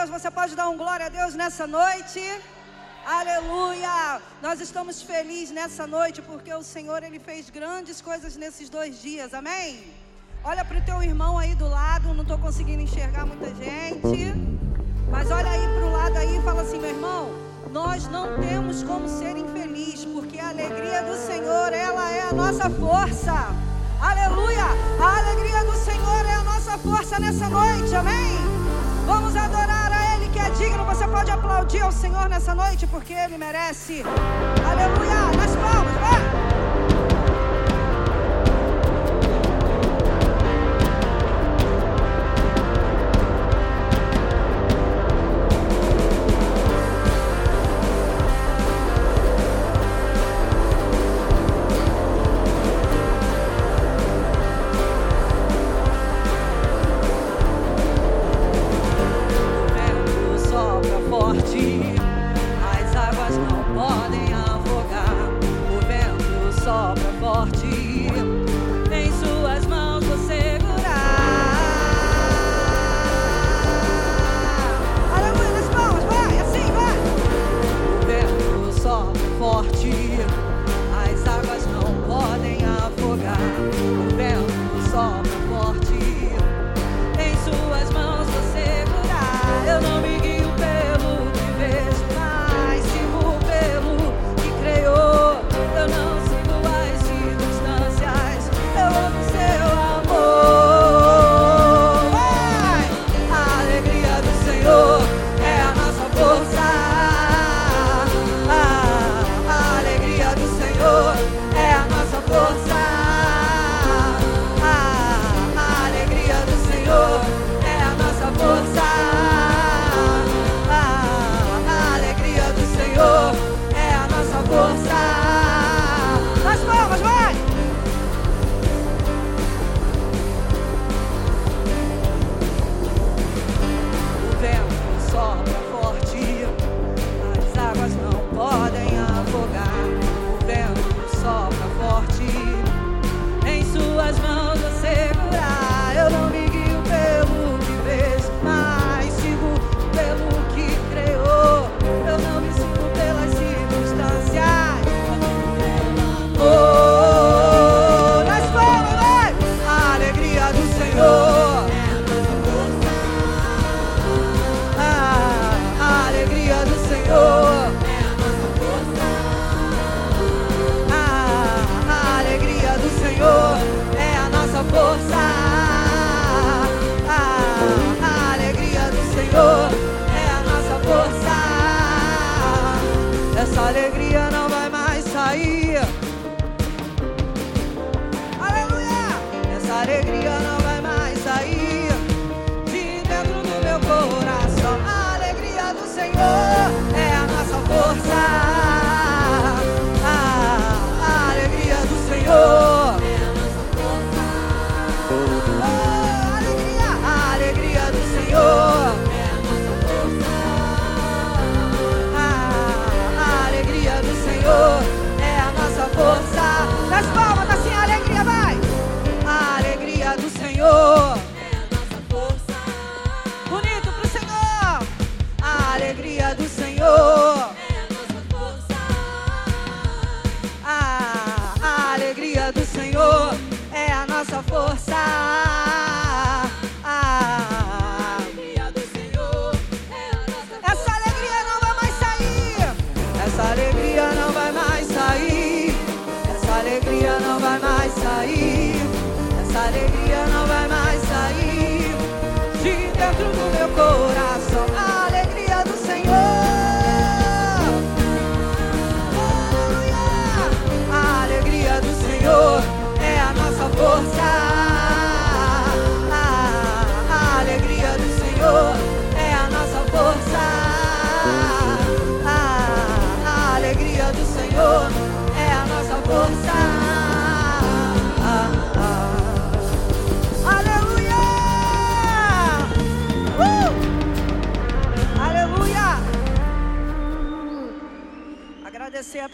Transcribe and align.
Deus, 0.00 0.08
você 0.08 0.30
pode 0.30 0.56
dar 0.56 0.66
um 0.70 0.78
glória 0.78 1.06
a 1.06 1.08
Deus 1.10 1.34
nessa 1.34 1.66
noite? 1.66 2.22
Aleluia! 3.04 4.18
Nós 4.40 4.58
estamos 4.58 5.02
felizes 5.02 5.50
nessa 5.50 5.86
noite 5.86 6.22
porque 6.22 6.52
o 6.54 6.62
Senhor 6.62 7.02
ele 7.02 7.18
fez 7.18 7.50
grandes 7.50 8.00
coisas 8.00 8.34
nesses 8.34 8.70
dois 8.70 9.02
dias, 9.02 9.34
amém? 9.34 9.92
Olha 10.42 10.64
para 10.64 10.78
o 10.78 10.82
teu 10.82 11.02
irmão 11.02 11.36
aí 11.38 11.54
do 11.54 11.68
lado, 11.68 12.14
não 12.14 12.22
estou 12.22 12.38
conseguindo 12.38 12.80
enxergar 12.80 13.26
muita 13.26 13.54
gente, 13.62 14.34
mas 15.10 15.30
olha 15.30 15.50
aí 15.50 15.66
para 15.74 15.84
o 15.84 15.92
lado 15.92 16.16
aí 16.16 16.38
e 16.38 16.42
fala 16.44 16.62
assim, 16.62 16.78
meu 16.78 16.92
irmão, 16.96 17.34
nós 17.70 18.08
não 18.08 18.40
temos 18.40 18.82
como 18.82 19.06
ser 19.06 19.36
infelizes, 19.36 20.06
porque 20.06 20.38
a 20.38 20.48
alegria 20.48 21.02
do 21.02 21.16
Senhor, 21.26 21.74
ela 21.74 22.10
é 22.10 22.22
a 22.22 22.32
nossa 22.32 22.70
força. 22.70 23.34
Aleluia! 24.00 24.64
A 24.98 25.18
alegria 25.18 25.62
do 25.70 25.76
Senhor 25.76 26.24
é 26.24 26.36
a 26.36 26.44
nossa 26.44 26.78
força 26.78 27.20
nessa 27.20 27.50
noite, 27.50 27.94
amém? 27.94 28.38
Vamos 29.04 29.36
adorar 29.36 29.79
digno. 30.58 30.84
Você 30.84 31.06
pode 31.06 31.30
aplaudir 31.30 31.82
ao 31.82 31.92
Senhor 31.92 32.28
nessa 32.28 32.54
noite 32.54 32.86
porque 32.86 33.12
Ele 33.12 33.38
merece. 33.38 34.02
Aleluia. 34.64 35.36
Nas 35.36 35.56
palmas, 35.56 35.94
vai. 35.94 36.39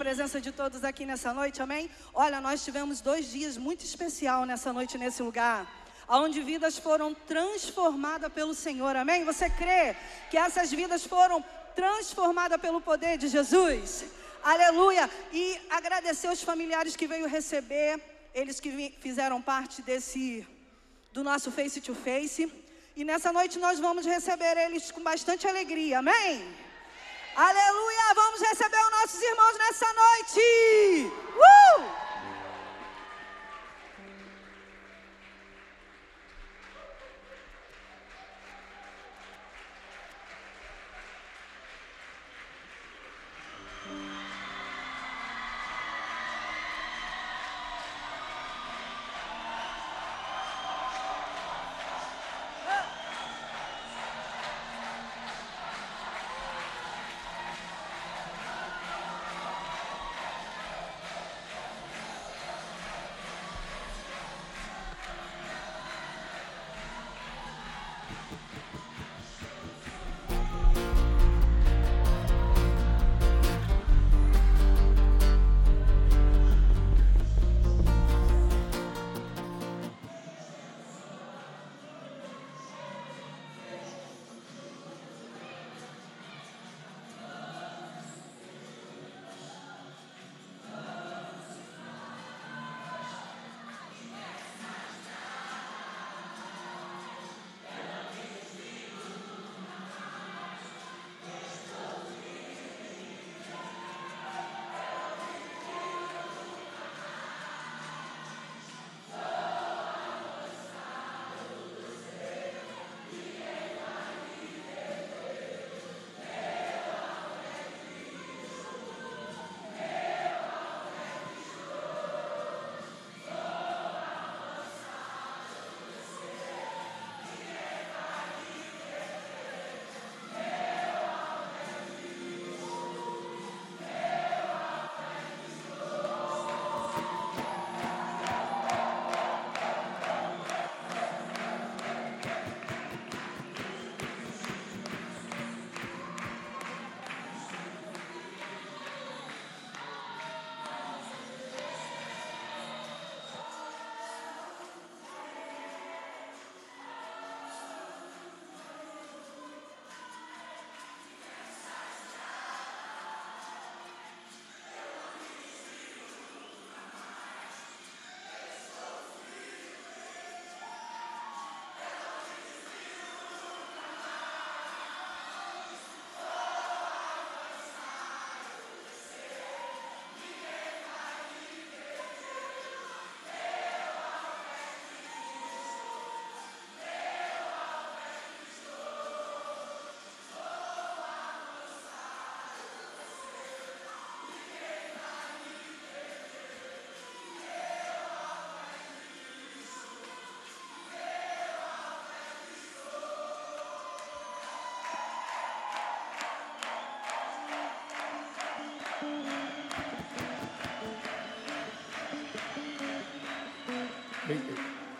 Presença 0.06 0.40
de 0.40 0.52
todos 0.52 0.84
aqui 0.84 1.04
nessa 1.04 1.34
noite, 1.34 1.60
amém? 1.60 1.90
Olha, 2.14 2.40
nós 2.40 2.64
tivemos 2.64 3.00
dois 3.00 3.28
dias 3.28 3.56
muito 3.56 3.84
especial 3.84 4.44
nessa 4.50 4.72
noite, 4.72 4.96
nesse 4.96 5.20
lugar, 5.20 5.60
onde 6.08 6.42
vidas 6.42 6.78
foram 6.78 7.12
transformadas 7.12 8.32
pelo 8.32 8.54
Senhor, 8.54 8.94
amém? 8.94 9.24
Você 9.24 9.50
crê 9.50 9.96
que 10.30 10.38
essas 10.38 10.70
vidas 10.70 11.04
foram 11.04 11.44
transformadas 11.74 12.60
pelo 12.60 12.80
poder 12.80 13.18
de 13.18 13.26
Jesus? 13.26 14.04
Aleluia! 14.44 15.10
E 15.32 15.60
agradecer 15.68 16.28
os 16.28 16.40
familiares 16.40 16.94
que 16.94 17.08
veio 17.08 17.26
receber, 17.26 18.00
eles 18.32 18.60
que 18.60 18.70
fizeram 19.00 19.42
parte 19.42 19.82
desse 19.82 20.46
do 21.12 21.24
nosso 21.24 21.50
face 21.50 21.80
to 21.80 21.96
face. 21.96 22.44
E 22.94 23.02
nessa 23.02 23.32
noite 23.32 23.58
nós 23.58 23.80
vamos 23.80 24.06
receber 24.06 24.56
eles 24.56 24.92
com 24.92 25.02
bastante 25.02 25.48
alegria, 25.48 25.98
amém? 25.98 26.65
Aleluia! 27.36 28.14
Vamos 28.14 28.40
receber 28.40 28.80
os 28.80 28.90
nossos 28.92 29.20
irmãos 29.20 29.58
nessa 29.58 29.86
noite! 29.92 31.12
Uh! 31.36 32.05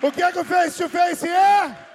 O 0.06 0.12
que 0.12 0.22
é 0.22 0.30
que 0.30 0.38
o 0.38 0.44
Face 0.44 0.78
to 0.78 0.88
Face 0.88 1.28
é? 1.28 1.86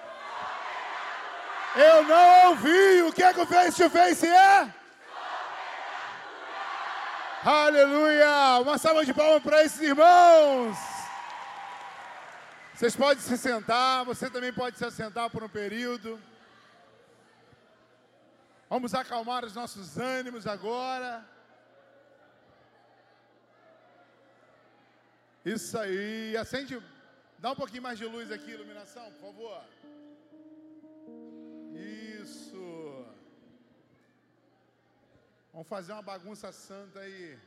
Eu 1.76 2.04
não 2.04 2.50
ouvi. 2.50 3.04
O 3.04 3.14
que 3.14 3.24
é 3.24 3.34
que 3.34 3.40
o 3.40 3.46
Face 3.46 3.82
to 3.82 3.90
Face 3.90 4.28
é? 4.28 4.74
Aleluia! 7.44 8.60
Uma 8.62 8.78
salva 8.78 9.06
de 9.06 9.14
palmas 9.14 9.42
para 9.42 9.64
esses 9.64 9.80
irmãos. 9.80 10.78
Vocês 12.74 12.96
podem 12.98 13.24
se 13.24 13.38
sentar, 13.38 14.04
você 14.04 14.30
também 14.30 14.52
pode 14.52 14.78
se 14.78 14.84
assentar 14.84 15.30
por 15.30 15.44
um 15.44 15.50
período. 15.50 16.20
Vamos 18.70 18.94
acalmar 18.94 19.46
os 19.46 19.56
nossos 19.56 19.98
ânimos 19.98 20.46
agora. 20.46 21.26
Isso 25.46 25.78
aí. 25.78 26.36
Acende 26.36 26.82
Dá 27.44 27.50
um 27.54 27.60
pouquinho 27.60 27.82
mais 27.86 27.98
de 27.98 28.06
luz 28.06 28.32
aqui, 28.32 28.52
iluminação, 28.52 29.06
por 29.14 29.22
favor. 29.28 29.64
Isso. 32.24 32.66
Vamos 35.52 35.68
fazer 35.68 35.92
uma 35.94 36.04
bagunça 36.04 36.52
santa 36.52 37.00
aí. 37.00 37.40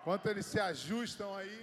Enquanto 0.00 0.24
eles 0.30 0.46
se 0.46 0.58
ajustam 0.58 1.36
aí. 1.36 1.60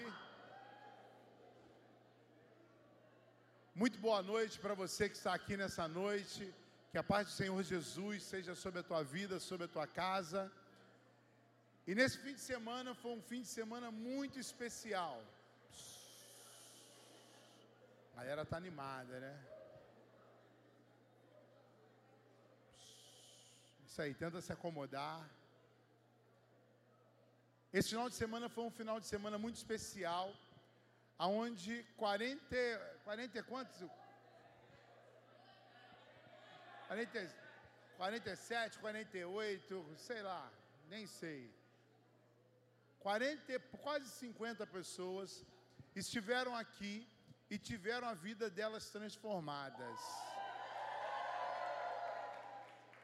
Muito 3.73 3.97
boa 3.97 4.21
noite 4.21 4.59
para 4.59 4.75
você 4.75 5.09
que 5.09 5.17
está 5.21 5.33
aqui 5.33 5.57
nessa 5.57 5.87
noite. 5.87 6.53
Que 6.91 6.99
a 6.99 7.07
paz 7.13 7.25
do 7.25 7.33
Senhor 7.33 7.63
Jesus 7.63 8.21
seja 8.21 8.53
sobre 8.53 8.81
a 8.81 8.87
tua 8.91 9.01
vida, 9.15 9.39
sobre 9.39 9.65
a 9.65 9.73
tua 9.75 9.87
casa. 9.87 10.43
E 11.87 11.93
nesse 11.93 12.17
fim 12.17 12.33
de 12.33 12.39
semana 12.41 12.95
foi 12.95 13.11
um 13.11 13.21
fim 13.21 13.41
de 13.41 13.47
semana 13.47 13.91
muito 13.91 14.39
especial. 14.39 15.23
A 18.15 18.19
galera 18.19 18.43
tá 18.43 18.57
animada, 18.57 19.19
né? 19.19 19.33
Isso 23.85 24.01
aí, 24.01 24.13
tenta 24.13 24.41
se 24.41 24.51
acomodar. 24.51 25.29
Esse 27.71 27.89
final 27.89 28.09
de 28.09 28.15
semana 28.15 28.49
foi 28.49 28.63
um 28.63 28.71
final 28.71 28.99
de 28.99 29.05
semana 29.05 29.37
muito 29.37 29.55
especial, 29.55 30.33
aonde 31.19 31.83
40, 31.97 32.55
40 33.03 33.43
quantos? 33.43 33.89
40, 36.87 37.35
47, 37.97 38.79
48, 38.79 39.95
sei 39.97 40.21
lá, 40.21 40.51
nem 40.89 41.05
sei. 41.05 41.54
40, 43.05 43.59
quase 43.85 44.09
50 44.09 44.65
pessoas 44.65 45.45
estiveram 45.95 46.55
aqui 46.55 47.07
e 47.51 47.55
tiveram 47.59 48.07
a 48.07 48.15
vida 48.15 48.49
delas 48.49 48.89
transformadas. 48.89 49.99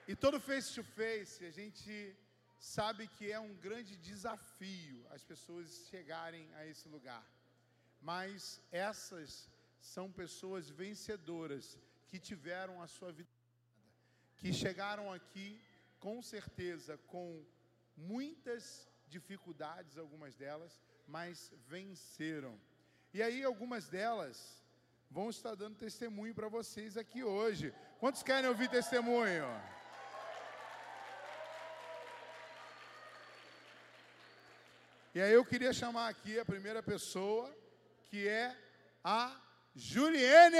E 0.08 0.15
todo 0.15 0.39
face 0.39 0.74
to 0.74 0.84
face, 0.84 1.46
a 1.46 1.51
gente 1.51 2.17
sabe 2.60 3.08
que 3.15 3.31
é 3.31 3.39
um 3.39 3.53
grande 3.67 3.96
desafio 3.96 5.05
as 5.12 5.24
pessoas 5.24 5.86
chegarem 5.91 6.51
a 6.55 6.65
esse 6.65 6.88
lugar. 6.89 7.24
Mas 8.01 8.60
essas 8.72 9.48
são 9.79 10.12
pessoas 10.12 10.67
vencedoras 10.67 11.77
que 12.08 12.17
tiveram 12.17 12.81
a 12.81 12.88
sua 12.88 13.12
vida, 13.12 13.29
que 14.39 14.51
chegaram 14.51 15.13
aqui 15.13 15.62
com 16.00 16.24
certeza 16.24 16.98
com 17.13 17.46
muitas 17.96 18.90
dificuldades, 19.12 19.98
algumas 19.98 20.34
delas, 20.36 20.80
mas 21.08 21.51
venceram. 21.68 22.60
E 23.13 23.22
aí 23.22 23.44
algumas 23.44 23.89
delas 23.89 24.63
vão 25.10 25.30
estar 25.30 25.53
dando 25.56 25.75
testemunho 25.75 26.34
para 26.34 26.48
vocês 26.48 26.96
aqui 26.96 27.22
hoje. 27.24 27.74
Quantos 28.00 28.24
querem 28.24 28.50
ouvir 28.50 28.70
testemunho? 28.70 29.46
E 35.13 35.22
aí 35.22 35.34
eu 35.34 35.44
queria 35.44 35.74
chamar 35.74 36.08
aqui 36.08 36.39
a 36.39 36.46
primeira 36.46 36.82
pessoa, 36.82 37.53
que 38.10 38.25
é 38.27 38.58
a 39.03 39.38
Juliene! 39.75 40.58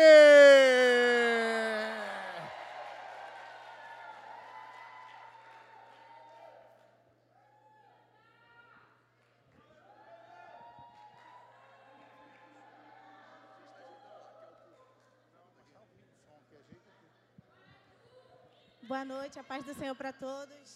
Boa 18.92 19.06
noite, 19.06 19.40
a 19.40 19.44
paz 19.50 19.64
do 19.68 19.74
Senhor 19.74 19.96
para 20.00 20.12
todos. 20.12 20.70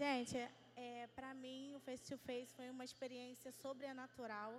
Gente, 0.00 0.36
é, 0.84 1.06
para 1.14 1.32
mim, 1.32 1.60
o 1.76 1.80
Face 1.86 2.04
to 2.10 2.18
Face 2.26 2.52
foi 2.56 2.68
uma 2.70 2.84
experiência 2.88 3.50
sobrenatural. 3.52 4.50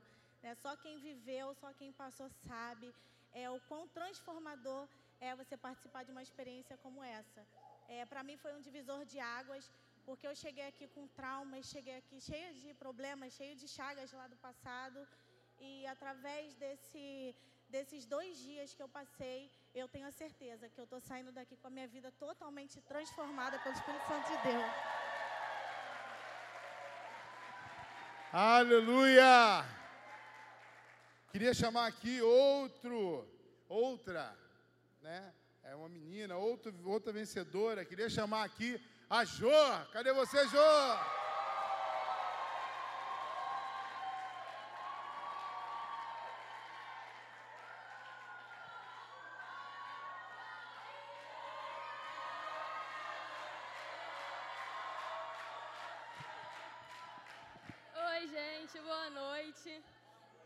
Né? 0.42 0.52
Só 0.64 0.72
quem 0.84 0.96
viveu, 1.08 1.48
só 1.62 1.70
quem 1.80 1.92
passou 1.92 2.30
sabe 2.48 2.88
é, 3.34 3.50
o 3.56 3.60
quão 3.68 3.84
transformador 3.90 4.88
é 5.20 5.36
você 5.36 5.58
participar 5.58 6.04
de 6.06 6.14
uma 6.14 6.24
experiência 6.24 6.78
como 6.78 7.04
essa. 7.04 7.42
É, 7.90 8.06
para 8.06 8.24
mim, 8.24 8.38
foi 8.38 8.54
um 8.54 8.62
divisor 8.62 9.04
de 9.04 9.20
águas, 9.20 9.70
porque 10.06 10.26
eu 10.30 10.36
cheguei 10.44 10.66
aqui 10.70 10.88
com 10.96 11.06
traumas, 11.20 11.66
cheguei 11.66 11.98
aqui 11.98 12.22
cheia 12.22 12.54
de 12.54 12.74
problemas, 12.86 13.34
cheio 13.34 13.58
de 13.64 13.68
chagas 13.68 14.14
lá 14.14 14.28
do 14.28 14.38
passado. 14.38 15.06
E 15.60 15.86
através 15.88 16.56
desse, 16.56 17.36
desses 17.70 18.06
dois 18.06 18.38
dias 18.38 18.74
que 18.74 18.82
eu 18.82 18.88
passei, 18.88 19.52
eu 19.74 19.88
tenho 19.88 20.08
a 20.08 20.12
certeza 20.12 20.70
que 20.70 20.80
eu 20.80 20.84
estou 20.86 21.00
saindo 21.00 21.32
daqui 21.32 21.56
com 21.58 21.68
a 21.68 21.70
minha 21.70 21.88
vida 21.88 22.12
totalmente 22.14 22.82
transformada 22.82 23.60
pelo 23.60 23.76
Espírito 23.76 24.08
Santo 24.08 24.28
de 24.32 24.38
Deus. 24.50 24.72
Aleluia! 28.32 29.66
Queria 31.32 31.54
chamar 31.54 31.88
aqui 31.88 32.22
outro, 32.22 33.28
outra, 33.68 34.38
né? 35.02 35.34
É 35.64 35.76
uma 35.76 35.90
menina, 35.90 36.38
outro, 36.38 36.74
outra 36.86 37.12
vencedora. 37.12 37.84
Queria 37.84 38.10
chamar 38.10 38.44
aqui 38.44 38.80
a 39.10 39.26
Jô. 39.26 39.50
Cadê 39.92 40.14
você, 40.14 40.48
Jô? 40.48 41.25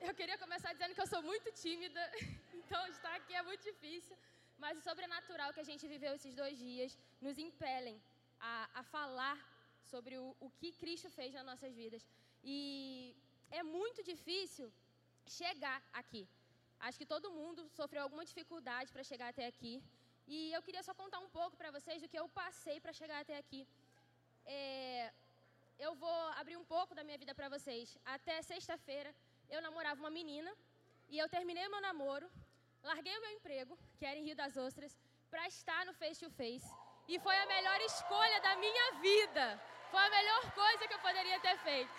Eu 0.07 0.13
queria 0.19 0.37
começar 0.37 0.71
dizendo 0.73 0.93
que 0.95 1.03
eu 1.05 1.11
sou 1.13 1.21
muito 1.21 1.49
tímida, 1.61 2.03
então 2.59 2.81
estar 2.87 3.13
aqui 3.19 3.33
é 3.33 3.43
muito 3.49 3.63
difícil. 3.71 4.15
Mas 4.63 4.77
o 4.77 4.81
sobrenatural 4.81 5.53
que 5.53 5.63
a 5.65 5.69
gente 5.69 5.87
viveu 5.93 6.13
esses 6.15 6.33
dois 6.41 6.57
dias 6.57 6.97
nos 7.25 7.37
impelem 7.37 7.97
a, 8.39 8.69
a 8.79 8.83
falar 8.95 9.37
sobre 9.91 10.17
o, 10.17 10.35
o 10.45 10.49
que 10.59 10.71
Cristo 10.81 11.09
fez 11.17 11.33
nas 11.33 11.45
nossas 11.51 11.73
vidas. 11.81 12.03
E 12.43 12.57
é 13.59 13.63
muito 13.77 14.03
difícil 14.11 14.67
chegar 15.39 15.79
aqui. 16.01 16.23
Acho 16.87 16.99
que 17.01 17.11
todo 17.13 17.35
mundo 17.39 17.69
sofreu 17.79 18.03
alguma 18.03 18.25
dificuldade 18.31 18.91
para 18.91 19.09
chegar 19.11 19.29
até 19.29 19.45
aqui. 19.53 19.73
E 20.27 20.51
eu 20.57 20.61
queria 20.65 20.83
só 20.87 20.93
contar 20.93 21.19
um 21.19 21.31
pouco 21.39 21.55
para 21.57 21.71
vocês 21.77 22.01
do 22.01 22.09
que 22.11 22.19
eu 22.19 22.27
passei 22.41 22.77
para 22.79 22.93
chegar 23.01 23.19
até 23.21 23.37
aqui. 23.43 23.61
É, 24.45 25.11
eu 25.79 25.95
vou 25.95 26.21
abrir 26.41 26.57
um 26.57 26.65
pouco 26.65 26.93
da 26.93 27.03
minha 27.03 27.17
vida 27.17 27.33
para 27.33 27.47
vocês. 27.47 27.97
Até 28.05 28.41
sexta-feira, 28.41 29.15
eu 29.49 29.61
namorava 29.61 30.01
uma 30.01 30.09
menina 30.09 30.51
e 31.07 31.17
eu 31.17 31.29
terminei 31.29 31.65
o 31.67 31.71
meu 31.71 31.81
namoro, 31.81 32.29
larguei 32.83 33.17
o 33.17 33.21
meu 33.21 33.31
emprego, 33.31 33.79
que 33.97 34.05
era 34.05 34.19
em 34.19 34.25
Rio 34.25 34.35
das 34.35 34.57
Ostras, 34.57 34.97
para 35.31 35.47
estar 35.47 35.85
no 35.85 35.93
Face 35.93 36.19
to 36.19 36.29
Face. 36.31 36.69
E 37.07 37.17
foi 37.19 37.35
a 37.37 37.45
melhor 37.45 37.79
escolha 37.81 38.41
da 38.41 38.55
minha 38.57 38.91
vida. 38.99 39.61
Foi 39.89 40.05
a 40.05 40.09
melhor 40.09 40.51
coisa 40.51 40.87
que 40.87 40.93
eu 40.93 40.99
poderia 40.99 41.39
ter 41.39 41.57
feito. 41.59 41.91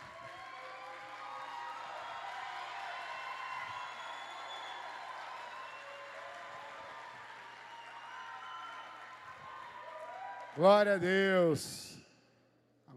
Glória 10.56 10.94
a 10.94 10.98
Deus. 10.98 11.99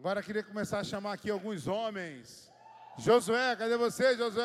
Agora 0.04 0.22
queria 0.22 0.44
começar 0.44 0.80
a 0.80 0.84
chamar 0.84 1.14
aqui 1.14 1.32
alguns 1.32 1.66
homens 1.66 2.52
Josué, 2.98 3.56
cadê 3.56 3.78
você, 3.78 4.18
Josué? 4.18 4.44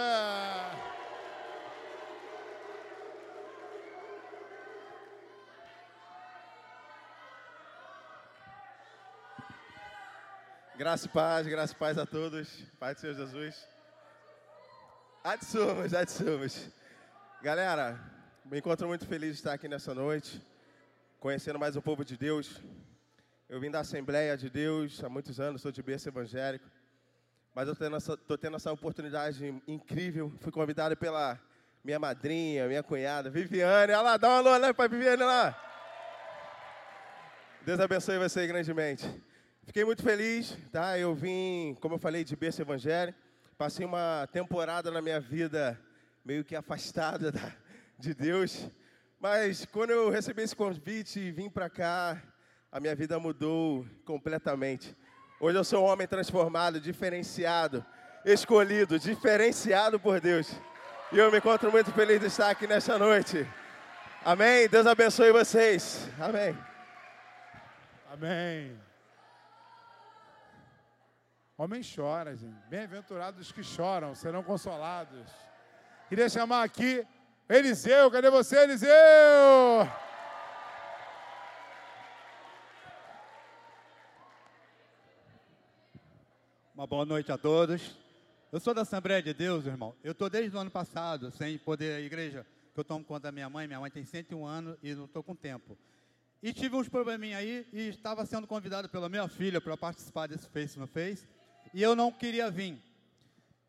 Graça 10.77 11.07
e 11.07 11.09
paz, 11.09 11.47
graça 11.49 11.73
e 11.73 11.77
paz 11.77 11.99
a 11.99 12.07
todos. 12.07 12.49
Pai 12.79 12.95
do 12.95 13.01
Senhor 13.01 13.15
Jesus. 13.15 13.67
Adsumos, 15.25 15.93
adsumos. 15.93 16.69
Galera, 17.43 17.99
me 18.45 18.61
encontro 18.61 18.87
muito 18.87 19.09
feliz 19.09 19.31
de 19.33 19.39
estar 19.39 19.55
aqui 19.55 19.67
nessa 19.67 19.93
noite, 19.93 20.41
conhecendo 21.19 21.59
mais 21.59 21.75
o 21.75 21.83
povo 21.83 22.05
de 22.05 22.17
Deus. 22.17 22.61
Eu 23.49 23.59
vim 23.59 23.71
da 23.71 23.81
Assembleia 23.81 24.37
de 24.37 24.51
Deus 24.51 25.03
há 25.03 25.09
muitos 25.09 25.41
anos, 25.41 25.63
sou 25.63 25.73
de 25.73 25.83
berço 25.83 26.07
evangélico. 26.07 26.69
Mas 27.55 27.67
eu 27.67 27.73
estou 27.73 28.37
tendo, 28.37 28.57
essa 28.57 28.71
oportunidade 28.71 29.43
incrível. 29.67 30.31
Fui 30.41 30.53
convidado 30.53 30.95
pela 30.99 31.41
minha 31.83 31.99
madrinha, 31.99 32.69
minha 32.69 32.83
cunhada, 32.83 33.31
Viviane. 33.31 33.95
Olha 33.95 34.03
lá, 34.03 34.17
dá 34.19 34.29
uma 34.29 34.37
alô 34.37 34.59
né, 34.59 34.71
para 34.75 34.91
Viviane 34.91 35.23
lá. 35.23 35.59
Deus 37.65 37.81
abençoe 37.81 38.19
você 38.19 38.47
grandemente. 38.47 39.09
Fiquei 39.65 39.83
muito 39.83 40.03
feliz, 40.03 40.55
tá? 40.71 40.99
Eu 40.99 41.15
vim, 41.15 41.75
como 41.81 41.95
eu 41.95 41.99
falei, 41.99 42.25
de 42.25 42.37
berço 42.37 42.61
evangélico. 42.61 43.19
Passei 43.57 43.87
uma 43.87 44.29
temporada 44.31 44.91
na 44.91 45.01
minha 45.01 45.21
vida 45.21 45.81
meio 46.23 46.45
que 46.45 46.55
afastada 46.55 47.33
da, 47.33 47.51
de 47.99 48.13
Deus. 48.13 48.69
Mas 49.19 49.65
quando 49.65 49.89
eu 49.89 50.11
recebi 50.11 50.43
esse 50.43 50.55
convite 50.55 51.19
e 51.19 51.33
vim 51.33 51.49
para 51.49 51.71
cá, 51.71 52.23
a 52.71 52.79
minha 52.79 52.95
vida 52.95 53.19
mudou 53.19 53.87
completamente. 54.05 54.95
Hoje 55.41 55.59
eu 55.59 55.65
sou 55.65 55.85
um 55.85 55.89
homem 55.89 56.07
transformado, 56.07 56.81
diferenciado, 56.81 57.85
escolhido, 58.25 58.99
diferenciado 58.99 59.99
por 59.99 60.21
Deus. 60.21 60.53
E 61.11 61.19
eu 61.19 61.31
me 61.33 61.39
encontro 61.39 61.71
muito 61.73 61.91
feliz 61.93 62.21
de 62.21 62.27
estar 62.27 62.51
aqui 62.51 62.67
nessa 62.67 62.99
noite. 62.99 63.47
Amém? 64.25 64.69
Deus 64.69 64.87
abençoe 64.87 65.33
vocês. 65.33 66.09
Amém. 66.21 66.57
Amém. 68.13 68.79
Homem 71.57 71.81
chora, 71.83 72.37
gente. 72.37 72.61
Bem-aventurados 72.69 73.51
que 73.51 73.63
choram, 73.63 74.15
serão 74.15 74.43
consolados. 74.43 75.27
Queria 76.09 76.29
chamar 76.29 76.65
aqui 76.65 77.07
Eliseu. 77.49 78.11
Cadê 78.11 78.31
você, 78.31 78.59
Eliseu? 78.59 78.93
Uma 86.79 86.87
boa 86.87 87.05
noite 87.05 87.33
a 87.33 87.37
todos. 87.37 87.99
Eu 88.53 88.61
sou 88.61 88.73
da 88.73 88.83
Assembleia 88.83 89.21
de 89.21 89.35
Deus, 89.35 89.67
irmão. 89.67 89.97
Eu 90.01 90.13
estou 90.13 90.31
desde 90.31 90.57
o 90.57 90.61
ano 90.61 90.71
passado 90.71 91.29
sem 91.33 91.59
poder 91.59 91.97
a 91.97 92.01
igreja, 92.01 92.47
que 92.73 92.79
eu 92.79 92.85
tomo 92.85 93.05
conta 93.05 93.23
da 93.23 93.33
minha 93.33 93.51
mãe. 93.51 93.67
Minha 93.67 93.81
mãe 93.81 93.91
tem 93.91 94.05
101 94.05 94.47
anos 94.47 94.79
e 94.81 94.95
não 94.95 95.07
estou 95.07 95.21
com 95.21 95.35
tempo. 95.35 95.77
E 96.41 96.53
tive 96.53 96.77
uns 96.77 96.89
probleminha 96.89 97.37
aí 97.37 97.67
e 97.73 97.89
estava 97.89 98.25
sendo 98.25 98.47
convidado 98.47 98.89
pela 98.89 99.09
minha 99.09 99.27
filha 99.27 99.61
para 99.61 99.77
participar 99.77 100.29
desse 100.29 100.49
Face 100.51 100.79
no 100.79 100.87
Face. 100.87 101.27
E 101.75 101.83
eu 101.83 101.97
não 101.97 102.13
queria 102.13 102.49
vir. 102.49 102.81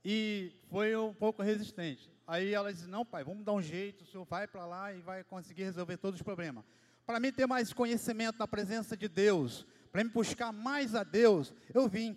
E 0.06 0.52
foi 0.70 0.96
um 0.96 1.12
pouco 1.12 1.42
resistente. 1.42 2.12
Aí 2.28 2.54
ela 2.54 2.72
disse: 2.72 2.86
Não, 2.86 3.04
pai, 3.04 3.24
vamos 3.24 3.44
dar 3.44 3.54
um 3.54 3.62
jeito. 3.64 4.04
O 4.04 4.06
senhor 4.06 4.26
vai 4.26 4.46
para 4.46 4.68
lá 4.68 4.94
e 4.94 5.02
vai 5.02 5.24
conseguir 5.24 5.64
resolver 5.64 5.98
todos 5.98 6.20
os 6.20 6.24
problemas. 6.24 6.64
Para 7.08 7.20
mim 7.20 7.32
ter 7.32 7.48
mais 7.48 7.74
conhecimento 7.74 8.38
na 8.38 8.48
presença 8.48 8.96
de 8.96 9.08
Deus, 9.08 9.66
para 9.92 10.04
me 10.04 10.12
buscar 10.12 10.52
mais 10.52 10.94
a 10.94 11.04
Deus, 11.04 11.52
eu 11.74 11.90
vim. 11.90 12.16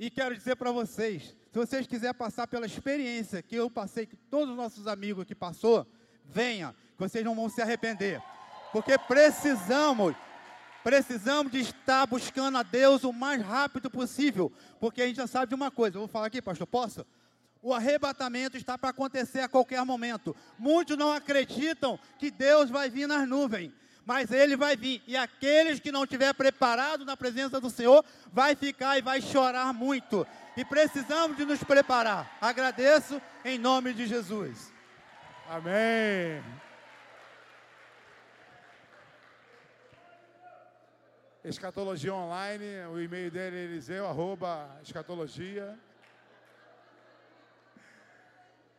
E 0.00 0.08
quero 0.08 0.34
dizer 0.34 0.56
para 0.56 0.72
vocês, 0.72 1.36
se 1.52 1.58
vocês 1.58 1.86
quiserem 1.86 2.14
passar 2.14 2.46
pela 2.46 2.64
experiência 2.64 3.42
que 3.42 3.54
eu 3.54 3.68
passei, 3.68 4.06
que 4.06 4.16
todos 4.16 4.48
os 4.48 4.56
nossos 4.56 4.86
amigos 4.86 5.26
que 5.26 5.34
passou, 5.34 5.86
venha, 6.24 6.74
que 6.96 6.98
vocês 6.98 7.22
não 7.22 7.34
vão 7.34 7.50
se 7.50 7.60
arrepender. 7.60 8.18
Porque 8.72 8.96
precisamos, 8.96 10.16
precisamos 10.82 11.52
de 11.52 11.60
estar 11.60 12.06
buscando 12.06 12.56
a 12.56 12.62
Deus 12.62 13.04
o 13.04 13.12
mais 13.12 13.42
rápido 13.42 13.90
possível. 13.90 14.50
Porque 14.80 15.02
a 15.02 15.06
gente 15.06 15.16
já 15.16 15.26
sabe 15.26 15.50
de 15.50 15.54
uma 15.54 15.70
coisa, 15.70 15.98
eu 15.98 16.00
vou 16.00 16.08
falar 16.08 16.28
aqui, 16.28 16.40
pastor, 16.40 16.66
posso? 16.66 17.06
O 17.60 17.74
arrebatamento 17.74 18.56
está 18.56 18.78
para 18.78 18.88
acontecer 18.88 19.40
a 19.40 19.50
qualquer 19.50 19.84
momento. 19.84 20.34
Muitos 20.58 20.96
não 20.96 21.12
acreditam 21.12 22.00
que 22.18 22.30
Deus 22.30 22.70
vai 22.70 22.88
vir 22.88 23.06
nas 23.06 23.28
nuvens, 23.28 23.70
mas 24.04 24.30
ele 24.30 24.56
vai 24.56 24.76
vir. 24.76 25.02
E 25.06 25.16
aqueles 25.16 25.80
que 25.80 25.92
não 25.92 26.04
estiver 26.04 26.32
preparado 26.34 27.04
na 27.04 27.16
presença 27.16 27.60
do 27.60 27.70
Senhor, 27.70 28.04
vai 28.32 28.54
ficar 28.54 28.98
e 28.98 29.02
vai 29.02 29.20
chorar 29.20 29.72
muito. 29.72 30.26
E 30.56 30.64
precisamos 30.64 31.36
de 31.36 31.44
nos 31.44 31.62
preparar. 31.62 32.36
Agradeço 32.40 33.20
em 33.44 33.58
nome 33.58 33.92
de 33.94 34.06
Jesus. 34.06 34.72
Amém. 35.48 36.42
Escatologia 41.42 42.14
Online, 42.14 42.84
o 42.92 43.00
e-mail 43.00 43.30
dele 43.30 43.56
é 43.56 43.60
eliseu, 43.60 44.06
arroba 44.06 44.68
escatologia. 44.82 45.78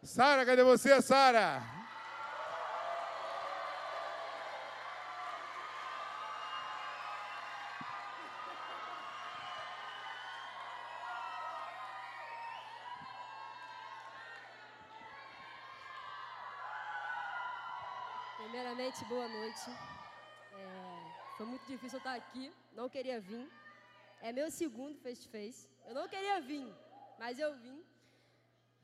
Sara, 0.04 0.46
cadê 0.46 0.64
você, 0.64 1.02
Sara? 1.02 1.81
Primeiramente, 18.92 19.06
boa 19.06 19.28
noite. 19.28 19.70
É, 20.54 21.38
foi 21.38 21.46
muito 21.46 21.66
difícil 21.66 21.98
eu 21.98 22.00
estar 22.00 22.16
aqui, 22.16 22.52
não 22.74 22.90
queria 22.90 23.20
vir. 23.22 23.50
É 24.22 24.32
meu 24.34 24.52
segundo 24.52 25.00
face 25.00 25.22
to 25.22 25.30
face. 25.30 25.70
Eu 25.88 25.94
não 25.96 26.08
queria 26.08 26.42
vir, 26.42 26.68
mas 27.18 27.40
eu 27.40 27.56
vim. 27.56 27.82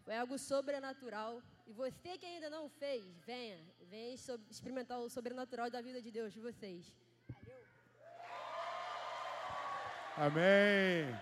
Foi 0.05 0.15
algo 0.15 0.37
sobrenatural. 0.37 1.41
E 1.65 1.73
você 1.73 2.17
que 2.17 2.25
ainda 2.25 2.49
não 2.49 2.69
fez, 2.69 3.03
venha, 3.25 3.59
venha 3.81 4.13
experimentar 4.49 4.97
o 4.99 5.09
sobrenatural 5.09 5.69
da 5.69 5.81
vida 5.81 6.01
de 6.01 6.09
Deus 6.09 6.31
de 6.31 6.39
vocês. 6.39 6.95
Valeu. 7.27 7.63
Amém. 10.15 11.19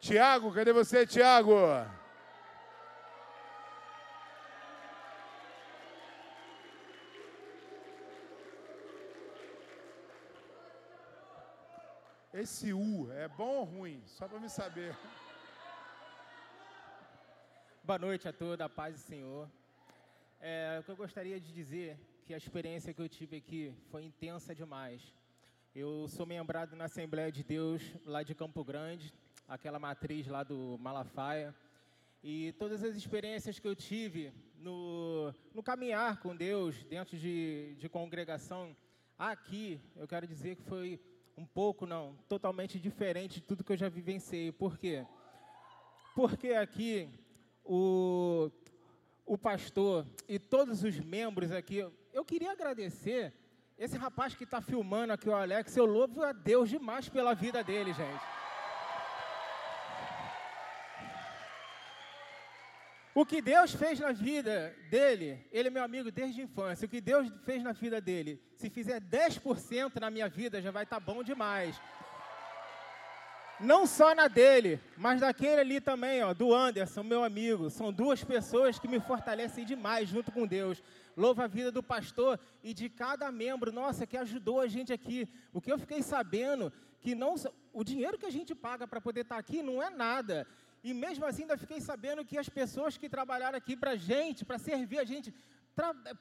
Tiago, 0.00 0.54
cadê 0.54 0.72
você, 0.72 1.06
Tiago? 1.06 1.56
Esse 12.38 12.70
U 12.70 13.10
é 13.12 13.26
bom 13.28 13.60
ou 13.60 13.64
ruim? 13.64 14.02
Só 14.04 14.28
para 14.28 14.38
me 14.38 14.50
saber. 14.50 14.94
Boa 17.82 17.98
noite 17.98 18.28
a 18.28 18.32
todos, 18.32 18.60
a 18.60 18.68
paz 18.68 18.96
do 18.96 19.00
Senhor. 19.00 19.48
É, 20.38 20.76
o 20.78 20.84
que 20.84 20.90
eu 20.90 20.96
gostaria 20.96 21.40
de 21.40 21.50
dizer 21.50 21.98
que 22.26 22.34
a 22.34 22.36
experiência 22.36 22.92
que 22.92 23.00
eu 23.00 23.08
tive 23.08 23.38
aqui 23.38 23.74
foi 23.90 24.02
intensa 24.04 24.54
demais. 24.54 25.00
Eu 25.74 26.06
sou 26.08 26.26
membrado 26.26 26.76
na 26.76 26.84
Assembleia 26.84 27.32
de 27.32 27.42
Deus 27.42 27.80
lá 28.04 28.22
de 28.22 28.34
Campo 28.34 28.62
Grande, 28.62 29.14
aquela 29.48 29.78
matriz 29.78 30.26
lá 30.26 30.42
do 30.42 30.76
Malafaia. 30.78 31.54
E 32.22 32.52
todas 32.58 32.84
as 32.84 32.96
experiências 32.96 33.58
que 33.58 33.66
eu 33.66 33.74
tive 33.74 34.30
no, 34.58 35.32
no 35.54 35.62
caminhar 35.62 36.20
com 36.20 36.36
Deus, 36.36 36.84
dentro 36.84 37.16
de, 37.16 37.76
de 37.78 37.88
congregação, 37.88 38.76
aqui, 39.18 39.80
eu 39.96 40.06
quero 40.06 40.26
dizer 40.26 40.56
que 40.56 40.62
foi 40.64 41.00
um 41.36 41.44
pouco 41.44 41.84
não, 41.84 42.16
totalmente 42.28 42.78
diferente 42.78 43.34
de 43.34 43.42
tudo 43.42 43.62
que 43.62 43.72
eu 43.72 43.76
já 43.76 43.88
vivenciei. 43.88 44.50
Por 44.50 44.78
quê? 44.78 45.06
Porque 46.14 46.48
aqui 46.50 47.10
o, 47.62 48.50
o 49.24 49.36
pastor 49.36 50.06
e 50.28 50.38
todos 50.38 50.82
os 50.82 50.98
membros 50.98 51.52
aqui, 51.52 51.86
eu 52.12 52.24
queria 52.24 52.52
agradecer 52.52 53.34
esse 53.76 53.98
rapaz 53.98 54.34
que 54.34 54.44
está 54.44 54.62
filmando 54.62 55.12
aqui, 55.12 55.28
o 55.28 55.34
Alex, 55.34 55.76
eu 55.76 55.84
louvo 55.84 56.22
a 56.22 56.32
Deus 56.32 56.70
demais 56.70 57.08
pela 57.10 57.34
vida 57.34 57.62
dele, 57.62 57.92
gente. 57.92 58.35
O 63.16 63.24
que 63.24 63.40
Deus 63.40 63.72
fez 63.72 63.98
na 63.98 64.12
vida 64.12 64.76
dele, 64.90 65.42
ele 65.50 65.68
é 65.68 65.70
meu 65.70 65.82
amigo 65.82 66.10
desde 66.10 66.42
a 66.42 66.44
infância. 66.44 66.84
O 66.84 66.88
que 66.88 67.00
Deus 67.00 67.26
fez 67.46 67.62
na 67.62 67.72
vida 67.72 67.98
dele, 67.98 68.38
se 68.56 68.68
fizer 68.68 69.00
10% 69.00 69.98
na 69.98 70.10
minha 70.10 70.28
vida, 70.28 70.60
já 70.60 70.70
vai 70.70 70.82
estar 70.82 71.00
tá 71.00 71.00
bom 71.00 71.22
demais. 71.22 71.80
Não 73.58 73.86
só 73.86 74.14
na 74.14 74.28
dele, 74.28 74.78
mas 74.98 75.22
daquele 75.22 75.62
ali 75.62 75.80
também, 75.80 76.22
ó, 76.22 76.34
do 76.34 76.54
Anderson, 76.54 77.02
meu 77.02 77.24
amigo. 77.24 77.70
São 77.70 77.90
duas 77.90 78.22
pessoas 78.22 78.78
que 78.78 78.86
me 78.86 79.00
fortalecem 79.00 79.64
demais 79.64 80.10
junto 80.10 80.30
com 80.30 80.46
Deus. 80.46 80.82
Louva 81.16 81.44
a 81.44 81.48
vida 81.48 81.72
do 81.72 81.82
pastor 81.82 82.38
e 82.62 82.74
de 82.74 82.90
cada 82.90 83.32
membro, 83.32 83.72
nossa, 83.72 84.06
que 84.06 84.18
ajudou 84.18 84.60
a 84.60 84.66
gente 84.66 84.92
aqui. 84.92 85.26
O 85.54 85.60
que 85.62 85.72
eu 85.72 85.78
fiquei 85.78 86.02
sabendo 86.02 86.70
que 87.00 87.14
não 87.14 87.34
o 87.72 87.82
dinheiro 87.82 88.18
que 88.18 88.26
a 88.26 88.30
gente 88.30 88.54
paga 88.54 88.86
para 88.86 89.00
poder 89.00 89.22
estar 89.22 89.36
tá 89.36 89.40
aqui 89.40 89.62
não 89.62 89.82
é 89.82 89.88
nada. 89.88 90.46
E 90.88 90.94
mesmo 90.94 91.26
assim, 91.26 91.42
ainda 91.42 91.58
fiquei 91.62 91.80
sabendo 91.80 92.24
que 92.24 92.38
as 92.38 92.48
pessoas 92.48 92.96
que 92.96 93.08
trabalharam 93.08 93.58
aqui 93.58 93.74
para 93.76 93.92
a 93.94 93.96
gente, 93.96 94.44
para 94.44 94.56
servir 94.56 95.00
a 95.00 95.04
gente, 95.12 95.34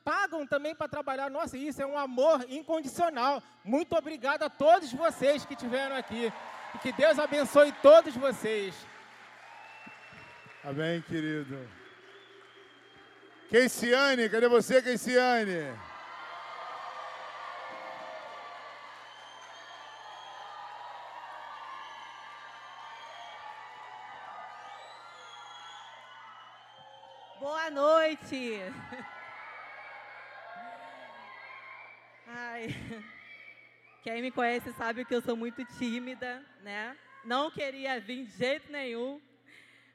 pagam 0.04 0.42
também 0.54 0.74
para 0.74 0.88
trabalhar. 0.88 1.30
Nossa, 1.30 1.56
isso 1.56 1.84
é 1.84 1.86
um 1.86 1.96
amor 1.96 2.44
incondicional. 2.50 3.44
Muito 3.64 3.96
obrigado 3.96 4.42
a 4.42 4.50
todos 4.50 4.92
vocês 4.92 5.46
que 5.46 5.54
estiveram 5.54 5.96
aqui. 5.96 6.34
E 6.74 6.78
que 6.80 6.92
Deus 6.92 7.20
abençoe 7.20 7.72
todos 7.90 8.16
vocês. 8.16 8.74
Amém, 10.64 11.00
querido. 11.04 11.56
Keiciane, 13.52 14.28
cadê 14.30 14.48
você, 14.48 14.82
Keiciane? 14.82 15.62
Noite. 28.26 28.60
Ai, 32.28 32.68
quem 34.02 34.22
me 34.22 34.32
conhece 34.32 34.74
sabe 34.74 35.06
que 35.06 35.14
eu 35.14 35.22
sou 35.22 35.38
muito 35.38 35.64
tímida, 35.78 36.44
né? 36.62 36.98
Não 37.24 37.52
queria 37.52 38.00
vir 38.00 38.26
de 38.26 38.32
jeito 38.32 38.72
nenhum, 38.72 39.22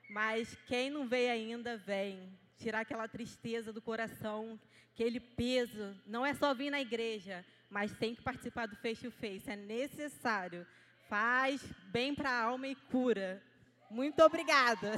mas 0.09 0.57
quem 0.67 0.91
não 0.91 1.09
veio 1.09 1.33
ainda, 1.33 1.77
vem. 1.77 2.39
Tirar 2.57 2.81
aquela 2.81 3.09
tristeza 3.09 3.73
do 3.73 3.83
coração, 3.83 4.61
aquele 4.93 5.19
peso. 5.19 5.97
Não 6.07 6.25
é 6.25 6.35
só 6.35 6.55
vir 6.55 6.71
na 6.71 6.81
igreja, 6.81 7.45
mas 7.69 7.93
tem 7.93 8.15
que 8.15 8.23
participar 8.23 8.67
do 8.67 8.77
face 8.77 9.03
to 9.03 9.11
face. 9.11 9.51
É 9.51 9.57
necessário. 9.57 10.67
Faz 11.09 11.63
bem 11.87 12.15
para 12.15 12.31
a 12.31 12.45
alma 12.45 12.69
e 12.69 12.75
cura. 12.75 13.43
Muito 13.91 14.23
obrigada. 14.23 14.93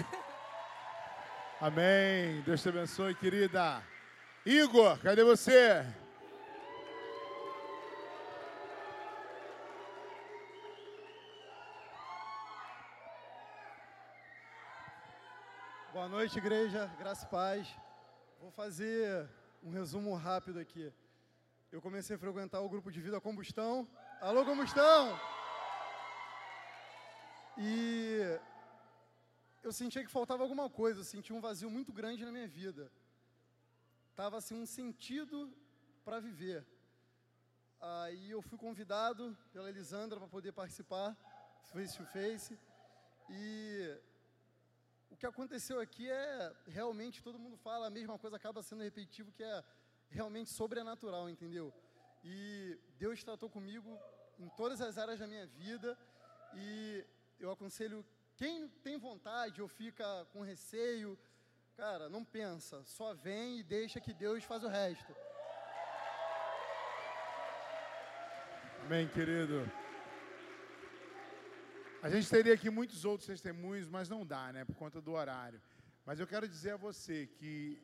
Amém. 1.64 2.42
Deus 2.42 2.60
te 2.60 2.70
abençoe, 2.70 3.14
querida. 3.14 3.80
Igor, 4.44 4.98
cadê 4.98 5.22
você? 5.22 5.86
Boa 15.92 16.08
noite, 16.08 16.36
igreja. 16.36 16.90
Graça 16.98 17.26
e 17.26 17.28
paz. 17.28 17.68
Vou 18.40 18.50
fazer 18.50 19.30
um 19.62 19.70
resumo 19.70 20.16
rápido 20.16 20.58
aqui. 20.58 20.92
Eu 21.70 21.80
comecei 21.80 22.16
a 22.16 22.18
frequentar 22.18 22.60
o 22.60 22.68
grupo 22.68 22.90
de 22.90 23.00
vida 23.00 23.20
Combustão. 23.20 23.86
Alô, 24.20 24.44
Combustão! 24.44 25.16
E 27.56 28.36
eu 29.62 29.72
sentia 29.72 30.04
que 30.04 30.10
faltava 30.10 30.42
alguma 30.42 30.68
coisa, 30.68 31.00
eu 31.00 31.04
sentia 31.04 31.34
um 31.36 31.40
vazio 31.40 31.70
muito 31.70 31.92
grande 31.92 32.24
na 32.24 32.32
minha 32.32 32.48
vida. 32.48 32.90
tava 34.14 34.36
assim 34.36 34.54
um 34.54 34.66
sentido 34.66 35.52
para 36.04 36.18
viver. 36.18 36.66
Aí 37.80 38.30
eu 38.30 38.42
fui 38.42 38.58
convidado 38.58 39.36
pela 39.52 39.68
Elisandra 39.68 40.18
para 40.18 40.28
poder 40.28 40.52
participar 40.52 41.16
face 41.72 41.96
to 41.96 42.04
face 42.06 42.58
e 43.30 43.98
o 45.10 45.16
que 45.16 45.26
aconteceu 45.26 45.80
aqui 45.80 46.10
é 46.10 46.52
realmente 46.66 47.22
todo 47.22 47.38
mundo 47.38 47.56
fala 47.56 47.86
a 47.86 47.90
mesma 47.90 48.18
coisa, 48.18 48.36
acaba 48.36 48.62
sendo 48.62 48.82
repetitivo, 48.82 49.32
que 49.32 49.44
é 49.44 49.64
realmente 50.10 50.50
sobrenatural, 50.50 51.30
entendeu? 51.30 51.72
E 52.24 52.78
Deus 52.98 53.22
tratou 53.22 53.48
comigo 53.48 53.98
em 54.38 54.48
todas 54.50 54.80
as 54.80 54.98
áreas 54.98 55.20
da 55.20 55.26
minha 55.26 55.46
vida 55.46 55.96
e 56.54 57.04
eu 57.38 57.50
aconselho 57.50 58.04
quem 58.42 58.68
tem 58.82 58.98
vontade 58.98 59.62
ou 59.62 59.68
fica 59.68 60.04
com 60.32 60.40
receio, 60.40 61.16
cara, 61.76 62.08
não 62.08 62.24
pensa, 62.24 62.82
só 62.82 63.14
vem 63.14 63.60
e 63.60 63.62
deixa 63.62 64.00
que 64.00 64.12
Deus 64.12 64.42
faz 64.42 64.64
o 64.64 64.68
resto. 64.68 65.14
Amém, 68.84 69.06
querido. 69.06 69.58
A 72.02 72.10
gente 72.10 72.28
teria 72.28 72.54
aqui 72.54 72.68
muitos 72.68 73.04
outros 73.04 73.28
testemunhos, 73.28 73.86
mas 73.86 74.08
não 74.08 74.26
dá, 74.26 74.52
né, 74.52 74.64
por 74.64 74.74
conta 74.74 75.00
do 75.00 75.12
horário. 75.12 75.62
Mas 76.04 76.18
eu 76.18 76.26
quero 76.26 76.48
dizer 76.48 76.72
a 76.72 76.76
você 76.76 77.28
que 77.28 77.80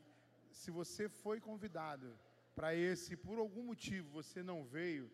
se 0.51 0.73
você 0.73 1.09
foi 1.09 1.39
convidado 1.41 2.19
para 2.57 2.75
esse, 2.75 3.17
por 3.17 3.39
algum 3.39 3.63
motivo 3.63 4.11
você 4.11 4.43
não 4.43 4.65
veio, 4.65 5.09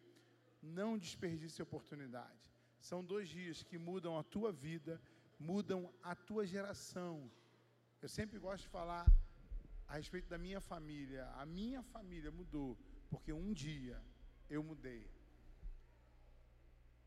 não 0.62 0.96
desperdice 0.96 1.60
a 1.60 1.64
oportunidade. 1.64 2.50
São 2.80 3.04
dois 3.04 3.28
dias 3.28 3.62
que 3.62 3.76
mudam 3.76 4.18
a 4.18 4.22
tua 4.22 4.50
vida, 4.50 4.98
mudam 5.38 5.92
a 6.02 6.14
tua 6.14 6.46
geração. 6.46 7.30
Eu 8.00 8.08
sempre 8.08 8.38
gosto 8.38 8.64
de 8.64 8.68
falar 8.68 9.06
a 9.88 9.96
respeito 9.96 10.28
da 10.28 10.38
minha 10.38 10.60
família. 10.60 11.26
A 11.36 11.46
minha 11.46 11.82
família 11.82 12.30
mudou 12.30 12.78
porque 13.10 13.32
um 13.32 13.52
dia 13.52 14.00
eu 14.48 14.62
mudei. 14.62 15.08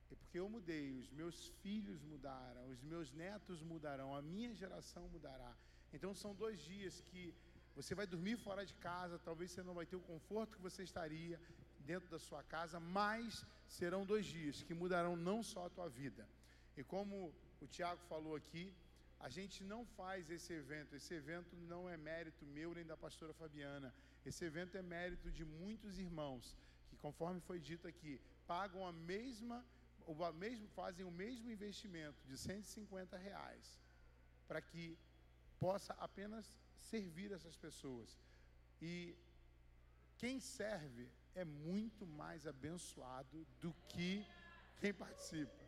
E 0.10 0.16
porque 0.16 0.40
eu 0.40 0.50
mudei, 0.50 0.94
os 0.94 1.12
meus 1.12 1.48
filhos 1.62 2.02
mudaram, 2.02 2.70
os 2.70 2.82
meus 2.82 3.12
netos 3.12 3.62
mudarão, 3.62 4.16
a 4.16 4.22
minha 4.22 4.54
geração 4.56 5.08
mudará. 5.10 5.54
Então 5.94 6.14
são 6.14 6.34
dois 6.34 6.60
dias 6.62 7.02
que 7.10 7.34
você 7.76 7.94
vai 7.94 8.08
dormir 8.08 8.38
fora 8.38 8.66
de 8.66 8.74
casa, 8.76 9.20
talvez 9.20 9.52
você 9.52 9.62
não 9.62 9.74
vai 9.74 9.86
ter 9.86 9.96
o 9.96 10.02
conforto 10.02 10.56
que 10.56 10.62
você 10.62 10.84
estaria 10.84 11.40
dentro 11.80 12.10
da 12.10 12.20
sua 12.20 12.42
casa, 12.44 12.80
mas 12.80 13.46
serão 13.68 14.06
dois 14.06 14.26
dias 14.26 14.64
que 14.64 14.74
mudarão 14.74 15.16
não 15.16 15.44
só 15.44 15.66
a 15.66 15.70
tua 15.70 15.90
vida. 15.90 16.28
E 16.76 16.84
como 16.84 17.34
o 17.66 17.68
Tiago 17.68 18.02
falou 18.08 18.36
aqui, 18.36 18.74
a 19.20 19.30
gente 19.30 19.64
não 19.64 19.86
faz 19.86 20.30
esse 20.30 20.54
evento. 20.54 20.96
Esse 20.96 21.14
evento 21.14 21.56
não 21.56 21.90
é 21.90 21.98
mérito 21.98 22.46
meu 22.46 22.74
nem 22.74 22.86
da 22.86 22.96
pastora 22.96 23.34
Fabiana. 23.34 23.94
Esse 24.26 24.46
evento 24.46 24.78
é 24.78 24.82
mérito 24.82 25.32
de 25.32 25.44
muitos 25.44 25.98
irmãos 25.98 26.56
que, 26.88 26.96
conforme 26.98 27.40
foi 27.42 27.60
dito 27.60 27.88
aqui, 27.88 28.22
pagam 28.46 28.86
a 28.86 28.92
mesma 28.92 29.66
o 30.08 30.32
mesmo, 30.32 30.68
fazem 30.70 31.06
o 31.06 31.12
mesmo 31.12 31.52
investimento 31.52 32.26
de 32.26 32.38
150 32.38 33.18
reais 33.18 33.78
para 34.48 34.62
que 34.62 34.98
possa 35.60 35.94
apenas 35.96 36.58
servir 36.80 37.32
essas 37.34 37.58
pessoas. 37.58 38.18
E 38.82 39.16
quem 40.18 40.40
serve 40.40 41.10
é 41.36 41.44
muito 41.44 42.08
mais 42.08 42.48
abençoado 42.48 43.46
do 43.60 43.74
que 43.90 44.26
quem 44.80 44.94
participa. 44.94 45.67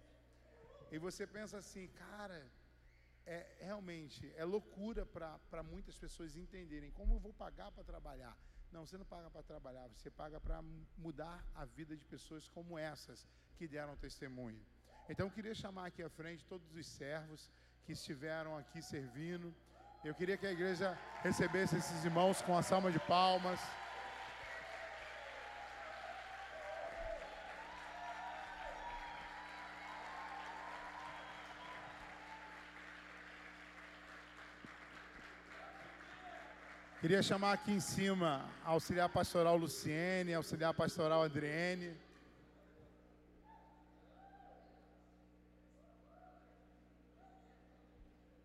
E 0.92 0.98
você 0.98 1.28
pensa 1.28 1.58
assim, 1.58 1.88
cara, 1.88 2.52
é 3.26 3.46
realmente 3.60 4.32
é 4.36 4.44
loucura 4.44 5.06
para 5.06 5.64
muitas 5.64 5.98
pessoas 5.98 6.36
entenderem 6.36 6.92
como 6.92 7.16
eu 7.16 7.20
vou 7.20 7.34
pagar 7.34 7.72
para 7.72 7.84
trabalhar. 7.84 8.36
Não, 8.72 8.86
você 8.86 8.98
não 8.98 9.06
paga 9.06 9.30
para 9.30 9.44
trabalhar, 9.44 9.88
você 9.90 10.10
paga 10.10 10.40
para 10.40 10.62
mudar 10.98 11.44
a 11.56 11.66
vida 11.66 11.96
de 11.96 12.06
pessoas 12.06 12.48
como 12.50 12.78
essas 12.78 13.28
que 13.58 13.68
deram 13.68 13.96
testemunho. 13.98 14.64
Então 15.08 15.28
eu 15.28 15.32
queria 15.32 15.56
chamar 15.56 15.88
aqui 15.88 16.04
à 16.04 16.10
frente 16.10 16.46
todos 16.46 16.74
os 16.76 16.86
servos 16.86 17.50
que 17.84 17.94
estiveram 17.94 18.58
aqui 18.58 18.82
servindo. 18.82 19.54
Eu 20.04 20.14
queria 20.14 20.38
que 20.38 20.46
a 20.46 20.52
igreja 20.52 20.98
recebesse 21.22 21.76
esses 21.78 22.06
irmãos 22.06 22.42
com 22.42 22.58
a 22.58 22.62
salva 22.62 22.92
de 22.92 23.00
palmas. 23.00 23.60
Queria 37.02 37.24
chamar 37.24 37.54
aqui 37.54 37.72
em 37.72 37.80
cima 37.80 38.46
a 38.62 38.72
auxiliar 38.72 39.08
pastoral 39.08 39.56
Luciene, 39.56 40.34
auxiliar 40.34 40.74
pastoral 40.74 41.24
Adriene. 41.24 41.96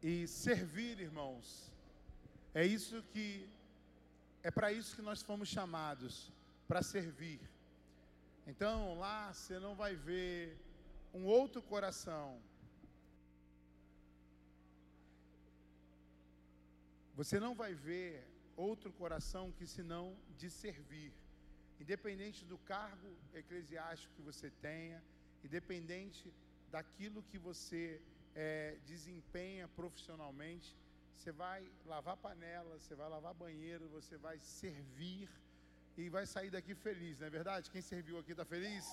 e 0.00 0.28
servir, 0.28 1.00
irmãos. 1.00 1.72
É 2.54 2.64
isso 2.64 3.02
que 3.10 3.48
é 4.42 4.50
para 4.50 4.70
isso 4.70 4.94
que 4.94 5.02
nós 5.02 5.20
fomos 5.22 5.48
chamados, 5.48 6.30
para 6.68 6.82
servir. 6.82 7.40
Então, 8.46 8.98
lá 8.98 9.32
você 9.32 9.58
não 9.58 9.74
vai 9.74 9.96
ver 9.96 10.56
um 11.12 11.24
outro 11.24 11.60
coração. 11.60 12.38
Você 17.16 17.40
não 17.40 17.54
vai 17.54 17.74
ver 17.74 18.33
outro 18.56 18.92
coração 18.92 19.52
que 19.52 19.66
senão 19.66 20.16
de 20.38 20.50
servir. 20.50 21.12
Independente 21.80 22.44
do 22.44 22.58
cargo 22.58 23.16
eclesiástico 23.34 24.14
que 24.14 24.22
você 24.22 24.50
tenha, 24.62 25.02
independente 25.42 26.32
daquilo 26.70 27.22
que 27.24 27.38
você 27.38 28.00
é, 28.34 28.76
desempenha 28.86 29.68
profissionalmente, 29.68 30.76
você 31.16 31.32
vai 31.32 31.66
lavar 31.86 32.16
panela, 32.16 32.78
você 32.78 32.94
vai 32.94 33.08
lavar 33.08 33.34
banheiro, 33.34 33.88
você 33.88 34.16
vai 34.16 34.38
servir 34.38 35.28
e 35.96 36.08
vai 36.08 36.26
sair 36.26 36.50
daqui 36.50 36.74
feliz, 36.74 37.18
não 37.18 37.26
é 37.26 37.30
verdade? 37.30 37.70
Quem 37.70 37.80
serviu 37.80 38.18
aqui 38.18 38.32
está 38.32 38.44
feliz? 38.44 38.86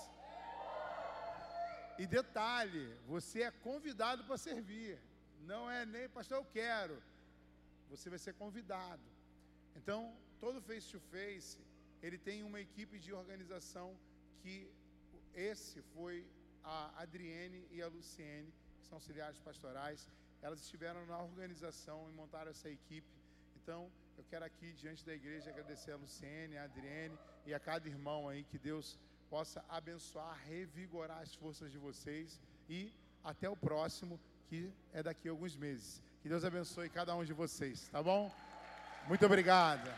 E 1.98 2.06
detalhe, 2.08 2.96
você 3.06 3.44
é 3.44 3.52
convidado 3.52 4.24
para 4.24 4.38
servir, 4.38 5.00
não 5.42 5.70
é 5.70 5.86
nem, 5.86 6.08
pastor, 6.10 6.38
eu 6.38 6.46
quero. 6.46 7.02
Você 7.90 8.10
vai 8.10 8.20
ser 8.20 8.34
convidado. 8.34 9.11
Então, 9.76 10.14
todo 10.40 10.62
face 10.62 10.92
to 10.92 11.00
face, 11.00 11.58
ele 12.02 12.18
tem 12.18 12.44
uma 12.44 12.60
equipe 12.60 13.00
de 13.00 13.14
organização 13.14 13.96
que 14.42 14.70
esse 15.34 15.82
foi 15.94 16.26
a 16.64 17.02
Adriene 17.02 17.66
e 17.72 17.82
a 17.82 17.88
Luciene 17.88 18.52
são 18.82 18.98
auxiliares 18.98 19.40
pastorais, 19.40 20.08
elas 20.42 20.60
estiveram 20.60 21.06
na 21.06 21.22
organização 21.22 22.10
e 22.10 22.14
montaram 22.14 22.52
essa 22.52 22.70
equipe. 22.70 23.08
Então, 23.62 23.90
eu 24.18 24.24
quero 24.30 24.44
aqui, 24.44 24.74
diante 24.74 25.06
da 25.06 25.14
igreja, 25.14 25.50
agradecer 25.50 25.92
a 25.92 25.96
Luciene, 25.96 26.58
a 26.58 26.64
Adriene 26.64 27.18
e 27.46 27.54
a 27.54 27.60
cada 27.60 27.88
irmão 27.88 28.28
aí, 28.28 28.44
que 28.44 28.58
Deus 28.58 29.00
possa 29.30 29.64
abençoar, 29.70 30.38
revigorar 30.46 31.20
as 31.20 31.34
forças 31.36 31.72
de 31.72 31.78
vocês 31.78 32.40
e 32.68 32.92
até 33.24 33.50
o 33.50 33.56
próximo, 33.56 34.20
que 34.50 34.70
é 34.92 35.02
daqui 35.02 35.30
a 35.30 35.32
alguns 35.32 35.56
meses. 35.56 36.04
Que 36.22 36.28
Deus 36.28 36.44
abençoe 36.44 36.90
cada 36.90 37.16
um 37.16 37.24
de 37.24 37.34
vocês, 37.34 37.88
tá 37.88 38.04
bom? 38.04 38.30
Muito 39.08 39.26
obrigado. 39.26 39.90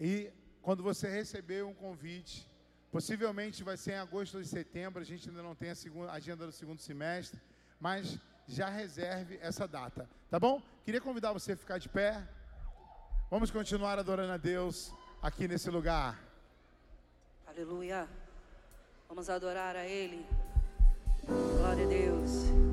E 0.00 0.30
quando 0.60 0.82
você 0.82 1.08
receber 1.08 1.64
um 1.64 1.74
convite, 1.74 2.48
possivelmente 2.90 3.62
vai 3.62 3.76
ser 3.76 3.92
em 3.92 3.98
agosto 3.98 4.38
ou 4.38 4.44
setembro, 4.44 5.00
a 5.00 5.04
gente 5.04 5.28
ainda 5.28 5.42
não 5.42 5.54
tem 5.54 5.70
a, 5.70 5.74
segunda, 5.74 6.12
agenda 6.12 6.46
do 6.46 6.52
segundo 6.52 6.80
semestre, 6.80 7.40
mas 7.80 8.18
já 8.46 8.68
reserve 8.68 9.38
essa 9.40 9.66
data, 9.66 10.08
tá 10.30 10.38
bom? 10.38 10.62
Queria 10.84 11.00
convidar 11.00 11.32
você 11.32 11.52
a 11.52 11.56
ficar 11.56 11.78
de 11.78 11.88
pé. 11.88 12.22
Vamos 13.30 13.50
continuar 13.50 13.98
adorando 13.98 14.32
a 14.32 14.36
Deus 14.36 14.92
aqui 15.22 15.48
nesse 15.48 15.70
lugar. 15.70 16.23
Aleluia. 17.56 18.08
Vamos 19.08 19.30
adorar 19.30 19.76
a 19.76 19.86
Ele. 19.86 20.26
Glória 21.24 21.84
a 21.84 21.88
Deus. 21.88 22.63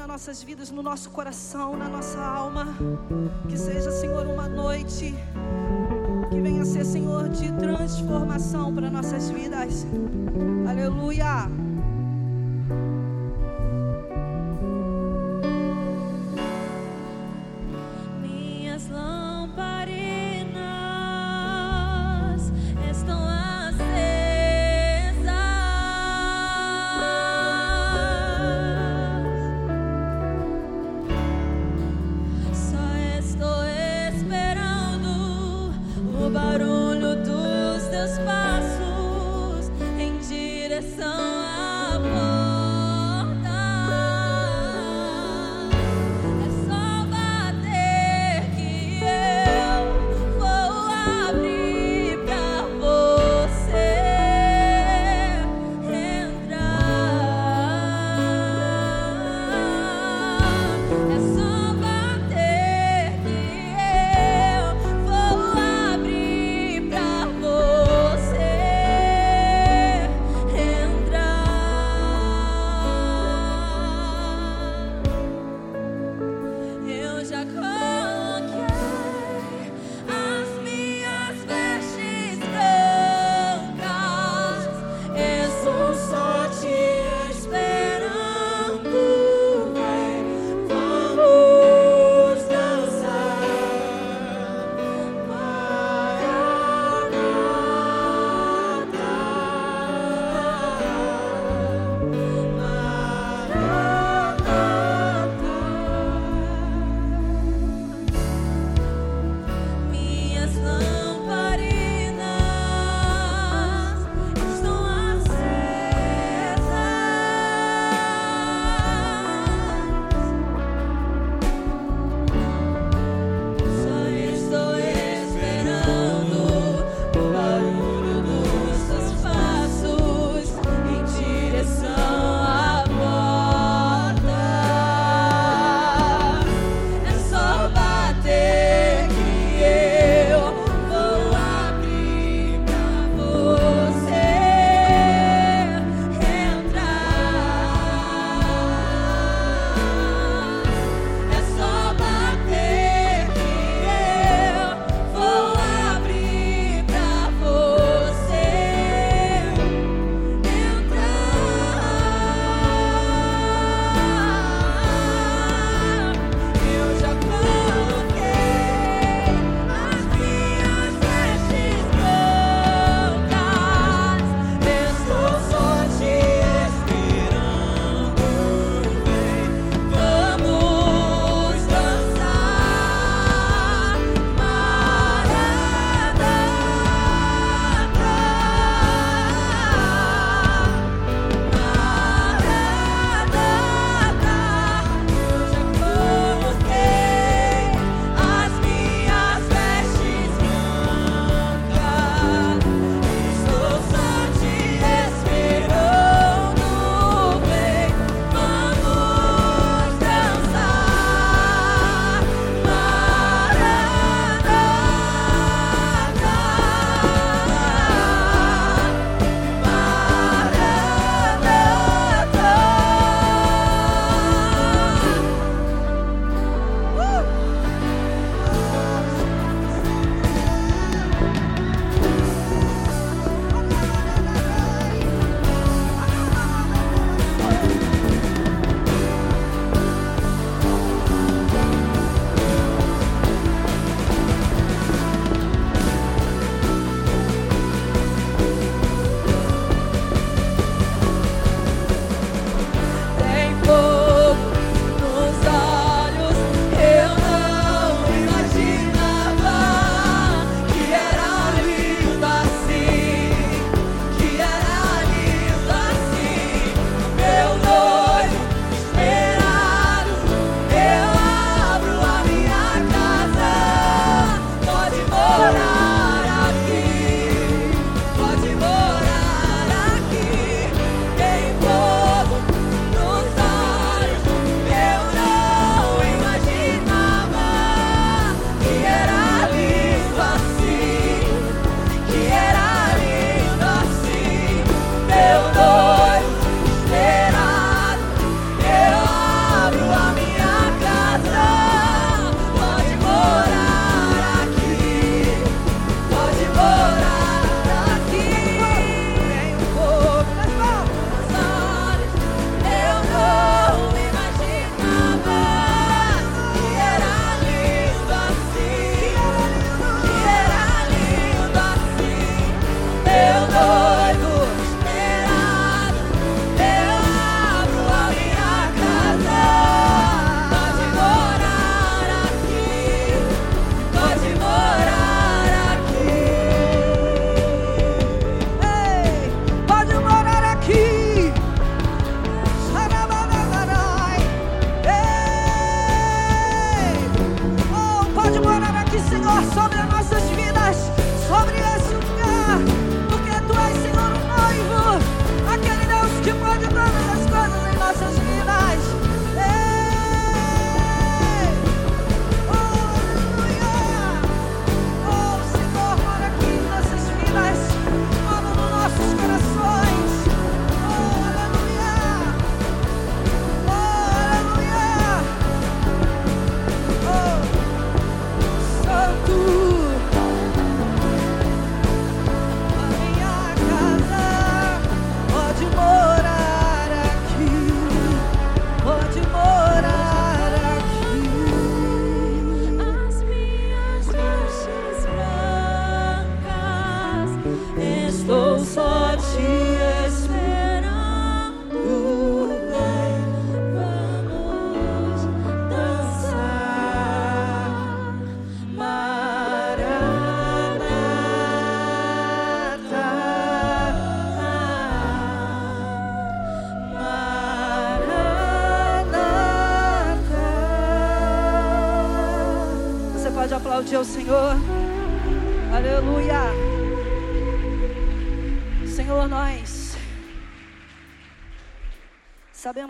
nas 0.00 0.08
nossas 0.08 0.42
vidas, 0.42 0.70
no 0.70 0.82
nosso 0.82 1.10
coração, 1.10 1.76
na 1.76 1.86
nossa 1.86 2.18
alma. 2.18 2.74
Que 3.48 3.56
seja, 3.56 3.90
Senhor, 3.90 4.26
uma 4.26 4.48
noite 4.48 5.14
que 6.30 6.40
venha 6.40 6.64
ser, 6.64 6.86
Senhor, 6.86 7.28
de 7.28 7.52
transformação 7.58 8.74
para 8.74 8.90
nossas 8.90 9.28
vidas. 9.28 9.86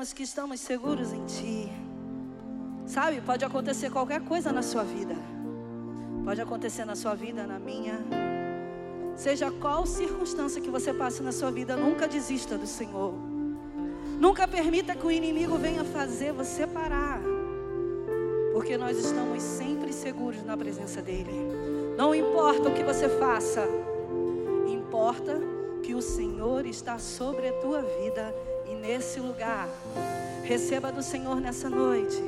Sabemos 0.00 0.12
que 0.14 0.22
estamos 0.22 0.60
seguros 0.60 1.12
em 1.12 1.24
Ti. 1.26 1.70
Sabe, 2.86 3.20
pode 3.20 3.44
acontecer 3.44 3.90
qualquer 3.90 4.22
coisa 4.22 4.50
na 4.50 4.62
sua 4.62 4.82
vida. 4.82 5.14
Pode 6.24 6.40
acontecer 6.40 6.86
na 6.86 6.96
sua 6.96 7.14
vida, 7.14 7.46
na 7.46 7.58
minha. 7.58 8.00
Seja 9.14 9.50
qual 9.50 9.84
circunstância 9.84 10.60
que 10.60 10.70
você 10.70 10.94
passe 10.94 11.22
na 11.22 11.32
sua 11.32 11.50
vida, 11.50 11.76
nunca 11.76 12.08
desista 12.08 12.56
do 12.56 12.66
Senhor. 12.66 13.12
Nunca 14.18 14.48
permita 14.48 14.94
que 14.94 15.06
o 15.06 15.10
inimigo 15.10 15.58
venha 15.58 15.84
fazer 15.84 16.32
você 16.32 16.66
parar. 16.66 17.20
Porque 18.54 18.78
nós 18.78 18.96
estamos 18.96 19.42
sempre 19.42 19.92
seguros 19.92 20.42
na 20.42 20.56
presença 20.56 21.02
dEle. 21.02 21.30
Não 21.98 22.14
importa 22.14 22.70
o 22.70 22.74
que 22.74 22.82
você 22.82 23.06
faça, 23.06 23.68
importa 24.66 25.38
que 25.82 25.94
o 25.94 26.00
Senhor 26.00 26.64
está 26.64 26.98
sobre 26.98 27.48
a 27.48 27.52
tua 27.54 27.82
vida 27.82 28.34
nesse 28.80 29.20
lugar. 29.20 29.68
Receba 30.42 30.90
do 30.90 31.02
Senhor 31.02 31.40
nessa 31.40 31.68
noite. 31.68 32.22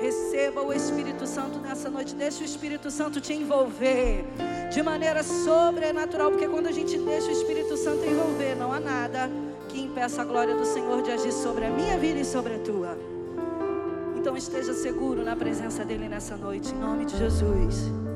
Receba 0.00 0.62
o 0.62 0.72
Espírito 0.72 1.26
Santo 1.26 1.58
nessa 1.58 1.90
noite. 1.90 2.14
Deixa 2.14 2.40
o 2.40 2.44
Espírito 2.44 2.90
Santo 2.90 3.20
te 3.20 3.32
envolver 3.32 4.24
de 4.72 4.82
maneira 4.82 5.22
sobrenatural, 5.22 6.30
porque 6.30 6.46
quando 6.46 6.68
a 6.68 6.72
gente 6.72 6.96
deixa 6.98 7.28
o 7.28 7.32
Espírito 7.32 7.76
Santo 7.76 8.04
envolver, 8.04 8.54
não 8.54 8.72
há 8.72 8.78
nada 8.78 9.28
que 9.68 9.80
impeça 9.80 10.22
a 10.22 10.24
glória 10.24 10.54
do 10.54 10.64
Senhor 10.64 11.02
de 11.02 11.10
agir 11.10 11.32
sobre 11.32 11.64
a 11.66 11.70
minha 11.70 11.98
vida 11.98 12.20
e 12.20 12.24
sobre 12.24 12.54
a 12.54 12.58
tua. 12.58 12.96
Então 14.16 14.36
esteja 14.36 14.72
seguro 14.72 15.24
na 15.24 15.34
presença 15.34 15.84
dele 15.84 16.08
nessa 16.08 16.36
noite, 16.36 16.72
em 16.72 16.78
nome 16.78 17.04
de 17.04 17.16
Jesus. 17.16 18.07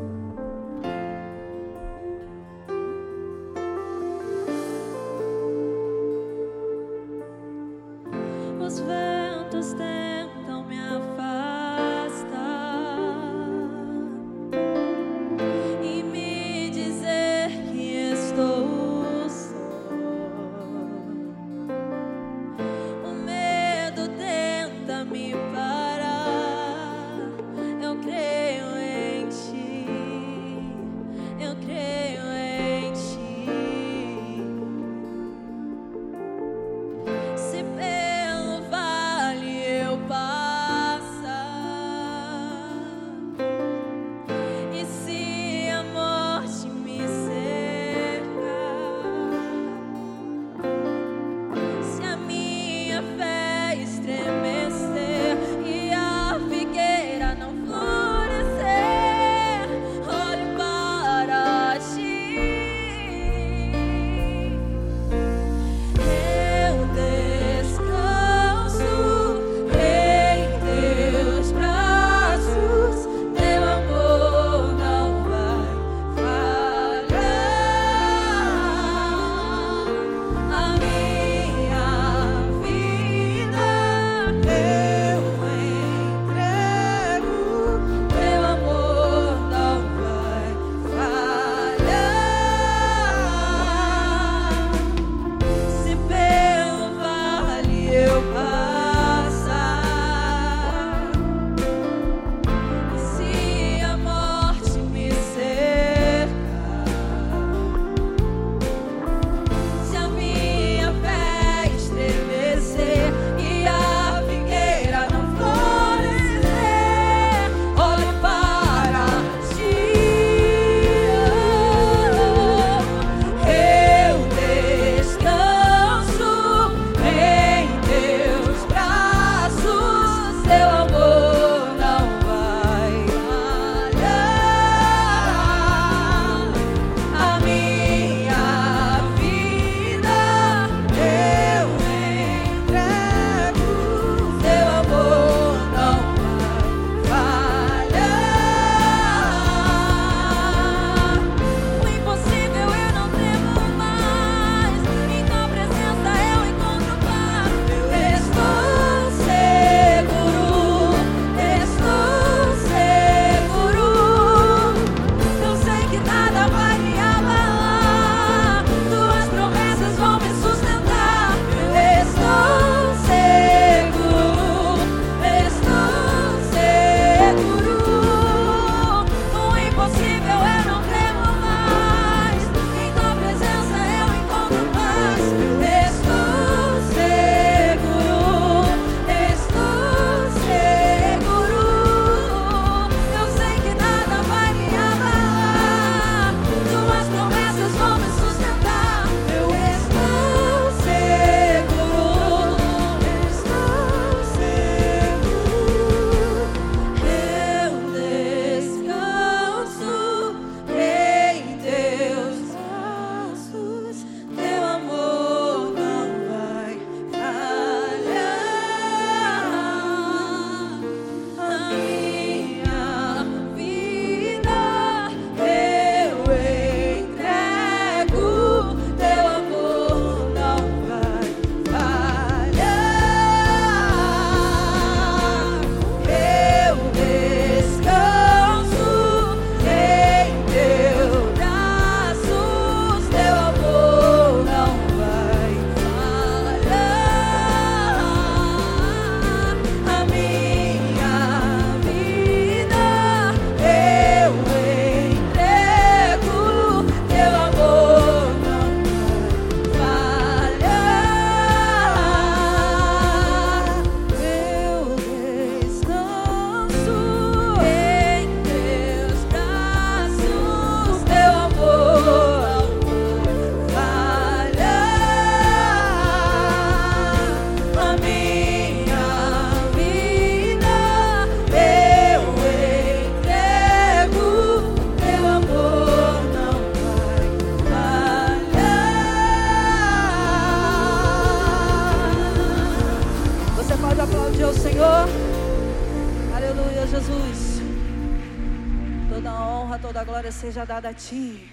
Seja 300.52 300.66
dada 300.66 300.90
a 300.90 300.92
Ti. 300.92 301.51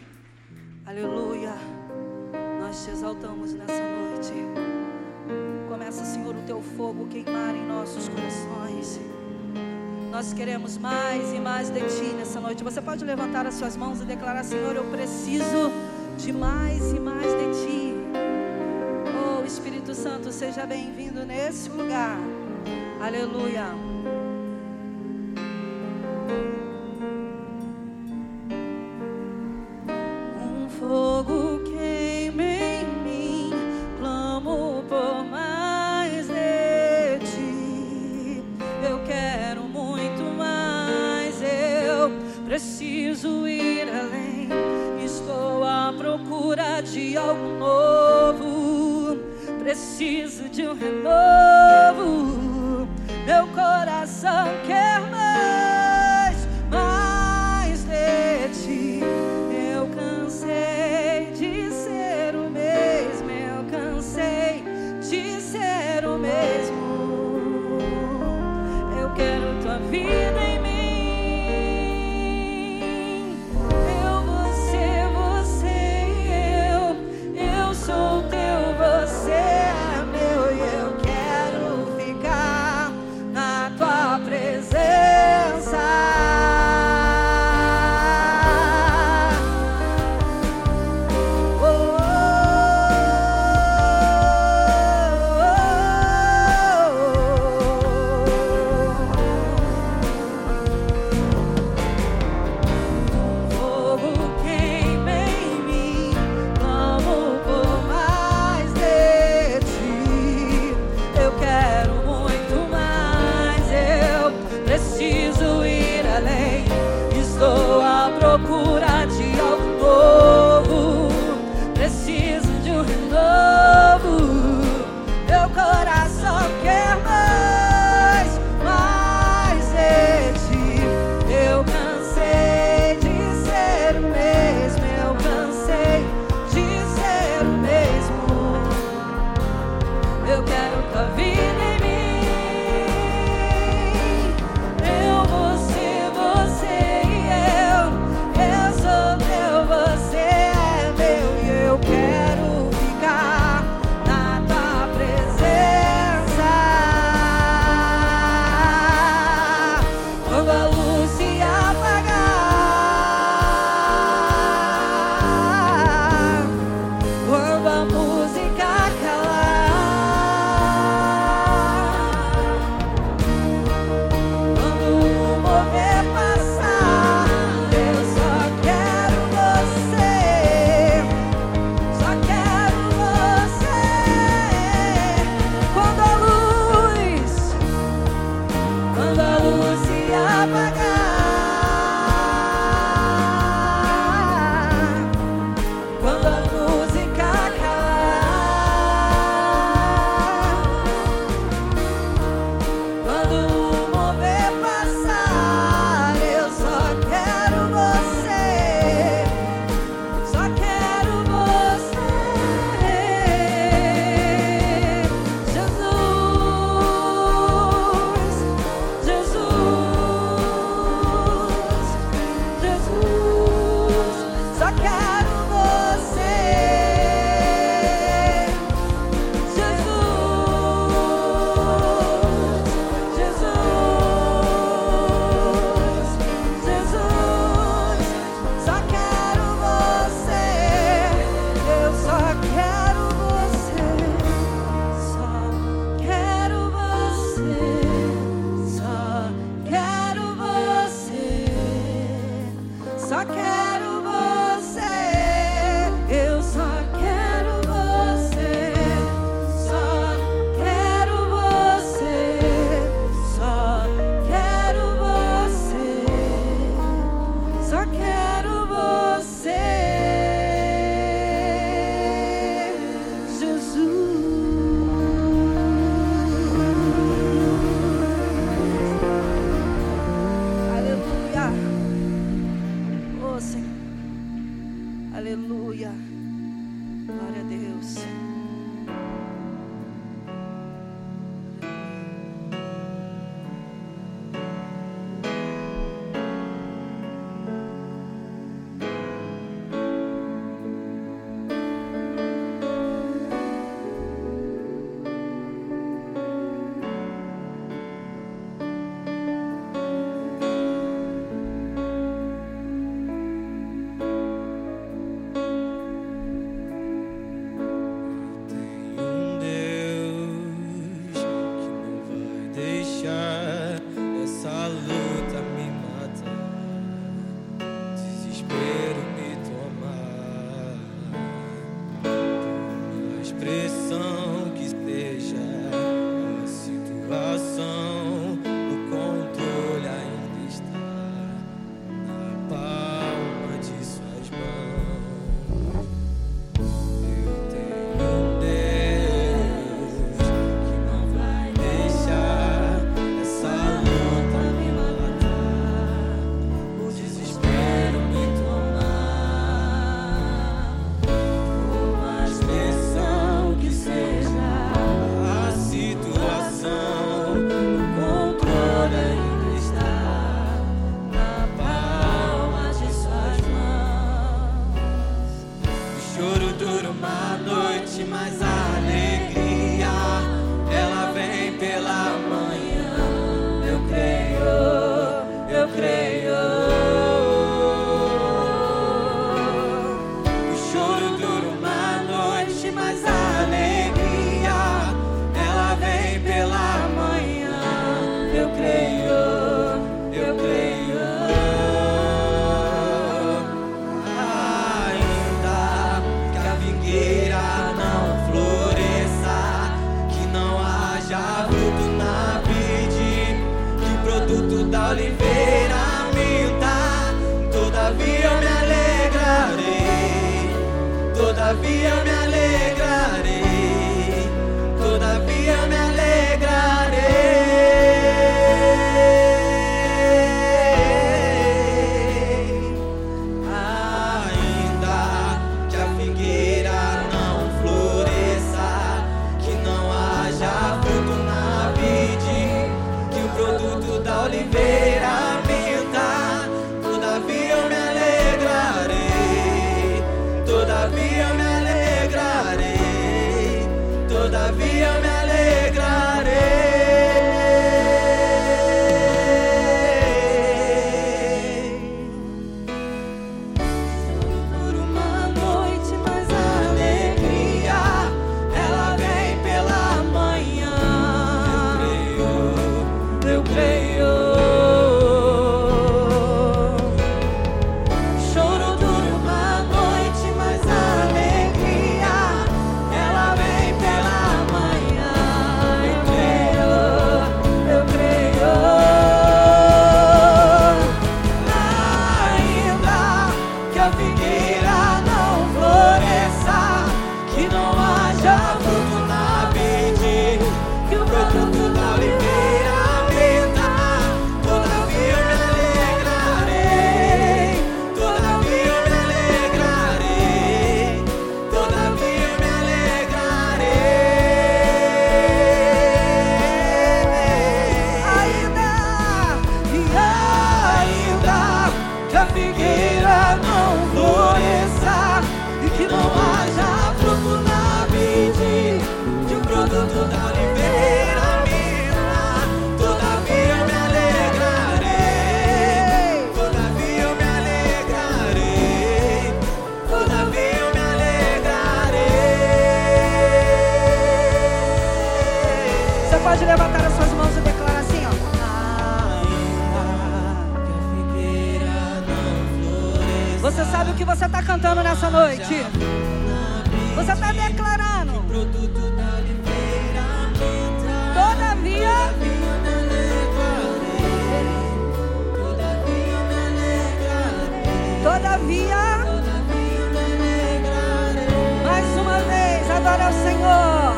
Adora 572.89 573.05
ao 573.05 573.13
Senhor. 573.13 573.93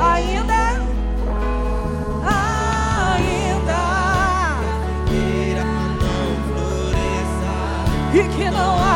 Ainda. 0.00 0.80
Ainda. 2.24 3.80
E 8.12 8.28
que 8.28 8.50
não 8.50 8.74
haja. 8.82 8.89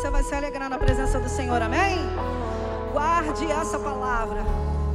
Você 0.00 0.08
vai 0.08 0.22
se 0.22 0.34
alegrar 0.34 0.70
na 0.70 0.78
presença 0.78 1.20
do 1.20 1.28
Senhor, 1.28 1.60
amém? 1.60 1.98
Guarde 2.90 3.44
essa 3.52 3.78
palavra, 3.78 4.42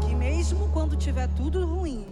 que 0.01 0.15
mesmo 0.15 0.67
quando 0.73 0.95
tiver 0.95 1.29
tudo 1.37 1.63
ruim, 1.63 2.03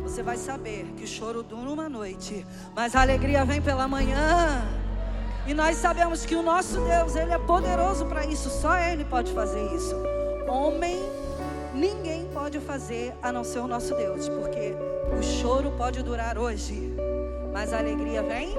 você 0.00 0.22
vai 0.22 0.36
saber 0.36 0.84
que 0.96 1.02
o 1.02 1.08
choro 1.08 1.42
dura 1.42 1.68
uma 1.68 1.88
noite, 1.88 2.46
mas 2.72 2.94
a 2.94 3.00
alegria 3.00 3.44
vem 3.44 3.60
pela 3.60 3.88
manhã. 3.88 4.62
E 5.44 5.52
nós 5.52 5.76
sabemos 5.76 6.24
que 6.24 6.36
o 6.36 6.42
nosso 6.42 6.80
Deus, 6.82 7.16
ele 7.16 7.32
é 7.32 7.38
poderoso 7.38 8.06
para 8.06 8.24
isso, 8.24 8.48
só 8.48 8.78
ele 8.78 9.04
pode 9.04 9.32
fazer 9.32 9.74
isso. 9.74 9.96
Homem, 10.46 11.02
ninguém 11.74 12.28
pode 12.32 12.60
fazer 12.60 13.12
a 13.20 13.32
não 13.32 13.42
ser 13.42 13.58
o 13.58 13.66
nosso 13.66 13.92
Deus, 13.92 14.28
porque 14.28 14.72
o 15.18 15.20
choro 15.20 15.72
pode 15.72 16.00
durar 16.00 16.38
hoje, 16.38 16.94
mas 17.52 17.72
a 17.72 17.78
alegria 17.78 18.22
vem 18.22 18.54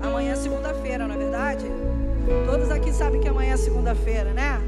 amanhã 0.00 0.36
segunda-feira, 0.36 1.08
não 1.08 1.16
é 1.16 1.18
verdade? 1.18 1.85
Todos 2.46 2.70
aqui 2.70 2.92
sabem 2.92 3.20
que 3.20 3.28
amanhã 3.28 3.54
é 3.54 3.56
segunda-feira, 3.56 4.32
né? 4.32 4.60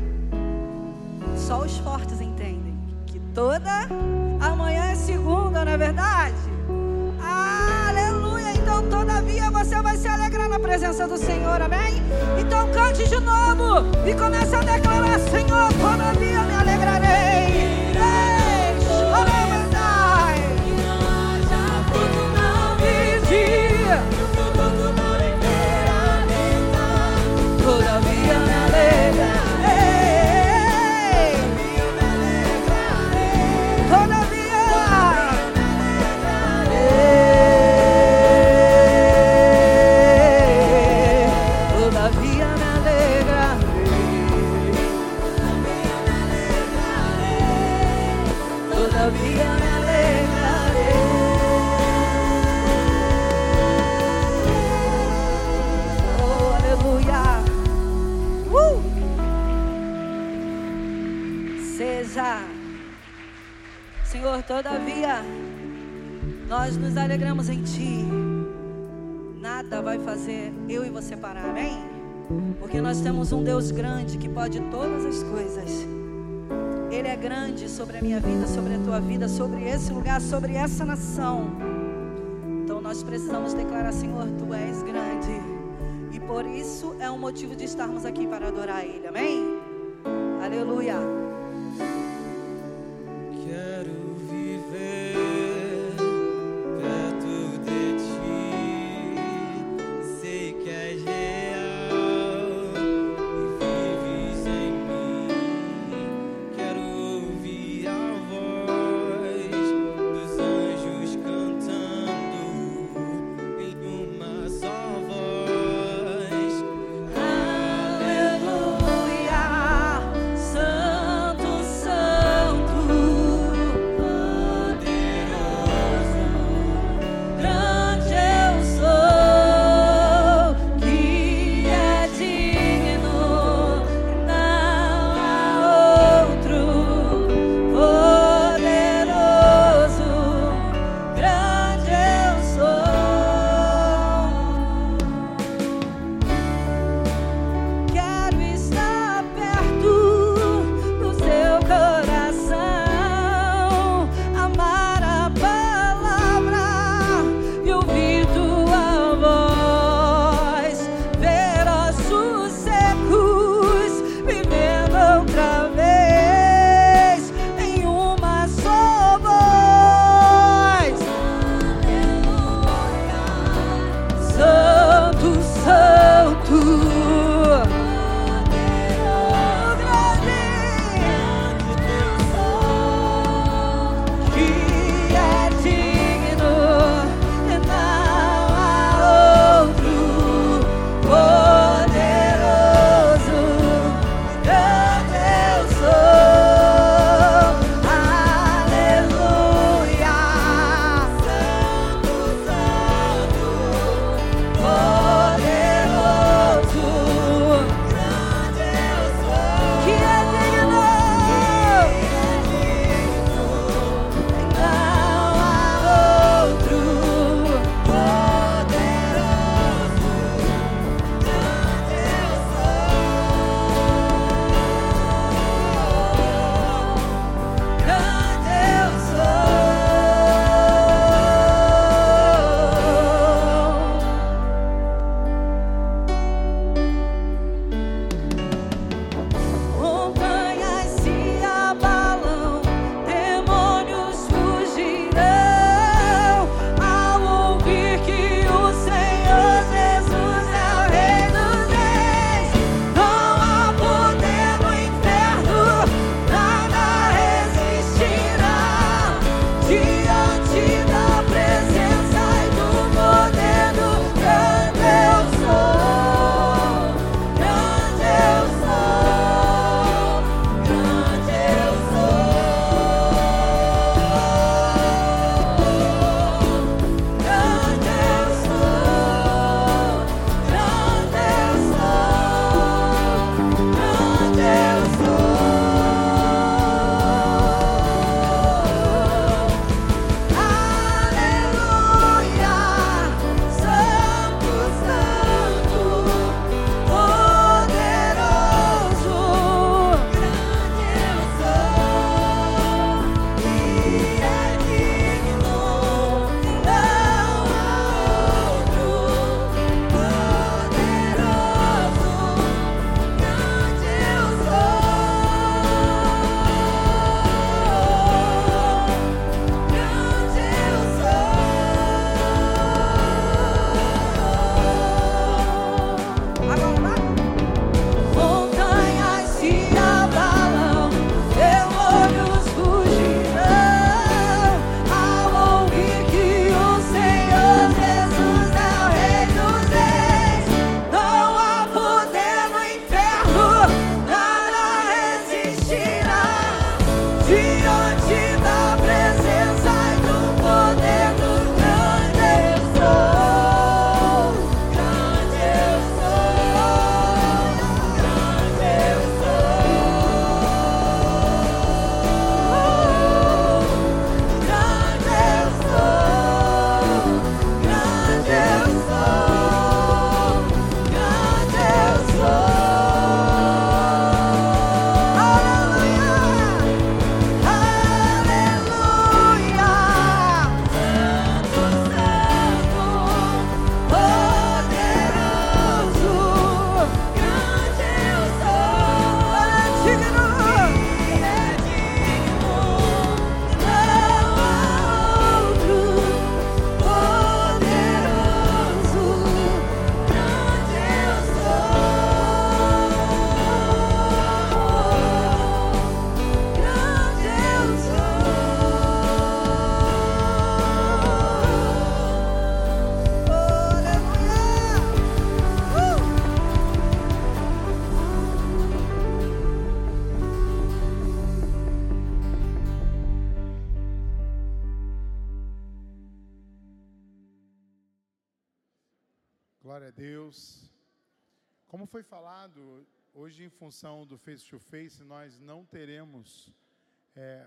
Só 1.36 1.60
os 1.60 1.76
fortes 1.78 2.20
entendem 2.20 2.76
que 3.06 3.18
toda 3.34 3.88
amanhã 4.40 4.84
é 4.92 4.94
segunda, 4.94 5.64
não 5.64 5.72
é 5.72 5.76
verdade? 5.76 6.36
Aleluia! 7.20 8.52
Então, 8.52 8.88
todavia, 8.88 9.50
você 9.50 9.80
vai 9.82 9.96
se 9.96 10.06
alegrar 10.06 10.48
na 10.48 10.58
presença 10.58 11.08
do 11.08 11.16
Senhor, 11.16 11.60
amém? 11.60 12.02
Então, 12.38 12.70
cante 12.70 13.08
de 13.08 13.18
novo 13.18 13.86
e 14.06 14.14
comece 14.14 14.54
a 14.54 14.60
declarar: 14.60 15.18
Senhor, 15.18 15.72
todavia 15.80 16.42
me 16.42 16.54
alegrarei. 16.54 17.08
Ei, 17.94 18.37
todavia, 64.62 65.22
nós 66.48 66.76
nos 66.76 66.96
alegramos 66.96 67.48
em 67.48 67.62
Ti. 67.62 68.04
Nada 69.40 69.80
vai 69.80 70.00
fazer 70.00 70.52
eu 70.68 70.84
e 70.84 70.90
você 70.90 71.16
parar, 71.16 71.50
amém? 71.50 71.78
Porque 72.58 72.80
nós 72.80 73.00
temos 73.00 73.30
um 73.30 73.44
Deus 73.44 73.70
grande 73.70 74.18
que 74.18 74.28
pode 74.28 74.60
todas 74.62 75.04
as 75.04 75.22
coisas. 75.22 75.86
Ele 76.90 77.06
é 77.06 77.14
grande 77.14 77.68
sobre 77.68 77.98
a 77.98 78.02
minha 78.02 78.18
vida, 78.18 78.48
sobre 78.48 78.74
a 78.74 78.78
tua 78.80 79.00
vida, 79.00 79.28
sobre 79.28 79.62
esse 79.62 79.92
lugar, 79.92 80.20
sobre 80.20 80.54
essa 80.54 80.84
nação. 80.84 81.52
Então 82.64 82.80
nós 82.80 83.00
precisamos 83.04 83.54
declarar, 83.54 83.92
Senhor, 83.92 84.26
Tu 84.26 84.54
és 84.54 84.82
grande. 84.82 85.40
E 86.10 86.18
por 86.18 86.44
isso 86.44 86.96
é 86.98 87.08
um 87.08 87.18
motivo 87.18 87.54
de 87.54 87.64
estarmos 87.64 88.04
aqui 88.04 88.26
para 88.26 88.48
adorar 88.48 88.84
Ele, 88.84 89.06
amém? 89.06 89.60
Aleluia. 90.42 91.27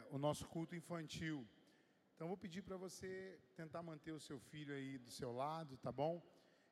O 0.09 0.17
nosso 0.17 0.47
culto 0.47 0.75
infantil. 0.75 1.47
Então, 2.15 2.27
vou 2.27 2.37
pedir 2.37 2.61
para 2.61 2.77
você 2.77 3.39
tentar 3.55 3.81
manter 3.81 4.11
o 4.11 4.19
seu 4.19 4.39
filho 4.39 4.73
aí 4.73 4.97
do 4.97 5.09
seu 5.09 5.31
lado, 5.31 5.77
tá 5.77 5.91
bom? 5.91 6.21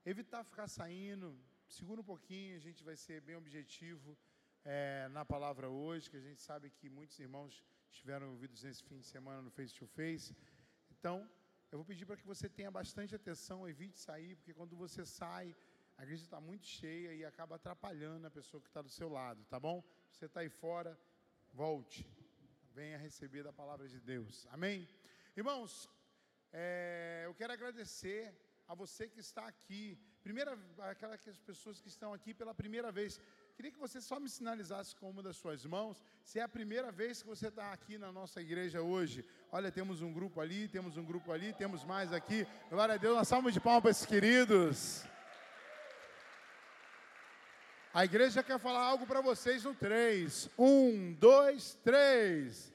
Evitar 0.05 0.43
ficar 0.43 0.67
saindo, 0.67 1.37
segura 1.67 2.01
um 2.01 2.03
pouquinho, 2.03 2.55
a 2.55 2.59
gente 2.59 2.83
vai 2.83 2.95
ser 2.95 3.21
bem 3.21 3.35
objetivo 3.35 4.17
é, 4.63 5.07
na 5.09 5.25
palavra 5.25 5.69
hoje, 5.69 6.09
que 6.09 6.17
a 6.17 6.21
gente 6.21 6.41
sabe 6.41 6.69
que 6.69 6.89
muitos 6.89 7.17
irmãos 7.19 7.63
estiveram 7.89 8.27
envolvidos 8.27 8.63
nesse 8.63 8.83
fim 8.83 8.99
de 8.99 9.05
semana 9.05 9.41
no 9.41 9.49
Face 9.49 9.73
to 9.73 9.87
Face. 9.87 10.35
Então, 10.91 11.29
eu 11.71 11.77
vou 11.77 11.85
pedir 11.85 12.05
para 12.05 12.17
que 12.17 12.25
você 12.25 12.47
tenha 12.47 12.71
bastante 12.71 13.15
atenção, 13.15 13.67
evite 13.67 13.99
sair, 13.99 14.35
porque 14.35 14.53
quando 14.53 14.75
você 14.75 15.05
sai, 15.05 15.55
a 15.97 16.03
igreja 16.03 16.23
está 16.23 16.39
muito 16.39 16.65
cheia 16.65 17.13
e 17.13 17.25
acaba 17.25 17.55
atrapalhando 17.55 18.25
a 18.25 18.31
pessoa 18.31 18.61
que 18.61 18.67
está 18.67 18.81
do 18.81 18.89
seu 18.89 19.09
lado, 19.09 19.43
tá 19.45 19.59
bom? 19.59 19.83
Você 20.11 20.25
está 20.25 20.39
aí 20.41 20.49
fora, 20.49 20.97
volte, 21.53 22.07
venha 22.73 22.97
receber 22.97 23.43
da 23.43 23.53
palavra 23.53 23.87
de 23.87 23.99
Deus, 23.99 24.47
amém? 24.51 24.87
Irmãos, 25.35 25.89
é, 26.51 27.23
eu 27.25 27.33
quero 27.33 27.53
agradecer 27.53 28.33
a 28.67 28.75
você 28.75 29.07
que 29.07 29.19
está 29.19 29.47
aqui, 29.47 29.97
primeira, 30.21 30.57
aquelas 30.91 31.19
pessoas 31.39 31.81
que 31.81 31.87
estão 31.87 32.13
aqui 32.13 32.33
pela 32.33 32.53
primeira 32.53 32.91
vez. 32.91 33.19
Queria 33.55 33.71
que 33.71 33.79
você 33.79 33.99
só 33.99 34.19
me 34.19 34.29
sinalizasse 34.29 34.95
com 34.95 35.09
uma 35.09 35.23
das 35.23 35.37
suas 35.37 35.65
mãos, 35.65 36.03
se 36.23 36.39
é 36.39 36.43
a 36.43 36.47
primeira 36.47 36.91
vez 36.91 37.21
que 37.21 37.27
você 37.27 37.47
está 37.47 37.73
aqui 37.73 37.97
na 37.97 38.11
nossa 38.11 38.39
igreja 38.39 38.81
hoje. 38.81 39.25
Olha, 39.51 39.71
temos 39.71 40.01
um 40.01 40.13
grupo 40.13 40.39
ali, 40.39 40.67
temos 40.67 40.97
um 40.97 41.03
grupo 41.03 41.31
ali, 41.31 41.51
temos 41.53 41.83
mais 41.83 42.13
aqui. 42.13 42.47
Glória 42.69 42.95
a 42.95 42.97
Deus, 42.97 43.15
uma 43.15 43.25
salva 43.25 43.51
de 43.51 43.59
palmas 43.59 43.81
para 43.81 43.91
esses 43.91 44.05
queridos. 44.05 45.08
A 47.91 48.05
igreja 48.05 48.43
quer 48.43 48.59
falar 48.59 48.83
algo 48.83 49.07
para 49.07 49.19
vocês 49.19 49.63
no 49.63 49.73
3. 49.73 50.47
1, 50.59 51.13
2, 51.13 51.73
3. 51.83 52.73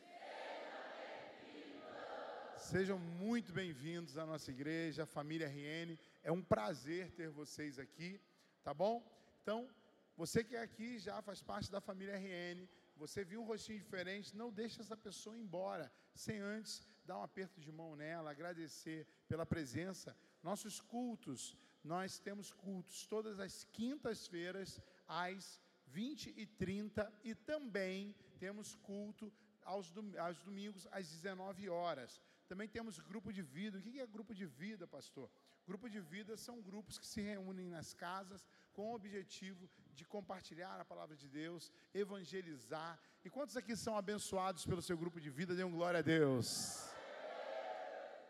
Sejam 2.56 2.98
muito 2.98 3.52
bem-vindos 3.52 4.18
à 4.18 4.26
nossa 4.26 4.50
igreja, 4.50 5.06
família 5.06 5.46
RN. 5.46 5.96
É 6.24 6.32
um 6.32 6.42
prazer 6.42 7.12
ter 7.12 7.28
vocês 7.28 7.78
aqui, 7.78 8.20
tá 8.64 8.74
bom? 8.74 9.08
Então, 9.40 9.68
você 10.16 10.42
que 10.42 10.56
é 10.56 10.62
aqui 10.62 10.98
já 10.98 11.22
faz 11.22 11.40
parte 11.40 11.70
da 11.70 11.80
família 11.80 12.16
RN, 12.16 12.66
você 12.96 13.24
viu 13.24 13.40
um 13.40 13.44
rostinho 13.44 13.78
diferente, 13.78 14.36
não 14.36 14.50
deixe 14.50 14.80
essa 14.80 14.96
pessoa 14.96 15.38
embora 15.38 15.92
sem 16.12 16.40
antes 16.40 16.84
dar 17.04 17.18
um 17.18 17.22
aperto 17.22 17.60
de 17.60 17.70
mão 17.70 17.94
nela, 17.94 18.32
agradecer 18.32 19.06
pela 19.28 19.46
presença. 19.46 20.16
Nossos 20.42 20.80
cultos, 20.80 21.56
nós 21.84 22.18
temos 22.18 22.52
cultos 22.52 23.06
todas 23.06 23.38
as 23.38 23.62
quintas-feiras 23.70 24.80
às 25.06 25.60
20 25.86 26.34
e 26.36 26.46
30 26.46 27.12
e 27.22 27.34
também 27.34 28.14
temos 28.38 28.74
culto 28.76 29.32
aos, 29.62 29.92
aos 30.18 30.38
domingos 30.40 30.86
às 30.90 31.08
19 31.08 31.68
horas. 31.68 32.20
Também 32.46 32.68
temos 32.68 32.98
grupo 32.98 33.32
de 33.32 33.42
vida. 33.42 33.78
O 33.78 33.82
que 33.82 34.00
é 34.00 34.06
grupo 34.06 34.34
de 34.34 34.46
vida, 34.46 34.86
pastor? 34.86 35.30
Grupo 35.66 35.88
de 35.88 36.00
vida 36.00 36.36
são 36.36 36.60
grupos 36.60 36.98
que 36.98 37.06
se 37.06 37.20
reúnem 37.22 37.68
nas 37.68 37.94
casas 37.94 38.46
com 38.74 38.90
o 38.90 38.94
objetivo 38.94 39.70
de 39.94 40.04
compartilhar 40.04 40.78
a 40.78 40.84
palavra 40.84 41.16
de 41.16 41.28
Deus, 41.28 41.72
evangelizar. 41.94 42.98
E 43.24 43.30
quantos 43.30 43.56
aqui 43.56 43.74
são 43.74 43.96
abençoados 43.96 44.66
pelo 44.66 44.82
seu 44.82 44.98
grupo 44.98 45.20
de 45.20 45.30
vida? 45.30 45.54
Dêem 45.54 45.70
glória 45.70 46.00
a 46.00 46.02
Deus. 46.02 46.92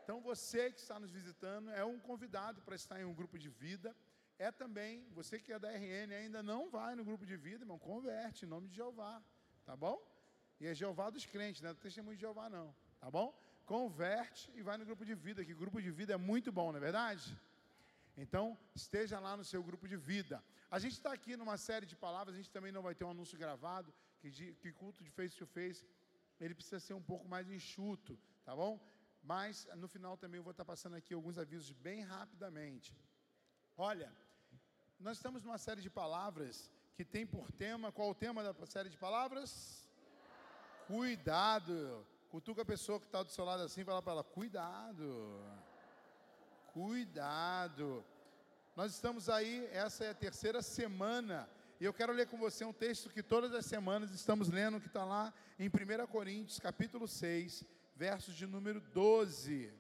Então 0.05 0.21
você 0.21 0.71
que 0.71 0.79
está 0.79 1.01
nos 1.01 1.11
visitando 1.11 1.71
é 1.71 1.85
um 1.85 1.99
convidado 1.99 2.61
para 2.63 2.77
estar 2.77 3.01
em 3.01 3.05
um 3.05 3.15
grupo 3.15 3.39
de 3.39 3.49
vida. 3.49 3.97
É 4.39 4.51
também, 4.51 5.07
você 5.11 5.39
que 5.39 5.53
é 5.53 5.59
da 5.59 5.71
RN 5.71 6.13
ainda 6.13 6.43
não 6.43 6.69
vai 6.69 6.95
no 6.95 7.05
grupo 7.05 7.25
de 7.25 7.37
vida, 7.37 7.63
irmão, 7.63 7.79
converte 7.79 8.45
em 8.45 8.49
nome 8.49 8.69
de 8.69 8.75
Jeová, 8.75 9.23
tá 9.65 9.77
bom? 9.77 9.97
E 10.61 10.67
é 10.67 10.75
Jeová 10.75 11.09
dos 11.11 11.25
crentes, 11.25 11.63
não 11.63 11.71
é 11.71 11.75
do 11.75 11.81
testemunho 11.81 12.17
de 12.17 12.21
Jeová 12.21 12.49
não, 12.51 12.75
tá 12.99 13.11
bom? 13.11 13.37
Converte 13.65 14.51
e 14.55 14.63
vai 14.63 14.77
no 14.77 14.85
grupo 14.85 15.05
de 15.05 15.15
vida, 15.15 15.45
que 15.45 15.55
grupo 15.55 15.81
de 15.81 15.91
vida 15.91 16.13
é 16.15 16.17
muito 16.17 16.51
bom, 16.51 16.73
não 16.73 16.79
é 16.79 16.81
verdade? 16.81 17.39
Então, 18.17 18.59
esteja 18.75 19.19
lá 19.21 19.37
no 19.37 19.45
seu 19.45 19.63
grupo 19.63 19.87
de 19.89 19.97
vida. 19.97 20.43
A 20.71 20.79
gente 20.79 20.93
está 20.93 21.13
aqui 21.13 21.37
numa 21.37 21.57
série 21.57 21.87
de 21.87 21.97
palavras, 21.97 22.35
a 22.35 22.39
gente 22.39 22.51
também 22.51 22.73
não 22.73 22.83
vai 22.83 22.95
ter 22.95 23.05
um 23.05 23.11
anúncio 23.11 23.39
gravado, 23.39 23.93
que, 24.21 24.31
de, 24.31 24.55
que 24.55 24.73
culto 24.73 25.03
de 25.03 25.11
face 25.11 25.37
to 25.37 25.47
face, 25.47 25.87
ele 26.41 26.55
precisa 26.55 26.81
ser 26.81 26.95
um 26.95 27.03
pouco 27.03 27.29
mais 27.29 27.49
enxuto, 27.49 28.19
tá 28.45 28.55
bom? 28.55 28.81
Mas 29.23 29.67
no 29.77 29.89
final 29.89 30.17
também 30.17 30.39
eu 30.39 30.45
vou 30.45 30.51
estar 30.51 30.65
passando 30.65 30.97
aqui 30.97 31.15
alguns 31.15 31.39
avisos 31.39 31.71
bem 31.73 32.03
rapidamente. 32.03 32.97
Olha, 33.77 34.13
nós 35.05 35.19
estamos 35.19 35.45
numa 35.45 35.59
série 35.59 35.83
de 35.83 35.91
palavras 35.91 36.73
que 36.97 37.05
tem 37.05 37.27
por 37.27 37.53
tema, 37.53 37.93
qual 37.93 38.09
o 38.09 38.15
tema 38.15 38.43
da 38.43 38.65
série 38.65 38.89
de 38.89 38.97
palavras? 38.97 39.87
Cuidado. 40.87 42.07
Cutuca 42.31 42.63
a 42.63 42.65
pessoa 42.65 42.99
que 42.99 43.05
está 43.05 43.23
do 43.23 43.31
seu 43.31 43.45
lado 43.45 43.63
assim 43.63 43.83
e 43.83 43.85
fala 43.85 44.01
para 44.01 44.15
ela, 44.15 44.25
cuidado. 44.25 45.39
Cuidado. 46.73 48.03
Nós 48.75 48.95
estamos 48.95 49.29
aí, 49.29 49.69
essa 49.73 50.07
é 50.07 50.11
a 50.11 50.15
terceira 50.15 50.63
semana, 50.63 51.47
e 51.79 51.85
eu 51.85 51.93
quero 51.93 52.11
ler 52.15 52.27
com 52.27 52.39
você 52.39 52.65
um 52.65 52.73
texto 52.73 53.11
que 53.11 53.23
todas 53.23 53.53
as 53.53 53.67
semanas 53.67 54.11
estamos 54.11 54.49
lendo, 54.49 54.81
que 54.81 54.87
está 54.87 55.05
lá 55.05 55.35
em 55.59 55.69
1 55.69 56.07
Coríntios, 56.07 56.59
capítulo 56.59 57.07
6, 57.07 57.63
versos 57.95 58.35
de 58.35 58.47
número 58.47 58.81
12. 58.81 59.71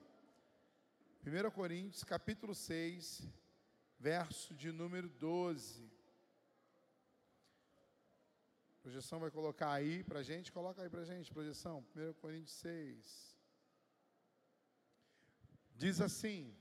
1 1.27 1.51
Coríntios, 1.51 2.05
capítulo 2.05 2.55
6, 2.55 3.27
verso 4.05 4.53
de 4.55 4.71
número 4.71 5.09
12. 5.09 5.91
A 8.75 8.83
projeção 8.83 9.19
vai 9.19 9.31
colocar 9.31 9.73
aí 9.73 10.05
para 10.05 10.23
gente, 10.23 10.53
coloca 10.53 10.83
aí 10.83 10.91
para 10.91 11.05
gente, 11.05 11.33
projeção, 11.33 11.83
1 11.97 12.13
Coríntios 12.21 12.55
6. 12.59 13.39
Diz 15.75 16.03
assim, 16.03 16.55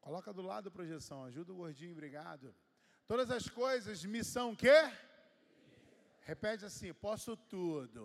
Coloca 0.00 0.32
do 0.32 0.42
lado 0.42 0.68
a 0.70 0.72
projeção, 0.72 1.24
ajuda 1.24 1.52
o 1.52 1.56
gordinho, 1.56 1.92
obrigado. 1.92 2.52
Todas 3.06 3.30
as 3.30 3.48
coisas 3.48 4.04
me 4.04 4.24
são 4.24 4.56
quê? 4.56 4.80
Repete 6.22 6.64
assim, 6.64 6.92
posso 6.92 7.36
tudo. 7.36 8.02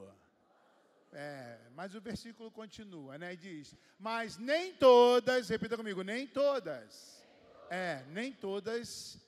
É, 1.12 1.60
mas 1.76 1.94
o 1.94 2.02
versículo 2.02 2.50
continua, 2.50 3.18
né? 3.18 3.34
E 3.34 3.38
diz: 3.38 3.76
Mas 4.00 4.38
nem 4.38 4.74
todas, 4.74 5.50
repita 5.50 5.76
comigo, 5.76 6.02
nem 6.04 6.28
todas. 6.28 7.22
É, 7.70 8.04
nem 8.10 8.34
todas, 8.34 9.20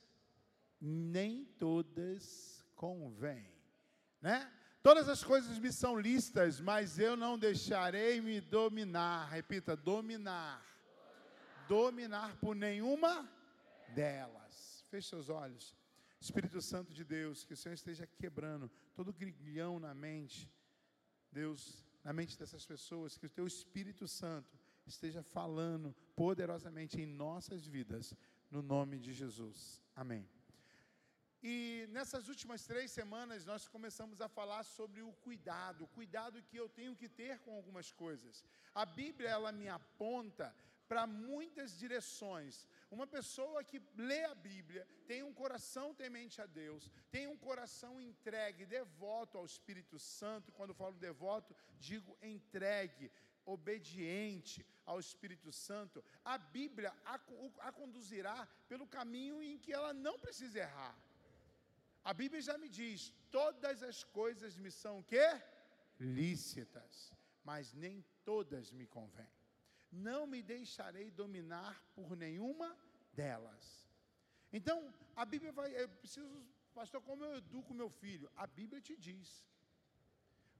nem 0.80 1.44
todas 1.58 2.64
convêm, 2.74 3.48
né? 4.20 4.50
Todas 4.82 5.08
as 5.08 5.24
coisas 5.24 5.58
me 5.58 5.72
são 5.72 5.98
listas, 5.98 6.60
mas 6.60 6.98
eu 6.98 7.16
não 7.16 7.38
deixarei 7.38 8.20
me 8.20 8.40
dominar. 8.40 9.30
Repita, 9.30 9.74
dominar 9.74 10.62
dominar 11.68 12.36
por 12.36 12.54
nenhuma 12.54 13.28
delas. 13.94 14.84
Feche 14.90 15.08
seus 15.08 15.28
olhos. 15.28 15.76
Espírito 16.20 16.60
Santo 16.60 16.92
de 16.94 17.04
Deus, 17.04 17.44
que 17.44 17.52
o 17.52 17.56
Senhor 17.56 17.74
esteja 17.74 18.06
quebrando 18.06 18.70
todo 18.94 19.12
grilhão 19.12 19.78
na 19.78 19.94
mente, 19.94 20.50
Deus, 21.40 21.84
na 22.06 22.12
mente 22.18 22.38
dessas 22.38 22.64
pessoas, 22.64 23.18
que 23.18 23.26
o 23.26 23.34
teu 23.38 23.46
Espírito 23.54 24.06
Santo 24.06 24.52
esteja 24.86 25.22
falando 25.22 25.88
poderosamente 26.14 27.00
em 27.00 27.06
nossas 27.06 27.66
vidas, 27.66 28.14
no 28.50 28.62
nome 28.62 28.96
de 29.04 29.12
Jesus. 29.12 29.82
Amém. 29.96 30.24
E 31.42 31.86
nessas 31.90 32.28
últimas 32.32 32.64
três 32.70 32.90
semanas 32.98 33.44
nós 33.44 33.66
começamos 33.74 34.20
a 34.20 34.28
falar 34.28 34.62
sobre 34.62 35.02
o 35.02 35.12
cuidado, 35.26 35.84
o 35.84 35.88
cuidado 35.98 36.42
que 36.48 36.56
eu 36.56 36.68
tenho 36.68 36.94
que 37.00 37.08
ter 37.08 37.34
com 37.40 37.52
algumas 37.56 37.90
coisas. 38.04 38.44
A 38.74 38.86
Bíblia 38.86 39.28
ela 39.28 39.52
me 39.52 39.68
aponta 39.68 40.54
para 40.88 41.06
muitas 41.06 41.76
direções. 41.78 42.66
Uma 42.90 43.06
pessoa 43.06 43.64
que 43.64 43.82
lê 43.96 44.24
a 44.24 44.34
Bíblia, 44.34 44.86
tem 45.06 45.22
um 45.22 45.32
coração 45.32 45.94
temente 45.94 46.40
a 46.40 46.46
Deus, 46.46 46.90
tem 47.10 47.26
um 47.26 47.36
coração 47.36 48.00
entregue, 48.00 48.66
devoto 48.66 49.38
ao 49.38 49.46
Espírito 49.46 49.98
Santo. 49.98 50.52
Quando 50.52 50.74
falo 50.74 50.94
devoto, 50.94 51.56
digo 51.78 52.16
entregue, 52.22 53.10
obediente 53.44 54.66
ao 54.86 54.98
Espírito 55.00 55.50
Santo. 55.52 56.04
A 56.24 56.38
Bíblia 56.38 56.92
a, 57.04 57.14
a 57.60 57.72
conduzirá 57.72 58.48
pelo 58.68 58.86
caminho 58.86 59.42
em 59.42 59.58
que 59.58 59.72
ela 59.72 59.92
não 59.92 60.18
precisa 60.18 60.60
errar. 60.60 60.96
A 62.02 62.12
Bíblia 62.12 62.40
já 62.40 62.56
me 62.58 62.68
diz: 62.68 63.12
todas 63.30 63.82
as 63.82 64.04
coisas 64.04 64.56
me 64.56 64.70
são 64.70 65.02
que 65.02 65.26
lícitas, 65.98 67.12
mas 67.42 67.72
nem 67.72 68.04
todas 68.24 68.70
me 68.70 68.86
convêm 68.86 69.33
não 69.94 70.26
me 70.26 70.42
deixarei 70.42 71.10
dominar 71.10 71.82
por 71.94 72.16
nenhuma 72.16 72.76
delas. 73.12 73.88
Então, 74.52 74.92
a 75.16 75.24
Bíblia 75.24 75.52
vai, 75.52 75.74
eu 75.80 75.88
preciso, 75.88 76.28
pastor, 76.74 77.00
como 77.02 77.24
eu 77.24 77.36
educo 77.36 77.74
meu 77.74 77.90
filho? 77.90 78.30
A 78.36 78.46
Bíblia 78.46 78.80
te 78.80 78.96
diz. 78.96 79.44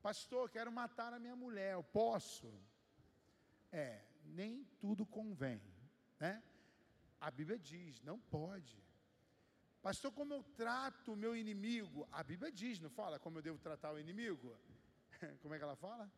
Pastor, 0.03 0.51
quero 0.51 0.71
matar 0.71 1.13
a 1.13 1.19
minha 1.19 1.37
mulher, 1.37 1.73
eu 1.75 1.83
posso? 1.83 2.53
É, 3.73 4.05
nem 4.25 4.65
tudo 4.79 5.07
convém, 5.07 5.61
né? 6.19 6.43
A 7.21 7.31
Bíblia 7.31 7.59
diz, 7.59 8.01
não 8.03 8.19
pode. 8.19 8.83
Pastor, 9.83 10.13
como 10.13 10.35
eu 10.35 10.43
trato 10.43 11.13
o 11.13 11.17
meu 11.17 11.37
inimigo? 11.37 12.09
A 12.13 12.23
Bíblia 12.23 12.51
diz, 12.51 12.81
não 12.81 12.91
fala 12.91 13.19
como 13.19 13.39
eu 13.39 13.43
devo 13.43 13.59
tratar 13.59 13.93
o 13.93 13.99
inimigo? 13.99 14.57
Como 15.43 15.55
é 15.55 15.59
que 15.59 15.65
ela 15.65 15.77
fala? 15.77 16.11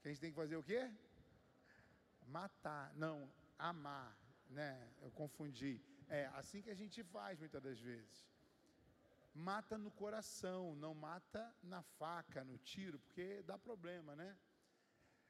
Que 0.00 0.08
a 0.08 0.10
gente 0.10 0.20
tem 0.20 0.30
que 0.30 0.36
fazer 0.36 0.56
o 0.56 0.62
quê? 0.62 0.90
Matar, 2.26 2.92
não, 2.94 3.30
amar, 3.58 4.16
né? 4.50 4.90
Eu 5.00 5.10
confundi. 5.10 5.80
É 6.08 6.26
assim 6.34 6.62
que 6.62 6.70
a 6.70 6.74
gente 6.74 7.02
faz 7.02 7.38
muitas 7.38 7.62
das 7.62 7.78
vezes. 7.78 8.26
Mata 9.34 9.76
no 9.76 9.90
coração, 9.90 10.74
não 10.76 10.94
mata 10.94 11.54
na 11.62 11.82
faca, 11.82 12.42
no 12.44 12.58
tiro, 12.58 12.98
porque 12.98 13.42
dá 13.42 13.58
problema, 13.58 14.16
né? 14.16 14.36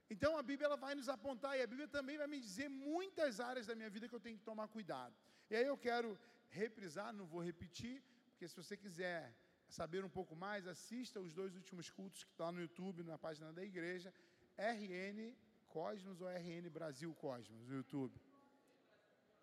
Então 0.09 0.39
a 0.39 0.43
Bíblia 0.43 0.67
ela 0.67 0.77
vai 0.77 0.95
nos 0.95 1.09
apontar 1.09 1.59
e 1.59 1.63
a 1.63 1.67
Bíblia 1.67 1.89
também 1.89 2.17
vai 2.17 2.29
me 2.29 2.39
dizer 2.39 2.69
muitas 2.69 3.41
áreas 3.41 3.67
da 3.67 3.75
minha 3.75 3.91
vida 3.91 4.09
que 4.09 4.15
eu 4.15 4.21
tenho 4.21 4.39
que 4.39 4.45
tomar 4.45 4.69
cuidado. 4.69 5.15
E 5.51 5.57
aí 5.57 5.67
eu 5.67 5.77
quero 5.77 6.19
reprisar, 6.49 7.13
não 7.13 7.27
vou 7.27 7.43
repetir, 7.43 8.03
porque 8.31 8.47
se 8.47 8.57
você 8.57 8.77
quiser 8.77 9.35
saber 9.69 10.05
um 10.05 10.09
pouco 10.09 10.37
mais, 10.37 10.67
assista 10.67 11.21
os 11.21 11.33
dois 11.35 11.57
últimos 11.57 11.91
cultos 11.91 12.23
que 12.23 12.31
estão 12.31 12.53
no 12.53 12.61
YouTube, 12.61 13.03
na 13.03 13.19
página 13.19 13.53
da 13.53 13.65
igreja, 13.65 14.15
RN 14.57 15.35
Cosmos 15.77 16.23
ou 16.23 16.29
RN 16.29 16.71
Brasil 16.71 17.15
Cosmos 17.15 17.67
no 17.69 17.75
YouTube. 17.75 18.19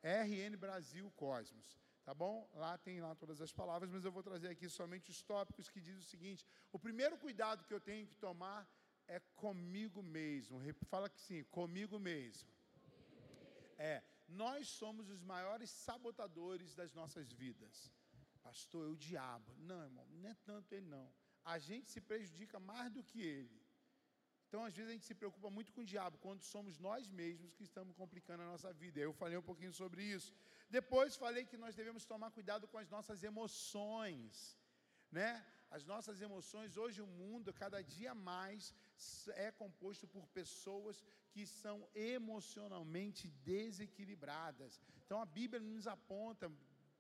RN 0.02 0.58
Brasil 0.58 1.12
Cosmos, 1.12 1.68
tá 2.04 2.12
bom? 2.12 2.50
Lá 2.56 2.76
tem 2.76 3.00
lá 3.00 3.14
todas 3.14 3.40
as 3.40 3.52
palavras, 3.52 3.92
mas 3.92 4.04
eu 4.04 4.12
vou 4.12 4.24
trazer 4.24 4.50
aqui 4.50 4.68
somente 4.68 5.12
os 5.12 5.22
tópicos 5.22 5.70
que 5.70 5.80
diz 5.80 5.96
o 5.96 6.02
seguinte: 6.02 6.44
o 6.72 6.80
primeiro 6.80 7.20
cuidado 7.20 7.64
que 7.64 7.74
eu 7.74 7.80
tenho 7.80 8.08
que 8.08 8.16
tomar 8.16 8.68
é 9.08 9.20
comigo 9.36 10.02
mesmo. 10.02 10.60
Fala 10.90 11.08
que 11.08 11.22
sim, 11.22 11.44
comigo 11.60 12.00
mesmo. 12.00 12.50
É, 13.78 14.02
nós 14.28 14.68
somos 14.68 15.12
os 15.12 15.22
maiores 15.22 15.70
sabotadores 15.70 16.74
das 16.74 16.96
nossas 16.96 17.32
vidas. 17.32 17.92
Pastor, 18.42 18.88
é 18.88 18.90
o 18.90 18.98
diabo. 18.98 19.54
Não, 19.60 19.84
irmão, 19.84 20.08
não 20.10 20.30
é 20.32 20.34
tanto 20.44 20.74
ele 20.74 20.88
não. 20.88 21.14
A 21.46 21.60
gente 21.60 21.92
se 21.92 22.02
prejudica 22.02 22.60
mais 22.60 22.92
do 22.92 23.04
que 23.04 23.22
ele. 23.22 23.63
Então, 24.54 24.66
às 24.66 24.76
vezes, 24.78 24.90
a 24.92 24.94
gente 24.94 25.08
se 25.12 25.16
preocupa 25.22 25.50
muito 25.50 25.72
com 25.76 25.82
o 25.82 25.90
diabo, 25.92 26.16
quando 26.26 26.44
somos 26.44 26.78
nós 26.88 27.10
mesmos 27.20 27.56
que 27.58 27.64
estamos 27.70 27.94
complicando 28.02 28.44
a 28.44 28.50
nossa 28.52 28.72
vida. 28.82 29.00
Eu 29.00 29.12
falei 29.22 29.36
um 29.36 29.48
pouquinho 29.48 29.74
sobre 29.74 30.04
isso. 30.16 30.32
Depois, 30.70 31.16
falei 31.24 31.44
que 31.44 31.58
nós 31.64 31.74
devemos 31.80 32.06
tomar 32.12 32.30
cuidado 32.30 32.68
com 32.68 32.78
as 32.78 32.88
nossas 32.96 33.24
emoções. 33.24 34.56
Né? 35.12 35.44
As 35.72 35.84
nossas 35.92 36.22
emoções, 36.22 36.78
hoje 36.78 37.02
o 37.02 37.08
mundo, 37.08 37.52
cada 37.64 37.82
dia 37.82 38.14
mais, 38.14 38.72
é 39.46 39.50
composto 39.64 40.08
por 40.08 40.28
pessoas 40.40 41.04
que 41.32 41.48
são 41.48 41.78
emocionalmente 41.96 43.28
desequilibradas. 43.54 44.80
Então 45.04 45.20
a 45.20 45.26
Bíblia 45.26 45.60
nos 45.60 45.88
aponta, 45.88 46.52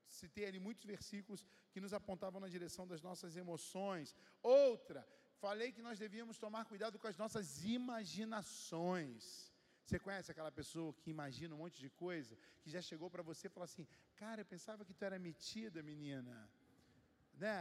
citei 0.07 0.47
ali 0.47 0.59
muitos 0.67 0.85
versículos 0.85 1.45
que 1.71 1.79
nos 1.79 1.93
apontavam 1.93 2.41
na 2.41 2.47
direção 2.47 2.87
das 2.87 3.03
nossas 3.09 3.37
emoções. 3.37 4.15
Outra, 4.41 5.07
falei 5.45 5.69
que 5.75 5.85
nós 5.87 5.99
devíamos 6.05 6.37
tomar 6.43 6.63
cuidado 6.71 6.97
com 6.97 7.07
as 7.11 7.17
nossas 7.21 7.47
imaginações. 7.79 9.23
Você 9.83 9.97
conhece 10.05 10.31
aquela 10.33 10.51
pessoa 10.59 10.93
que 11.01 11.09
imagina 11.15 11.53
um 11.55 11.61
monte 11.63 11.79
de 11.85 11.89
coisa, 12.03 12.33
que 12.61 12.69
já 12.75 12.81
chegou 12.89 13.09
para 13.13 13.23
você 13.29 13.43
e 13.47 13.53
falou 13.55 13.67
assim: 13.69 13.85
"Cara, 14.21 14.39
eu 14.41 14.47
pensava 14.53 14.85
que 14.87 14.93
tu 14.97 15.03
era 15.09 15.17
metida, 15.27 15.83
menina". 15.91 16.35
Né? 17.43 17.57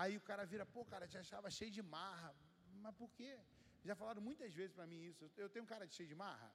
Aí 0.00 0.14
o 0.20 0.24
cara 0.28 0.46
vira, 0.52 0.64
pô, 0.74 0.80
cara, 0.92 1.06
te 1.12 1.18
achava 1.24 1.50
cheio 1.58 1.72
de 1.78 1.82
marra. 1.98 2.30
Mas 2.84 2.94
por 3.00 3.10
quê? 3.18 3.32
Já 3.88 3.94
falaram 4.00 4.22
muitas 4.28 4.54
vezes 4.60 4.72
para 4.78 4.86
mim 4.92 5.00
isso. 5.10 5.30
Eu 5.44 5.50
tenho 5.52 5.64
um 5.66 5.72
cara 5.74 5.86
de 5.86 5.94
cheio 5.98 6.08
de 6.08 6.18
marra? 6.24 6.50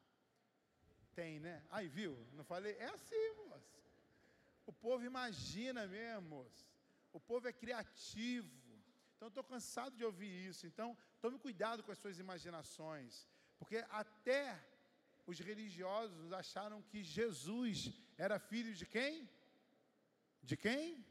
Tem, 1.19 1.33
né? 1.47 1.55
Aí, 1.75 1.87
viu? 1.99 2.13
Não 2.37 2.45
falei? 2.53 2.73
É 2.87 2.89
assim, 2.97 3.25
moço. 3.43 3.77
O 4.71 4.73
povo 4.87 5.03
imagina 5.13 5.81
mesmo, 5.95 6.27
moço. 6.35 6.65
O 7.11 7.19
povo 7.29 7.47
é 7.47 7.53
criativo. 7.63 8.62
Então, 9.23 9.31
estou 9.35 9.51
cansado 9.55 9.95
de 9.99 10.03
ouvir 10.03 10.31
isso. 10.49 10.63
Então, 10.69 10.87
tome 11.21 11.37
cuidado 11.39 11.81
com 11.81 11.91
as 11.93 11.99
suas 12.03 12.17
imaginações. 12.23 13.25
Porque 13.57 13.77
até 14.01 14.43
os 15.25 15.39
religiosos 15.49 16.33
acharam 16.33 16.81
que 16.89 17.01
Jesus 17.17 17.93
era 18.17 18.37
filho 18.37 18.73
de 18.79 18.85
quem? 18.95 19.29
De 20.49 20.57
quem? 20.57 21.05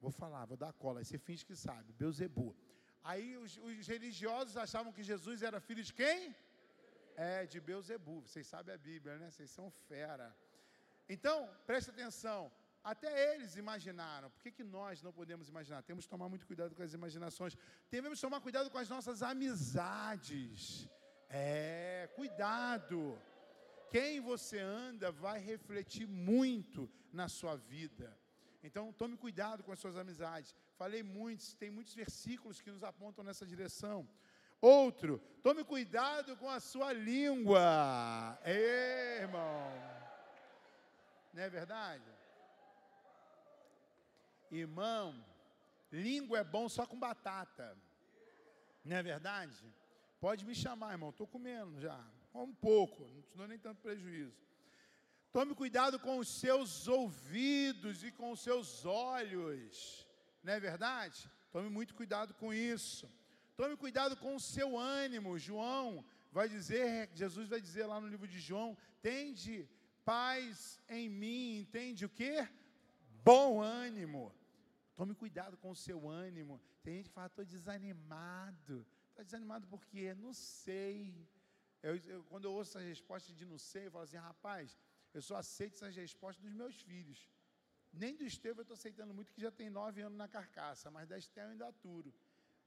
Vou 0.00 0.12
falar, 0.12 0.44
vou 0.44 0.56
dar 0.56 0.72
cola. 0.84 1.00
Aí 1.00 1.04
você 1.04 1.18
finge 1.18 1.44
que 1.44 1.56
sabe. 1.56 1.92
Beuzebu. 2.02 2.48
Aí 3.02 3.36
os, 3.36 3.56
os, 3.56 3.88
religiosos 3.88 4.56
achavam 4.56 4.92
que 4.92 5.02
Jesus 5.12 5.42
era 5.42 5.58
filho 5.68 5.82
de 5.82 5.94
quem? 6.00 6.36
É, 7.16 7.44
de 7.44 7.60
Beuzebu. 7.60 8.20
Vocês 8.20 8.46
sabem 8.46 8.72
a 8.72 8.78
Bíblia, 8.78 9.18
né? 9.18 9.30
Vocês 9.32 9.50
são 9.50 9.68
fera. 9.88 10.28
Então, 11.08 11.36
preste 11.66 11.90
atenção. 11.90 12.40
Até 12.82 13.34
eles 13.34 13.56
imaginaram. 13.56 14.30
Por 14.30 14.42
que, 14.42 14.50
que 14.50 14.64
nós 14.64 15.02
não 15.02 15.12
podemos 15.12 15.48
imaginar? 15.48 15.82
Temos 15.82 16.04
que 16.04 16.10
tomar 16.10 16.28
muito 16.28 16.46
cuidado 16.46 16.74
com 16.74 16.82
as 16.82 16.94
imaginações. 16.94 17.56
Devemos 17.90 18.20
tomar 18.20 18.40
cuidado 18.40 18.70
com 18.70 18.78
as 18.78 18.88
nossas 18.88 19.22
amizades. 19.22 20.88
É, 21.28 22.10
cuidado. 22.16 23.16
Quem 23.90 24.20
você 24.20 24.58
anda 24.58 25.12
vai 25.12 25.38
refletir 25.38 26.06
muito 26.06 26.90
na 27.12 27.28
sua 27.28 27.56
vida. 27.56 28.18
Então, 28.64 28.92
tome 28.92 29.16
cuidado 29.16 29.62
com 29.62 29.72
as 29.72 29.78
suas 29.78 29.96
amizades. 29.96 30.54
Falei 30.76 31.02
muitos, 31.02 31.54
tem 31.54 31.70
muitos 31.70 31.94
versículos 31.94 32.60
que 32.60 32.70
nos 32.70 32.82
apontam 32.82 33.24
nessa 33.24 33.46
direção. 33.46 34.08
Outro, 34.60 35.20
tome 35.42 35.62
cuidado 35.64 36.36
com 36.36 36.48
a 36.48 36.58
sua 36.58 36.92
língua. 36.92 38.38
Irmão. 38.44 39.70
Não 41.32 41.42
é 41.42 41.50
verdade? 41.50 42.21
Irmão, 44.52 45.24
língua 45.90 46.38
é 46.38 46.44
bom 46.44 46.68
só 46.68 46.86
com 46.86 46.98
batata. 46.98 47.76
Não 48.84 48.96
é 48.96 49.02
verdade? 49.02 49.64
Pode 50.20 50.44
me 50.44 50.54
chamar, 50.54 50.92
irmão. 50.92 51.10
Estou 51.10 51.26
comendo 51.26 51.80
já. 51.80 51.98
Um 52.34 52.52
pouco, 52.52 53.02
não 53.08 53.22
te 53.22 53.34
dou 53.34 53.48
nem 53.48 53.58
tanto 53.58 53.80
prejuízo. 53.80 54.36
Tome 55.32 55.54
cuidado 55.54 55.98
com 55.98 56.18
os 56.18 56.28
seus 56.28 56.86
ouvidos 56.86 58.04
e 58.04 58.10
com 58.12 58.32
os 58.32 58.40
seus 58.42 58.84
olhos. 58.84 60.06
Não 60.42 60.52
é 60.52 60.60
verdade? 60.60 61.30
Tome 61.50 61.70
muito 61.70 61.94
cuidado 61.94 62.34
com 62.34 62.52
isso. 62.52 63.10
Tome 63.56 63.74
cuidado 63.76 64.14
com 64.16 64.34
o 64.34 64.40
seu 64.40 64.78
ânimo. 64.78 65.38
João 65.38 66.04
vai 66.30 66.48
dizer, 66.48 67.10
Jesus 67.14 67.48
vai 67.48 67.60
dizer 67.60 67.86
lá 67.86 67.98
no 67.98 68.08
livro 68.08 68.28
de 68.28 68.38
João: 68.38 68.76
tende 69.00 69.66
paz 70.04 70.78
em 70.88 71.08
mim, 71.08 71.60
entende 71.60 72.04
o 72.04 72.10
que? 72.10 72.46
Bom 73.24 73.62
ânimo. 73.62 74.34
Tome 75.02 75.16
cuidado 75.16 75.56
com 75.56 75.70
o 75.72 75.74
seu 75.74 76.08
ânimo. 76.08 76.60
Tem 76.80 76.98
gente 76.98 77.08
que 77.08 77.14
fala, 77.14 77.26
estou 77.26 77.44
desanimado. 77.44 78.86
Está 79.10 79.24
desanimado 79.24 79.66
por 79.66 79.84
quê? 79.84 80.14
Não 80.14 80.32
sei. 80.32 81.28
Eu, 81.82 81.96
eu, 81.96 82.22
quando 82.30 82.44
eu 82.44 82.52
ouço 82.52 82.78
essa 82.78 82.86
resposta 82.88 83.32
de 83.32 83.44
não 83.44 83.58
sei, 83.58 83.88
eu 83.88 83.90
falo 83.90 84.04
assim, 84.04 84.16
rapaz, 84.16 84.78
eu 85.12 85.20
só 85.20 85.34
aceito 85.34 85.74
essas 85.74 85.96
respostas 85.96 86.44
dos 86.44 86.52
meus 86.52 86.80
filhos. 86.82 87.28
Nem 87.92 88.14
do 88.14 88.24
Estevão 88.24 88.60
eu 88.60 88.62
estou 88.62 88.76
aceitando 88.76 89.12
muito, 89.12 89.32
que 89.32 89.40
já 89.40 89.50
tem 89.50 89.68
nove 89.68 90.02
anos 90.02 90.16
na 90.16 90.28
carcaça, 90.28 90.88
mas 90.88 91.08
da 91.08 91.18
Estel 91.18 91.46
eu 91.46 91.50
ainda 91.50 91.66
aturo. 91.66 92.14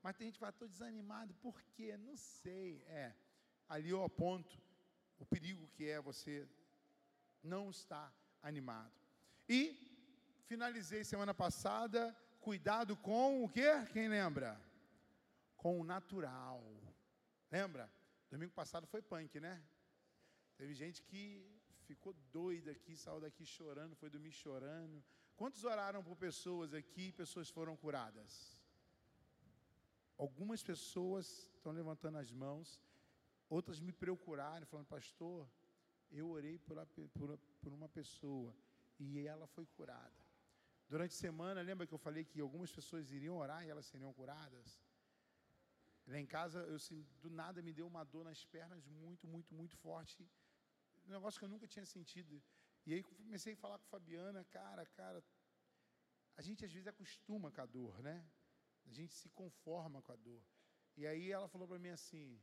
Mas 0.04 0.18
tem 0.18 0.28
gente 0.28 0.34
que 0.34 0.42
fala, 0.42 0.50
estou 0.50 0.68
desanimado, 0.68 1.34
por 1.36 1.62
quê? 1.78 1.96
Não 1.96 2.18
sei. 2.18 2.84
É, 2.88 3.16
ali 3.70 3.92
eu 3.92 4.04
aponto 4.04 4.62
o 5.18 5.26
perigo 5.26 5.70
que 5.70 5.88
é 5.88 6.02
você 6.02 6.46
não 7.42 7.70
estar 7.70 8.14
animado. 8.42 8.92
E 9.48 9.62
finalizei 10.48 11.06
semana 11.06 11.34
passada, 11.34 12.14
cuidado 12.46 12.96
com 12.98 13.44
o 13.44 13.50
quê? 13.50 13.70
Quem 13.92 14.08
lembra? 14.08 14.50
Com 15.58 15.82
o 15.82 15.84
natural. 15.84 16.60
Lembra? 17.52 17.92
Domingo 18.30 18.54
passado 18.54 18.86
foi 18.86 19.02
punk, 19.02 19.40
né? 19.40 19.56
Teve 20.56 20.76
gente 20.76 21.02
que 21.02 21.24
ficou 21.88 22.14
doida 22.32 22.70
aqui, 22.76 22.96
saiu 22.96 23.20
daqui 23.20 23.44
chorando, 23.58 23.96
foi 23.96 24.12
dormir 24.12 24.32
chorando. 24.32 25.04
Quantos 25.36 25.64
oraram 25.64 26.04
por 26.04 26.16
pessoas 26.16 26.72
aqui 26.82 27.08
e 27.08 27.20
pessoas 27.24 27.50
foram 27.50 27.76
curadas? 27.76 28.32
Algumas 30.16 30.62
pessoas 30.62 31.50
estão 31.56 31.72
levantando 31.72 32.20
as 32.20 32.32
mãos, 32.32 32.80
outras 33.50 33.80
me 33.80 33.92
procuraram, 33.92 34.68
falando, 34.68 34.86
pastor, 34.86 35.50
eu 36.12 36.30
orei 36.30 36.60
por, 36.60 36.78
por, 37.18 37.40
por 37.62 37.74
uma 37.74 37.90
pessoa 37.90 38.56
e 39.00 39.20
ela 39.34 39.48
foi 39.48 39.66
curada. 39.66 40.25
Durante 40.88 41.12
a 41.12 41.18
semana, 41.18 41.62
lembra 41.62 41.88
que 41.88 41.94
eu 41.94 41.98
falei 41.98 42.24
que 42.24 42.40
algumas 42.40 42.72
pessoas 42.72 43.12
iriam 43.12 43.38
orar 43.38 43.66
e 43.66 43.70
elas 43.70 43.86
seriam 43.86 44.14
curadas? 44.14 44.80
Lá 46.08 46.20
em 46.20 46.26
casa, 46.26 46.60
eu 46.60 46.78
do 47.22 47.30
nada 47.30 47.62
me 47.62 47.74
deu 47.74 47.88
uma 47.88 48.04
dor 48.04 48.24
nas 48.24 48.46
pernas 48.46 48.86
muito, 48.86 49.28
muito, 49.28 49.54
muito 49.54 49.76
forte 49.78 50.28
um 51.08 51.12
negócio 51.12 51.40
que 51.40 51.46
eu 51.46 51.50
nunca 51.50 51.68
tinha 51.68 51.86
sentido. 51.86 52.42
E 52.86 52.94
aí 52.94 53.04
comecei 53.04 53.54
a 53.54 53.58
falar 53.58 53.78
com 53.78 53.86
a 53.86 53.90
Fabiana, 53.90 54.44
cara, 54.46 54.86
cara, 54.86 55.24
a 56.36 56.42
gente 56.42 56.66
às 56.66 56.72
vezes 56.72 56.88
acostuma 56.88 57.52
com 57.52 57.62
a 57.62 57.66
dor, 57.66 58.02
né? 58.02 58.28
A 58.86 58.92
gente 58.92 59.14
se 59.14 59.30
conforma 59.30 60.02
com 60.02 60.12
a 60.12 60.16
dor. 60.16 60.44
E 60.98 61.06
aí 61.08 61.32
ela 61.32 61.48
falou 61.48 61.68
para 61.68 61.80
mim 61.80 61.90
assim: 61.90 62.40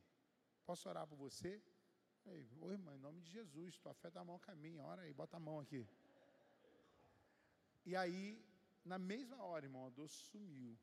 Posso 0.64 0.88
orar 0.88 1.06
por 1.06 1.16
você? 1.16 1.62
Ei, 2.24 2.48
ô 2.60 2.70
irmã, 2.70 2.94
em 2.94 3.00
nome 3.00 3.20
de 3.20 3.30
Jesus, 3.30 3.78
tua 3.78 3.94
fé 3.94 4.10
mão 4.24 4.36
a 4.36 4.40
caminho, 4.40 4.80
ora 4.80 5.02
aí, 5.02 5.12
bota 5.12 5.36
a 5.36 5.40
mão 5.40 5.58
aqui. 5.58 5.86
E 7.84 7.96
aí, 7.96 8.44
na 8.84 8.98
mesma 8.98 9.42
hora, 9.42 9.66
irmão, 9.66 9.86
a 9.86 9.90
dor 9.90 10.08
sumiu. 10.08 10.78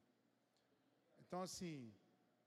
Então, 1.20 1.42
assim, 1.42 1.94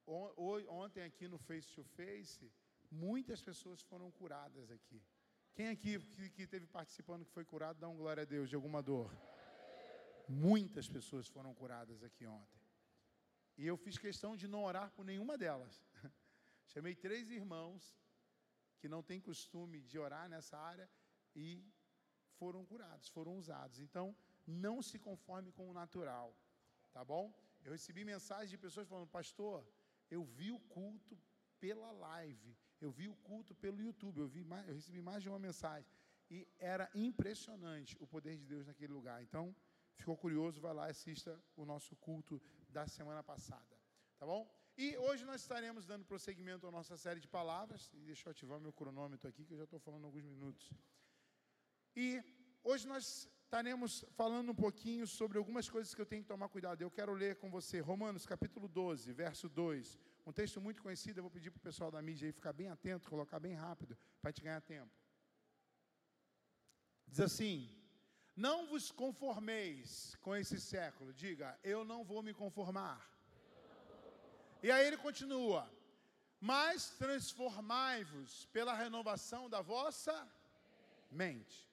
ontem 0.06 1.02
aqui 1.02 1.28
no 1.28 1.38
Face 1.38 1.72
to 1.74 1.84
Face, 1.84 2.52
muitas 2.90 3.40
pessoas 3.40 3.82
foram 3.82 4.10
curadas 4.10 4.70
aqui. 4.70 5.02
Quem 5.54 5.68
aqui 5.68 5.98
que, 5.98 6.30
que 6.30 6.46
teve 6.46 6.66
participando 6.66 7.24
que 7.24 7.30
foi 7.30 7.44
curado, 7.44 7.78
dá 7.78 7.88
um 7.88 7.96
glória 7.96 8.22
a 8.22 8.26
Deus 8.26 8.48
de 8.48 8.54
alguma 8.54 8.82
dor. 8.82 9.10
Muitas 10.28 10.88
pessoas 10.88 11.28
foram 11.28 11.54
curadas 11.54 12.02
aqui 12.02 12.26
ontem. 12.26 12.60
E 13.58 13.66
eu 13.66 13.76
fiz 13.76 13.98
questão 13.98 14.34
de 14.34 14.48
não 14.48 14.64
orar 14.64 14.90
por 14.92 15.04
nenhuma 15.04 15.36
delas. 15.36 15.84
Chamei 16.66 16.94
três 16.94 17.30
irmãos 17.30 17.96
que 18.78 18.88
não 18.88 19.02
têm 19.02 19.20
costume 19.20 19.82
de 19.82 19.98
orar 19.98 20.28
nessa 20.28 20.56
área 20.58 20.88
e 21.36 21.62
foram 22.38 22.64
curados, 22.64 23.08
foram 23.08 23.36
usados. 23.38 23.78
Então, 23.78 24.16
não 24.46 24.82
se 24.82 24.98
conforme 24.98 25.52
com 25.52 25.68
o 25.68 25.72
natural, 25.72 26.36
tá 26.92 27.04
bom? 27.04 27.32
Eu 27.64 27.72
recebi 27.72 28.04
mensagens 28.04 28.50
de 28.50 28.58
pessoas 28.58 28.88
falando, 28.88 29.08
pastor, 29.08 29.66
eu 30.10 30.24
vi 30.24 30.50
o 30.50 30.58
culto 30.60 31.18
pela 31.58 31.90
live, 31.92 32.56
eu 32.80 32.90
vi 32.90 33.08
o 33.08 33.14
culto 33.16 33.54
pelo 33.54 33.80
YouTube, 33.80 34.18
eu, 34.18 34.28
vi 34.28 34.44
mais, 34.44 34.66
eu 34.68 34.74
recebi 34.74 35.00
mais 35.00 35.22
de 35.22 35.28
uma 35.28 35.38
mensagem. 35.38 35.88
E 36.28 36.48
era 36.58 36.90
impressionante 36.94 37.96
o 38.00 38.06
poder 38.06 38.36
de 38.36 38.46
Deus 38.46 38.66
naquele 38.66 38.92
lugar. 38.92 39.22
Então, 39.22 39.54
ficou 39.94 40.16
curioso, 40.16 40.60
vai 40.60 40.74
lá 40.74 40.88
e 40.88 40.90
assista 40.90 41.40
o 41.56 41.64
nosso 41.64 41.94
culto 41.96 42.42
da 42.68 42.86
semana 42.86 43.22
passada, 43.22 43.78
tá 44.18 44.26
bom? 44.26 44.50
E 44.76 44.96
hoje 44.96 45.24
nós 45.24 45.42
estaremos 45.42 45.84
dando 45.84 46.04
prosseguimento 46.04 46.66
à 46.66 46.70
nossa 46.70 46.96
série 46.96 47.20
de 47.20 47.28
palavras. 47.28 47.90
E 47.92 48.00
deixa 48.00 48.26
eu 48.26 48.30
ativar 48.30 48.58
meu 48.58 48.72
cronômetro 48.72 49.28
aqui, 49.28 49.44
que 49.44 49.52
eu 49.52 49.58
já 49.58 49.64
estou 49.64 49.78
falando 49.78 50.06
alguns 50.06 50.24
minutos. 50.24 50.72
E 51.94 52.22
hoje 52.62 52.86
nós 52.86 53.28
estaremos 53.44 54.04
falando 54.16 54.50
um 54.50 54.54
pouquinho 54.54 55.06
sobre 55.06 55.36
algumas 55.36 55.68
coisas 55.68 55.94
que 55.94 56.00
eu 56.00 56.06
tenho 56.06 56.22
que 56.22 56.28
tomar 56.28 56.48
cuidado. 56.48 56.80
Eu 56.80 56.90
quero 56.90 57.12
ler 57.12 57.36
com 57.36 57.50
você 57.50 57.80
Romanos 57.80 58.24
capítulo 58.24 58.66
12, 58.66 59.12
verso 59.12 59.48
2. 59.48 59.98
Um 60.26 60.32
texto 60.32 60.60
muito 60.60 60.82
conhecido, 60.82 61.18
eu 61.18 61.22
vou 61.22 61.30
pedir 61.30 61.50
para 61.50 61.58
o 61.58 61.62
pessoal 61.62 61.90
da 61.90 62.00
mídia 62.00 62.26
aí 62.26 62.32
ficar 62.32 62.52
bem 62.52 62.68
atento, 62.68 63.10
colocar 63.10 63.38
bem 63.38 63.54
rápido, 63.54 63.98
para 64.22 64.32
te 64.32 64.40
ganhar 64.40 64.60
tempo. 64.62 64.90
Diz 67.06 67.20
assim: 67.20 67.68
Não 68.34 68.66
vos 68.66 68.90
conformeis 68.90 70.16
com 70.22 70.34
esse 70.34 70.58
século. 70.58 71.12
Diga, 71.12 71.58
eu 71.62 71.84
não 71.84 72.02
vou 72.02 72.22
me 72.22 72.32
conformar. 72.32 73.06
E 74.62 74.70
aí 74.70 74.86
ele 74.86 74.96
continua: 74.96 75.70
Mas 76.40 76.90
transformai-vos 76.96 78.46
pela 78.46 78.74
renovação 78.74 79.50
da 79.50 79.60
vossa 79.60 80.26
mente. 81.10 81.71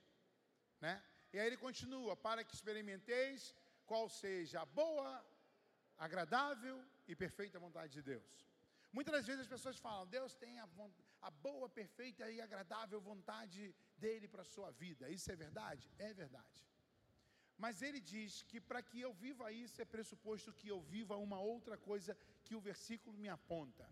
Né? 0.82 1.02
E 1.34 1.40
aí 1.40 1.48
ele 1.48 1.58
continua: 1.58 2.16
Para 2.16 2.44
que 2.44 2.56
experimenteis 2.56 3.56
qual 3.86 4.08
seja 4.10 4.62
a 4.62 4.66
boa, 4.66 5.26
agradável 5.98 6.84
e 7.08 7.16
perfeita 7.16 7.60
vontade 7.60 7.94
de 7.94 8.02
Deus. 8.02 8.50
Muitas 8.92 9.14
das 9.14 9.26
vezes 9.26 9.42
as 9.42 9.54
pessoas 9.56 9.78
falam: 9.78 10.08
Deus 10.08 10.36
tem 10.36 10.60
a, 10.60 10.68
a 11.22 11.32
boa, 11.32 11.70
perfeita 11.70 12.30
e 12.32 12.42
agradável 12.42 13.00
vontade 13.02 13.76
dele 13.98 14.28
para 14.28 14.42
a 14.42 14.52
sua 14.56 14.72
vida. 14.72 15.10
Isso 15.10 15.32
é 15.32 15.36
verdade? 15.36 15.92
É 15.98 16.14
verdade. 16.14 16.66
Mas 17.58 17.82
ele 17.82 18.00
diz 18.00 18.42
que 18.44 18.60
para 18.62 18.82
que 18.82 19.02
eu 19.02 19.12
viva 19.14 19.52
isso 19.52 19.82
é 19.82 19.86
pressuposto 19.86 20.54
que 20.54 20.70
eu 20.70 20.80
viva 20.82 21.18
uma 21.18 21.40
outra 21.40 21.78
coisa 21.78 22.18
que 22.46 22.56
o 22.56 22.62
versículo 22.62 23.18
me 23.18 23.28
aponta, 23.28 23.86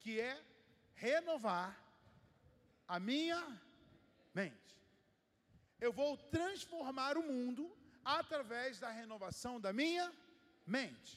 que 0.00 0.18
é 0.18 0.42
renovar 0.94 1.70
a 2.88 2.98
minha 2.98 3.60
mente. 4.34 4.81
Eu 5.86 5.92
vou 5.92 6.10
transformar 6.36 7.14
o 7.18 7.24
mundo 7.32 7.62
através 8.18 8.78
da 8.82 8.90
renovação 9.00 9.54
da 9.60 9.72
minha 9.72 10.06
mente. 10.64 11.12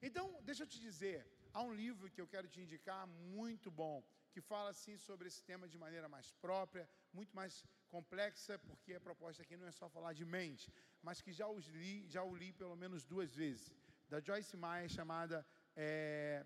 Então, 0.00 0.24
deixa 0.48 0.62
eu 0.62 0.70
te 0.72 0.78
dizer, 0.80 1.18
há 1.52 1.60
um 1.62 1.74
livro 1.82 2.10
que 2.10 2.20
eu 2.22 2.28
quero 2.34 2.48
te 2.48 2.60
indicar 2.62 3.02
muito 3.06 3.70
bom, 3.70 3.96
que 4.32 4.40
fala 4.40 4.70
assim 4.70 4.96
sobre 4.96 5.28
esse 5.28 5.42
tema 5.50 5.68
de 5.68 5.76
maneira 5.84 6.08
mais 6.08 6.32
própria, 6.44 6.88
muito 7.12 7.36
mais 7.40 7.62
complexa, 7.94 8.58
porque 8.60 8.94
a 8.94 9.00
proposta 9.08 9.42
aqui 9.42 9.54
não 9.54 9.66
é 9.66 9.74
só 9.80 9.86
falar 9.96 10.14
de 10.14 10.24
mente, 10.24 10.72
mas 11.02 11.20
que 11.20 11.32
já 11.40 11.46
os 11.46 11.66
li, 11.66 12.08
já 12.08 12.22
o 12.22 12.34
li 12.34 12.54
pelo 12.54 12.76
menos 12.84 13.04
duas 13.04 13.34
vezes, 13.34 13.70
da 14.08 14.18
Joyce 14.20 14.56
Meyer, 14.56 14.88
chamada 14.88 15.46
é... 15.76 16.42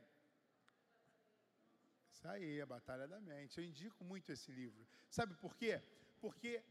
Isso 2.11 2.27
aí, 2.27 2.61
a 2.61 2.67
Batalha 2.67 3.07
da 3.07 3.21
Mente. 3.21 3.57
Eu 3.59 3.65
indico 3.65 4.05
muito 4.05 4.31
esse 4.33 4.51
livro. 4.51 4.85
Sabe 5.09 5.35
por 5.37 5.57
quê? 5.57 5.81
Porque 6.21 6.63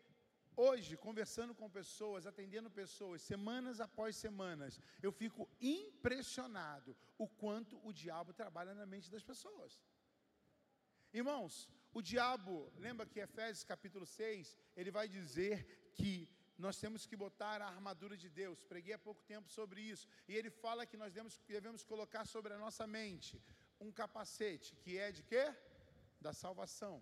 hoje, 0.66 0.98
conversando 1.08 1.54
com 1.60 1.78
pessoas, 1.80 2.28
atendendo 2.32 2.70
pessoas, 2.82 3.22
semanas 3.22 3.80
após 3.88 4.16
semanas, 4.26 4.80
eu 5.06 5.12
fico 5.22 5.50
impressionado 5.62 6.96
o 7.18 7.28
quanto 7.42 7.80
o 7.88 7.94
diabo 8.02 8.34
trabalha 8.42 8.74
na 8.74 8.86
mente 8.94 9.10
das 9.16 9.24
pessoas. 9.32 9.82
Irmãos, 11.14 11.54
o 11.94 12.02
diabo, 12.02 12.56
lembra 12.86 13.06
que 13.12 13.22
Efésios 13.28 13.64
capítulo 13.64 14.06
6, 14.06 14.58
ele 14.76 14.92
vai 14.98 15.08
dizer 15.08 15.56
que 15.98 16.14
nós 16.66 16.78
temos 16.84 17.06
que 17.10 17.16
botar 17.16 17.62
a 17.62 17.70
armadura 17.76 18.16
de 18.24 18.30
Deus. 18.42 18.62
Preguei 18.74 18.94
há 18.94 19.00
pouco 19.00 19.24
tempo 19.24 19.50
sobre 19.50 19.80
isso. 19.82 20.06
E 20.28 20.36
ele 20.36 20.50
fala 20.50 20.86
que 20.86 20.98
nós 20.98 21.14
devemos, 21.14 21.40
devemos 21.48 21.84
colocar 21.84 22.26
sobre 22.26 22.54
a 22.54 22.58
nossa 22.58 22.86
mente 22.86 23.42
um 23.80 23.92
capacete, 23.92 24.76
que 24.84 24.98
é 24.98 25.10
de 25.18 25.24
quê? 25.24 25.46
Da 26.20 26.34
salvação. 26.34 27.02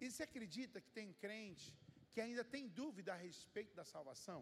E 0.00 0.08
você 0.08 0.22
acredita 0.22 0.80
que 0.80 0.90
tem 0.98 1.12
crente 1.24 1.74
que 2.16 2.22
ainda 2.26 2.42
tem 2.52 2.66
dúvida 2.66 3.10
a 3.14 3.22
respeito 3.28 3.72
da 3.78 3.84
salvação? 3.94 4.38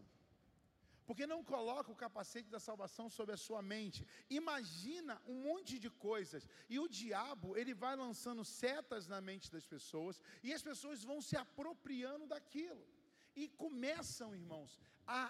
Porque 1.07 1.25
não 1.31 1.39
coloca 1.53 1.91
o 1.93 2.01
capacete 2.03 2.49
da 2.53 2.61
salvação 2.67 3.07
sobre 3.17 3.33
a 3.35 3.41
sua 3.47 3.61
mente. 3.73 4.07
Imagina 4.41 5.15
um 5.33 5.39
monte 5.47 5.75
de 5.85 5.91
coisas. 6.09 6.47
E 6.75 6.79
o 6.83 6.87
diabo, 7.01 7.49
ele 7.61 7.75
vai 7.83 7.95
lançando 8.05 8.45
setas 8.45 9.09
na 9.15 9.21
mente 9.29 9.51
das 9.55 9.67
pessoas. 9.75 10.23
E 10.47 10.53
as 10.59 10.63
pessoas 10.69 11.03
vão 11.11 11.19
se 11.29 11.37
apropriando 11.45 12.29
daquilo. 12.35 12.87
E 13.43 13.49
começam, 13.65 14.31
irmãos, 14.43 14.79
a, 15.05 15.21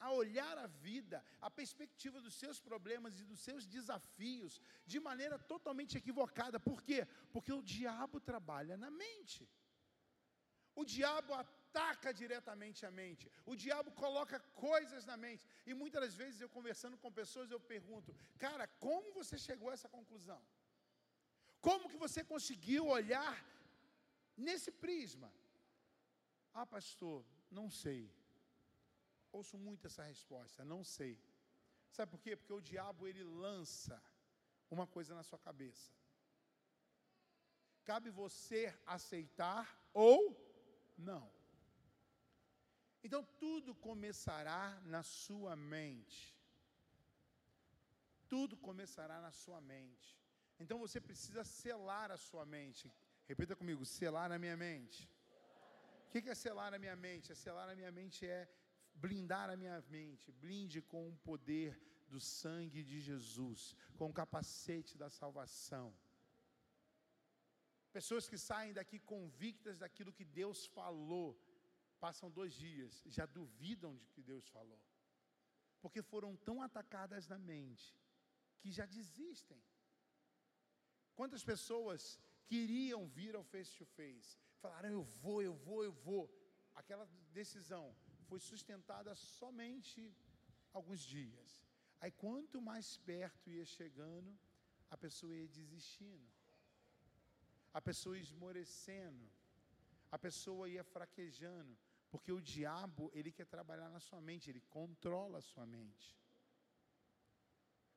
a 0.00 0.10
olhar 0.22 0.58
a 0.58 0.66
vida, 0.88 1.24
a 1.40 1.48
perspectiva 1.60 2.20
dos 2.26 2.34
seus 2.42 2.60
problemas 2.68 3.20
e 3.20 3.24
dos 3.30 3.40
seus 3.48 3.64
desafios 3.76 4.60
de 4.84 4.98
maneira 5.08 5.38
totalmente 5.54 5.96
equivocada. 6.02 6.58
Por 6.58 6.82
quê? 6.82 7.00
Porque 7.32 7.54
o 7.60 7.66
diabo 7.76 8.18
trabalha 8.32 8.76
na 8.76 8.90
mente. 8.90 9.48
O 10.74 10.84
diabo 10.84 11.32
ataca 11.72 12.12
diretamente 12.12 12.80
a 12.88 12.90
mente. 13.00 13.30
O 13.46 13.54
diabo 13.56 13.90
coloca 14.02 14.38
coisas 14.68 15.04
na 15.10 15.16
mente. 15.16 15.46
E 15.66 15.72
muitas 15.74 16.00
das 16.04 16.14
vezes 16.14 16.40
eu 16.40 16.48
conversando 16.48 16.96
com 17.02 17.18
pessoas, 17.20 17.50
eu 17.50 17.60
pergunto: 17.74 18.14
"Cara, 18.38 18.66
como 18.86 19.12
você 19.20 19.38
chegou 19.38 19.70
a 19.70 19.74
essa 19.78 19.88
conclusão? 19.88 20.40
Como 21.60 21.88
que 21.88 22.02
você 22.04 22.22
conseguiu 22.22 22.86
olhar 22.98 23.34
nesse 24.36 24.70
prisma?" 24.70 25.32
Ah, 26.52 26.66
pastor, 26.66 27.24
não 27.50 27.68
sei. 27.70 28.02
Ouço 29.32 29.56
muito 29.56 29.86
essa 29.86 30.04
resposta, 30.12 30.64
não 30.64 30.84
sei. 30.84 31.14
Sabe 31.90 32.10
por 32.12 32.20
quê? 32.24 32.36
Porque 32.36 32.52
o 32.52 32.66
diabo 32.72 33.06
ele 33.08 33.24
lança 33.24 33.96
uma 34.70 34.86
coisa 34.86 35.14
na 35.14 35.22
sua 35.22 35.38
cabeça. 35.38 35.90
Cabe 37.84 38.10
você 38.10 38.62
aceitar 38.86 39.64
ou 39.92 40.18
não. 40.96 41.41
Então 43.06 43.22
tudo 43.44 43.74
começará 43.88 44.80
na 44.94 45.02
sua 45.02 45.54
mente. 45.56 46.20
Tudo 48.28 48.56
começará 48.56 49.20
na 49.20 49.32
sua 49.42 49.60
mente. 49.60 50.10
Então 50.60 50.78
você 50.84 51.00
precisa 51.08 51.42
selar 51.44 52.10
a 52.10 52.16
sua 52.28 52.44
mente. 52.56 52.90
Repita 53.32 53.56
comigo: 53.60 53.84
selar 53.84 54.30
a 54.32 54.38
minha 54.38 54.56
mente. 54.56 55.02
O 56.06 56.10
que 56.12 56.30
é 56.30 56.34
selar 56.34 56.72
a 56.74 56.78
minha 56.84 56.96
mente? 57.06 57.32
É 57.32 57.34
selar 57.34 57.68
a 57.68 57.74
minha 57.74 57.90
mente 57.90 58.26
é 58.26 58.40
blindar 58.94 59.48
a 59.50 59.56
minha 59.56 59.80
mente. 59.96 60.30
Blinde 60.44 60.80
com 60.92 61.08
o 61.08 61.16
poder 61.28 61.70
do 62.12 62.20
sangue 62.20 62.82
de 62.90 62.98
Jesus, 63.00 63.74
com 63.98 64.08
o 64.10 64.16
capacete 64.20 64.96
da 65.02 65.08
salvação. 65.08 65.86
Pessoas 67.98 68.26
que 68.30 68.38
saem 68.48 68.72
daqui 68.78 68.98
convictas 68.98 69.78
daquilo 69.78 70.12
que 70.18 70.26
Deus 70.40 70.66
falou, 70.78 71.28
passam 72.04 72.28
dois 72.38 72.52
dias, 72.66 72.92
já 73.16 73.24
duvidam 73.38 73.92
de 74.02 74.08
que 74.14 74.22
Deus 74.30 74.46
falou, 74.56 74.82
porque 75.82 76.02
foram 76.12 76.32
tão 76.48 76.56
atacadas 76.68 77.28
na 77.32 77.38
mente 77.52 77.88
que 78.60 78.70
já 78.78 78.86
desistem. 78.98 79.60
Quantas 81.18 81.44
pessoas 81.52 82.18
queriam 82.50 83.02
vir 83.18 83.34
ao 83.36 83.44
face 83.52 83.72
to 83.80 83.86
face, 83.98 84.30
falaram 84.62 84.90
eu 84.98 85.04
vou, 85.22 85.38
eu 85.48 85.54
vou, 85.66 85.80
eu 85.88 85.94
vou. 86.08 86.24
Aquela 86.80 87.06
decisão 87.40 87.84
foi 88.28 88.40
sustentada 88.40 89.14
somente 89.14 90.02
alguns 90.72 91.02
dias. 91.16 91.48
Aí 92.00 92.10
quanto 92.24 92.60
mais 92.70 92.96
perto 93.12 93.50
ia 93.56 93.66
chegando, 93.78 94.30
a 94.90 94.96
pessoa 95.04 95.36
ia 95.36 95.48
desistindo. 95.60 96.28
A 97.72 97.80
pessoa 97.80 98.16
ia 98.16 98.22
esmorecendo. 98.22 99.26
A 100.10 100.18
pessoa 100.18 100.68
ia 100.68 100.84
fraquejando, 100.84 101.74
Porque 102.12 102.30
o 102.30 102.42
diabo, 102.54 103.10
ele 103.14 103.32
quer 103.32 103.46
trabalhar 103.46 103.88
na 103.88 103.98
sua 103.98 104.20
mente, 104.20 104.50
ele 104.50 104.62
controla 104.78 105.38
a 105.38 105.46
sua 105.50 105.64
mente. 105.64 106.08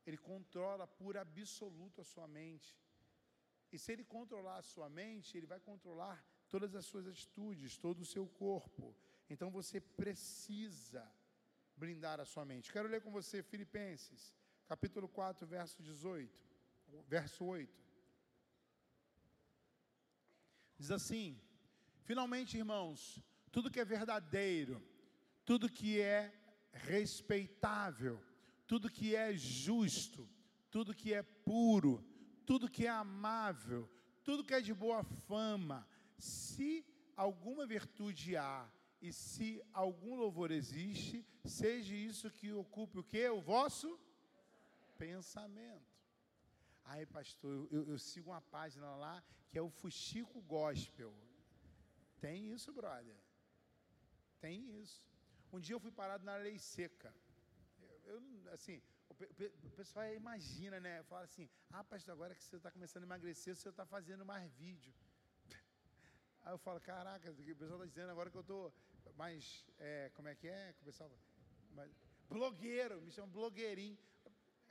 Ele 0.05 0.17
controla 0.17 0.87
por 0.87 1.17
absoluto 1.17 1.99
a 1.99 2.05
sua 2.05 2.27
mente. 2.39 2.71
E 3.73 3.77
se 3.77 3.91
ele 3.91 4.05
controlar 4.05 4.57
a 4.59 4.67
sua 4.73 4.87
mente, 5.01 5.35
ele 5.37 5.45
vai 5.53 5.59
controlar 5.59 6.17
todas 6.47 6.73
as 6.79 6.85
suas 6.85 7.05
atitudes, 7.13 7.77
todo 7.77 7.99
o 8.01 8.05
seu 8.05 8.25
corpo. 8.43 8.95
Então 9.29 9.51
você 9.51 9.81
precisa 9.81 11.03
blindar 11.75 12.21
a 12.21 12.25
sua 12.33 12.45
mente. 12.45 12.71
Quero 12.71 12.87
ler 12.87 13.01
com 13.01 13.11
você 13.11 13.43
Filipenses, 13.43 14.33
capítulo 14.65 15.09
4, 15.09 15.45
verso 15.45 15.83
18, 15.83 16.31
verso 17.05 17.43
8. 17.43 17.83
Diz 20.77 20.91
assim: 20.91 21.37
Finalmente, 22.03 22.57
irmãos, 22.57 23.21
tudo 23.55 23.71
que 23.71 23.79
é 23.79 23.85
verdadeiro, 23.85 24.83
tudo 25.45 25.69
que 25.69 26.01
é 26.01 26.29
respeitável, 26.73 28.21
tudo 28.67 28.89
que 28.89 29.15
é 29.15 29.33
justo, 29.33 30.27
tudo 30.69 30.93
que 30.93 31.13
é 31.13 31.23
puro, 31.23 32.03
tudo 32.45 32.69
que 32.69 32.85
é 32.85 32.89
amável, 32.89 33.89
tudo 34.25 34.43
que 34.43 34.53
é 34.53 34.59
de 34.59 34.73
boa 34.73 35.05
fama, 35.05 35.87
se 36.17 36.85
alguma 37.15 37.65
virtude 37.65 38.35
há 38.35 38.69
e 39.01 39.13
se 39.13 39.63
algum 39.71 40.15
louvor 40.15 40.51
existe, 40.51 41.25
seja 41.45 41.95
isso 41.95 42.29
que 42.29 42.51
ocupe 42.51 42.99
o 42.99 43.03
que? 43.05 43.25
O 43.29 43.39
vosso 43.39 43.97
pensamento. 44.97 45.95
Aí, 46.83 47.05
pastor, 47.05 47.69
eu, 47.71 47.87
eu, 47.87 47.97
sigo 47.97 48.31
uma 48.31 48.41
página 48.41 48.93
lá 48.97 49.23
que 49.47 49.57
é 49.57 49.61
o 49.61 49.69
Fuxico 49.69 50.41
Gospel. 50.41 51.13
Tem 52.19 52.51
isso, 52.51 52.73
brother. 52.73 53.15
Tem 54.39 54.81
isso. 54.81 55.03
Um 55.51 55.59
dia 55.59 55.75
eu 55.75 55.79
fui 55.79 55.91
parado 55.91 56.23
na 56.25 56.35
lei 56.35 56.57
seca. 56.59 57.13
Eu, 57.81 58.13
eu 58.13 58.53
assim, 58.53 58.81
o, 59.09 59.13
o, 59.67 59.71
pessoal 59.71 60.05
imagina, 60.13 60.79
né? 60.79 61.03
Fala 61.03 61.23
assim: 61.23 61.49
ah, 61.71 61.83
pastor, 61.83 62.13
agora 62.13 62.35
que 62.35 62.43
você 62.43 62.57
está 62.57 62.71
começando 62.71 63.03
a 63.03 63.05
emagrecer, 63.05 63.55
você 63.55 63.69
está 63.69 63.85
fazendo 63.85 64.25
mais 64.25 64.51
vídeo. 64.53 64.93
Aí 66.43 66.53
eu 66.53 66.57
falo: 66.57 66.79
caraca, 66.81 67.31
o 67.31 67.35
pessoal 67.35 67.79
está 67.79 67.85
dizendo 67.85 68.11
agora 68.11 68.29
que 68.29 68.37
eu 68.37 68.41
estou 68.41 68.73
mais. 69.15 69.65
É, 69.79 70.11
como 70.13 70.27
é 70.27 70.35
que 70.35 70.47
é? 70.47 70.75
O 70.81 70.85
pessoal. 70.85 71.11
Blogueiro, 72.27 73.01
me 73.01 73.11
chama 73.11 73.27
blogueirinho. 73.27 73.97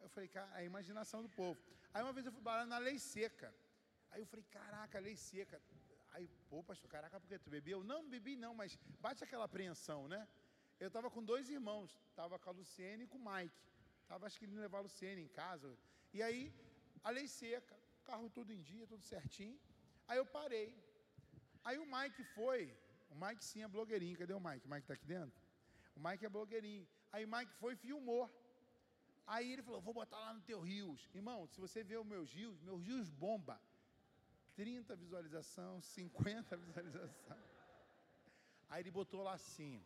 Eu 0.03 0.09
falei, 0.09 0.28
cara, 0.28 0.51
a 0.55 0.62
imaginação 0.62 1.23
do 1.23 1.28
povo. 1.31 1.59
Aí 1.93 2.03
uma 2.03 2.12
vez 2.12 2.27
eu 2.27 2.32
fui 2.32 2.43
parado 2.43 2.69
na 2.69 2.78
lei 2.78 2.99
seca. 2.99 3.55
Aí 4.11 4.20
eu 4.20 4.27
falei, 4.27 4.45
caraca, 4.51 4.99
lei 4.99 5.16
seca. 5.16 5.61
Aí, 6.15 6.27
pô, 6.49 6.62
pastor, 6.62 6.89
caraca, 6.89 7.19
por 7.20 7.28
que 7.28 7.39
tu 7.39 7.51
bebeu? 7.51 7.82
Não 7.93 8.09
bebi 8.09 8.35
não, 8.36 8.55
mas 8.55 8.78
bate 9.01 9.23
aquela 9.24 9.47
apreensão, 9.51 10.01
né? 10.07 10.20
Eu 10.78 10.89
estava 10.89 11.11
com 11.11 11.23
dois 11.32 11.49
irmãos, 11.49 11.91
estava 12.11 12.39
com 12.39 12.51
a 12.51 12.53
Luciene 12.53 13.05
e 13.05 13.07
com 13.07 13.19
o 13.19 13.24
Mike. 13.31 13.61
Estava 14.03 14.27
acho 14.27 14.39
que 14.39 14.45
ele 14.45 14.57
levar 14.66 14.78
a 14.78 14.82
Luciene 14.82 15.23
em 15.23 15.28
casa. 15.28 15.77
E 16.12 16.23
aí, 16.23 16.53
a 17.03 17.11
lei 17.11 17.27
seca, 17.27 17.77
carro 18.05 18.31
tudo 18.31 18.53
em 18.53 18.62
dia, 18.62 18.86
tudo 18.86 19.03
certinho. 19.03 19.59
Aí 20.07 20.19
eu 20.19 20.27
parei. 20.27 20.69
Aí 21.65 21.78
o 21.78 21.86
Mike 21.95 22.23
foi, 22.36 22.62
o 23.11 23.16
Mike 23.23 23.45
sim 23.45 23.62
é 23.62 23.69
blogueirinho, 23.69 24.16
cadê 24.16 24.35
o 24.35 24.41
Mike? 24.47 24.66
O 24.66 24.70
Mike 24.70 24.85
está 24.85 24.95
aqui 24.95 25.07
dentro? 25.07 25.36
O 25.97 26.01
Mike 26.07 26.24
é 26.24 26.28
blogueirinho. 26.28 26.86
Aí 27.12 27.24
o 27.24 27.28
Mike 27.35 27.53
foi 27.55 27.73
e 27.73 27.77
filmou. 27.77 28.24
Aí 29.27 29.53
ele 29.53 29.62
falou, 29.62 29.81
vou 29.81 29.95
botar 29.95 30.19
lá 30.19 30.35
no 30.35 30.43
teu 30.43 30.61
rios. 30.61 31.09
Irmão, 31.15 31.47
se 31.49 31.61
você 31.61 31.82
ver 31.82 31.99
os 31.99 32.07
meus 32.07 32.31
rios, 32.32 32.61
meus 32.61 32.82
rios 32.82 33.11
bomba. 33.11 33.61
30 34.57 34.97
visualização, 34.97 35.81
50 35.81 36.57
visualização. 36.65 37.39
Aí 38.69 38.83
ele 38.83 38.91
botou 38.91 39.23
lá 39.23 39.35
assim: 39.35 39.83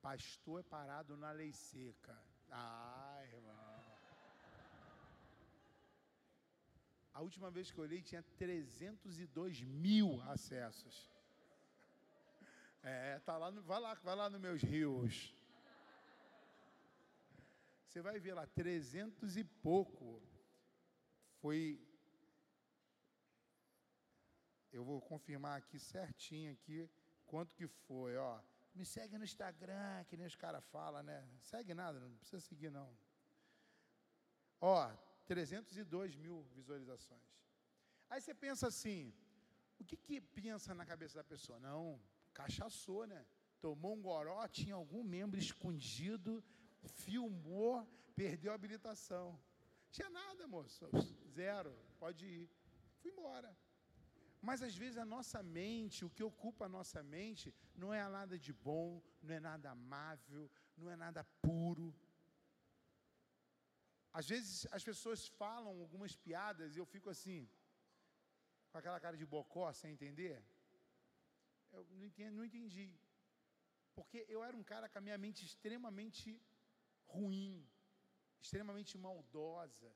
Pastor 0.00 0.60
é 0.60 0.62
parado 0.62 1.16
na 1.16 1.30
lei 1.32 1.52
seca. 1.52 2.16
Ai, 2.50 3.26
irmão. 3.34 3.84
A 7.12 7.20
última 7.20 7.50
vez 7.50 7.70
que 7.70 7.78
eu 7.78 7.84
olhei 7.84 8.02
tinha 8.02 8.22
302 8.36 9.62
mil 9.62 10.20
acessos. 10.22 11.10
É, 12.82 13.18
tá 13.20 13.38
lá, 13.38 13.50
no, 13.50 13.62
vai 13.62 13.80
lá, 13.80 13.94
vai 13.94 14.16
lá 14.16 14.28
nos 14.28 14.40
meus 14.40 14.60
rios. 14.62 15.32
Você 17.86 18.02
vai 18.02 18.18
ver 18.18 18.34
lá, 18.34 18.46
300 18.48 19.36
e 19.36 19.44
pouco. 19.44 20.20
Foi 21.40 21.80
eu 24.74 24.84
vou 24.84 25.00
confirmar 25.00 25.56
aqui 25.58 25.78
certinho 25.78 26.52
aqui 26.52 26.90
quanto 27.24 27.54
que 27.54 27.66
foi, 27.66 28.16
ó. 28.16 28.40
Me 28.74 28.84
segue 28.84 29.16
no 29.16 29.24
Instagram, 29.24 30.04
que 30.08 30.16
nem 30.16 30.26
os 30.26 30.34
caras 30.34 30.64
falam, 30.64 31.02
né? 31.10 31.18
Segue 31.42 31.72
nada, 31.74 32.00
não 32.00 32.16
precisa 32.16 32.40
seguir 32.40 32.70
não. 32.70 32.90
Ó, 34.60 34.90
302 35.26 36.16
mil 36.16 36.42
visualizações. 36.56 37.22
Aí 38.10 38.20
você 38.20 38.34
pensa 38.34 38.66
assim, 38.66 39.14
o 39.78 39.84
que 39.84 39.96
que 39.96 40.20
pensa 40.20 40.74
na 40.74 40.84
cabeça 40.84 41.14
da 41.14 41.24
pessoa? 41.24 41.58
Não, 41.60 42.00
cachaçou, 42.32 43.06
né? 43.06 43.24
Tomou 43.60 43.94
um 43.94 44.02
goró, 44.02 44.46
tinha 44.48 44.74
algum 44.74 45.04
membro 45.04 45.38
escondido, 45.38 46.42
filmou, 47.04 47.86
perdeu 48.16 48.50
a 48.50 48.56
habilitação. 48.56 49.38
Tinha 49.90 50.10
nada, 50.10 50.48
moço. 50.48 50.84
Zero. 51.32 51.72
Pode 52.00 52.26
ir. 52.26 52.50
Fui 53.00 53.12
embora. 53.12 53.56
Mas 54.48 54.62
às 54.68 54.74
vezes 54.82 54.98
a 55.04 55.06
nossa 55.14 55.40
mente, 55.58 56.04
o 56.06 56.12
que 56.16 56.24
ocupa 56.30 56.62
a 56.64 56.74
nossa 56.76 57.00
mente, 57.14 57.46
não 57.82 57.90
é 57.98 58.00
nada 58.18 58.36
de 58.46 58.52
bom, 58.66 58.88
não 59.22 59.34
é 59.38 59.40
nada 59.50 59.68
amável, 59.76 60.44
não 60.76 60.88
é 60.94 60.96
nada 61.04 61.22
puro. 61.44 61.88
Às 64.18 64.26
vezes 64.32 64.66
as 64.76 64.84
pessoas 64.90 65.20
falam 65.42 65.72
algumas 65.84 66.14
piadas 66.26 66.76
e 66.76 66.80
eu 66.82 66.86
fico 66.94 67.08
assim, 67.14 67.40
com 68.70 68.78
aquela 68.78 69.00
cara 69.04 69.16
de 69.22 69.26
bocó, 69.34 69.66
sem 69.72 69.92
entender. 69.96 70.36
Eu 71.72 71.82
não 71.98 72.04
entendi, 72.10 72.30
não 72.38 72.44
entendi. 72.50 72.88
Porque 73.96 74.18
eu 74.34 74.40
era 74.48 74.56
um 74.60 74.66
cara 74.72 74.88
com 74.90 74.98
a 74.98 75.06
minha 75.06 75.18
mente 75.24 75.40
extremamente 75.50 76.28
ruim, 77.16 77.66
extremamente 78.44 78.94
maldosa. 79.06 79.90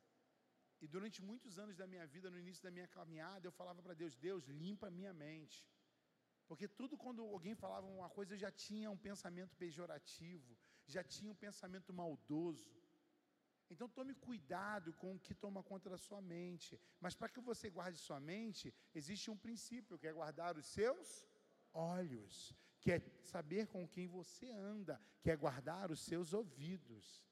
E 0.81 0.87
durante 0.87 1.21
muitos 1.23 1.59
anos 1.59 1.77
da 1.77 1.87
minha 1.87 2.07
vida, 2.07 2.31
no 2.31 2.39
início 2.39 2.63
da 2.63 2.71
minha 2.71 2.87
caminhada, 2.87 3.47
eu 3.47 3.53
falava 3.53 3.83
para 3.83 3.95
Deus: 3.95 4.17
Deus, 4.17 4.47
limpa 4.47 4.87
a 4.89 4.91
minha 4.91 5.13
mente. 5.13 5.67
Porque 6.47 6.67
tudo 6.67 6.97
quando 6.97 7.23
alguém 7.23 7.55
falava 7.55 7.87
uma 7.87 8.09
coisa, 8.09 8.35
eu 8.35 8.39
já 8.39 8.51
tinha 8.51 8.91
um 8.91 8.97
pensamento 8.97 9.55
pejorativo, 9.57 10.57
já 10.87 11.03
tinha 11.05 11.31
um 11.31 11.41
pensamento 11.47 11.93
maldoso. 11.93 12.73
Então 13.71 13.87
tome 13.87 14.15
cuidado 14.15 14.95
com 14.95 15.15
o 15.15 15.21
que 15.21 15.35
toma 15.35 15.63
conta 15.63 15.91
da 15.91 15.99
sua 15.99 16.23
mente. 16.23 16.81
Mas 16.99 17.15
para 17.15 17.29
que 17.29 17.41
você 17.41 17.69
guarde 17.69 17.99
sua 17.99 18.19
mente, 18.19 18.75
existe 18.95 19.31
um 19.31 19.37
princípio, 19.37 19.99
que 19.99 20.07
é 20.07 20.13
guardar 20.13 20.57
os 20.57 20.67
seus 20.67 21.29
olhos, 21.75 22.55
que 22.81 22.91
é 22.93 23.01
saber 23.23 23.67
com 23.67 23.87
quem 23.87 24.07
você 24.07 24.51
anda, 24.51 24.99
que 25.21 25.31
é 25.31 25.37
guardar 25.37 25.91
os 25.91 26.01
seus 26.01 26.33
ouvidos. 26.33 27.23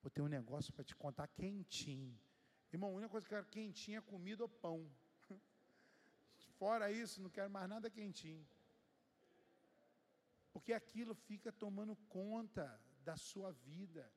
Vou 0.00 0.10
ter 0.10 0.22
um 0.22 0.28
negócio 0.28 0.72
para 0.72 0.84
te 0.84 0.94
contar 0.94 1.26
quentinho. 1.26 2.16
Irmão, 2.72 2.90
a 2.90 2.94
única 2.94 3.10
coisa 3.10 3.26
que 3.26 3.34
eu 3.34 3.38
quero 3.38 3.50
quentinha 3.50 3.98
é 3.98 4.02
comida 4.02 4.42
ou 4.42 4.48
pão. 4.48 4.90
Fora 6.58 6.90
isso, 6.92 7.22
não 7.22 7.30
quero 7.30 7.50
mais 7.50 7.68
nada 7.68 7.90
quentinho. 7.90 8.46
Porque 10.52 10.72
aquilo 10.72 11.14
fica 11.14 11.50
tomando 11.50 11.96
conta 12.08 12.66
da 13.02 13.16
sua 13.16 13.52
vida. 13.52 14.10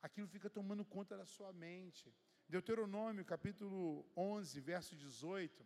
Aquilo 0.00 0.28
fica 0.28 0.48
tomando 0.48 0.84
conta 0.84 1.16
da 1.16 1.26
sua 1.26 1.52
mente. 1.52 2.14
Deuteronômio, 2.48 3.24
capítulo 3.24 4.06
11, 4.16 4.60
verso 4.60 4.96
18, 4.96 5.64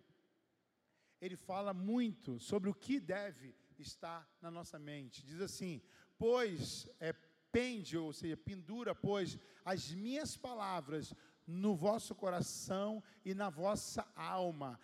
ele 1.21 1.37
fala 1.37 1.73
muito 1.73 2.41
sobre 2.41 2.69
o 2.69 2.75
que 2.75 2.99
deve 2.99 3.55
estar 3.79 4.29
na 4.41 4.51
nossa 4.51 4.79
mente. 4.79 5.25
Diz 5.25 5.41
assim: 5.41 5.81
Pois 6.19 6.89
é, 6.99 7.13
pende, 7.53 7.97
ou 7.97 8.13
seja, 8.13 8.37
pendura, 8.37 8.95
pois 8.95 9.39
as 9.65 9.93
minhas 9.93 10.37
palavras 10.37 11.15
no 11.47 11.75
vosso 11.75 12.15
coração 12.15 13.03
e 13.25 13.35
na 13.35 13.51
vossa 13.51 14.07
alma, 14.15 14.79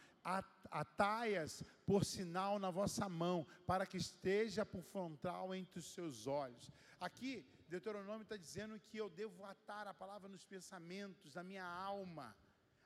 ataias 0.71 1.63
por 1.87 2.05
sinal 2.05 2.59
na 2.59 2.71
vossa 2.71 3.09
mão, 3.09 3.47
para 3.67 3.87
que 3.87 3.97
esteja 3.97 4.67
por 4.67 4.83
frontal 4.83 5.55
entre 5.55 5.79
os 5.79 5.87
seus 5.87 6.27
olhos. 6.27 6.71
Aqui, 7.01 7.47
Deuteronômio 7.69 8.23
está 8.23 8.37
dizendo 8.37 8.79
que 8.81 8.99
eu 8.99 9.09
devo 9.09 9.45
atar 9.45 9.87
a 9.87 9.95
palavra 9.95 10.29
nos 10.29 10.45
pensamentos, 10.45 11.35
na 11.35 11.43
minha 11.43 11.65
alma. 11.65 12.37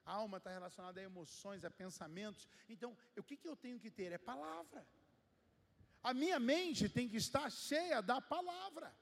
A 0.04 0.12
alma 0.12 0.38
está 0.38 0.50
relacionada 0.50 1.00
a 1.00 1.04
emoções, 1.04 1.64
a 1.64 1.70
pensamentos. 1.70 2.48
Então, 2.68 2.96
o 3.16 3.22
que, 3.22 3.36
que 3.36 3.48
eu 3.48 3.56
tenho 3.56 3.78
que 3.78 3.90
ter? 3.90 4.12
É 4.12 4.18
palavra. 4.18 4.86
A 6.02 6.12
minha 6.12 6.38
mente 6.40 6.88
tem 6.88 7.08
que 7.08 7.16
estar 7.16 7.48
cheia 7.50 8.00
da 8.00 8.20
palavra. 8.20 8.92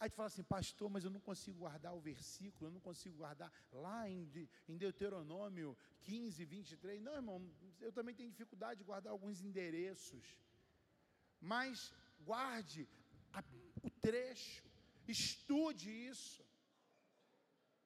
Aí 0.00 0.10
tu 0.10 0.16
fala 0.16 0.26
assim, 0.26 0.42
pastor, 0.42 0.90
mas 0.90 1.04
eu 1.04 1.10
não 1.10 1.20
consigo 1.20 1.58
guardar 1.60 1.94
o 1.94 2.00
versículo, 2.00 2.66
eu 2.66 2.72
não 2.72 2.80
consigo 2.80 3.16
guardar 3.16 3.50
lá 3.72 4.08
em, 4.08 4.28
em 4.68 4.76
Deuteronômio 4.76 5.76
15, 6.02 6.44
23. 6.44 7.00
Não, 7.00 7.14
irmão, 7.14 7.50
eu 7.80 7.92
também 7.92 8.14
tenho 8.14 8.30
dificuldade 8.30 8.78
de 8.78 8.84
guardar 8.84 9.12
alguns 9.12 9.40
endereços. 9.40 10.24
mas 11.40 11.92
guarde 12.20 12.88
a- 13.32 13.44
o 13.82 13.90
trecho, 13.90 14.64
estude 15.06 15.90
isso. 15.90 16.42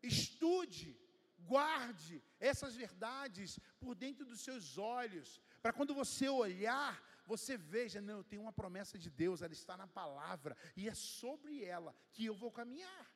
Estude, 0.02 0.96
guarde 1.40 2.22
essas 2.38 2.74
verdades 2.76 3.58
por 3.80 3.94
dentro 3.94 4.24
dos 4.24 4.40
seus 4.40 4.78
olhos, 4.78 5.40
para 5.60 5.72
quando 5.72 5.92
você 5.94 6.28
olhar, 6.28 7.02
você 7.32 7.54
veja, 7.74 8.00
não, 8.00 8.18
eu 8.18 8.28
tenho 8.30 8.42
uma 8.42 8.58
promessa 8.60 8.96
de 9.04 9.10
Deus, 9.22 9.42
ela 9.42 9.52
está 9.52 9.76
na 9.76 9.86
palavra, 9.86 10.56
e 10.80 10.88
é 10.92 10.94
sobre 10.94 11.62
ela 11.76 11.94
que 12.14 12.24
eu 12.24 12.34
vou 12.42 12.50
caminhar. 12.50 13.06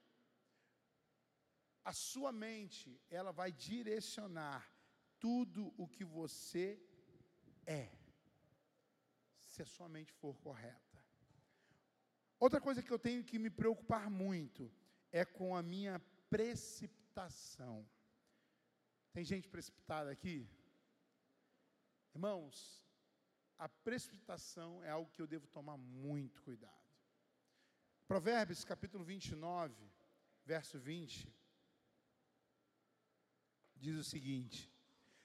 A 1.91 1.93
sua 1.95 2.31
mente, 2.31 3.01
ela 3.19 3.33
vai 3.41 3.51
direcionar 3.51 4.61
tudo 5.19 5.73
o 5.83 5.89
que 5.95 6.05
você 6.05 6.67
é, 7.67 7.85
se 9.47 9.63
a 9.63 9.67
sua 9.75 9.89
mente 9.89 10.13
for 10.21 10.35
correta. 10.47 10.99
Outra 12.39 12.61
coisa 12.61 12.83
que 12.83 12.93
eu 12.97 12.99
tenho 12.99 13.25
que 13.25 13.39
me 13.39 13.51
preocupar 13.51 14.11
muito 14.11 14.71
é 15.11 15.25
com 15.25 15.57
a 15.57 15.63
minha 15.63 15.99
precipitação. 16.29 17.77
Tem 19.15 19.25
gente 19.25 19.49
precipitada 19.49 20.11
aqui? 20.11 20.37
Irmãos, 22.15 22.57
a 23.63 23.69
precipitação 23.69 24.83
é 24.83 24.91
algo 24.91 25.09
que 25.13 25.23
eu 25.23 25.27
devo 25.27 25.47
tomar 25.47 25.77
muito 25.77 26.43
cuidado. 26.43 26.83
Provérbios 28.09 28.65
capítulo 28.65 29.05
29, 29.05 29.73
verso 30.45 30.81
20, 30.81 31.33
diz 33.77 33.97
o 33.97 34.03
seguinte: 34.03 34.69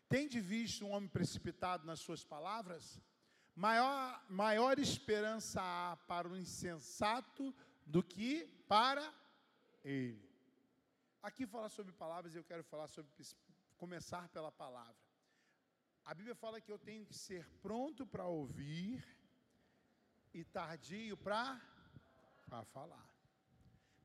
Tende 0.08 0.40
visto 0.40 0.86
um 0.86 0.92
homem 0.92 1.10
precipitado 1.10 1.88
nas 1.88 2.00
suas 2.00 2.24
palavras? 2.24 3.02
Maior, 3.56 4.24
maior 4.30 4.78
esperança 4.78 5.60
há 5.60 5.98
para 6.06 6.28
o 6.28 6.38
insensato 6.38 7.52
do 7.88 8.04
que 8.04 8.46
para 8.68 9.12
ele. 9.84 10.30
Aqui 11.24 11.48
fala 11.48 11.70
sobre 11.70 11.92
palavras 11.92 12.36
eu 12.36 12.44
quero 12.44 12.64
falar 12.64 12.88
sobre 12.88 13.12
começar 13.78 14.30
pela 14.30 14.52
palavra. 14.52 15.07
A 16.10 16.14
Bíblia 16.14 16.36
fala 16.36 16.62
que 16.62 16.72
eu 16.72 16.80
tenho 16.80 17.06
que 17.06 17.14
ser 17.14 17.46
pronto 17.62 18.08
para 18.08 18.26
ouvir 18.26 19.06
e 20.34 20.42
tardio 20.46 21.18
para 21.18 21.60
falar. 22.72 23.06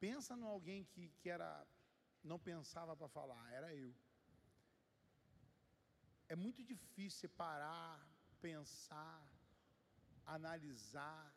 Pensa 0.01 0.35
em 0.35 0.43
alguém 0.43 0.83
que, 0.83 1.11
que 1.21 1.29
era 1.31 1.65
não 2.25 2.41
pensava 2.41 2.97
para 2.97 3.07
falar, 3.07 3.53
era 3.53 3.73
eu. 3.73 3.95
É 6.29 6.35
muito 6.35 6.65
difícil 6.65 7.29
parar, 7.29 8.05
pensar, 8.41 9.25
analisar, 10.27 11.33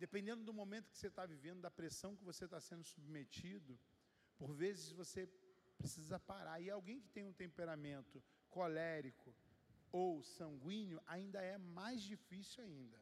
dependendo 0.00 0.42
do 0.42 0.52
momento 0.52 0.90
que 0.90 0.98
você 0.98 1.06
está 1.06 1.24
vivendo, 1.24 1.60
da 1.60 1.70
pressão 1.70 2.16
que 2.16 2.24
você 2.24 2.44
está 2.44 2.60
sendo 2.60 2.84
submetido, 2.84 3.78
por 4.36 4.52
vezes 4.52 4.90
você 4.90 5.28
precisa 5.78 6.18
parar. 6.18 6.60
E 6.60 6.68
alguém 6.68 7.00
que 7.00 7.08
tem 7.08 7.22
um 7.22 7.32
temperamento 7.32 8.20
colérico 8.50 9.32
ou 9.96 10.22
sanguíneo, 10.38 11.00
ainda 11.06 11.40
é 11.52 11.56
mais 11.80 12.00
difícil 12.12 12.62
ainda. 12.68 12.98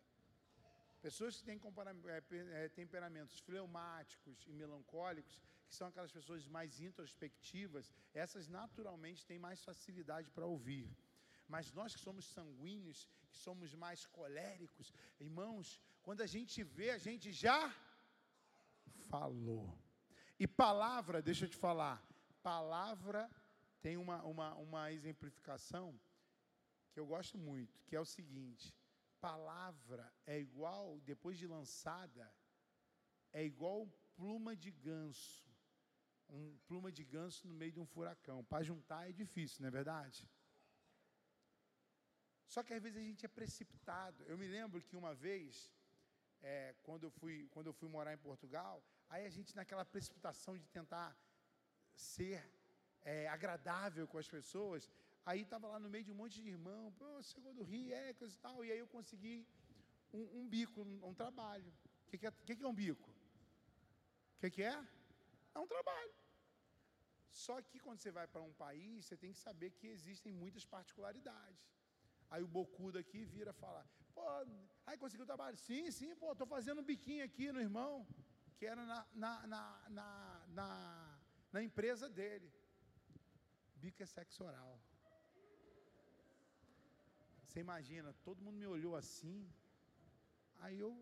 Pessoas 1.06 1.36
que 1.36 1.44
têm 1.48 1.60
é, 1.60 2.64
é, 2.64 2.68
temperamentos 2.80 3.38
fleumáticos 3.46 4.36
e 4.46 4.52
melancólicos, 4.60 5.34
que 5.68 5.74
são 5.78 5.88
aquelas 5.88 6.12
pessoas 6.18 6.46
mais 6.56 6.80
introspectivas, 6.88 7.92
essas 8.22 8.46
naturalmente 8.48 9.26
têm 9.30 9.38
mais 9.38 9.60
facilidade 9.68 10.30
para 10.30 10.46
ouvir. 10.46 10.86
Mas 11.54 11.72
nós 11.78 11.94
que 11.94 12.00
somos 12.00 12.24
sanguíneos, 12.36 13.00
que 13.30 13.36
somos 13.46 13.74
mais 13.84 14.06
coléricos, 14.18 14.94
irmãos, 15.18 15.66
quando 16.00 16.22
a 16.22 16.30
gente 16.34 16.62
vê, 16.62 16.88
a 16.90 17.02
gente 17.08 17.28
já 17.32 17.60
falou. 19.10 19.66
E 20.38 20.46
palavra, 20.46 21.20
deixa 21.20 21.44
eu 21.44 21.50
te 21.54 21.56
falar, 21.56 21.96
palavra 22.42 23.22
tem 23.82 23.96
uma, 23.96 24.18
uma, 24.22 24.54
uma 24.54 24.92
exemplificação 24.92 25.86
que 26.94 27.00
eu 27.00 27.06
gosto 27.14 27.36
muito, 27.36 27.82
que 27.86 27.96
é 27.96 28.00
o 28.00 28.10
seguinte: 28.16 28.66
palavra 29.20 30.04
é 30.24 30.38
igual, 30.46 31.00
depois 31.12 31.36
de 31.36 31.46
lançada, 31.46 32.26
é 33.32 33.42
igual 33.52 33.78
pluma 34.16 34.54
de 34.64 34.70
ganso. 34.70 35.44
Um 36.28 36.56
pluma 36.68 36.90
de 36.98 37.04
ganso 37.04 37.46
no 37.48 37.54
meio 37.60 37.72
de 37.72 37.80
um 37.80 37.86
furacão. 37.94 38.38
Para 38.44 38.62
juntar 38.70 39.08
é 39.08 39.12
difícil, 39.12 39.60
não 39.60 39.68
é 39.68 39.70
verdade? 39.80 40.20
Só 42.46 42.62
que 42.62 42.72
às 42.72 42.82
vezes 42.82 42.98
a 42.98 43.06
gente 43.08 43.26
é 43.26 43.28
precipitado. 43.40 44.22
Eu 44.24 44.38
me 44.38 44.46
lembro 44.46 44.80
que 44.80 44.96
uma 44.96 45.14
vez, 45.26 45.72
é, 46.40 46.74
quando, 46.82 47.04
eu 47.04 47.10
fui, 47.10 47.48
quando 47.50 47.66
eu 47.66 47.72
fui 47.72 47.88
morar 47.88 48.14
em 48.14 48.24
Portugal, 48.28 48.82
aí 49.08 49.26
a 49.26 49.30
gente 49.36 49.56
naquela 49.56 49.84
precipitação 49.84 50.56
de 50.56 50.68
tentar 50.68 51.10
ser 51.94 52.40
é, 53.02 53.28
agradável 53.28 54.06
com 54.06 54.18
as 54.18 54.28
pessoas, 54.28 54.90
aí 55.24 55.42
estava 55.42 55.66
lá 55.68 55.78
no 55.78 55.88
meio 55.88 56.05
de 56.05 56.12
um 56.12 56.14
monte 56.22 56.40
de 56.42 56.48
irmão, 56.48 56.92
pô, 56.98 57.22
chegou 57.22 57.52
do 57.55 57.62
Rio, 57.62 57.94
é, 57.94 58.12
coisa 58.14 58.34
e 58.34 58.38
tal, 58.38 58.64
e 58.64 58.72
aí 58.72 58.78
eu 58.78 58.88
consegui 58.88 59.46
um, 60.12 60.40
um 60.40 60.48
bico, 60.48 60.82
um, 60.82 61.09
um 61.09 61.14
trabalho. 61.14 61.72
O 62.06 62.10
que, 62.10 62.18
que, 62.18 62.26
é, 62.26 62.30
que, 62.30 62.56
que 62.56 62.64
é 62.64 62.68
um 62.68 62.74
bico? 62.74 63.09
O 64.36 64.40
que, 64.40 64.51
que 64.51 64.62
é? 64.62 64.76
É 65.55 65.59
um 65.59 65.66
trabalho. 65.66 66.12
Só 67.30 67.60
que 67.62 67.78
quando 67.80 68.01
você 68.01 68.10
vai 68.10 68.26
para 68.28 68.42
um 68.42 68.52
país, 68.52 69.05
você 69.05 69.16
tem 69.16 69.32
que 69.32 69.38
saber 69.38 69.70
que 69.70 69.88
existem 69.88 70.32
muitas 70.32 70.64
particularidades. 70.64 71.64
Aí 72.30 72.42
o 72.42 72.48
bocudo 72.48 72.98
aqui 72.98 73.24
vira 73.24 73.52
falar, 73.52 73.86
pô, 74.14 74.22
aí 74.86 74.96
conseguiu 74.96 75.26
trabalho? 75.26 75.56
Sim, 75.56 75.90
sim, 75.90 76.14
pô, 76.16 76.32
estou 76.32 76.46
fazendo 76.46 76.80
um 76.80 76.84
biquinho 76.84 77.24
aqui 77.24 77.51
no 77.51 77.60
irmão, 77.60 78.06
que 78.56 78.66
era 78.66 78.84
na, 78.84 79.06
na, 79.14 79.46
na, 79.46 79.88
na, 79.90 80.46
na, 80.48 81.18
na 81.52 81.62
empresa 81.62 82.09
dele. 82.09 82.52
Bico 83.76 84.02
é 84.02 84.06
sexo 84.06 84.44
oral. 84.44 84.80
Você 87.55 87.60
imagina, 87.60 88.12
todo 88.24 88.43
mundo 88.43 88.56
me 88.59 88.66
olhou 88.66 88.97
assim, 88.97 89.48
aí 90.59 90.76
eu 90.76 90.93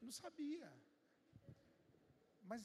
não 0.00 0.12
sabia. 0.12 0.72
Mas, 2.44 2.62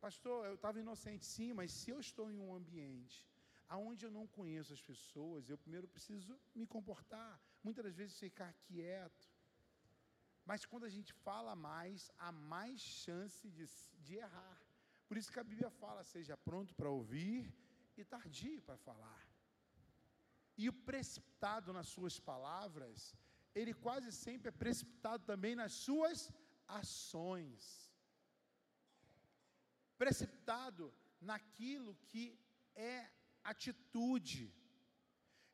pastor, 0.00 0.46
eu 0.46 0.54
estava 0.54 0.80
inocente, 0.80 1.26
sim, 1.26 1.52
mas 1.52 1.70
se 1.70 1.90
eu 1.90 2.00
estou 2.00 2.30
em 2.30 2.38
um 2.38 2.54
ambiente 2.54 3.28
aonde 3.68 4.06
eu 4.06 4.10
não 4.10 4.26
conheço 4.26 4.72
as 4.72 4.80
pessoas, 4.80 5.50
eu 5.50 5.58
primeiro 5.58 5.86
preciso 5.86 6.40
me 6.54 6.66
comportar, 6.66 7.38
muitas 7.62 7.84
das 7.84 7.94
vezes 7.94 8.18
ficar 8.18 8.50
quieto. 8.64 9.30
Mas 10.46 10.64
quando 10.64 10.86
a 10.86 10.94
gente 10.96 11.12
fala 11.12 11.54
mais, 11.54 12.10
há 12.18 12.32
mais 12.32 12.80
chance 12.80 13.50
de, 13.50 13.66
de 14.00 14.14
errar. 14.14 14.58
Por 15.06 15.18
isso 15.18 15.30
que 15.30 15.38
a 15.38 15.44
Bíblia 15.44 15.68
fala: 15.68 16.02
seja 16.04 16.38
pronto 16.38 16.74
para 16.74 16.88
ouvir 16.88 17.54
e 17.98 18.02
tardio 18.02 18.62
para 18.62 18.78
falar. 18.78 19.31
E 20.62 20.68
o 20.72 20.74
precipitado 20.88 21.68
nas 21.76 21.88
suas 21.94 22.16
palavras, 22.30 22.96
ele 23.58 23.72
quase 23.84 24.10
sempre 24.24 24.48
é 24.50 24.60
precipitado 24.64 25.22
também 25.30 25.54
nas 25.60 25.72
suas 25.86 26.18
ações. 26.80 27.62
Precipitado 30.02 30.84
naquilo 31.32 31.92
que 32.08 32.24
é 32.92 32.96
atitude. 33.52 34.44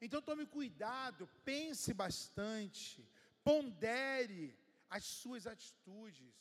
Então 0.04 0.20
tome 0.28 0.44
cuidado, 0.58 1.26
pense 1.52 1.92
bastante, 2.04 2.96
pondere 3.48 4.44
as 4.96 5.04
suas 5.20 5.46
atitudes. 5.54 6.36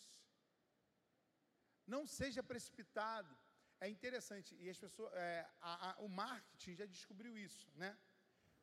Não 1.96 2.04
seja 2.20 2.44
precipitado. 2.52 3.34
É 3.80 3.88
interessante, 3.96 4.50
e 4.64 4.70
as 4.70 4.80
pessoas, 4.86 5.12
é, 5.14 5.48
a- 5.62 5.80
a- 5.90 5.98
o 6.06 6.10
marketing 6.10 6.76
já 6.82 6.86
descobriu 6.86 7.34
isso, 7.48 7.68
né? 7.76 7.92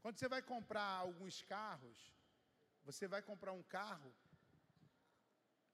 Quando 0.04 0.18
você 0.18 0.28
vai 0.28 0.42
comprar 0.42 0.90
alguns 0.98 1.40
carros, 1.44 1.98
você 2.84 3.08
vai 3.08 3.22
comprar 3.22 3.52
um 3.52 3.62
carro, 3.62 4.12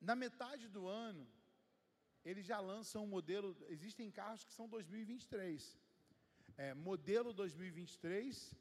na 0.01 0.15
metade 0.15 0.69
do 0.69 0.87
ano, 0.87 1.27
eles 2.25 2.47
já 2.47 2.61
lançam 2.61 3.03
um 3.03 3.09
modelo. 3.09 3.57
Existem 3.69 4.09
carros 4.09 4.45
que 4.45 4.53
são 4.53 4.69
2023. 4.69 5.77
É, 6.57 6.73
modelo 6.75 7.33
2023, 7.33 8.55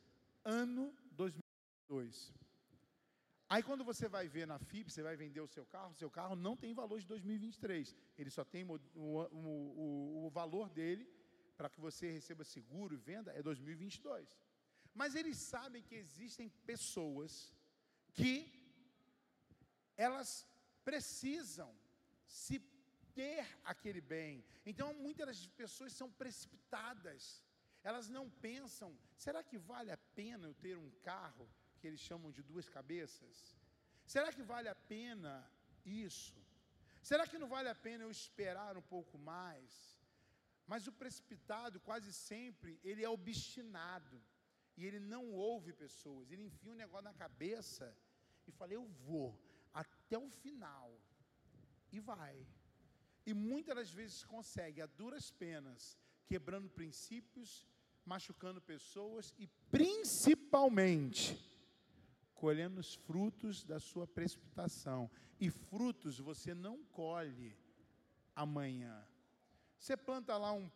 ano 0.44 0.92
2022. 1.12 2.34
Aí 3.48 3.62
quando 3.62 3.84
você 3.84 4.08
vai 4.10 4.28
ver 4.28 4.48
na 4.48 4.58
FIP, 4.58 4.92
você 4.92 5.04
vai 5.04 5.16
vender 5.16 5.42
o 5.42 5.48
seu 5.48 5.68
carro, 5.68 5.94
seu 5.94 6.10
carro 6.10 6.36
não 6.36 6.58
tem 6.58 6.74
valor 6.74 7.00
de 7.00 7.06
2023. 7.06 7.96
Ele 8.18 8.32
só 8.32 8.44
tem 8.44 8.64
o, 8.64 8.82
o, 8.96 9.20
o, 9.44 10.26
o 10.26 10.30
valor 10.32 10.68
dele 10.68 11.08
para 11.56 11.70
que 11.70 11.80
você 11.80 12.12
receba 12.12 12.44
seguro 12.44 12.96
e 12.96 12.98
venda 12.98 13.32
é 13.34 13.44
2022. 13.44 14.49
Mas 14.94 15.16
eles 15.16 15.38
sabem 15.38 15.82
que 15.82 15.96
existem 15.96 16.50
pessoas 16.66 17.54
que 18.14 18.52
elas 19.96 20.46
precisam 20.84 21.74
se 22.26 22.60
ter 23.14 23.46
aquele 23.64 24.02
bem. 24.02 24.44
Então 24.66 24.94
muitas 24.94 25.28
das 25.28 25.48
pessoas 25.48 25.94
são 25.94 26.10
precipitadas. 26.12 27.44
Elas 27.84 28.10
não 28.10 28.30
pensam, 28.30 28.98
será 29.16 29.42
que 29.44 29.58
vale 29.58 29.92
a 29.92 29.98
pena 29.98 30.48
eu 30.48 30.54
ter 30.54 30.78
um 30.78 30.92
carro 31.02 31.50
que 31.80 31.88
eles 31.88 32.00
chamam 32.00 32.32
de 32.32 32.42
duas 32.42 32.68
cabeças? 32.68 33.56
Será 34.06 34.34
que 34.34 34.42
vale 34.42 34.68
a 34.68 34.76
pena 34.76 35.50
isso? 35.86 36.38
Será 37.02 37.26
que 37.26 37.38
não 37.38 37.48
vale 37.48 37.70
a 37.70 37.76
pena 37.76 38.04
eu 38.04 38.12
esperar 38.12 38.78
um 38.78 38.82
pouco 38.82 39.18
mais? 39.18 39.72
Mas 40.68 40.88
o 40.88 40.92
precipitado, 40.92 41.80
quase 41.80 42.12
sempre, 42.14 42.80
ele 42.84 43.04
é 43.04 43.10
obstinado. 43.10 44.22
E 44.80 44.86
ele 44.86 45.02
não 45.14 45.34
ouve 45.34 45.74
pessoas. 45.74 46.32
Ele 46.32 46.46
enfia 46.46 46.72
um 46.72 46.82
negócio 46.84 47.04
na 47.04 47.14
cabeça 47.14 47.94
e 48.48 48.52
fala: 48.52 48.74
Eu 48.74 48.86
vou 49.06 49.38
até 49.74 50.18
o 50.18 50.30
final. 50.30 50.90
E 51.92 52.00
vai. 52.00 52.48
E 53.26 53.34
muitas 53.34 53.76
das 53.76 53.92
vezes 53.92 54.24
consegue, 54.24 54.82
a 54.82 54.86
duras 54.86 55.32
penas, 55.32 56.00
quebrando 56.26 56.70
princípios, 56.70 57.68
machucando 58.06 58.62
pessoas 58.62 59.34
e 59.38 59.48
principalmente 59.70 61.38
colhendo 62.34 62.80
os 62.80 62.96
frutos 62.96 63.66
da 63.66 63.82
sua 63.82 64.08
precipitação. 64.08 65.12
E 65.42 65.50
frutos 65.50 66.20
você 66.20 66.54
não 66.54 66.86
colhe 66.86 67.54
amanhã. 68.34 69.06
Você 69.78 69.98
planta 69.98 70.38
lá 70.38 70.54
um, 70.54 70.72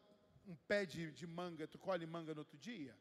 um 0.45 0.55
pé 0.67 0.85
de, 0.85 1.09
de 1.13 1.25
manga, 1.25 1.65
tu 1.69 1.79
colhe 1.79 2.05
manga 2.05 2.33
no 2.33 2.41
outro 2.41 2.57
dia? 2.57 2.93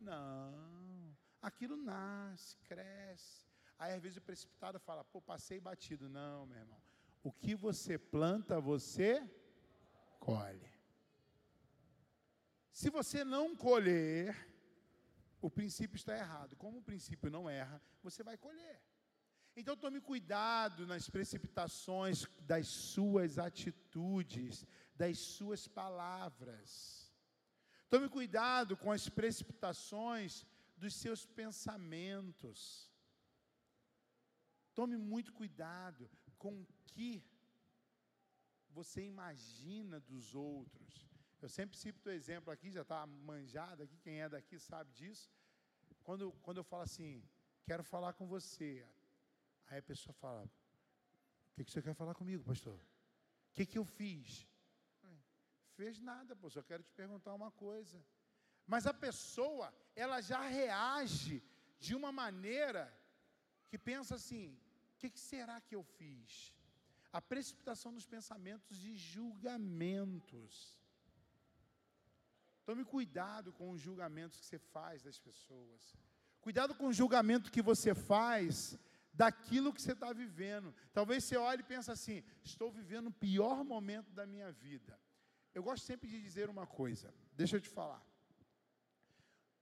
Não. 0.00 1.16
Aquilo 1.40 1.76
nasce, 1.76 2.56
cresce. 2.64 3.46
Aí 3.78 3.94
às 3.94 4.02
vezes 4.02 4.18
o 4.18 4.22
precipitado 4.22 4.78
fala, 4.78 5.04
pô, 5.04 5.20
passei 5.20 5.60
batido. 5.60 6.08
Não, 6.08 6.46
meu 6.46 6.58
irmão. 6.58 6.82
O 7.22 7.32
que 7.32 7.54
você 7.54 7.98
planta, 7.98 8.60
você 8.60 9.22
colhe. 10.18 10.70
Se 12.72 12.88
você 12.90 13.24
não 13.24 13.54
colher, 13.54 14.34
o 15.40 15.50
princípio 15.50 15.96
está 15.96 16.16
errado. 16.16 16.56
Como 16.56 16.78
o 16.78 16.82
princípio 16.82 17.30
não 17.30 17.48
erra, 17.48 17.82
você 18.02 18.22
vai 18.22 18.36
colher. 18.36 18.80
Então 19.56 19.76
tome 19.76 20.00
cuidado 20.00 20.86
nas 20.86 21.10
precipitações 21.10 22.26
das 22.40 22.66
suas 22.68 23.38
atitudes, 23.38 24.66
das 24.94 25.18
suas 25.18 25.66
palavras. 25.66 27.09
Tome 27.90 28.08
cuidado 28.08 28.76
com 28.76 28.92
as 28.92 29.08
precipitações 29.08 30.46
dos 30.76 30.94
seus 30.94 31.26
pensamentos. 31.26 32.88
Tome 34.72 34.96
muito 34.96 35.32
cuidado 35.32 36.08
com 36.38 36.62
o 36.62 36.66
que 36.86 37.24
você 38.70 39.04
imagina 39.04 39.98
dos 39.98 40.36
outros. 40.36 41.10
Eu 41.42 41.48
sempre 41.48 41.76
cito 41.76 42.08
o 42.08 42.12
exemplo 42.12 42.52
aqui, 42.52 42.70
já 42.70 42.82
está 42.82 43.04
manjado 43.06 43.82
aqui, 43.82 43.98
quem 43.98 44.20
é 44.20 44.28
daqui 44.28 44.56
sabe 44.58 44.92
disso. 44.92 45.28
Quando, 46.04 46.30
quando 46.42 46.58
eu 46.58 46.64
falo 46.64 46.82
assim, 46.82 47.24
quero 47.64 47.82
falar 47.82 48.12
com 48.12 48.26
você, 48.26 48.86
aí 49.66 49.78
a 49.78 49.82
pessoa 49.82 50.12
fala, 50.14 50.44
o 50.44 51.54
que, 51.54 51.64
que 51.64 51.72
você 51.72 51.82
quer 51.82 51.94
falar 51.94 52.14
comigo, 52.14 52.44
pastor? 52.44 52.78
O 52.78 53.52
que, 53.52 53.66
que 53.66 53.78
eu 53.78 53.84
fiz? 53.84 54.46
Fez 55.80 55.98
nada, 55.98 56.36
pô, 56.36 56.50
só 56.50 56.62
quero 56.62 56.82
te 56.82 56.92
perguntar 56.92 57.32
uma 57.34 57.50
coisa. 57.50 57.98
Mas 58.66 58.86
a 58.86 58.92
pessoa, 58.92 59.72
ela 59.96 60.20
já 60.20 60.40
reage 60.46 61.42
de 61.78 61.94
uma 61.94 62.12
maneira 62.12 62.82
que 63.70 63.78
pensa 63.78 64.16
assim: 64.16 64.48
o 64.92 64.98
que, 64.98 65.08
que 65.08 65.18
será 65.18 65.58
que 65.58 65.74
eu 65.74 65.82
fiz? 65.82 66.52
A 67.10 67.22
precipitação 67.22 67.94
dos 67.94 68.06
pensamentos 68.06 68.76
de 68.76 68.94
julgamentos. 68.94 70.78
Tome 72.66 72.84
cuidado 72.84 73.50
com 73.50 73.70
os 73.70 73.80
julgamentos 73.80 74.38
que 74.38 74.44
você 74.44 74.58
faz 74.58 75.02
das 75.02 75.18
pessoas. 75.18 75.96
Cuidado 76.42 76.74
com 76.74 76.88
o 76.88 76.92
julgamento 76.92 77.50
que 77.50 77.62
você 77.62 77.94
faz 77.94 78.78
daquilo 79.14 79.72
que 79.72 79.80
você 79.80 79.92
está 79.92 80.12
vivendo. 80.12 80.74
Talvez 80.92 81.24
você 81.24 81.38
olhe 81.38 81.62
e 81.62 81.70
pense 81.74 81.90
assim: 81.90 82.22
estou 82.44 82.70
vivendo 82.70 83.06
o 83.06 83.18
pior 83.28 83.64
momento 83.64 84.12
da 84.12 84.26
minha 84.26 84.52
vida. 84.52 85.00
Eu 85.54 85.62
gosto 85.62 85.84
sempre 85.84 86.08
de 86.08 86.20
dizer 86.20 86.48
uma 86.48 86.66
coisa, 86.66 87.12
deixa 87.32 87.56
eu 87.56 87.60
te 87.60 87.68
falar. 87.68 88.04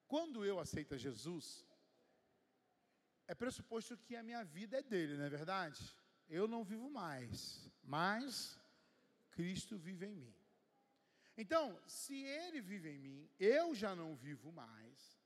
Quando 0.06 0.44
eu 0.44 0.58
aceito 0.58 0.94
a 0.94 0.98
Jesus, 0.98 1.66
é 3.26 3.34
pressuposto 3.34 3.96
que 3.96 4.16
a 4.16 4.22
minha 4.22 4.42
vida 4.44 4.78
é 4.78 4.82
dele, 4.82 5.16
não 5.16 5.24
é 5.24 5.28
verdade? 5.28 5.80
Eu 6.28 6.48
não 6.48 6.64
vivo 6.64 6.90
mais, 6.90 7.70
mas 7.82 8.58
Cristo 9.30 9.78
vive 9.78 10.06
em 10.06 10.14
mim. 10.14 10.34
Então, 11.36 11.80
se 11.86 12.14
ele 12.14 12.60
vive 12.60 12.90
em 12.90 12.98
mim, 12.98 13.30
eu 13.38 13.74
já 13.74 13.94
não 13.94 14.16
vivo 14.16 14.50
mais, 14.50 15.22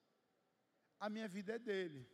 a 1.01 1.09
minha 1.09 1.27
vida 1.27 1.55
é 1.55 1.59
dele. 1.59 2.07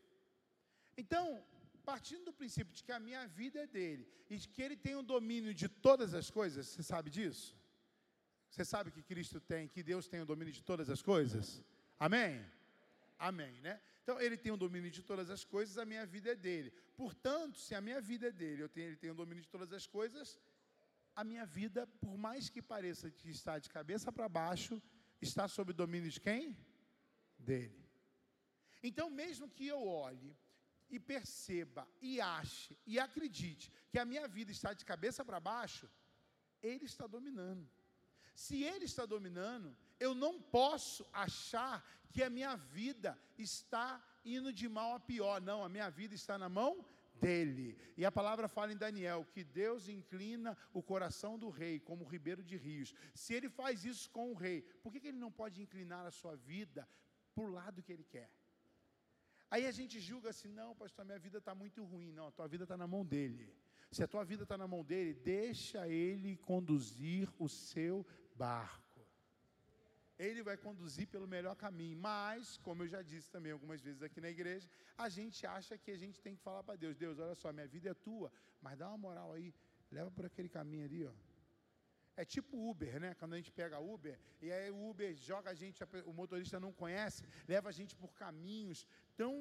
Então, 0.97 1.45
partindo 1.85 2.27
do 2.27 2.33
princípio 2.33 2.73
de 2.73 2.85
que 2.85 2.93
a 2.93 3.01
minha 3.01 3.27
vida 3.27 3.61
é 3.61 3.67
dele 3.67 4.07
e 4.31 4.37
de 4.37 4.47
que 4.47 4.63
ele 4.63 4.77
tem 4.77 4.95
o 4.95 5.03
domínio 5.03 5.53
de 5.53 5.69
todas 5.69 6.15
as 6.15 6.31
coisas, 6.31 6.67
você 6.67 6.83
sabe 6.83 7.11
disso? 7.11 7.58
Você 8.51 8.65
sabe 8.65 8.91
que 8.91 9.03
Cristo 9.03 9.41
tem, 9.41 9.69
que 9.69 9.83
Deus 9.83 10.09
tem 10.09 10.21
o 10.21 10.27
domínio 10.27 10.53
de 10.53 10.63
todas 10.63 10.89
as 10.91 11.03
coisas? 11.03 11.63
Amém? 11.99 12.45
Amém, 13.19 13.61
né? 13.61 13.81
Então, 14.03 14.21
ele 14.21 14.37
tem 14.37 14.53
o 14.53 14.57
domínio 14.57 14.91
de 14.91 15.03
todas 15.03 15.29
as 15.29 15.45
coisas, 15.45 15.77
a 15.77 15.85
minha 15.85 16.07
vida 16.07 16.31
é 16.31 16.35
dele. 16.35 16.71
Portanto, 16.97 17.59
se 17.59 17.75
a 17.75 17.81
minha 17.81 18.01
vida 18.01 18.29
é 18.29 18.33
dele, 18.33 18.63
eu 18.63 18.69
tenho, 18.69 18.87
ele 18.89 18.97
tem 18.97 19.11
o 19.11 19.15
domínio 19.15 19.43
de 19.43 19.49
todas 19.49 19.73
as 19.73 19.87
coisas, 19.87 20.39
a 21.15 21.25
minha 21.25 21.45
vida, 21.45 21.87
por 22.01 22.17
mais 22.17 22.49
que 22.49 22.63
pareça 22.63 23.11
que 23.11 23.29
está 23.29 23.59
de 23.59 23.69
cabeça 23.69 24.11
para 24.11 24.29
baixo, 24.29 24.81
está 25.21 25.47
sob 25.49 25.73
domínio 25.73 26.11
de 26.11 26.21
quem? 26.21 26.57
Dele. 27.39 27.85
Então, 28.83 29.11
mesmo 29.11 29.49
que 29.49 29.67
eu 29.67 29.85
olhe 29.87 30.37
e 30.89 30.99
perceba 30.99 31.87
e 32.01 32.21
ache 32.21 32.79
e 32.87 32.99
acredite 32.99 33.71
que 33.91 33.99
a 33.99 34.05
minha 34.05 34.27
vida 34.27 34.51
está 34.51 34.73
de 34.73 34.85
cabeça 34.85 35.25
para 35.25 35.41
baixo, 35.41 35.91
ele 36.63 36.85
está 36.85 37.07
dominando. 37.07 37.69
Se 38.39 38.63
Ele 38.63 38.85
está 38.85 39.05
dominando, 39.05 39.77
eu 39.99 40.15
não 40.15 40.41
posso 40.41 41.05
achar 41.13 41.85
que 42.13 42.23
a 42.23 42.31
minha 42.31 42.55
vida 42.55 43.19
está 43.37 44.01
indo 44.25 44.53
de 44.53 44.69
mal 44.69 44.95
a 44.95 45.01
pior. 45.01 45.41
Não, 45.41 45.65
a 45.65 45.69
minha 45.69 45.91
vida 45.91 46.15
está 46.15 46.39
na 46.39 46.49
mão 46.49 46.87
dele. 47.17 47.77
E 47.97 48.05
a 48.05 48.13
palavra 48.13 48.47
fala 48.47 48.73
em 48.73 48.77
Daniel 48.77 49.27
que 49.33 49.43
Deus 49.43 49.89
inclina 49.89 50.57
o 50.73 50.81
coração 50.81 51.37
do 51.37 51.49
rei 51.51 51.81
como 51.81 52.05
ribeiro 52.05 52.45
de 52.45 52.57
rios. 52.57 52.95
Se 53.13 53.35
ele 53.35 53.49
faz 53.49 53.85
isso 53.85 54.09
com 54.13 54.31
o 54.31 54.35
rei, 54.35 54.63
por 54.85 54.93
que, 54.93 55.01
que 55.01 55.09
ele 55.09 55.19
não 55.19 55.33
pode 55.33 55.61
inclinar 55.61 56.07
a 56.07 56.13
sua 56.13 56.37
vida 56.37 56.89
para 57.35 57.43
o 57.43 57.51
lado 57.51 57.83
que 57.83 57.93
ele 57.93 58.05
quer? 58.05 58.31
Aí 59.51 59.67
a 59.67 59.73
gente 59.73 59.99
julga 59.99 60.31
assim: 60.31 60.49
não, 60.49 60.77
pastor, 60.77 61.05
minha 61.05 61.19
vida 61.19 61.39
está 61.39 61.57
muito 61.57 61.83
ruim. 61.83 62.13
Não, 62.13 62.29
a 62.29 62.31
tua 62.31 62.47
vida 62.47 62.63
está 62.67 62.77
na 62.77 62.87
mão 62.87 63.05
dele. 63.05 63.53
Se 63.91 64.03
a 64.03 64.07
tua 64.07 64.25
vida 64.25 64.43
está 64.43 64.57
na 64.57 64.69
mão 64.69 64.85
dele, 64.85 65.15
deixa 65.15 65.89
ele 65.89 66.37
conduzir 66.37 67.29
o 67.39 67.49
seu 67.49 68.07
barco. 68.45 69.01
Ele 70.27 70.43
vai 70.49 70.57
conduzir 70.67 71.07
pelo 71.15 71.29
melhor 71.35 71.55
caminho. 71.65 71.97
Mas, 72.11 72.57
como 72.67 72.83
eu 72.83 72.89
já 72.95 73.03
disse 73.11 73.29
também 73.35 73.53
algumas 73.53 73.81
vezes 73.87 74.03
aqui 74.03 74.21
na 74.27 74.31
igreja, 74.37 74.69
a 75.07 75.09
gente 75.17 75.47
acha 75.47 75.79
que 75.83 75.91
a 75.97 76.01
gente 76.03 76.21
tem 76.27 76.35
que 76.37 76.43
falar 76.49 76.63
para 76.69 76.77
Deus: 76.85 76.97
Deus, 77.05 77.19
olha 77.25 77.37
só, 77.43 77.53
minha 77.53 77.71
vida 77.77 77.91
é 77.91 77.95
tua, 77.95 78.33
mas 78.61 78.79
dá 78.81 78.89
uma 78.89 78.99
moral 79.07 79.33
aí, 79.33 79.55
leva 79.97 80.11
por 80.11 80.25
aquele 80.31 80.51
caminho 80.59 80.87
ali, 80.89 81.03
ó. 81.07 81.15
É 82.17 82.25
tipo 82.25 82.53
Uber, 82.71 82.95
né? 83.05 83.11
Quando 83.15 83.35
a 83.35 83.37
gente 83.41 83.53
pega 83.53 83.79
Uber, 83.79 84.19
e 84.43 84.51
aí 84.51 84.71
o 84.73 84.91
Uber 84.91 85.15
joga 85.15 85.51
a 85.51 85.55
gente, 85.55 85.85
o 86.05 86.13
motorista 86.13 86.59
não 86.59 86.73
conhece, 86.73 87.23
leva 87.47 87.69
a 87.69 87.73
gente 87.79 87.95
por 87.95 88.13
caminhos 88.25 88.81
tão 89.17 89.33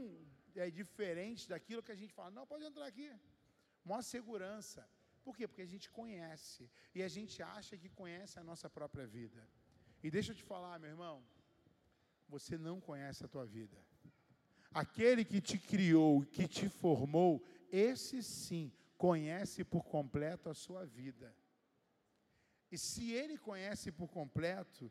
é, 0.56 0.70
diferentes 0.70 1.48
daquilo 1.48 1.82
que 1.82 1.92
a 1.92 2.00
gente 2.02 2.14
fala: 2.14 2.30
não, 2.30 2.46
pode 2.46 2.64
entrar 2.64 2.86
aqui. 2.86 3.10
Maior 3.84 4.04
segurança. 4.04 4.88
Por 5.28 5.36
quê? 5.36 5.46
Porque 5.46 5.62
a 5.70 5.74
gente 5.74 5.90
conhece. 5.90 6.72
E 6.96 7.04
a 7.04 7.10
gente 7.10 7.44
acha 7.44 7.78
que 7.78 7.90
conhece 7.90 8.40
a 8.40 8.44
nossa 8.50 8.70
própria 8.70 9.06
vida. 9.06 9.46
E 10.02 10.10
deixa 10.10 10.32
eu 10.32 10.36
te 10.38 10.46
falar, 10.52 10.80
meu 10.80 10.90
irmão. 10.90 11.22
Você 12.30 12.58
não 12.58 12.80
conhece 12.80 13.26
a 13.26 13.28
tua 13.28 13.46
vida. 13.46 13.78
Aquele 14.74 15.26
que 15.26 15.42
te 15.42 15.58
criou, 15.60 16.26
que 16.26 16.48
te 16.48 16.70
formou, 16.70 17.44
esse 17.70 18.24
sim 18.24 18.72
conhece 18.98 19.66
por 19.66 19.84
completo 19.84 20.50
a 20.50 20.54
sua 20.54 20.86
vida. 20.86 21.36
E 22.72 22.78
se 22.78 23.12
ele 23.12 23.38
conhece 23.38 23.92
por 23.92 24.08
completo, 24.08 24.90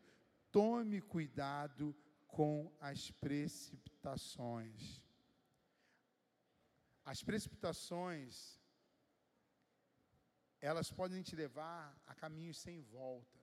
tome 0.52 1.00
cuidado 1.00 1.96
com 2.26 2.70
as 2.78 3.10
precipitações. 3.10 5.02
As 7.06 7.22
precipitações 7.22 8.60
elas 10.60 10.90
podem 10.90 11.22
te 11.22 11.36
levar 11.36 11.96
a 12.06 12.14
caminhos 12.14 12.58
sem 12.58 12.80
volta. 12.82 13.38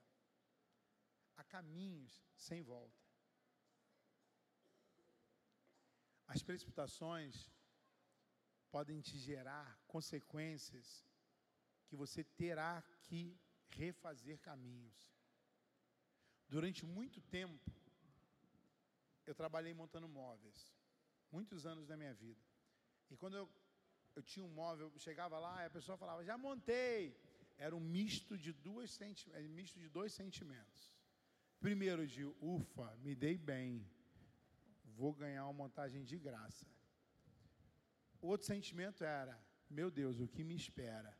A 1.37 1.43
caminhos 1.43 2.23
sem 2.35 2.61
volta. 2.61 3.01
As 6.27 6.41
precipitações 6.41 7.49
podem 8.71 9.01
te 9.01 9.17
gerar 9.17 9.79
consequências 9.87 11.05
que 11.85 11.95
você 11.95 12.23
terá 12.23 12.83
que 13.03 13.37
refazer 13.69 14.39
caminhos. 14.39 15.13
Durante 16.47 16.85
muito 16.85 17.21
tempo, 17.21 17.71
eu 19.25 19.35
trabalhei 19.35 19.73
montando 19.73 20.07
móveis, 20.07 20.73
muitos 21.31 21.65
anos 21.65 21.87
da 21.87 21.95
minha 21.95 22.13
vida. 22.13 22.41
E 23.09 23.15
quando 23.15 23.37
eu 23.37 23.49
eu 24.15 24.21
tinha 24.21 24.45
um 24.45 24.49
móvel, 24.49 24.91
chegava 24.97 25.39
lá 25.39 25.63
e 25.63 25.65
a 25.65 25.69
pessoa 25.69 25.97
falava, 25.97 26.23
já 26.23 26.37
montei. 26.37 27.17
Era 27.57 27.75
um 27.75 27.79
misto 27.79 28.37
de, 28.37 28.51
duas 28.51 28.91
senti 28.91 29.31
é, 29.33 29.41
misto 29.41 29.79
de 29.79 29.89
dois 29.89 30.13
sentimentos. 30.13 30.93
Primeiro 31.59 32.05
de, 32.05 32.25
ufa, 32.41 32.95
me 32.97 33.15
dei 33.15 33.37
bem, 33.37 33.87
vou 34.83 35.13
ganhar 35.13 35.45
uma 35.45 35.53
montagem 35.53 36.03
de 36.03 36.17
graça. 36.17 36.67
O 38.21 38.27
outro 38.27 38.47
sentimento 38.47 39.03
era, 39.03 39.37
meu 39.69 39.89
Deus, 39.89 40.19
o 40.19 40.27
que 40.27 40.43
me 40.43 40.55
espera? 40.55 41.17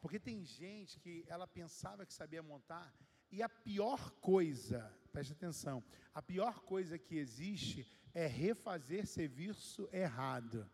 Porque 0.00 0.18
tem 0.18 0.44
gente 0.44 0.98
que 0.98 1.24
ela 1.28 1.46
pensava 1.46 2.06
que 2.06 2.12
sabia 2.12 2.42
montar, 2.42 2.94
e 3.30 3.42
a 3.42 3.48
pior 3.48 4.10
coisa, 4.12 4.92
preste 5.12 5.32
atenção, 5.32 5.84
a 6.12 6.20
pior 6.20 6.60
coisa 6.60 6.98
que 6.98 7.16
existe 7.16 7.86
é 8.12 8.26
refazer 8.26 9.06
serviço 9.06 9.88
errado. 9.92 10.68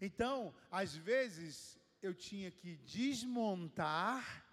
Então, 0.00 0.54
às 0.70 0.96
vezes, 0.96 1.78
eu 2.02 2.14
tinha 2.14 2.50
que 2.50 2.76
desmontar 2.76 4.44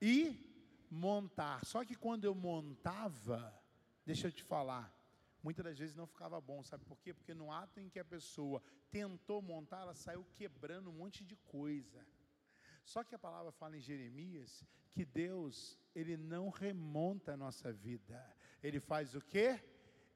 e 0.00 0.38
montar. 0.90 1.64
Só 1.64 1.84
que 1.84 1.94
quando 1.94 2.24
eu 2.24 2.34
montava, 2.34 3.54
deixa 4.04 4.28
eu 4.28 4.32
te 4.32 4.42
falar, 4.42 4.92
muitas 5.42 5.64
das 5.64 5.78
vezes 5.78 5.94
não 5.94 6.06
ficava 6.06 6.40
bom, 6.40 6.62
sabe 6.62 6.84
por 6.84 6.98
quê? 7.00 7.12
Porque 7.12 7.34
no 7.34 7.52
ato 7.52 7.80
em 7.80 7.88
que 7.88 7.98
a 7.98 8.04
pessoa 8.04 8.62
tentou 8.90 9.42
montar, 9.42 9.82
ela 9.82 9.94
saiu 9.94 10.24
quebrando 10.34 10.90
um 10.90 10.94
monte 10.94 11.24
de 11.24 11.36
coisa. 11.36 12.06
Só 12.84 13.02
que 13.04 13.14
a 13.14 13.18
palavra 13.18 13.52
fala 13.52 13.76
em 13.76 13.80
Jeremias 13.80 14.64
que 14.92 15.04
Deus, 15.04 15.78
ele 15.94 16.16
não 16.16 16.48
remonta 16.48 17.34
a 17.34 17.36
nossa 17.36 17.70
vida. 17.70 18.24
Ele 18.62 18.80
faz 18.80 19.14
o 19.14 19.20
quê? 19.20 19.62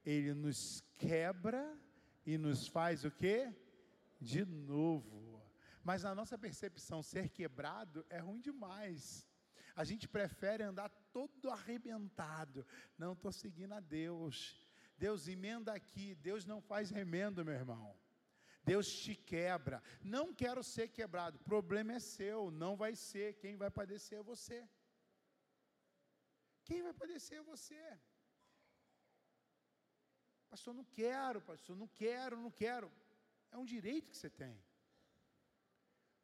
Ele 0.06 0.32
nos 0.32 0.80
quebra 0.96 1.76
e 2.24 2.38
nos 2.38 2.66
faz 2.68 3.04
o 3.04 3.10
quê? 3.10 3.52
De 4.20 4.44
novo. 4.44 5.42
Mas 5.82 6.02
na 6.02 6.14
nossa 6.14 6.36
percepção, 6.36 7.02
ser 7.02 7.28
quebrado 7.30 8.04
é 8.10 8.18
ruim 8.18 8.40
demais. 8.40 9.26
A 9.74 9.84
gente 9.84 10.06
prefere 10.06 10.62
andar 10.62 10.90
todo 11.12 11.50
arrebentado. 11.50 12.66
Não 12.98 13.12
estou 13.14 13.32
seguindo 13.32 13.72
a 13.72 13.80
Deus. 13.80 14.34
Deus 14.98 15.26
emenda 15.26 15.72
aqui. 15.72 16.14
Deus 16.16 16.44
não 16.44 16.60
faz 16.60 16.90
remendo, 16.90 17.44
meu 17.44 17.54
irmão. 17.54 17.96
Deus 18.62 18.86
te 19.02 19.14
quebra. 19.14 19.82
Não 20.02 20.34
quero 20.34 20.62
ser 20.62 20.88
quebrado. 20.88 21.38
O 21.38 21.44
problema 21.44 21.94
é 21.94 21.98
seu, 21.98 22.50
não 22.50 22.76
vai 22.76 22.94
ser. 22.94 23.34
Quem 23.34 23.56
vai 23.56 23.70
padecer 23.70 24.18
é 24.18 24.22
você. 24.22 24.68
Quem 26.64 26.82
vai 26.82 26.92
padecer 26.92 27.38
é 27.38 27.42
você. 27.42 27.98
Pastor, 30.50 30.74
não 30.74 30.84
quero, 30.84 31.40
pastor, 31.40 31.76
não 31.76 31.86
quero, 31.86 32.36
não 32.36 32.50
quero. 32.50 32.92
É 33.50 33.58
um 33.58 33.64
direito 33.64 34.10
que 34.10 34.16
você 34.16 34.30
tem. 34.30 34.62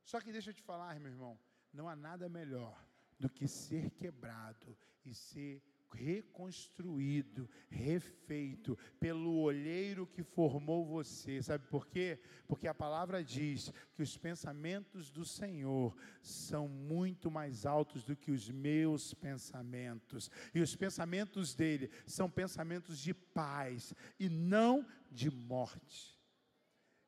Só 0.05 0.21
que 0.21 0.33
deixa 0.33 0.51
eu 0.51 0.55
te 0.55 0.63
falar, 0.63 0.99
meu 1.01 1.11
irmão, 1.11 1.39
não 1.73 1.89
há 1.89 1.97
nada 1.97 2.29
melhor 2.29 2.85
do 3.19 3.29
que 3.29 3.49
ser 3.49 3.91
quebrado 3.91 4.77
e 5.05 5.15
ser 5.15 5.63
reconstruído, 5.93 7.49
refeito 7.69 8.77
pelo 9.01 9.41
olheiro 9.41 10.07
que 10.07 10.23
formou 10.23 10.85
você. 10.85 11.43
Sabe 11.43 11.67
por 11.69 11.87
quê? 11.87 12.21
Porque 12.47 12.69
a 12.69 12.75
palavra 12.75 13.25
diz 13.25 13.73
que 13.95 14.03
os 14.03 14.17
pensamentos 14.17 15.11
do 15.11 15.25
Senhor 15.25 15.97
são 16.21 16.69
muito 16.69 17.31
mais 17.31 17.65
altos 17.65 18.05
do 18.05 18.17
que 18.17 18.31
os 18.31 18.51
meus 18.51 19.15
pensamentos. 19.15 20.31
E 20.55 20.61
os 20.61 20.77
pensamentos 20.77 21.55
dele 21.55 21.91
são 22.07 22.31
pensamentos 22.31 22.99
de 22.99 23.15
paz 23.15 23.95
e 24.19 24.29
não 24.29 24.87
de 25.11 25.31
morte. 25.31 26.16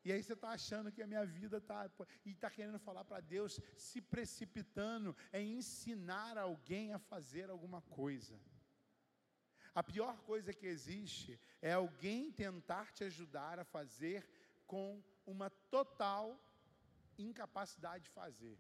E 0.09 0.13
aí 0.13 0.23
você 0.23 0.33
está 0.33 0.51
achando 0.59 0.91
que 0.91 1.03
a 1.03 1.07
minha 1.07 1.25
vida 1.27 1.59
está. 1.59 1.79
E 2.25 2.31
está 2.31 2.49
querendo 2.49 2.79
falar 2.79 3.05
para 3.05 3.21
Deus, 3.21 3.61
se 3.77 4.01
precipitando 4.01 5.15
em 5.35 5.59
ensinar 5.59 6.39
alguém 6.39 6.95
a 6.95 6.99
fazer 6.99 7.51
alguma 7.51 7.83
coisa. 7.83 8.41
A 9.75 9.83
pior 9.83 10.17
coisa 10.31 10.55
que 10.55 10.67
existe 10.67 11.39
é 11.61 11.73
alguém 11.73 12.33
tentar 12.33 12.87
te 12.91 13.05
ajudar 13.05 13.59
a 13.59 13.65
fazer 13.65 14.27
com 14.67 14.87
uma 15.27 15.51
total 15.77 16.41
incapacidade 17.19 18.05
de 18.05 18.11
fazer. 18.11 18.57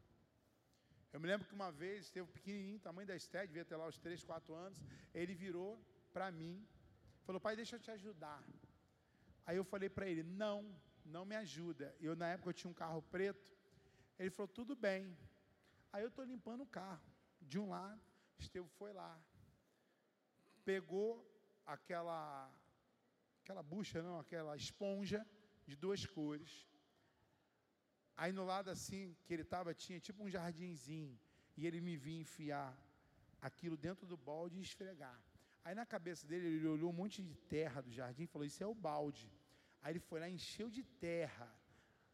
Eu 1.15 1.19
me 1.19 1.29
lembro 1.29 1.49
que 1.49 1.55
uma 1.55 1.73
vez, 1.73 2.11
teve 2.11 2.29
um 2.29 2.37
pequenininho, 2.39 2.79
tamanho 2.79 3.09
da 3.09 3.17
Esté, 3.17 3.47
devia 3.47 3.65
ter 3.65 3.77
lá 3.77 3.87
uns 3.87 3.99
3, 3.99 4.23
4 4.23 4.55
anos, 4.55 4.79
ele 5.15 5.35
virou 5.35 5.83
para 6.13 6.31
mim, 6.31 6.69
falou, 7.25 7.41
pai, 7.41 7.57
deixa 7.57 7.77
eu 7.77 7.81
te 7.81 7.91
ajudar. 7.91 8.45
Aí 9.47 9.57
eu 9.57 9.65
falei 9.65 9.89
para 9.89 10.07
ele, 10.07 10.23
não, 10.23 10.59
não 11.09 11.25
me 11.25 11.37
ajuda. 11.37 11.95
Eu, 12.01 12.15
na 12.15 12.29
época, 12.29 12.51
eu 12.51 12.55
tinha 12.55 12.71
um 12.71 12.75
carro 12.75 13.03
preto. 13.03 13.57
Ele 14.19 14.31
falou, 14.31 14.49
tudo 14.49 14.77
bem. 14.77 15.17
Aí 15.93 16.03
eu 16.03 16.09
estou 16.09 16.25
limpando 16.25 16.63
o 16.63 16.67
carro. 16.67 17.03
De 17.41 17.59
um 17.59 17.69
lado, 17.71 18.01
Estevão 18.39 18.69
foi 18.69 18.93
lá, 18.93 19.19
pegou 20.65 21.11
aquela 21.67 22.51
aquela 23.43 23.63
bucha, 23.63 24.03
não, 24.03 24.19
aquela 24.19 24.55
esponja 24.57 25.27
de 25.67 25.75
duas 25.75 26.05
cores. 26.05 26.67
Aí 28.17 28.33
no 28.33 28.45
lado 28.45 28.69
assim 28.71 29.17
que 29.25 29.33
ele 29.33 29.43
estava 29.43 29.73
tinha 29.73 29.99
tipo 29.99 30.23
um 30.23 30.29
jardinzinho 30.29 31.19
e 31.57 31.67
ele 31.67 31.81
me 31.81 31.97
vinha 31.97 32.21
enfiar 32.21 32.77
aquilo 33.41 33.77
dentro 33.77 34.07
do 34.07 34.17
balde 34.17 34.59
e 34.59 34.63
esfregar. 34.63 35.19
Aí 35.65 35.75
na 35.75 35.87
cabeça 35.87 36.27
dele 36.27 36.47
ele 36.49 36.67
olhou 36.67 36.91
um 36.91 36.99
monte 37.03 37.23
de 37.23 37.35
terra 37.35 37.81
do 37.81 37.91
jardim 37.91 38.25
e 38.25 38.27
falou: 38.27 38.47
"Isso 38.47 38.63
é 38.63 38.67
o 38.67 38.75
balde". 38.75 39.31
Aí 39.83 39.93
ele 39.93 40.01
foi 40.01 40.21
lá 40.21 40.29
encheu 40.29 40.71
de 40.71 40.83
terra 40.83 41.49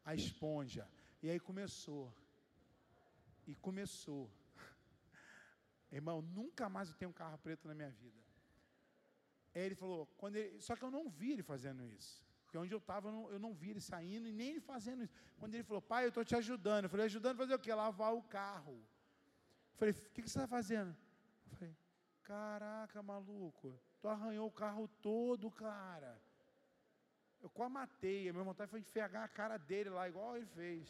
a 0.04 0.14
esponja. 0.14 0.88
E 1.22 1.30
aí 1.30 1.40
começou. 1.40 2.12
E 3.46 3.54
começou. 3.54 4.30
Irmão, 5.90 6.20
nunca 6.20 6.68
mais 6.68 6.88
eu 6.88 6.94
tenho 6.94 7.10
um 7.10 7.14
carro 7.14 7.38
preto 7.38 7.66
na 7.66 7.74
minha 7.74 7.90
vida. 7.90 8.22
Aí 9.54 9.62
ele 9.62 9.74
falou, 9.74 10.06
quando 10.18 10.36
ele, 10.36 10.60
só 10.60 10.74
que 10.76 10.82
eu 10.82 10.90
não 10.90 11.08
vi 11.08 11.32
ele 11.32 11.42
fazendo 11.42 11.86
isso. 11.86 12.22
Porque 12.42 12.58
onde 12.58 12.74
eu 12.74 12.78
estava, 12.78 13.08
eu, 13.08 13.32
eu 13.32 13.38
não 13.38 13.54
vi 13.54 13.70
ele 13.70 13.80
saindo 13.80 14.28
e 14.28 14.32
nem 14.32 14.50
ele 14.50 14.60
fazendo 14.60 15.02
isso. 15.04 15.12
Quando 15.38 15.54
ele 15.54 15.62
falou, 15.62 15.82
pai, 15.82 16.04
eu 16.04 16.08
estou 16.08 16.24
te 16.24 16.36
ajudando. 16.36 16.84
Eu 16.84 16.90
falei, 16.90 17.06
ajudando 17.06 17.36
a 17.36 17.38
fazer 17.38 17.54
o 17.54 17.58
quê? 17.58 17.72
Lavar 17.72 18.14
o 18.14 18.22
carro. 18.22 18.74
Eu 18.74 19.78
falei, 19.78 19.92
o 19.92 20.10
que, 20.12 20.22
que 20.22 20.30
você 20.30 20.38
está 20.38 20.46
fazendo? 20.46 20.96
Eu 21.50 21.56
falei, 21.56 21.76
caraca, 22.22 23.02
maluco, 23.02 23.80
tu 24.00 24.08
arranhou 24.08 24.48
o 24.48 24.52
carro 24.52 24.88
todo, 25.00 25.50
cara. 25.50 26.20
Eu 27.44 27.50
quase 27.56 27.74
matei. 27.80 28.20
A 28.28 28.32
minha 28.34 28.48
vontade 28.50 28.72
foi 28.74 28.80
enfergar 28.86 29.24
a 29.24 29.34
cara 29.40 29.56
dele 29.70 29.90
lá, 29.96 30.04
igual 30.12 30.30
ele 30.36 30.50
fez. 30.60 30.84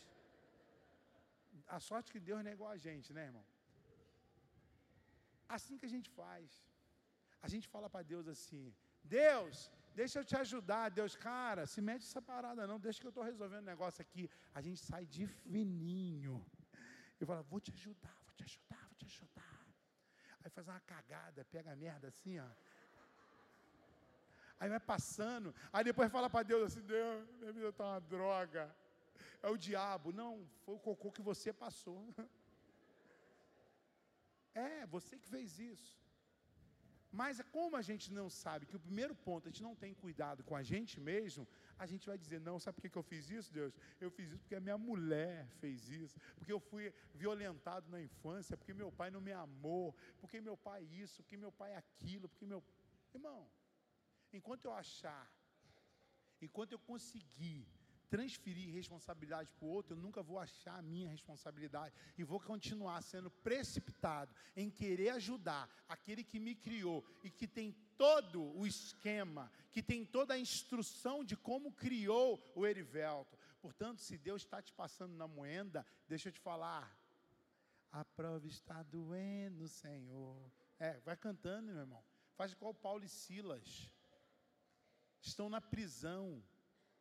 A 1.76 1.80
sorte 1.88 2.12
que 2.12 2.20
Deus 2.28 2.42
não 2.42 2.50
é 2.52 2.54
igual 2.58 2.70
a 2.76 2.80
gente, 2.86 3.08
né, 3.16 3.24
irmão? 3.30 3.44
Assim 5.56 5.76
que 5.78 5.86
a 5.90 5.92
gente 5.96 6.08
faz 6.20 6.46
a 7.44 7.48
gente 7.54 7.66
fala 7.74 7.88
para 7.94 8.08
Deus 8.12 8.26
assim: 8.34 8.64
Deus, 9.20 9.70
deixa 10.00 10.18
eu 10.18 10.24
te 10.30 10.36
ajudar. 10.44 10.84
Deus, 10.98 11.14
cara, 11.14 11.66
se 11.72 11.80
mete 11.88 12.04
essa 12.08 12.22
parada 12.30 12.66
não, 12.70 12.78
deixa 12.86 13.00
que 13.00 13.08
eu 13.10 13.14
estou 13.14 13.26
resolvendo 13.32 13.64
o 13.66 13.72
negócio 13.74 14.00
aqui. 14.06 14.24
A 14.58 14.60
gente 14.66 14.80
sai 14.90 15.04
de 15.16 15.26
fininho. 15.26 16.36
Eu 17.20 17.26
falo, 17.26 17.42
vou 17.52 17.60
te 17.60 17.70
ajudar, 17.78 18.16
vou 18.24 18.34
te 18.38 18.44
ajudar, 18.48 18.82
vou 18.88 18.96
te 19.00 19.06
ajudar. 19.12 19.56
Aí 20.42 20.50
faz 20.56 20.66
uma 20.66 20.80
cagada, 20.92 21.44
pega 21.56 21.72
a 21.72 21.76
merda 21.76 22.08
assim, 22.08 22.38
ó. 22.38 22.48
Aí 24.64 24.70
vai 24.70 24.80
passando, 24.80 25.54
aí 25.70 25.84
depois 25.84 26.10
fala 26.10 26.28
para 26.34 26.42
Deus 26.50 26.62
assim: 26.68 26.80
Deus, 26.80 27.28
minha 27.38 27.52
vida 27.52 27.68
está 27.68 27.84
uma 27.84 28.00
droga. 28.00 28.74
É 29.42 29.48
o 29.54 29.58
diabo. 29.58 30.10
Não, 30.10 30.32
foi 30.64 30.74
o 30.76 30.78
cocô 30.78 31.12
que 31.12 31.20
você 31.30 31.52
passou. 31.52 32.00
É, 34.56 34.86
você 34.86 35.18
que 35.18 35.26
fez 35.26 35.58
isso. 35.58 35.92
Mas 37.20 37.40
como 37.56 37.76
a 37.76 37.82
gente 37.88 38.12
não 38.18 38.30
sabe 38.30 38.66
que 38.66 38.76
o 38.76 38.84
primeiro 38.86 39.12
ponto, 39.26 39.48
a 39.48 39.50
gente 39.50 39.64
não 39.64 39.74
tem 39.74 39.92
cuidado 39.92 40.44
com 40.44 40.54
a 40.54 40.62
gente 40.62 41.00
mesmo, 41.00 41.42
a 41.76 41.86
gente 41.86 42.06
vai 42.06 42.16
dizer, 42.16 42.40
não, 42.40 42.60
sabe 42.60 42.76
por 42.76 42.88
que 42.88 42.96
eu 42.96 43.02
fiz 43.02 43.28
isso, 43.30 43.52
Deus? 43.52 43.74
Eu 44.00 44.12
fiz 44.12 44.28
isso 44.28 44.38
porque 44.42 44.54
a 44.54 44.60
minha 44.60 44.78
mulher 44.78 45.48
fez 45.60 45.88
isso, 45.88 46.20
porque 46.36 46.52
eu 46.52 46.60
fui 46.60 46.94
violentado 47.12 47.90
na 47.90 48.00
infância, 48.00 48.56
porque 48.56 48.72
meu 48.72 48.92
pai 48.92 49.10
não 49.10 49.20
me 49.20 49.32
amou, 49.32 49.92
porque 50.20 50.40
meu 50.40 50.56
pai 50.56 50.84
isso, 50.84 51.20
porque 51.24 51.36
meu 51.36 51.50
pai 51.50 51.74
aquilo, 51.74 52.28
porque 52.28 52.46
meu. 52.46 52.62
Irmão, 53.12 53.44
enquanto 54.36 54.66
eu 54.66 54.72
achar, 54.72 55.30
enquanto 56.40 56.72
eu 56.72 56.78
conseguir 56.78 57.66
transferir 58.14 58.72
responsabilidade 58.72 59.50
para 59.58 59.66
o 59.66 59.70
outro, 59.70 59.96
eu 59.96 60.00
nunca 60.00 60.22
vou 60.22 60.38
achar 60.38 60.78
a 60.78 60.82
minha 60.82 61.08
responsabilidade 61.08 61.92
e 62.16 62.22
vou 62.22 62.38
continuar 62.38 63.02
sendo 63.02 63.28
precipitado 63.28 64.32
em 64.54 64.70
querer 64.70 65.10
ajudar 65.10 65.68
aquele 65.88 66.22
que 66.22 66.38
me 66.38 66.54
criou 66.54 67.04
e 67.24 67.30
que 67.30 67.48
tem 67.48 67.72
todo 67.96 68.56
o 68.56 68.66
esquema, 68.66 69.50
que 69.72 69.82
tem 69.82 70.04
toda 70.04 70.34
a 70.34 70.38
instrução 70.38 71.24
de 71.24 71.36
como 71.36 71.72
criou 71.72 72.52
o 72.54 72.64
Erivelto. 72.64 73.36
Portanto, 73.60 74.00
se 74.00 74.16
Deus 74.16 74.42
está 74.42 74.62
te 74.62 74.72
passando 74.72 75.14
na 75.16 75.26
moenda, 75.26 75.84
deixa 76.06 76.28
eu 76.28 76.32
te 76.32 76.40
falar. 76.40 76.96
A 77.90 78.04
prova 78.04 78.46
está 78.46 78.82
doendo, 78.82 79.66
Senhor. 79.66 80.52
É, 80.78 81.00
vai 81.00 81.16
cantando, 81.16 81.72
meu 81.72 81.80
irmão. 81.80 82.04
Faz 82.36 82.52
igual 82.52 82.74
Paulo 82.74 83.04
e 83.04 83.08
Silas. 83.08 83.90
Estão 85.24 85.48
na 85.48 85.60
prisão 85.60 86.42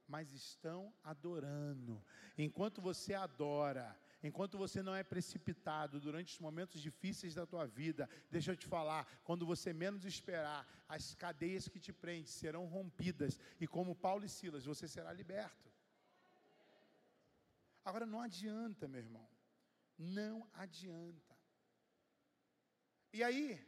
mas 0.08 0.32
estão 0.32 0.94
adorando. 1.04 2.04
Enquanto 2.38 2.82
você 2.82 3.14
adora, 3.14 3.98
enquanto 4.22 4.58
você 4.58 4.82
não 4.82 4.96
é 4.96 5.04
precipitado 5.04 6.00
durante 6.00 6.34
os 6.34 6.40
momentos 6.40 6.82
difíceis 6.82 7.34
da 7.34 7.46
tua 7.46 7.66
vida, 7.66 8.10
deixa 8.30 8.52
eu 8.52 8.56
te 8.56 8.68
falar, 8.68 9.08
quando 9.24 9.46
você 9.46 9.74
menos 9.74 10.06
esperar, 10.06 10.68
as 10.88 11.16
cadeias 11.16 11.68
que 11.68 11.80
te 11.80 11.94
prendem 11.94 12.26
serão 12.26 12.66
rompidas 12.66 13.40
e 13.60 13.68
como 13.68 13.96
Paulo 13.96 14.26
e 14.26 14.30
Silas, 14.30 14.66
você 14.66 14.88
será 14.88 15.12
liberto. 15.12 15.72
Agora 17.84 18.06
não 18.06 18.22
adianta, 18.22 18.88
meu 18.88 19.02
irmão. 19.02 19.28
Não 19.98 20.48
adianta. 20.54 21.36
E 23.12 23.24
aí, 23.24 23.62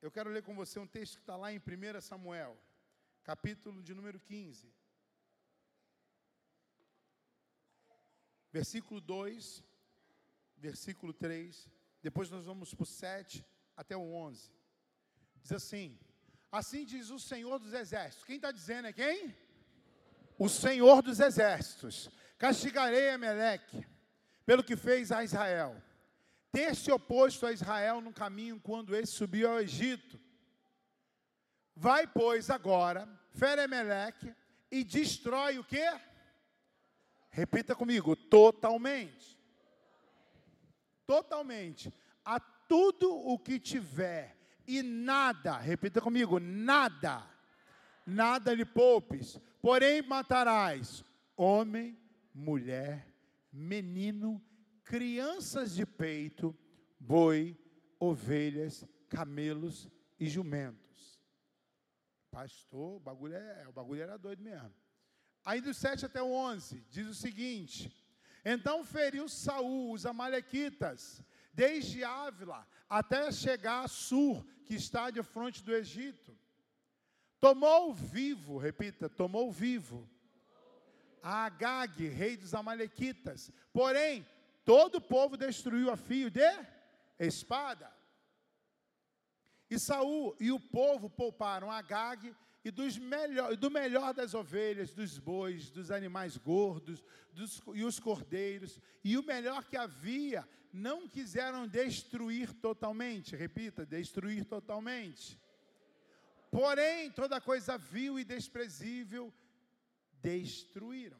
eu 0.00 0.10
quero 0.10 0.30
ler 0.30 0.42
com 0.42 0.54
você 0.54 0.78
um 0.78 0.86
texto 0.86 1.14
que 1.16 1.22
está 1.22 1.36
lá 1.36 1.52
em 1.52 1.58
1 1.58 2.00
Samuel, 2.00 2.56
capítulo 3.28 3.82
de 3.82 3.92
número 3.92 4.18
15. 4.18 4.72
Versículo 8.50 9.02
2, 9.02 9.62
versículo 10.56 11.12
3, 11.12 11.68
depois 12.02 12.30
nós 12.30 12.46
vamos 12.46 12.72
para 12.72 12.84
o 12.84 12.86
7 12.86 13.44
até 13.76 13.94
o 13.94 14.14
11. 14.14 14.50
Diz 15.42 15.52
assim: 15.52 15.98
Assim 16.50 16.86
diz 16.86 17.10
o 17.10 17.18
Senhor 17.18 17.58
dos 17.58 17.74
Exércitos. 17.74 18.24
Quem 18.24 18.36
está 18.36 18.50
dizendo 18.50 18.88
é 18.88 18.94
quem? 18.94 19.36
O 20.38 20.48
Senhor 20.48 21.02
dos 21.02 21.20
Exércitos. 21.20 22.08
Castigarei 22.38 23.14
Meleque 23.18 23.86
pelo 24.46 24.64
que 24.64 24.74
fez 24.74 25.12
a 25.12 25.22
Israel. 25.22 25.76
Ter 26.50 26.74
se 26.74 26.90
oposto 26.90 27.44
a 27.44 27.52
Israel 27.52 28.00
no 28.00 28.10
caminho 28.10 28.58
quando 28.58 28.96
ele 28.96 29.04
subiu 29.04 29.50
ao 29.50 29.60
Egito. 29.60 30.18
Vai, 31.76 32.06
pois, 32.06 32.48
agora, 32.48 33.17
fere 33.30 33.66
Meleque 33.66 34.34
e 34.70 34.84
destrói 34.84 35.58
o 35.58 35.64
quê? 35.64 35.88
Repita 37.30 37.74
comigo, 37.74 38.16
totalmente. 38.16 39.38
Totalmente. 41.06 41.92
A 42.24 42.38
tudo 42.40 43.10
o 43.10 43.38
que 43.38 43.58
tiver 43.58 44.36
e 44.66 44.82
nada, 44.82 45.56
repita 45.56 46.00
comigo, 46.00 46.38
nada, 46.38 47.26
nada 48.06 48.52
lhe 48.52 48.66
poupes, 48.66 49.40
porém 49.62 50.02
matarás 50.02 51.02
homem, 51.34 51.98
mulher, 52.34 53.06
menino, 53.50 54.42
crianças 54.84 55.74
de 55.74 55.86
peito, 55.86 56.54
boi, 57.00 57.56
ovelhas, 57.98 58.84
camelos 59.08 59.88
e 60.20 60.28
jumentos. 60.28 60.87
Pastor, 62.38 62.98
o 62.98 63.00
bagulho, 63.00 63.34
é, 63.34 63.66
o 63.66 63.72
bagulho 63.72 64.00
era 64.00 64.16
doido 64.16 64.44
mesmo. 64.44 64.72
Aí 65.44 65.60
do 65.60 65.74
7 65.74 66.06
até 66.06 66.22
o 66.22 66.30
11, 66.30 66.86
diz 66.88 67.08
o 67.08 67.14
seguinte: 67.14 67.92
Então 68.44 68.84
feriu 68.84 69.28
Saul 69.28 69.92
os 69.92 70.06
amalequitas, 70.06 71.20
desde 71.52 72.04
Ávila 72.04 72.64
até 72.88 73.32
chegar 73.32 73.82
a 73.82 73.88
Sur, 73.88 74.46
que 74.64 74.76
está 74.76 75.10
de 75.10 75.20
frente 75.20 75.64
do 75.64 75.74
Egito. 75.74 76.32
Tomou 77.40 77.92
vivo, 77.92 78.56
repita, 78.56 79.08
tomou 79.08 79.50
vivo 79.50 80.08
a 81.20 81.46
Agag, 81.46 82.06
rei 82.06 82.36
dos 82.36 82.54
amalequitas. 82.54 83.50
Porém, 83.72 84.24
todo 84.64 84.98
o 84.98 85.00
povo 85.00 85.36
destruiu 85.36 85.90
a 85.90 85.96
fio 85.96 86.30
de 86.30 86.48
espada. 87.18 87.97
E 89.70 89.78
Saul 89.78 90.34
e 90.40 90.50
o 90.50 90.58
povo 90.58 91.10
pouparam 91.10 91.70
Agag 91.70 92.34
e 92.64 93.00
melhor, 93.00 93.56
do 93.56 93.70
melhor 93.70 94.12
das 94.12 94.34
ovelhas, 94.34 94.92
dos 94.92 95.18
bois, 95.18 95.70
dos 95.70 95.90
animais 95.90 96.36
gordos 96.36 97.04
dos, 97.32 97.62
e 97.74 97.84
os 97.84 98.00
cordeiros, 98.00 98.80
e 99.04 99.16
o 99.16 99.22
melhor 99.22 99.64
que 99.64 99.76
havia, 99.76 100.46
não 100.72 101.08
quiseram 101.08 101.66
destruir 101.68 102.52
totalmente. 102.52 103.36
Repita, 103.36 103.86
destruir 103.86 104.44
totalmente. 104.44 105.38
Porém, 106.50 107.10
toda 107.10 107.40
coisa 107.40 107.78
vil 107.78 108.18
e 108.18 108.24
desprezível 108.24 109.32
destruíram. 110.20 111.18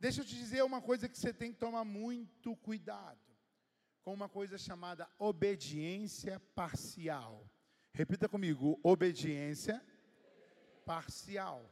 Deixa 0.00 0.22
eu 0.22 0.24
te 0.24 0.34
dizer 0.34 0.62
uma 0.64 0.80
coisa 0.80 1.08
que 1.08 1.18
você 1.18 1.32
tem 1.32 1.52
que 1.52 1.58
tomar 1.58 1.84
muito 1.84 2.56
cuidado 2.56 3.27
com 4.08 4.14
uma 4.14 4.26
coisa 4.26 4.56
chamada 4.56 5.06
obediência 5.18 6.40
parcial. 6.54 7.46
Repita 7.92 8.26
comigo: 8.26 8.80
obediência 8.82 9.84
parcial. 10.86 11.70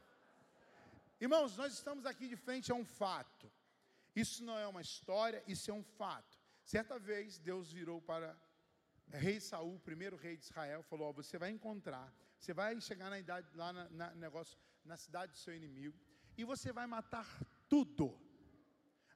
Irmãos, 1.19 1.57
nós 1.57 1.73
estamos 1.73 2.05
aqui 2.05 2.27
de 2.27 2.35
frente 2.35 2.71
a 2.71 2.75
um 2.75 2.85
fato. 2.85 3.51
Isso 4.15 4.43
não 4.43 4.55
é 4.55 4.67
uma 4.67 4.81
história, 4.81 5.43
isso 5.47 5.71
é 5.71 5.73
um 5.73 5.81
fato. 5.81 6.39
Certa 6.63 6.99
vez, 6.99 7.39
Deus 7.39 7.71
virou 7.71 7.99
para 7.99 8.39
rei 9.09 9.39
Saul, 9.39 9.79
primeiro 9.79 10.15
rei 10.15 10.37
de 10.37 10.43
Israel, 10.43 10.83
falou: 10.83 11.09
oh, 11.09 11.13
Você 11.13 11.39
vai 11.39 11.49
encontrar, 11.49 12.13
você 12.37 12.53
vai 12.53 12.79
chegar 12.79 13.09
na 13.09 13.17
idade, 13.17 13.47
lá 13.55 13.73
na, 13.73 13.89
na, 13.89 14.13
negócio, 14.13 14.55
na 14.85 14.95
cidade 14.95 15.31
do 15.31 15.39
seu 15.39 15.55
inimigo, 15.55 15.99
e 16.37 16.43
você 16.43 16.71
vai 16.71 16.85
matar 16.85 17.27
tudo. 17.67 18.15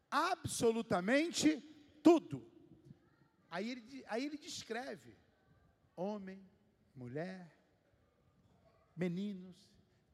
Absolutamente 0.10 1.62
tudo. 2.02 2.51
Aí 3.52 3.70
ele, 3.70 4.06
aí 4.08 4.26
ele 4.26 4.38
descreve: 4.38 5.14
homem, 5.96 6.42
mulher, 6.96 7.54
meninos, 8.96 9.58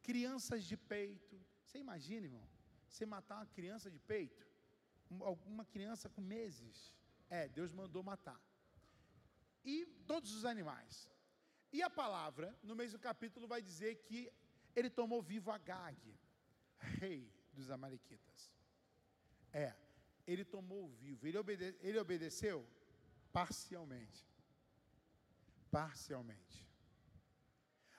crianças 0.02 0.64
de 0.64 0.76
peito. 0.76 1.40
Você 1.64 1.78
imagina, 1.78 2.26
irmão, 2.26 2.48
você 2.90 3.06
matar 3.06 3.36
uma 3.36 3.46
criança 3.46 3.92
de 3.92 4.00
peito? 4.00 4.46
Uma 5.46 5.66
criança 5.66 6.10
com 6.10 6.20
meses. 6.20 6.96
É, 7.30 7.48
Deus 7.48 7.72
mandou 7.72 8.02
matar. 8.04 8.42
E 9.64 9.86
todos 10.08 10.34
os 10.34 10.44
animais. 10.44 11.10
E 11.72 11.84
a 11.84 11.90
palavra, 11.90 12.58
no 12.64 12.76
mesmo 12.76 12.98
capítulo, 12.98 13.48
vai 13.48 13.62
dizer 13.62 13.98
que 14.08 14.32
ele 14.76 14.90
tomou 14.90 15.22
vivo 15.22 15.52
Agag, 15.52 15.98
rei 16.80 17.32
dos 17.54 17.70
Amalequitas. 17.70 18.52
É, 19.52 19.76
ele 20.26 20.44
tomou 20.44 20.90
vivo. 20.90 21.28
Ele, 21.28 21.38
obede 21.38 21.76
ele 21.82 22.00
obedeceu 22.00 22.68
parcialmente. 23.32 24.26
Parcialmente. 25.72 26.68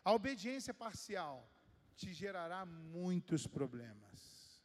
A 0.05 0.13
obediência 0.13 0.73
parcial 0.73 1.49
te 1.95 2.13
gerará 2.13 2.65
muitos 2.65 3.47
problemas. 3.47 4.63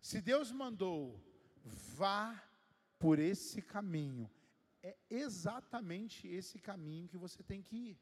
Se 0.00 0.20
Deus 0.20 0.50
mandou, 0.50 1.20
vá 1.64 2.42
por 2.98 3.18
esse 3.18 3.60
caminho, 3.60 4.30
é 4.82 4.96
exatamente 5.10 6.26
esse 6.26 6.58
caminho 6.58 7.08
que 7.08 7.16
você 7.16 7.42
tem 7.42 7.62
que 7.62 7.76
ir. 7.90 7.98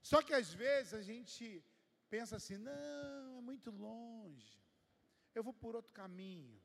Só 0.00 0.22
que 0.22 0.32
às 0.32 0.52
vezes 0.52 0.94
a 0.94 1.02
gente 1.02 1.62
pensa 2.08 2.36
assim: 2.36 2.56
não, 2.56 3.38
é 3.38 3.40
muito 3.40 3.70
longe, 3.70 4.58
eu 5.34 5.42
vou 5.42 5.52
por 5.52 5.74
outro 5.74 5.92
caminho, 5.92 6.60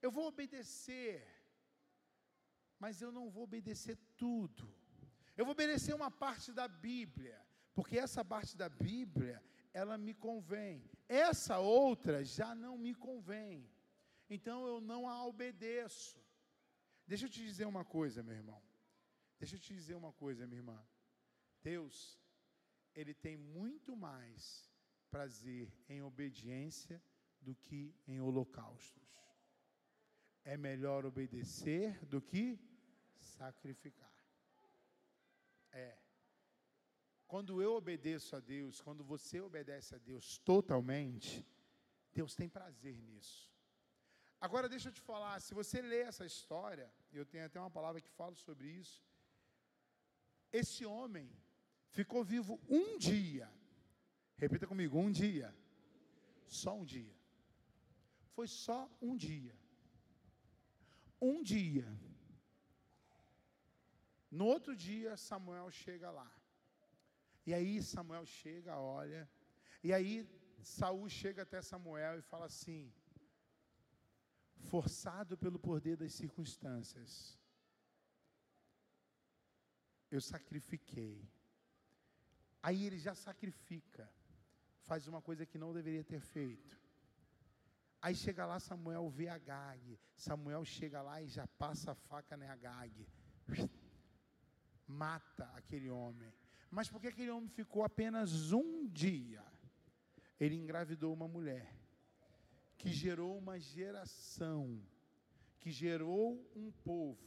eu 0.00 0.10
vou 0.10 0.26
obedecer, 0.26 1.26
mas 2.78 3.00
eu 3.00 3.10
não 3.10 3.30
vou 3.30 3.44
obedecer 3.44 3.96
tudo. 4.16 4.72
Eu 5.36 5.44
vou 5.44 5.52
obedecer 5.52 5.94
uma 5.94 6.10
parte 6.10 6.52
da 6.52 6.66
Bíblia, 6.66 7.40
porque 7.74 7.98
essa 7.98 8.24
parte 8.24 8.56
da 8.56 8.68
Bíblia, 8.68 9.42
ela 9.72 9.98
me 9.98 10.14
convém. 10.14 10.88
Essa 11.08 11.58
outra 11.58 12.24
já 12.24 12.54
não 12.54 12.78
me 12.78 12.94
convém. 12.94 13.70
Então 14.28 14.66
eu 14.66 14.80
não 14.80 15.08
a 15.08 15.24
obedeço. 15.24 16.18
Deixa 17.06 17.26
eu 17.26 17.30
te 17.30 17.42
dizer 17.42 17.66
uma 17.66 17.84
coisa, 17.84 18.22
meu 18.22 18.34
irmão. 18.34 18.62
Deixa 19.38 19.56
eu 19.56 19.60
te 19.60 19.74
dizer 19.74 19.94
uma 19.94 20.12
coisa, 20.12 20.46
minha 20.46 20.60
irmã. 20.60 20.86
Deus, 21.62 22.18
Ele 22.94 23.14
tem 23.14 23.36
muito 23.36 23.94
mais 23.94 24.72
prazer 25.10 25.72
em 25.88 26.02
obediência 26.02 27.02
do 27.40 27.54
que 27.54 27.94
em 28.06 28.20
holocaustos. 28.20 29.04
É 30.44 30.56
melhor 30.56 31.04
obedecer 31.04 32.04
do 32.06 32.20
que 32.20 32.58
sacrificar. 33.20 34.12
É. 35.72 35.96
Quando 37.26 37.60
eu 37.60 37.74
obedeço 37.74 38.36
a 38.36 38.40
Deus, 38.40 38.80
quando 38.80 39.02
você 39.04 39.40
obedece 39.40 39.94
a 39.94 39.98
Deus 39.98 40.38
totalmente, 40.38 41.44
Deus 42.12 42.34
tem 42.34 42.48
prazer 42.48 42.96
nisso. 43.02 43.52
Agora 44.40 44.68
deixa 44.68 44.88
eu 44.88 44.92
te 44.92 45.00
falar, 45.00 45.40
se 45.40 45.54
você 45.54 45.82
lê 45.82 46.00
essa 46.02 46.24
história, 46.24 46.92
eu 47.12 47.26
tenho 47.26 47.46
até 47.46 47.58
uma 47.58 47.70
palavra 47.70 48.00
que 48.00 48.08
fala 48.10 48.34
sobre 48.34 48.68
isso. 48.68 49.04
Esse 50.52 50.86
homem 50.86 51.30
ficou 51.88 52.22
vivo 52.22 52.60
um 52.68 52.96
dia. 52.96 53.50
Repita 54.36 54.66
comigo, 54.66 54.98
um 54.98 55.10
dia. 55.10 55.54
Só 56.46 56.74
um 56.76 56.84
dia. 56.84 57.14
Foi 58.34 58.46
só 58.46 58.88
um 59.00 59.16
dia. 59.16 59.54
Um 61.20 61.42
dia. 61.42 61.86
No 64.38 64.46
outro 64.54 64.72
dia, 64.86 65.16
Samuel 65.16 65.70
chega 65.70 66.10
lá. 66.10 66.30
E 67.46 67.54
aí 67.54 67.74
Samuel 67.82 68.26
chega, 68.26 68.72
olha, 68.78 69.22
e 69.82 69.92
aí 69.96 70.14
Saul 70.62 71.08
chega 71.08 71.42
até 71.42 71.62
Samuel 71.62 72.18
e 72.18 72.28
fala 72.30 72.46
assim: 72.46 72.92
forçado 74.72 75.38
pelo 75.38 75.58
poder 75.58 75.96
das 75.96 76.12
circunstâncias, 76.12 77.38
eu 80.10 80.20
sacrifiquei. 80.20 81.16
Aí 82.62 82.84
ele 82.84 82.98
já 82.98 83.14
sacrifica, 83.14 84.04
faz 84.88 85.06
uma 85.06 85.22
coisa 85.22 85.46
que 85.46 85.62
não 85.64 85.72
deveria 85.72 86.04
ter 86.04 86.20
feito. 86.20 86.78
Aí 88.02 88.14
chega 88.14 88.44
lá, 88.44 88.58
Samuel 88.60 89.08
vê 89.08 89.28
Agag. 89.28 89.98
Samuel 90.14 90.64
chega 90.64 91.00
lá 91.00 91.22
e 91.22 91.28
já 91.28 91.46
passa 91.46 91.92
a 91.92 91.94
faca 91.94 92.36
na 92.36 92.52
Agag. 92.52 93.08
Mata 94.86 95.50
aquele 95.54 95.90
homem. 95.90 96.32
Mas 96.70 96.88
por 96.88 97.00
que 97.00 97.08
aquele 97.08 97.30
homem 97.30 97.48
ficou 97.48 97.84
apenas 97.84 98.52
um 98.52 98.86
dia? 98.86 99.44
Ele 100.38 100.56
engravidou 100.56 101.12
uma 101.12 101.26
mulher 101.26 101.74
que 102.76 102.92
gerou 102.92 103.38
uma 103.38 103.58
geração, 103.58 104.80
que 105.58 105.70
gerou 105.70 106.48
um 106.54 106.70
povo, 106.70 107.26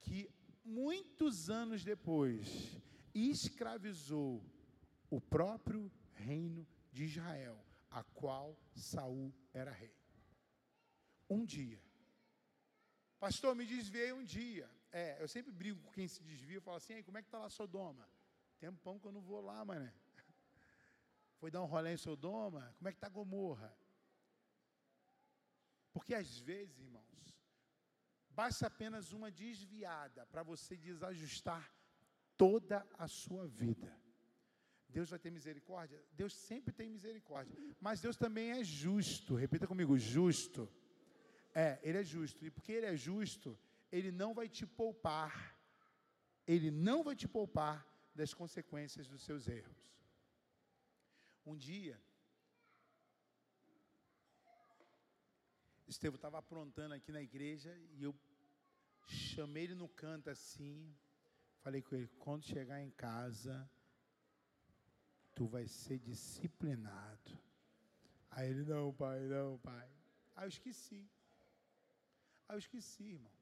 que 0.00 0.28
muitos 0.64 1.48
anos 1.48 1.84
depois 1.84 2.76
escravizou 3.14 4.44
o 5.08 5.20
próprio 5.20 5.90
reino 6.14 6.66
de 6.92 7.04
Israel, 7.04 7.64
a 7.90 8.02
qual 8.02 8.58
Saul 8.74 9.32
era 9.54 9.70
rei. 9.70 9.94
Um 11.30 11.44
dia. 11.44 11.80
Pastor, 13.18 13.54
me 13.54 13.64
desviei 13.64 14.12
um 14.12 14.24
dia. 14.24 14.68
É, 14.98 15.22
eu 15.22 15.28
sempre 15.28 15.52
brigo 15.52 15.78
com 15.82 15.90
quem 15.90 16.08
se 16.08 16.22
desvia, 16.22 16.56
eu 16.56 16.62
falo 16.62 16.78
assim, 16.78 17.02
como 17.02 17.18
é 17.18 17.22
que 17.22 17.28
está 17.28 17.38
lá 17.38 17.50
Sodoma? 17.50 18.08
Tempão 18.58 18.98
que 18.98 19.06
eu 19.06 19.12
não 19.12 19.20
vou 19.20 19.42
lá, 19.42 19.62
mané. 19.62 19.92
Foi 21.36 21.50
dar 21.50 21.62
um 21.62 21.66
rolê 21.66 21.92
em 21.92 21.98
Sodoma? 21.98 22.74
Como 22.78 22.88
é 22.88 22.92
que 22.92 22.96
está 22.96 23.10
Gomorra? 23.10 23.76
Porque 25.92 26.14
às 26.14 26.38
vezes, 26.38 26.78
irmãos, 26.78 27.38
basta 28.30 28.68
apenas 28.68 29.12
uma 29.12 29.30
desviada 29.30 30.24
para 30.32 30.42
você 30.42 30.78
desajustar 30.78 31.70
toda 32.34 32.86
a 32.96 33.06
sua 33.06 33.46
vida. 33.46 33.94
Deus 34.88 35.10
vai 35.10 35.18
ter 35.18 35.30
misericórdia? 35.30 36.02
Deus 36.10 36.32
sempre 36.32 36.72
tem 36.72 36.88
misericórdia. 36.88 37.54
Mas 37.78 38.00
Deus 38.00 38.16
também 38.16 38.52
é 38.52 38.64
justo. 38.64 39.34
Repita 39.34 39.66
comigo: 39.66 39.98
justo. 39.98 40.72
É, 41.54 41.78
Ele 41.82 41.98
é 41.98 42.02
justo. 42.02 42.46
E 42.46 42.50
porque 42.50 42.72
Ele 42.72 42.86
é 42.86 42.96
justo, 42.96 43.58
Ele 43.90 44.10
não 44.10 44.34
vai 44.34 44.48
te 44.48 44.66
poupar. 44.66 45.56
Ele 46.46 46.70
não 46.70 47.02
vai 47.02 47.16
te 47.16 47.26
poupar 47.26 47.86
das 48.14 48.32
consequências 48.32 49.08
dos 49.08 49.22
seus 49.22 49.48
erros. 49.48 49.76
Um 51.44 51.56
dia, 51.56 52.00
Estevão 55.86 56.16
estava 56.16 56.38
aprontando 56.38 56.94
aqui 56.94 57.12
na 57.12 57.22
igreja 57.22 57.72
e 57.92 58.02
eu 58.02 58.14
chamei 59.06 59.64
ele 59.64 59.74
no 59.74 59.88
canto 59.88 60.28
assim. 60.28 60.92
Falei 61.60 61.80
com 61.80 61.94
ele: 61.94 62.08
quando 62.18 62.44
chegar 62.44 62.82
em 62.82 62.90
casa, 62.90 63.70
tu 65.34 65.46
vai 65.46 65.68
ser 65.68 65.98
disciplinado. 66.00 67.38
Aí 68.30 68.50
ele: 68.50 68.64
não, 68.64 68.92
pai, 68.92 69.20
não, 69.26 69.58
pai. 69.58 69.88
Aí 70.34 70.44
eu 70.44 70.48
esqueci. 70.48 71.08
Aí 72.48 72.56
eu 72.56 72.58
esqueci, 72.58 73.04
irmão. 73.04 73.35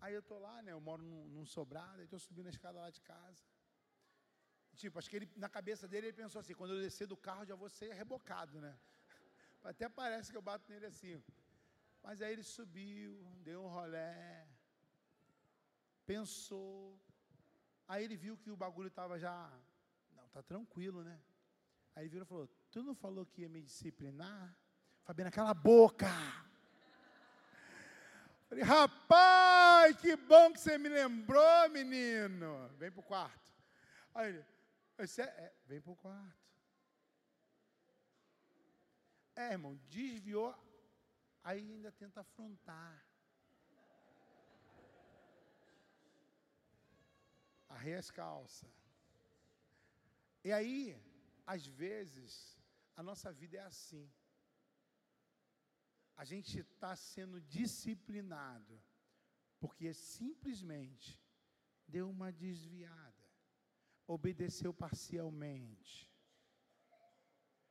Aí 0.00 0.14
eu 0.14 0.22
tô 0.22 0.38
lá, 0.38 0.62
né? 0.62 0.72
Eu 0.72 0.80
moro 0.80 1.02
num, 1.02 1.24
num 1.28 1.46
sobrado, 1.46 1.98
aí 1.98 2.04
estou 2.04 2.18
subindo 2.18 2.46
a 2.46 2.50
escada 2.50 2.78
lá 2.80 2.90
de 2.90 3.00
casa. 3.00 3.42
Tipo, 4.76 4.98
acho 4.98 5.08
que 5.08 5.16
ele, 5.16 5.30
na 5.36 5.48
cabeça 5.48 5.88
dele, 5.88 6.08
ele 6.08 6.16
pensou 6.16 6.40
assim: 6.40 6.54
quando 6.54 6.74
eu 6.74 6.80
descer 6.80 7.06
do 7.06 7.16
carro, 7.16 7.46
já 7.46 7.54
vou 7.54 7.68
ser 7.68 7.92
rebocado, 7.94 8.60
né? 8.60 8.78
Até 9.64 9.88
parece 9.88 10.30
que 10.30 10.36
eu 10.36 10.42
bato 10.42 10.70
nele 10.70 10.86
assim. 10.86 11.22
Mas 12.02 12.20
aí 12.20 12.32
ele 12.32 12.42
subiu, 12.42 13.26
deu 13.42 13.64
um 13.64 13.68
rolé, 13.68 14.46
pensou. 16.04 17.00
Aí 17.88 18.04
ele 18.04 18.16
viu 18.16 18.36
que 18.36 18.50
o 18.50 18.56
bagulho 18.56 18.88
estava 18.88 19.18
já. 19.18 19.50
Não, 20.14 20.28
tá 20.28 20.42
tranquilo, 20.42 21.02
né? 21.02 21.18
Aí 21.94 22.02
ele 22.02 22.10
virou 22.10 22.26
e 22.26 22.28
falou: 22.28 22.48
Tu 22.70 22.82
não 22.82 22.94
falou 22.94 23.24
que 23.24 23.42
ia 23.42 23.48
me 23.48 23.62
disciplinar? 23.62 24.56
Fabiana, 25.04 25.30
cala 25.30 25.50
a 25.50 25.54
boca! 25.54 26.06
Falei, 28.48 28.62
rapaz, 28.62 29.55
que 29.94 30.16
bom 30.16 30.52
que 30.52 30.60
você 30.60 30.78
me 30.78 30.88
lembrou, 30.88 31.68
menino. 31.70 32.68
Vem 32.78 32.90
pro 32.90 33.02
quarto. 33.02 33.52
Aí 34.14 34.28
ele, 34.28 34.44
você 34.96 35.22
é, 35.22 35.24
é, 35.24 35.54
vem 35.66 35.80
pro 35.80 35.96
quarto. 35.96 36.46
É, 39.34 39.52
irmão, 39.52 39.76
desviou 39.88 40.54
aí 41.46 41.60
ainda 41.60 41.92
tenta 41.92 42.20
afrontar. 42.22 43.06
Arreia 47.68 48.00
as 48.00 48.10
calças. 48.10 48.68
E 50.42 50.52
aí, 50.52 51.00
às 51.46 51.64
vezes, 51.64 52.58
a 52.96 53.02
nossa 53.02 53.32
vida 53.32 53.58
é 53.58 53.60
assim. 53.60 54.10
A 56.16 56.24
gente 56.24 56.58
está 56.58 56.96
sendo 56.96 57.40
disciplinado, 57.40 58.82
porque 59.66 59.92
simplesmente 59.92 61.20
deu 61.88 62.08
uma 62.08 62.30
desviada, 62.30 63.26
obedeceu 64.06 64.72
parcialmente. 64.72 66.08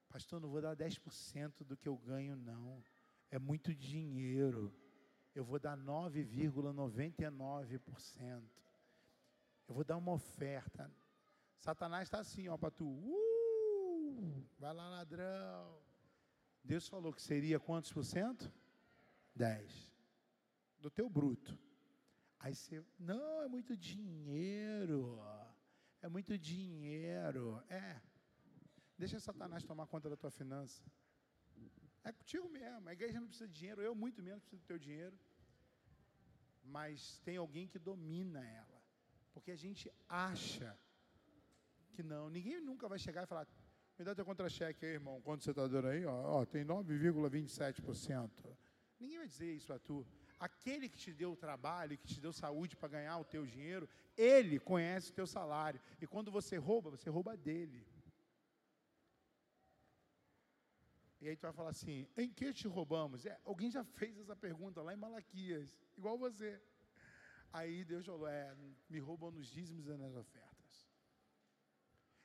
Pastor, 0.09 0.41
não 0.41 0.49
vou 0.49 0.61
dar 0.61 0.75
10% 0.75 1.63
do 1.63 1.77
que 1.77 1.87
eu 1.87 1.95
ganho, 1.95 2.35
não 2.35 2.83
é 3.31 3.39
muito 3.39 3.73
dinheiro. 3.73 4.75
Eu 5.33 5.45
vou 5.45 5.57
dar 5.57 5.77
9,99%. 5.77 8.43
Eu 9.69 9.73
vou 9.73 9.85
dar 9.85 9.95
uma 9.95 10.11
oferta. 10.11 10.93
Satanás 11.57 12.07
está 12.07 12.19
assim, 12.19 12.49
ó, 12.49 12.57
para 12.57 12.71
tu. 12.71 12.87
Uh, 12.87 14.45
vai 14.59 14.73
lá, 14.73 14.89
ladrão. 14.89 15.81
Deus 16.61 16.89
falou 16.89 17.13
que 17.13 17.21
seria 17.21 17.57
quantos 17.57 17.93
por 17.93 18.03
cento? 18.03 18.51
10. 19.33 19.95
Do 20.77 20.91
teu 20.91 21.09
bruto. 21.09 21.57
Aí 22.45 22.53
você, 22.53 22.85
não, 22.99 23.41
é 23.41 23.47
muito 23.47 23.75
dinheiro. 23.75 25.19
É 25.99 26.07
muito 26.07 26.37
dinheiro. 26.37 27.59
É. 27.67 27.99
Deixa 28.99 29.19
Satanás 29.19 29.63
tomar 29.63 29.87
conta 29.87 30.11
da 30.11 30.15
tua 30.15 30.29
finança. 30.29 30.83
É 32.03 32.11
contigo 32.11 32.47
mesmo. 32.47 32.87
A 32.87 32.93
igreja 32.93 33.19
não 33.19 33.27
precisa 33.27 33.47
de 33.47 33.55
dinheiro, 33.61 33.81
eu 33.81 33.95
muito 33.95 34.21
menos 34.21 34.43
preciso 34.43 34.61
do 34.61 34.67
teu 34.67 34.77
dinheiro. 34.77 35.17
Mas 36.63 37.17
tem 37.25 37.37
alguém 37.37 37.67
que 37.67 37.79
domina 37.79 38.45
ela. 38.45 38.79
Porque 39.33 39.49
a 39.49 39.55
gente 39.55 39.91
acha 40.07 40.77
que 41.93 42.03
não. 42.03 42.29
Ninguém 42.29 42.61
nunca 42.61 42.87
vai 42.87 42.99
chegar 42.99 43.23
e 43.23 43.25
falar, 43.25 43.47
me 43.97 44.05
dá 44.05 44.13
teu 44.13 44.23
contra-cheque 44.23 44.85
aí, 44.85 44.91
irmão. 44.91 45.19
Quanto 45.19 45.43
você 45.43 45.49
está 45.49 45.65
dando 45.65 45.87
aí? 45.87 46.05
Ó, 46.05 46.41
ó 46.41 46.45
tem 46.45 46.63
9,27%. 46.63 48.55
Ninguém 48.99 49.17
vai 49.17 49.27
dizer 49.27 49.51
isso 49.51 49.73
a 49.73 49.79
tu. 49.79 50.05
Aquele 50.47 50.87
que 50.87 50.99
te 51.03 51.11
deu 51.21 51.31
o 51.31 51.41
trabalho, 51.45 51.97
que 51.97 52.07
te 52.13 52.19
deu 52.25 52.31
saúde 52.31 52.77
para 52.77 52.93
ganhar 52.95 53.17
o 53.17 53.29
teu 53.33 53.43
dinheiro, 53.53 53.89
ele 54.15 54.59
conhece 54.71 55.09
o 55.09 55.13
teu 55.19 55.27
salário. 55.37 55.81
E 56.01 56.05
quando 56.05 56.29
você 56.37 56.55
rouba, 56.57 56.91
você 56.95 57.09
rouba 57.09 57.35
dele. 57.35 57.79
E 61.21 61.27
aí 61.27 61.35
tu 61.35 61.41
vai 61.47 61.53
falar 61.59 61.71
assim: 61.71 62.07
em 62.15 62.29
que 62.29 62.53
te 62.53 62.67
roubamos? 62.67 63.25
É, 63.25 63.39
alguém 63.43 63.71
já 63.71 63.83
fez 63.83 64.19
essa 64.19 64.35
pergunta 64.35 64.83
lá 64.83 64.93
em 64.93 65.03
Malaquias, 65.05 65.75
igual 65.97 66.15
você. 66.17 66.61
Aí 67.51 67.83
Deus 67.83 68.05
falou: 68.05 68.27
é, 68.27 68.55
me 68.87 68.99
roubam 68.99 69.31
nos 69.31 69.47
dízimos 69.47 69.87
e 69.87 69.97
nas 69.97 70.15
ofertas. 70.15 70.73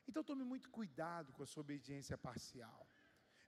Então 0.06 0.22
tome 0.22 0.44
muito 0.44 0.68
cuidado 0.68 1.32
com 1.32 1.42
a 1.42 1.46
sua 1.46 1.62
obediência 1.62 2.18
parcial. 2.18 2.86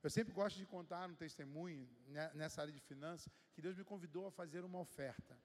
Eu 0.02 0.10
sempre 0.10 0.32
gosto 0.32 0.56
de 0.56 0.66
contar 0.66 1.08
no 1.08 1.14
testemunho, 1.14 1.88
né, 2.08 2.30
nessa 2.34 2.60
área 2.60 2.72
de 2.72 2.80
finanças, 2.80 3.32
que 3.54 3.62
Deus 3.62 3.76
me 3.76 3.84
convidou 3.84 4.26
a 4.26 4.32
fazer 4.32 4.64
uma 4.64 4.80
oferta. 4.80 5.38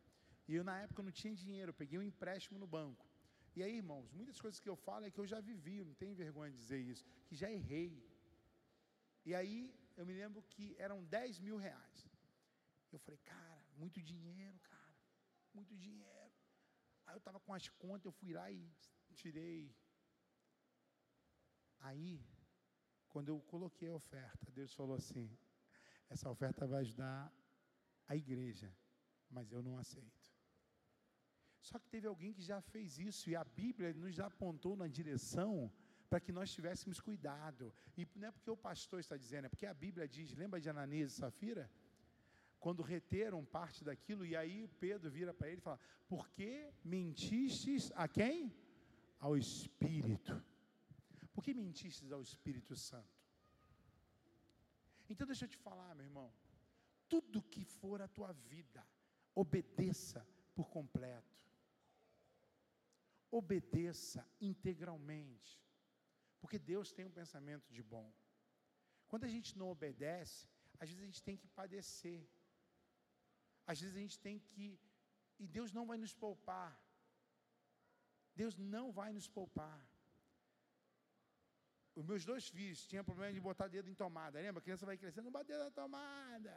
E 0.47 0.55
eu, 0.55 0.63
na 0.63 0.79
época, 0.79 1.03
não 1.03 1.11
tinha 1.11 1.35
dinheiro, 1.35 1.69
eu 1.69 1.73
peguei 1.73 1.99
um 1.99 2.03
empréstimo 2.03 2.57
no 2.57 2.65
banco. 2.65 3.05
E 3.55 3.61
aí, 3.61 3.75
irmãos, 3.77 4.11
muitas 4.13 4.39
coisas 4.39 4.59
que 4.59 4.69
eu 4.69 4.75
falo 4.75 5.05
é 5.05 5.11
que 5.11 5.19
eu 5.19 5.27
já 5.27 5.39
vivi, 5.39 5.83
não 5.83 5.93
tenho 5.93 6.15
vergonha 6.15 6.51
de 6.51 6.57
dizer 6.57 6.79
isso, 6.79 7.05
que 7.27 7.35
já 7.35 7.51
errei. 7.51 8.03
E 9.25 9.35
aí, 9.35 9.73
eu 9.95 10.05
me 10.05 10.13
lembro 10.13 10.41
que 10.43 10.75
eram 10.79 11.03
10 11.03 11.39
mil 11.39 11.57
reais. 11.57 12.07
Eu 12.91 12.99
falei, 12.99 13.19
cara, 13.25 13.63
muito 13.75 14.01
dinheiro, 14.01 14.57
cara, 14.59 14.95
muito 15.53 15.75
dinheiro. 15.75 16.33
Aí 17.05 17.13
eu 17.13 17.19
estava 17.19 17.39
com 17.39 17.53
as 17.53 17.67
contas, 17.69 18.05
eu 18.05 18.11
fui 18.11 18.33
lá 18.33 18.49
e 18.49 18.71
tirei. 19.15 19.75
Aí, 21.79 22.25
quando 23.09 23.29
eu 23.29 23.39
coloquei 23.41 23.89
a 23.89 23.95
oferta, 23.95 24.51
Deus 24.51 24.73
falou 24.73 24.95
assim: 24.95 25.29
essa 26.09 26.29
oferta 26.29 26.65
vai 26.65 26.81
ajudar 26.81 27.33
a 28.07 28.15
igreja, 28.15 28.73
mas 29.29 29.51
eu 29.51 29.61
não 29.61 29.77
aceito. 29.77 30.35
Só 31.61 31.77
que 31.79 31.89
teve 31.89 32.07
alguém 32.07 32.33
que 32.33 32.41
já 32.41 32.61
fez 32.61 32.97
isso 32.97 33.29
e 33.29 33.35
a 33.35 33.43
Bíblia 33.43 33.93
nos 33.93 34.19
apontou 34.19 34.75
na 34.75 34.87
direção 34.87 35.71
para 36.09 36.19
que 36.19 36.31
nós 36.31 36.51
tivéssemos 36.51 36.99
cuidado. 37.01 37.73
E 37.97 38.07
não 38.15 38.29
é 38.29 38.31
porque 38.31 38.49
o 38.49 38.55
pastor 38.55 38.99
está 39.01 39.17
dizendo, 39.17 39.45
é 39.45 39.49
porque 39.49 39.65
a 39.65 39.73
Bíblia 39.73 40.07
diz, 40.07 40.33
lembra 40.33 40.61
de 40.61 40.69
Ananias 40.69 41.11
e 41.11 41.15
Safira? 41.15 41.69
Quando 42.59 42.81
reteram 42.81 43.43
parte 43.45 43.83
daquilo, 43.83 44.25
e 44.25 44.35
aí 44.35 44.67
Pedro 44.79 45.11
vira 45.11 45.33
para 45.33 45.47
ele 45.47 45.57
e 45.57 45.61
fala: 45.61 45.79
Por 46.07 46.27
que 46.29 46.71
mentistes 46.83 47.91
a 47.95 48.07
quem? 48.07 48.51
Ao 49.19 49.37
Espírito. 49.37 50.41
Por 51.37 51.43
que 51.43 51.53
mentistes 51.53 52.11
ao 52.11 52.19
Espírito 52.19 52.75
Santo? 52.75 53.15
Então 55.07 55.27
deixa 55.27 55.45
eu 55.45 55.49
te 55.49 55.57
falar, 55.65 55.93
meu 55.93 56.03
irmão. 56.03 56.33
Tudo 57.07 57.43
que 57.43 57.63
for 57.63 58.01
a 58.01 58.07
tua 58.07 58.31
vida, 58.33 58.83
obedeça 59.35 60.25
por 60.55 60.67
completo. 60.67 61.45
Obedeça 63.29 64.27
integralmente. 64.41 65.63
Porque 66.41 66.57
Deus 66.57 66.91
tem 66.91 67.05
um 67.05 67.11
pensamento 67.11 67.71
de 67.71 67.83
bom. 67.83 68.11
Quando 69.07 69.25
a 69.25 69.31
gente 69.35 69.55
não 69.59 69.69
obedece, 69.69 70.49
às 70.79 70.89
vezes 70.89 71.03
a 71.03 71.05
gente 71.05 71.21
tem 71.21 71.37
que 71.37 71.47
padecer. 71.49 72.27
Às 73.67 73.79
vezes 73.79 73.95
a 73.95 73.99
gente 73.99 74.19
tem 74.19 74.39
que. 74.39 74.79
E 75.37 75.45
Deus 75.45 75.71
não 75.71 75.85
vai 75.85 75.99
nos 75.99 76.15
poupar. 76.15 76.73
Deus 78.35 78.57
não 78.57 78.91
vai 78.91 79.13
nos 79.13 79.27
poupar. 79.27 79.79
Os 81.99 82.05
meus 82.09 82.23
dois 82.29 82.47
filhos 82.55 82.85
tinham 82.89 83.03
problema 83.03 83.33
de 83.33 83.39
botar 83.39 83.67
dedo 83.75 83.89
em 83.89 83.95
tomada. 84.01 84.39
Lembra? 84.39 84.59
A 84.59 84.65
criança 84.65 84.85
vai 84.85 84.97
crescendo, 85.01 85.25
não 85.25 85.31
bota 85.31 85.45
dedo 85.51 85.63
na 85.63 85.71
tomada. 85.71 86.55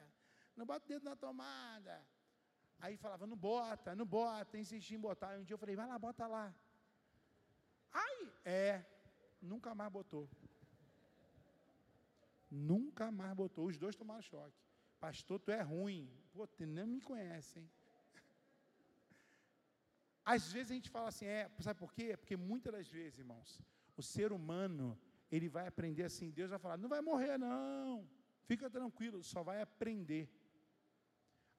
Não 0.54 0.66
bota 0.66 0.86
dedo 0.86 1.04
na 1.10 1.16
tomada. 1.16 1.94
Aí 2.78 2.94
falava, 3.04 3.26
não 3.26 3.38
bota, 3.38 3.94
não 4.00 4.04
bota, 4.04 4.58
insistia 4.58 4.98
em 4.98 5.00
botar. 5.00 5.30
E 5.34 5.38
um 5.40 5.44
dia 5.44 5.54
eu 5.54 5.58
falei, 5.58 5.74
vai 5.74 5.86
lá, 5.86 5.98
bota 5.98 6.26
lá. 6.26 6.54
Ai, 7.90 8.18
é, 8.44 8.84
nunca 9.40 9.74
mais 9.74 9.90
botou. 9.90 10.28
Nunca 12.50 13.10
mais 13.10 13.32
botou. 13.32 13.66
Os 13.66 13.78
dois 13.78 13.96
tomaram 13.96 14.20
choque. 14.20 14.62
Pastor, 14.98 15.40
tu 15.40 15.50
é 15.50 15.62
ruim. 15.62 16.02
Pô, 16.34 16.46
tu 16.46 16.66
não 16.66 16.86
me 16.86 17.00
conhece, 17.00 17.60
hein? 17.60 17.70
Às 20.22 20.52
vezes 20.52 20.70
a 20.70 20.74
gente 20.74 20.90
fala 20.90 21.08
assim, 21.08 21.24
é, 21.24 21.50
sabe 21.60 21.78
por 21.78 21.94
quê? 21.94 22.14
Porque 22.14 22.36
muitas 22.36 22.72
das 22.74 22.88
vezes, 22.88 23.18
irmãos, 23.18 23.58
o 23.96 24.02
ser 24.02 24.32
humano, 24.32 24.98
ele 25.30 25.48
vai 25.48 25.66
aprender 25.66 26.04
assim, 26.04 26.30
Deus 26.30 26.50
vai 26.50 26.58
falar, 26.58 26.76
não 26.76 26.88
vai 26.88 27.00
morrer 27.00 27.38
não, 27.38 28.08
fica 28.44 28.68
tranquilo, 28.68 29.22
só 29.22 29.42
vai 29.42 29.60
aprender. 29.62 30.28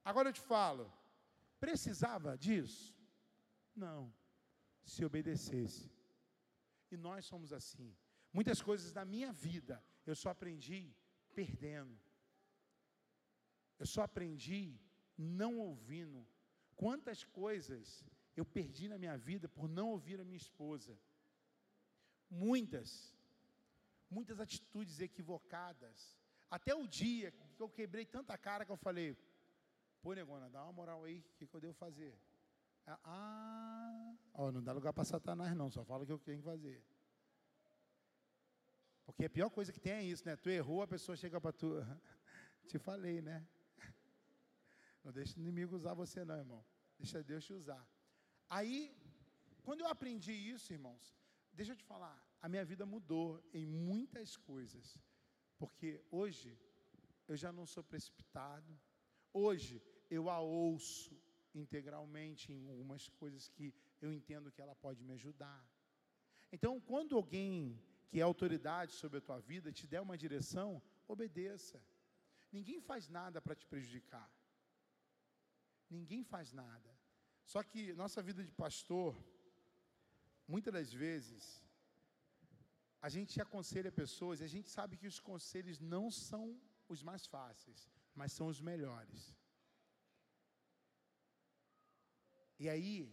Agora 0.04 0.30
eu 0.30 0.34
te 0.34 0.42
falo, 0.42 0.92
precisava 1.60 2.38
disso? 2.38 2.94
Não, 3.76 4.14
se 4.84 5.06
obedecesse. 5.06 5.90
E 6.92 6.98
nós 6.98 7.26
somos 7.26 7.54
assim. 7.54 7.96
Muitas 8.34 8.62
coisas 8.62 8.92
da 8.92 9.06
minha 9.06 9.32
vida 9.32 9.84
eu 10.06 10.16
só 10.16 10.30
aprendi 10.30 10.94
perdendo. 11.34 11.98
Eu 13.80 13.86
só 13.86 14.04
aprendi 14.04 14.80
não 15.18 15.58
ouvindo. 15.60 16.28
Quantas 16.76 17.24
coisas 17.24 18.04
eu 18.36 18.46
perdi 18.46 18.88
na 18.90 18.98
minha 18.98 19.18
vida 19.18 19.48
por 19.48 19.68
não 19.70 19.90
ouvir 19.90 20.20
a 20.20 20.26
minha 20.26 20.38
esposa? 20.38 20.98
Muitas. 22.30 23.16
Muitas 24.12 24.40
atitudes 24.40 25.00
equivocadas. 25.00 26.20
Até 26.50 26.76
o 26.76 26.86
dia 26.86 27.32
que 27.56 27.64
eu 27.64 27.70
quebrei 27.70 28.06
tanta 28.06 28.38
cara 28.38 28.66
que 28.66 28.72
eu 28.72 28.78
falei: 28.78 29.18
pô, 30.02 30.14
negona, 30.14 30.50
dá 30.50 30.64
uma 30.64 30.74
moral 30.74 31.04
aí, 31.06 31.20
o 31.20 31.36
que, 31.38 31.48
que 31.48 31.56
eu 31.56 31.62
devo 31.62 31.74
fazer? 31.74 32.14
Ah, 32.86 34.14
ó, 34.34 34.52
não 34.52 34.62
dá 34.62 34.74
lugar 34.74 34.92
para 34.92 35.06
Satanás, 35.06 35.56
não, 35.56 35.72
só 35.72 35.86
fala 35.86 36.04
o 36.04 36.06
que 36.06 36.12
eu 36.12 36.20
tenho 36.20 36.40
que 36.40 36.44
fazer. 36.44 36.84
Porque 39.06 39.26
a 39.26 39.30
pior 39.30 39.50
coisa 39.50 39.72
que 39.72 39.80
tem 39.80 39.94
é 39.94 40.04
isso, 40.04 40.26
né? 40.26 40.36
Tu 40.36 40.50
errou, 40.50 40.82
a 40.82 40.88
pessoa 40.88 41.16
chega 41.16 41.40
para 41.40 41.52
tu. 41.52 41.70
Te 42.68 42.78
falei, 42.78 43.22
né? 43.22 43.46
Não 45.04 45.12
deixa 45.12 45.38
o 45.38 45.42
inimigo 45.42 45.76
usar 45.76 45.94
você, 45.94 46.24
não, 46.24 46.38
irmão. 46.38 46.64
Deixa 46.98 47.24
Deus 47.24 47.44
te 47.44 47.54
usar. 47.54 47.86
Aí, 48.48 48.96
quando 49.64 49.82
eu 49.82 49.88
aprendi 49.88 50.32
isso, 50.32 50.72
irmãos, 50.72 51.18
deixa 51.52 51.72
eu 51.72 51.76
te 51.76 51.84
falar, 51.84 52.18
a 52.42 52.50
minha 52.50 52.66
vida 52.66 52.86
mudou 52.86 53.42
em 53.54 53.66
muitas 53.66 54.36
coisas. 54.36 55.00
Porque 55.58 56.04
hoje 56.10 56.58
eu 57.28 57.38
já 57.38 57.52
não 57.52 57.66
sou 57.66 57.84
precipitado. 57.84 58.80
Hoje 59.32 59.82
eu 60.10 60.30
a 60.30 60.40
ouço 60.40 61.16
integralmente 61.54 62.52
em 62.52 62.70
algumas 62.70 63.08
coisas 63.10 63.48
que 63.48 63.74
eu 64.02 64.12
entendo 64.12 64.52
que 64.52 64.62
ela 64.62 64.76
pode 64.76 65.04
me 65.04 65.14
ajudar. 65.14 65.64
Então, 66.52 66.80
quando 66.82 67.16
alguém 67.16 67.80
que 68.10 68.20
é 68.20 68.24
autoridade 68.24 68.92
sobre 68.94 69.20
a 69.20 69.22
tua 69.22 69.40
vida 69.40 69.72
te 69.72 69.88
der 69.88 70.02
uma 70.02 70.18
direção, 70.18 70.82
obedeça. 71.08 71.82
Ninguém 72.52 72.82
faz 72.82 73.08
nada 73.08 73.42
para 73.42 73.56
te 73.56 73.66
prejudicar. 73.66 74.30
Ninguém 75.90 76.22
faz 76.24 76.52
nada. 76.52 76.92
Só 77.46 77.64
que 77.64 77.94
nossa 77.94 78.22
vida 78.22 78.44
de 78.44 78.52
pastor, 78.52 79.16
muitas 80.46 80.74
das 80.74 80.92
vezes, 80.92 81.64
a 83.02 83.10
gente 83.10 83.42
aconselha 83.42 83.92
pessoas 83.92 84.42
a 84.42 84.48
gente 84.48 84.70
sabe 84.70 84.98
que 84.98 85.08
os 85.08 85.20
conselhos 85.20 85.80
não 85.80 86.12
são 86.12 86.60
os 86.88 87.02
mais 87.02 87.26
fáceis, 87.26 87.90
mas 88.14 88.32
são 88.32 88.48
os 88.48 88.62
melhores. 88.62 89.36
E 92.60 92.70
aí, 92.70 93.12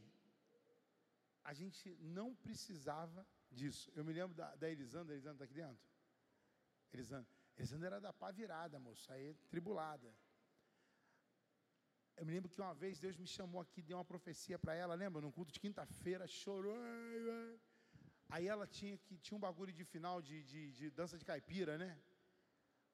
a 1.42 1.54
gente 1.54 1.96
não 2.00 2.34
precisava 2.34 3.26
disso. 3.50 3.90
Eu 3.94 4.04
me 4.04 4.12
lembro 4.12 4.34
da, 4.36 4.54
da 4.56 4.68
Elisandra, 4.70 5.14
Elisandra 5.14 5.36
está 5.36 5.44
aqui 5.44 5.54
dentro? 5.54 5.88
Elisandra. 6.92 7.30
Elisandra 7.56 7.86
era 7.86 8.00
da 8.00 8.12
pá 8.12 8.30
virada, 8.30 8.78
moço, 8.78 9.10
aí 9.10 9.34
tribulada. 9.48 10.14
Eu 12.16 12.26
me 12.26 12.32
lembro 12.32 12.50
que 12.50 12.60
uma 12.60 12.74
vez 12.74 12.98
Deus 12.98 13.16
me 13.16 13.26
chamou 13.26 13.60
aqui, 13.60 13.80
deu 13.80 13.96
uma 13.96 14.04
profecia 14.04 14.58
para 14.58 14.74
ela, 14.74 14.94
lembra? 14.94 15.22
Num 15.22 15.30
culto 15.30 15.52
de 15.52 15.60
quinta-feira, 15.60 16.26
chorou. 16.26 16.76
Aí 18.28 18.46
ela 18.46 18.66
tinha 18.66 18.96
que 18.98 19.16
tinha 19.18 19.36
um 19.36 19.40
bagulho 19.40 19.72
de 19.72 19.84
final 19.84 20.20
de, 20.20 20.42
de, 20.44 20.72
de 20.72 20.90
dança 20.90 21.16
de 21.16 21.24
caipira, 21.24 21.78
né? 21.78 21.98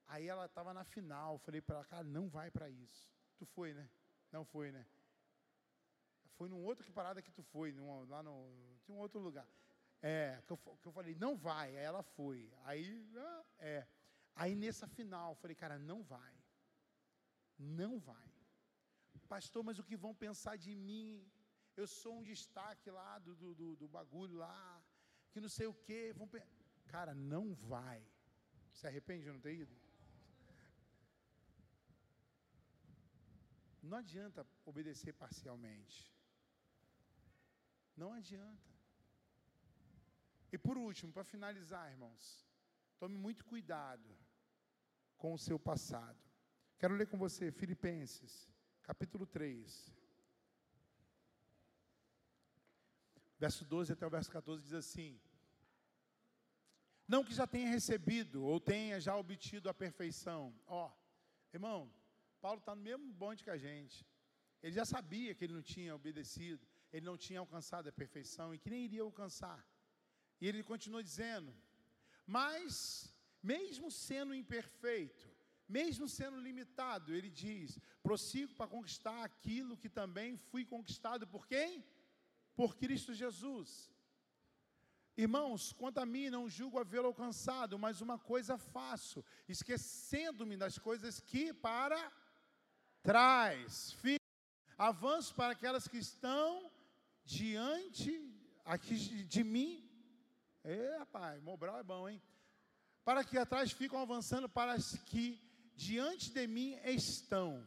Aí 0.06 0.28
ela 0.28 0.46
estava 0.46 0.72
na 0.72 0.84
final, 0.84 1.38
falei 1.38 1.60
para 1.60 1.76
ela, 1.76 1.84
cara, 1.84 2.04
não 2.04 2.28
vai 2.28 2.50
para 2.50 2.68
isso. 2.68 3.10
Tu 3.36 3.46
foi, 3.46 3.72
né? 3.74 3.88
Não 4.30 4.44
foi, 4.44 4.70
né? 4.70 4.86
Foi 6.36 6.48
num 6.48 6.62
outro 6.62 6.84
que 6.84 6.92
parada 6.92 7.22
que 7.22 7.32
tu 7.32 7.42
foi, 7.42 7.72
num, 7.72 8.04
lá 8.08 8.22
no. 8.22 8.78
Tinha 8.82 8.94
um 8.96 9.00
outro 9.00 9.20
lugar. 9.20 9.48
É, 10.02 10.42
que 10.46 10.52
eu, 10.52 10.56
que 10.58 10.86
eu 10.86 10.92
falei, 10.92 11.14
não 11.14 11.36
vai. 11.36 11.76
Aí 11.76 11.84
ela 11.84 12.02
foi. 12.02 12.52
Aí, 12.64 13.10
ah, 13.16 13.44
é. 13.58 13.86
Aí 14.36 14.54
nessa 14.54 14.86
final, 14.86 15.32
eu 15.32 15.36
falei, 15.36 15.56
cara, 15.56 15.78
não 15.78 16.02
vai. 16.02 16.34
Não 17.58 17.98
vai. 17.98 18.32
Pastor, 19.28 19.64
mas 19.64 19.78
o 19.78 19.84
que 19.84 19.96
vão 19.96 20.14
pensar 20.14 20.56
de 20.56 20.74
mim? 20.74 21.26
Eu 21.76 21.86
sou 21.86 22.18
um 22.18 22.22
destaque 22.22 22.90
lá 22.90 23.18
do, 23.18 23.34
do, 23.34 23.54
do, 23.54 23.76
do 23.76 23.88
bagulho 23.88 24.36
lá, 24.36 24.83
que 25.34 25.40
não 25.44 25.48
sei 25.48 25.66
o 25.66 25.74
quê. 25.86 26.00
Vão 26.16 26.28
Cara, 26.94 27.12
não 27.12 27.44
vai. 27.54 28.00
Se 28.72 28.86
arrepende 28.86 29.24
de 29.24 29.32
não 29.32 29.40
ter 29.40 29.54
ido? 29.62 29.76
Não 33.82 33.98
adianta 33.98 34.46
obedecer 34.64 35.12
parcialmente. 35.12 35.98
Não 37.96 38.12
adianta. 38.12 38.72
E 40.52 40.56
por 40.66 40.78
último, 40.78 41.12
para 41.12 41.24
finalizar, 41.24 41.90
irmãos, 41.90 42.24
tome 43.00 43.16
muito 43.16 43.44
cuidado 43.44 44.16
com 45.18 45.34
o 45.34 45.42
seu 45.46 45.58
passado. 45.58 46.22
Quero 46.78 46.94
ler 46.94 47.08
com 47.08 47.18
você 47.18 47.50
Filipenses, 47.50 48.32
capítulo 48.84 49.26
3. 49.26 49.92
Verso 53.44 53.64
12 53.64 53.92
até 53.92 54.06
o 54.06 54.10
verso 54.10 54.30
14 54.30 54.62
diz 54.62 54.74
assim: 54.74 55.20
Não 57.06 57.22
que 57.22 57.34
já 57.34 57.46
tenha 57.46 57.68
recebido 57.68 58.44
ou 58.44 58.58
tenha 58.58 59.00
já 59.00 59.16
obtido 59.16 59.68
a 59.68 59.74
perfeição. 59.74 60.54
Ó, 60.66 60.90
irmão, 61.52 61.92
Paulo 62.40 62.58
está 62.60 62.74
no 62.74 62.82
mesmo 62.82 63.12
bonde 63.12 63.44
que 63.44 63.50
a 63.50 63.56
gente. 63.56 64.06
Ele 64.62 64.74
já 64.74 64.84
sabia 64.84 65.34
que 65.34 65.44
ele 65.44 65.52
não 65.52 65.62
tinha 65.62 65.94
obedecido, 65.94 66.66
ele 66.90 67.04
não 67.04 67.16
tinha 67.16 67.40
alcançado 67.40 67.88
a 67.88 67.92
perfeição 67.92 68.54
e 68.54 68.58
que 68.58 68.70
nem 68.70 68.84
iria 68.84 69.02
alcançar. 69.02 69.62
E 70.40 70.48
ele 70.48 70.62
continua 70.62 71.02
dizendo: 71.02 71.54
Mas, 72.26 73.14
mesmo 73.42 73.90
sendo 73.90 74.34
imperfeito, 74.34 75.30
mesmo 75.68 76.08
sendo 76.08 76.38
limitado, 76.38 77.14
ele 77.14 77.30
diz: 77.30 77.78
prossigo 78.02 78.54
para 78.54 78.66
conquistar 78.66 79.22
aquilo 79.22 79.76
que 79.76 79.88
também 79.88 80.36
fui 80.36 80.64
conquistado 80.64 81.26
por 81.26 81.46
quem? 81.46 81.84
Por 82.54 82.76
Cristo 82.76 83.12
Jesus. 83.12 83.93
Irmãos, 85.16 85.72
quanto 85.72 85.98
a 85.98 86.06
mim, 86.06 86.28
não 86.28 86.48
julgo 86.48 86.78
havê-lo 86.78 87.06
alcançado, 87.06 87.78
mas 87.78 88.00
uma 88.00 88.18
coisa 88.18 88.58
faço, 88.58 89.24
esquecendo-me 89.48 90.56
das 90.56 90.76
coisas 90.76 91.20
que 91.20 91.52
para 91.52 92.12
trás, 93.00 93.92
fico, 93.92 94.24
avanço 94.76 95.32
para 95.34 95.52
aquelas 95.52 95.86
que 95.86 95.98
estão 95.98 96.68
diante 97.24 98.10
aqui 98.64 98.96
de 99.24 99.44
mim. 99.44 99.88
É, 100.64 100.96
rapaz, 100.98 101.40
Mobral 101.42 101.78
é 101.78 101.82
bom, 101.82 102.08
hein? 102.08 102.20
Para 103.04 103.22
que 103.22 103.38
atrás 103.38 103.70
ficam 103.70 104.00
avançando 104.00 104.48
para 104.48 104.72
as 104.72 104.96
que 105.04 105.38
diante 105.76 106.32
de 106.32 106.46
mim 106.46 106.76
estão. 106.84 107.64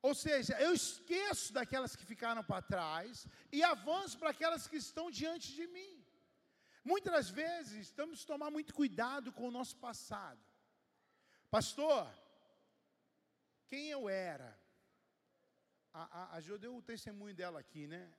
Ou 0.00 0.14
seja, 0.14 0.58
eu 0.60 0.72
esqueço 0.72 1.52
daquelas 1.52 1.96
que 1.96 2.04
ficaram 2.04 2.42
para 2.44 2.62
trás 2.62 3.26
e 3.50 3.62
avanço 3.62 4.16
para 4.18 4.30
aquelas 4.30 4.66
que 4.66 4.76
estão 4.76 5.10
diante 5.10 5.52
de 5.54 5.66
mim. 5.66 6.04
Muitas 6.84 7.28
vezes 7.28 7.90
temos 7.90 8.20
que 8.20 8.26
tomar 8.26 8.50
muito 8.50 8.72
cuidado 8.72 9.32
com 9.32 9.48
o 9.48 9.50
nosso 9.50 9.76
passado. 9.76 10.40
Pastor, 11.50 12.08
quem 13.66 13.88
eu 13.90 14.08
era? 14.08 14.58
A, 15.92 16.02
a, 16.20 16.36
a 16.36 16.40
Jo 16.40 16.58
deu 16.58 16.76
o 16.76 16.82
testemunho 16.82 17.34
dela 17.34 17.58
aqui, 17.58 17.86
né? 17.86 18.12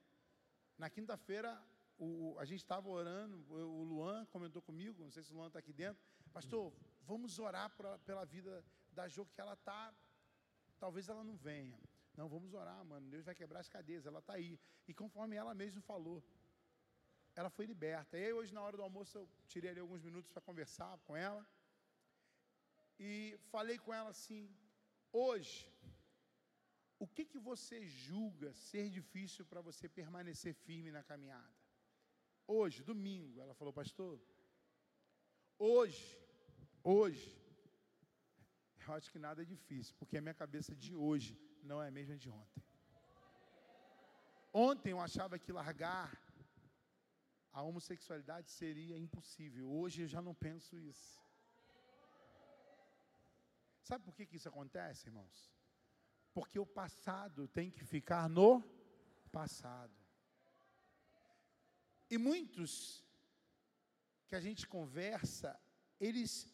Na 0.78 0.90
quinta-feira, 0.90 1.62
a 2.38 2.46
gente 2.46 2.62
estava 2.62 2.90
orando, 2.90 3.38
o 3.54 3.84
Luan 3.84 4.26
comentou 4.28 4.62
comigo, 4.62 5.04
não 5.04 5.12
sei 5.12 5.24
se 5.24 5.32
o 5.32 5.36
Luan 5.36 5.48
está 5.48 5.60
aqui 5.60 5.74
dentro. 5.74 6.02
Pastor, 6.32 6.74
vamos 7.02 7.40
orar 7.40 7.70
pra, 7.72 7.98
pela 8.00 8.26
vida 8.26 8.66
da 8.92 9.08
Jo, 9.08 9.26
que 9.26 9.42
ela 9.42 9.54
está, 9.54 9.94
talvez 10.80 11.10
ela 11.10 11.24
não 11.24 11.36
venha. 11.36 11.80
Não, 12.18 12.28
vamos 12.28 12.54
orar, 12.54 12.84
mano. 12.86 13.10
Deus 13.10 13.26
vai 13.26 13.36
quebrar 13.36 13.60
as 13.60 13.70
cadeias, 13.70 14.06
ela 14.06 14.20
está 14.20 14.34
aí. 14.34 14.60
E 14.88 14.94
conforme 14.94 15.36
ela 15.36 15.54
mesma 15.54 15.82
falou, 15.82 16.24
ela 17.36 17.50
foi 17.50 17.66
liberta. 17.66 18.18
E 18.18 18.26
aí, 18.26 18.34
hoje, 18.34 18.54
na 18.54 18.62
hora 18.62 18.76
do 18.78 18.84
almoço, 18.84 19.18
eu 19.18 19.30
tirei 19.48 19.70
ali 19.72 19.80
alguns 19.80 20.02
minutos 20.02 20.30
para 20.32 20.42
conversar 20.42 20.98
com 21.06 21.16
ela. 21.16 21.46
E 23.00 23.38
falei 23.52 23.78
com 23.78 23.94
ela 23.94 24.10
assim: 24.10 24.54
hoje, 25.14 25.72
o 26.98 27.08
que, 27.08 27.24
que 27.24 27.40
você 27.40 27.86
julga 27.86 28.52
ser 28.54 28.90
difícil 28.90 29.46
para 29.46 29.62
você 29.62 29.88
permanecer 29.88 30.54
firme 30.54 30.92
na 30.92 31.02
caminhada? 31.02 31.58
Hoje, 32.46 32.84
domingo, 32.84 33.40
ela 33.40 33.54
falou, 33.54 33.72
pastor, 33.72 34.20
hoje, 35.58 36.20
hoje, 36.84 37.39
eu 38.90 38.96
acho 38.96 39.12
que 39.12 39.20
nada 39.20 39.42
é 39.42 39.46
difícil, 39.46 39.96
porque 40.00 40.18
a 40.18 40.22
minha 40.22 40.34
cabeça 40.34 40.76
de 40.76 40.96
hoje 40.96 41.38
não 41.64 41.82
é 41.82 41.88
a 41.88 41.92
mesma 41.92 42.18
de 42.18 42.30
ontem. 42.30 42.64
Ontem 44.52 44.92
eu 44.92 45.00
achava 45.00 45.38
que 45.38 45.52
largar 45.52 46.10
a 47.52 47.62
homossexualidade 47.62 48.50
seria 48.50 48.98
impossível, 48.98 49.70
hoje 49.70 50.04
eu 50.04 50.08
já 50.08 50.22
não 50.22 50.34
penso 50.34 50.78
isso. 50.80 51.20
Sabe 53.84 54.04
por 54.06 54.14
que, 54.16 54.26
que 54.26 54.38
isso 54.38 54.50
acontece, 54.50 55.08
irmãos? 55.08 55.52
Porque 56.34 56.60
o 56.60 56.66
passado 56.66 57.48
tem 57.48 57.72
que 57.72 57.84
ficar 57.84 58.30
no 58.30 58.64
passado. 59.32 59.96
E 62.10 62.18
muitos 62.18 63.04
que 64.28 64.36
a 64.36 64.40
gente 64.40 64.68
conversa, 64.68 65.60
eles 66.00 66.48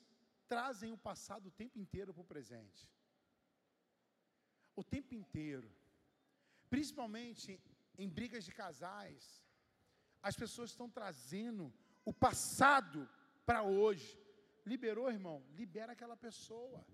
trazem 0.48 0.92
o 0.92 0.98
passado 0.98 1.48
o 1.48 1.58
tempo 1.62 1.78
inteiro 1.80 2.14
para 2.14 2.22
o 2.22 2.32
presente. 2.34 2.92
O 4.76 4.84
tempo 4.84 5.14
inteiro. 5.14 5.70
Principalmente 6.70 7.60
em 7.98 8.10
brigas 8.10 8.44
de 8.44 8.52
casais, 8.52 9.44
as 10.22 10.36
pessoas 10.36 10.72
estão 10.72 10.90
trazendo 10.90 11.74
o 12.04 12.14
passado 12.14 13.10
para 13.46 13.64
hoje. 13.64 14.20
Liberou, 14.66 15.10
irmão? 15.10 15.46
Libera 15.52 15.94
aquela 15.94 16.18
pessoa 16.18 16.86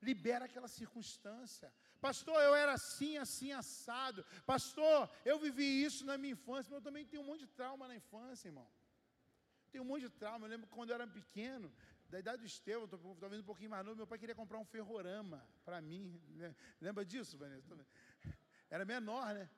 libera 0.00 0.44
aquela 0.44 0.68
circunstância. 0.68 1.72
Pastor, 2.00 2.38
eu 2.42 2.54
era 2.54 2.72
assim, 2.74 3.16
assim, 3.16 3.52
assado. 3.52 4.24
Pastor, 4.44 5.10
eu 5.24 5.38
vivi 5.38 5.68
isso 5.84 6.04
na 6.04 6.16
minha 6.18 6.32
infância, 6.32 6.70
mas 6.70 6.78
eu 6.78 6.88
também 6.88 7.04
tenho 7.04 7.22
um 7.22 7.26
monte 7.26 7.40
de 7.40 7.48
trauma 7.48 7.88
na 7.88 7.96
infância, 7.96 8.48
irmão. 8.48 8.68
Tenho 9.70 9.84
um 9.84 9.86
monte 9.86 10.02
de 10.02 10.10
trauma. 10.10 10.46
Eu 10.46 10.50
lembro 10.50 10.68
quando 10.68 10.90
eu 10.90 10.94
era 10.94 11.06
pequeno, 11.06 11.72
da 12.08 12.18
idade 12.18 12.42
do 12.42 12.46
Estevão, 12.46 12.88
talvez 12.88 13.40
um 13.40 13.44
pouquinho 13.44 13.70
mais 13.70 13.84
novo, 13.84 13.96
meu 13.96 14.06
pai 14.06 14.18
queria 14.18 14.34
comprar 14.34 14.58
um 14.58 14.64
ferrorama 14.64 15.46
para 15.64 15.80
mim. 15.80 16.20
Né? 16.30 16.54
Lembra 16.80 17.04
disso, 17.04 17.36
Vanessa? 17.36 17.76
Era 18.70 18.84
menor, 18.84 19.34
né? 19.34 19.48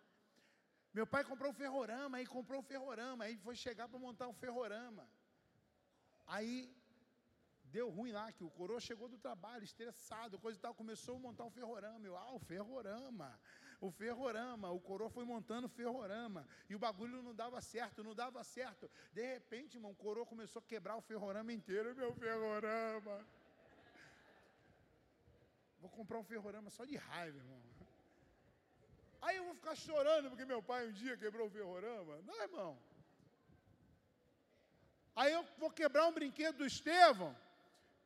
Meu 0.93 1.07
pai 1.07 1.23
comprou 1.25 1.51
um 1.51 1.55
ferrorama, 1.55 2.19
aí 2.19 2.27
comprou 2.27 2.61
um 2.61 2.63
ferrorama, 2.63 3.25
aí 3.25 3.37
foi 3.37 3.55
chegar 3.55 3.89
para 3.89 3.99
montar 3.99 4.27
um 4.29 4.33
ferrorama. 4.33 5.09
Aí 6.27 6.75
Deu 7.71 7.91
ruim 7.91 8.13
lá, 8.13 8.33
que 8.33 8.43
o 8.43 8.51
coroa 8.51 8.81
chegou 8.81 9.09
do 9.09 9.19
trabalho, 9.19 9.63
estressado, 9.63 10.39
coisa 10.39 10.59
e 10.59 10.61
tal, 10.61 10.75
começou 10.75 11.17
a 11.17 11.19
montar 11.19 11.45
o 11.45 11.51
ferrorama. 11.51 12.07
Eu, 12.07 12.17
ah, 12.17 12.33
o 12.33 12.39
ferrorama, 12.39 13.39
o 13.81 13.91
ferrorama. 13.91 14.71
O 14.71 14.81
coroa 14.81 15.11
foi 15.11 15.25
montando 15.25 15.67
o 15.67 15.71
ferrorama. 15.71 16.47
E 16.69 16.75
o 16.75 16.79
bagulho 16.79 17.23
não 17.23 17.35
dava 17.35 17.61
certo, 17.61 18.05
não 18.05 18.15
dava 18.15 18.43
certo. 18.45 18.91
De 19.13 19.23
repente, 19.23 19.77
irmão, 19.77 19.93
o 19.93 19.95
coroa 19.95 20.27
começou 20.27 20.61
a 20.61 20.63
quebrar 20.63 20.97
o 20.97 21.01
ferrorama 21.01 21.53
inteiro. 21.53 21.95
Meu 21.95 22.13
ferrorama. 22.15 23.25
Vou 25.81 25.91
comprar 25.91 26.19
um 26.19 26.25
ferrorama 26.25 26.71
só 26.71 26.85
de 26.85 26.97
raiva, 26.97 27.39
irmão. 27.39 27.63
Aí 29.21 29.37
eu 29.37 29.45
vou 29.45 29.55
ficar 29.55 29.75
chorando 29.75 30.29
porque 30.29 30.45
meu 30.45 30.63
pai 30.63 30.89
um 30.89 30.93
dia 30.93 31.17
quebrou 31.17 31.47
o 31.47 31.51
ferrorama. 31.51 32.21
Não, 32.23 32.43
irmão. 32.43 32.79
Aí 35.15 35.33
eu 35.33 35.45
vou 35.59 35.71
quebrar 35.71 36.07
um 36.07 36.13
brinquedo 36.13 36.59
do 36.59 36.67
Estevão. 36.67 37.37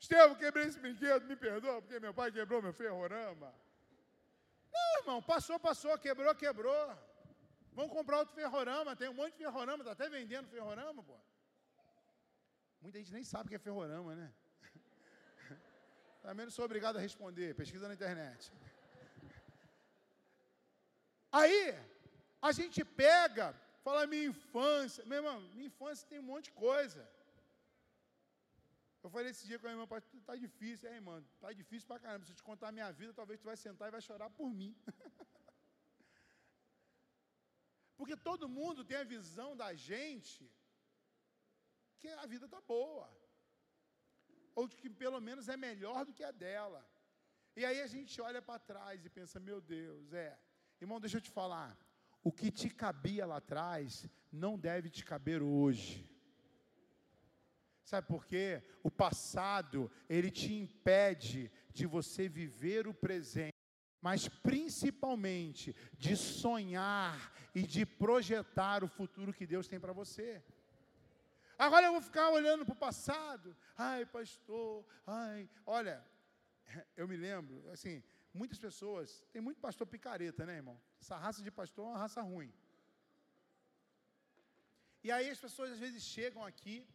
Estevão, 0.00 0.34
quebrei 0.34 0.64
esse 0.66 0.78
brinquedo, 0.78 1.26
me 1.26 1.36
perdoa, 1.36 1.80
porque 1.80 2.00
meu 2.00 2.14
pai 2.14 2.32
quebrou 2.32 2.62
meu 2.62 2.72
ferrorama. 2.72 3.54
Irmão, 5.02 5.20
passou, 5.20 5.58
passou, 5.58 5.98
quebrou, 5.98 6.32
quebrou. 6.34 6.98
Vamos 7.72 7.92
comprar 7.92 8.18
outro 8.18 8.34
ferrorama, 8.34 8.94
tem 8.94 9.08
um 9.08 9.14
monte 9.14 9.32
de 9.32 9.38
ferrorama, 9.38 9.82
está 9.82 9.92
até 9.92 10.08
vendendo 10.08 10.48
ferrorama, 10.48 11.02
pô. 11.02 11.16
Muita 12.80 12.98
gente 12.98 13.12
nem 13.12 13.24
sabe 13.24 13.46
o 13.46 13.48
que 13.48 13.56
é 13.56 13.58
ferrorama, 13.58 14.14
né? 14.14 14.32
Também 16.22 16.46
não 16.46 16.52
sou 16.52 16.64
obrigado 16.64 16.96
a 16.98 17.00
responder, 17.00 17.54
pesquisa 17.54 17.88
na 17.88 17.94
internet. 17.94 18.52
Aí, 21.32 21.76
a 22.40 22.52
gente 22.52 22.84
pega, 22.84 23.54
fala 23.82 24.06
minha 24.06 24.26
infância. 24.26 25.04
Meu 25.04 25.18
irmão, 25.18 25.40
minha 25.54 25.66
infância 25.66 26.06
tem 26.08 26.20
um 26.20 26.28
monte 26.30 26.44
de 26.44 26.52
coisa. 26.52 27.08
Eu 29.02 29.10
falei 29.10 29.30
esse 29.30 29.44
dia 29.46 29.58
com 29.58 29.66
a 29.66 29.70
irmã, 29.70 29.86
pastor, 29.86 30.20
tá 30.22 30.36
difícil, 30.36 30.88
é, 30.88 30.94
irmã, 30.94 31.14
tá 31.40 31.52
difícil 31.52 31.86
pra 31.88 31.98
caramba. 31.98 32.24
Se 32.24 32.32
eu 32.32 32.36
te 32.36 32.42
contar 32.42 32.68
a 32.68 32.72
minha 32.72 32.90
vida, 32.92 33.12
talvez 33.12 33.40
tu 33.40 33.44
vai 33.44 33.56
sentar 33.56 33.88
e 33.88 33.90
vai 33.90 34.00
chorar 34.00 34.30
por 34.30 34.48
mim. 34.60 34.76
Porque 37.96 38.16
todo 38.16 38.48
mundo 38.48 38.84
tem 38.84 38.96
a 38.96 39.04
visão 39.04 39.56
da 39.56 39.74
gente 39.74 40.48
que 41.98 42.08
a 42.08 42.26
vida 42.26 42.48
tá 42.48 42.60
boa. 42.60 43.08
Ou 44.54 44.68
que 44.68 44.88
pelo 44.88 45.20
menos 45.20 45.48
é 45.48 45.56
melhor 45.56 46.04
do 46.04 46.12
que 46.12 46.24
a 46.24 46.30
dela. 46.30 46.82
E 47.56 47.64
aí 47.64 47.80
a 47.80 47.86
gente 47.86 48.20
olha 48.20 48.40
para 48.40 48.58
trás 48.58 49.04
e 49.04 49.10
pensa, 49.10 49.40
meu 49.40 49.60
Deus, 49.60 50.12
é. 50.12 50.38
Irmão, 50.80 51.00
deixa 51.00 51.18
eu 51.18 51.20
te 51.20 51.30
falar. 51.30 51.76
O 52.22 52.32
que 52.32 52.50
te 52.50 52.70
cabia 52.70 53.26
lá 53.26 53.38
atrás 53.38 54.08
não 54.30 54.58
deve 54.58 54.88
te 54.90 55.04
caber 55.04 55.42
hoje. 55.42 56.11
Sabe 57.92 58.06
por 58.06 58.24
quê? 58.24 58.62
O 58.82 58.90
passado, 58.90 59.90
ele 60.08 60.30
te 60.30 60.54
impede 60.54 61.52
de 61.74 61.84
você 61.84 62.26
viver 62.26 62.88
o 62.88 62.94
presente, 62.94 63.52
mas 64.00 64.28
principalmente 64.28 65.76
de 65.98 66.16
sonhar 66.16 67.30
e 67.54 67.62
de 67.62 67.84
projetar 67.84 68.82
o 68.82 68.88
futuro 68.88 69.34
que 69.34 69.46
Deus 69.46 69.68
tem 69.68 69.78
para 69.78 69.92
você. 69.92 70.42
Agora 71.58 71.84
eu 71.84 71.92
vou 71.92 72.00
ficar 72.00 72.30
olhando 72.30 72.64
para 72.64 72.72
o 72.72 72.84
passado. 72.88 73.54
Ai, 73.76 74.06
pastor, 74.06 74.86
ai, 75.06 75.46
olha, 75.66 76.02
eu 76.96 77.06
me 77.06 77.18
lembro, 77.18 77.62
assim, 77.70 78.02
muitas 78.32 78.58
pessoas, 78.58 79.22
tem 79.34 79.42
muito 79.42 79.60
pastor 79.60 79.86
picareta, 79.86 80.46
né, 80.46 80.56
irmão? 80.56 80.80
Essa 80.98 81.18
raça 81.18 81.42
de 81.42 81.50
pastor 81.50 81.84
é 81.84 81.88
uma 81.90 81.98
raça 81.98 82.22
ruim. 82.22 82.50
E 85.04 85.10
aí 85.10 85.28
as 85.28 85.38
pessoas 85.38 85.72
às 85.72 85.78
vezes 85.78 86.02
chegam 86.02 86.42
aqui 86.42 86.88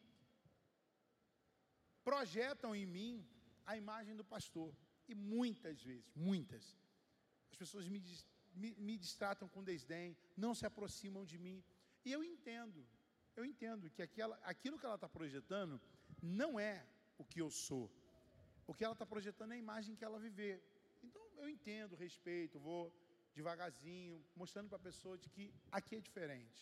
projetam 2.09 2.73
em 2.73 2.85
mim 2.85 3.13
a 3.65 3.73
imagem 3.83 4.15
do 4.19 4.23
pastor. 4.33 4.69
E 5.09 5.13
muitas 5.13 5.77
vezes, 5.87 6.09
muitas, 6.15 6.63
as 7.51 7.57
pessoas 7.61 7.85
me, 7.93 7.99
me, 8.61 8.69
me 8.87 8.95
distratam 9.05 9.47
com 9.53 9.69
desdém, 9.71 10.15
não 10.43 10.53
se 10.59 10.65
aproximam 10.65 11.25
de 11.31 11.37
mim. 11.45 11.57
E 12.05 12.11
eu 12.17 12.23
entendo, 12.23 12.79
eu 13.35 13.43
entendo 13.51 13.89
que 13.89 14.01
aquela, 14.07 14.35
aquilo 14.53 14.79
que 14.79 14.85
ela 14.85 14.95
está 14.95 15.09
projetando 15.09 15.81
não 16.21 16.57
é 16.57 16.75
o 17.17 17.25
que 17.25 17.41
eu 17.41 17.49
sou. 17.51 17.85
O 18.65 18.73
que 18.73 18.85
ela 18.85 18.93
está 18.93 19.05
projetando 19.05 19.51
é 19.51 19.55
a 19.55 19.65
imagem 19.65 19.97
que 19.97 20.05
ela 20.05 20.17
viver. 20.17 20.55
Então 21.03 21.23
eu 21.35 21.49
entendo, 21.49 22.01
respeito, 22.07 22.57
vou 22.57 22.83
devagarzinho, 23.35 24.25
mostrando 24.33 24.69
para 24.69 24.77
a 24.77 24.87
pessoa 24.89 25.17
de 25.17 25.29
que 25.29 25.53
aqui 25.69 25.95
é 25.97 25.99
diferente, 25.99 26.61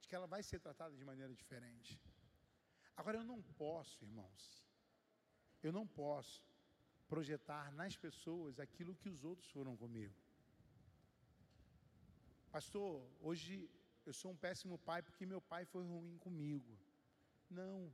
de 0.00 0.06
que 0.08 0.14
ela 0.14 0.28
vai 0.28 0.44
ser 0.44 0.60
tratada 0.60 0.96
de 0.96 1.04
maneira 1.04 1.34
diferente. 1.34 2.00
Agora 2.96 3.18
eu 3.18 3.24
não 3.24 3.42
posso, 3.42 4.04
irmãos, 4.04 4.64
eu 5.62 5.72
não 5.72 5.86
posso 5.86 6.44
projetar 7.08 7.72
nas 7.72 7.96
pessoas 7.96 8.58
aquilo 8.58 8.94
que 8.94 9.08
os 9.08 9.24
outros 9.24 9.50
foram 9.50 9.76
comigo. 9.76 10.14
Pastor, 12.50 13.04
hoje 13.20 13.68
eu 14.06 14.12
sou 14.12 14.30
um 14.30 14.36
péssimo 14.36 14.78
pai 14.78 15.02
porque 15.02 15.26
meu 15.26 15.40
pai 15.40 15.64
foi 15.64 15.84
ruim 15.84 16.16
comigo. 16.18 16.78
Não. 17.50 17.92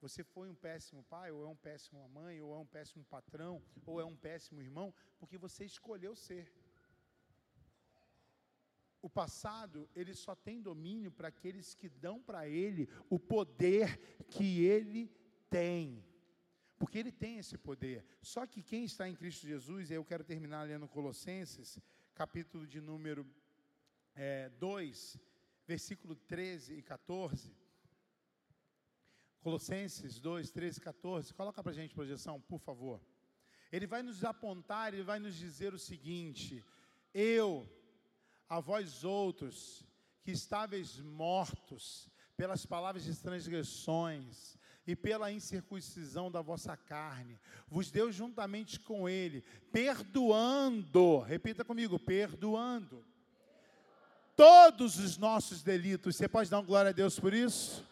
Você 0.00 0.24
foi 0.24 0.48
um 0.50 0.54
péssimo 0.54 1.04
pai, 1.04 1.30
ou 1.30 1.44
é 1.44 1.48
um 1.48 1.54
péssimo 1.54 2.08
mãe, 2.08 2.40
ou 2.40 2.52
é 2.54 2.58
um 2.58 2.66
péssimo 2.66 3.04
patrão, 3.04 3.62
ou 3.86 4.00
é 4.00 4.04
um 4.04 4.16
péssimo 4.16 4.60
irmão, 4.60 4.92
porque 5.18 5.38
você 5.38 5.64
escolheu 5.64 6.16
ser. 6.16 6.52
O 9.02 9.10
passado, 9.10 9.90
ele 9.94 10.14
só 10.14 10.34
tem 10.34 10.62
domínio 10.62 11.10
para 11.10 11.28
aqueles 11.28 11.74
que 11.74 11.88
dão 11.88 12.22
para 12.22 12.48
ele 12.48 12.88
o 13.10 13.18
poder 13.18 14.24
que 14.30 14.64
ele 14.64 15.10
tem. 15.50 16.02
Porque 16.78 16.98
ele 16.98 17.12
tem 17.12 17.38
esse 17.38 17.58
poder. 17.58 18.04
Só 18.22 18.46
que 18.46 18.62
quem 18.62 18.84
está 18.84 19.08
em 19.08 19.14
Cristo 19.14 19.46
Jesus, 19.46 19.90
e 19.90 19.94
eu 19.94 20.04
quero 20.04 20.24
terminar 20.24 20.62
lendo 20.62 20.88
Colossenses, 20.88 21.80
capítulo 22.14 22.66
de 22.66 22.80
número 22.80 23.26
é, 24.14 24.48
2, 24.50 25.18
versículo 25.66 26.14
13 26.14 26.74
e 26.74 26.82
14. 26.82 27.54
Colossenses 29.40 30.20
2, 30.20 30.50
13 30.52 30.78
e 30.78 30.80
14. 30.80 31.34
Coloca 31.34 31.62
para 31.62 31.72
a 31.72 31.74
gente 31.74 31.94
projeção, 31.94 32.40
por 32.40 32.60
favor. 32.60 33.00
Ele 33.72 33.86
vai 33.86 34.02
nos 34.02 34.22
apontar, 34.22 34.92
ele 34.92 35.02
vai 35.02 35.18
nos 35.18 35.34
dizer 35.34 35.74
o 35.74 35.78
seguinte: 35.78 36.64
Eu, 37.12 37.68
a 38.52 38.60
vós 38.60 39.02
outros, 39.02 39.82
que 40.22 40.30
estáveis 40.30 41.00
mortos 41.00 42.10
pelas 42.36 42.66
palavras 42.66 43.02
de 43.02 43.16
transgressões 43.16 44.58
e 44.86 44.94
pela 44.94 45.32
incircuncisão 45.32 46.30
da 46.30 46.42
vossa 46.42 46.76
carne, 46.76 47.40
vos 47.66 47.90
deu 47.90 48.12
juntamente 48.12 48.78
com 48.78 49.08
ele, 49.08 49.42
perdoando, 49.72 51.20
repita 51.20 51.64
comigo, 51.64 51.98
perdoando 51.98 53.02
todos 54.36 54.98
os 54.98 55.16
nossos 55.16 55.62
delitos. 55.62 56.16
Você 56.16 56.28
pode 56.28 56.50
dar 56.50 56.58
uma 56.58 56.66
glória 56.66 56.90
a 56.90 56.92
Deus 56.92 57.18
por 57.18 57.32
isso? 57.32 57.82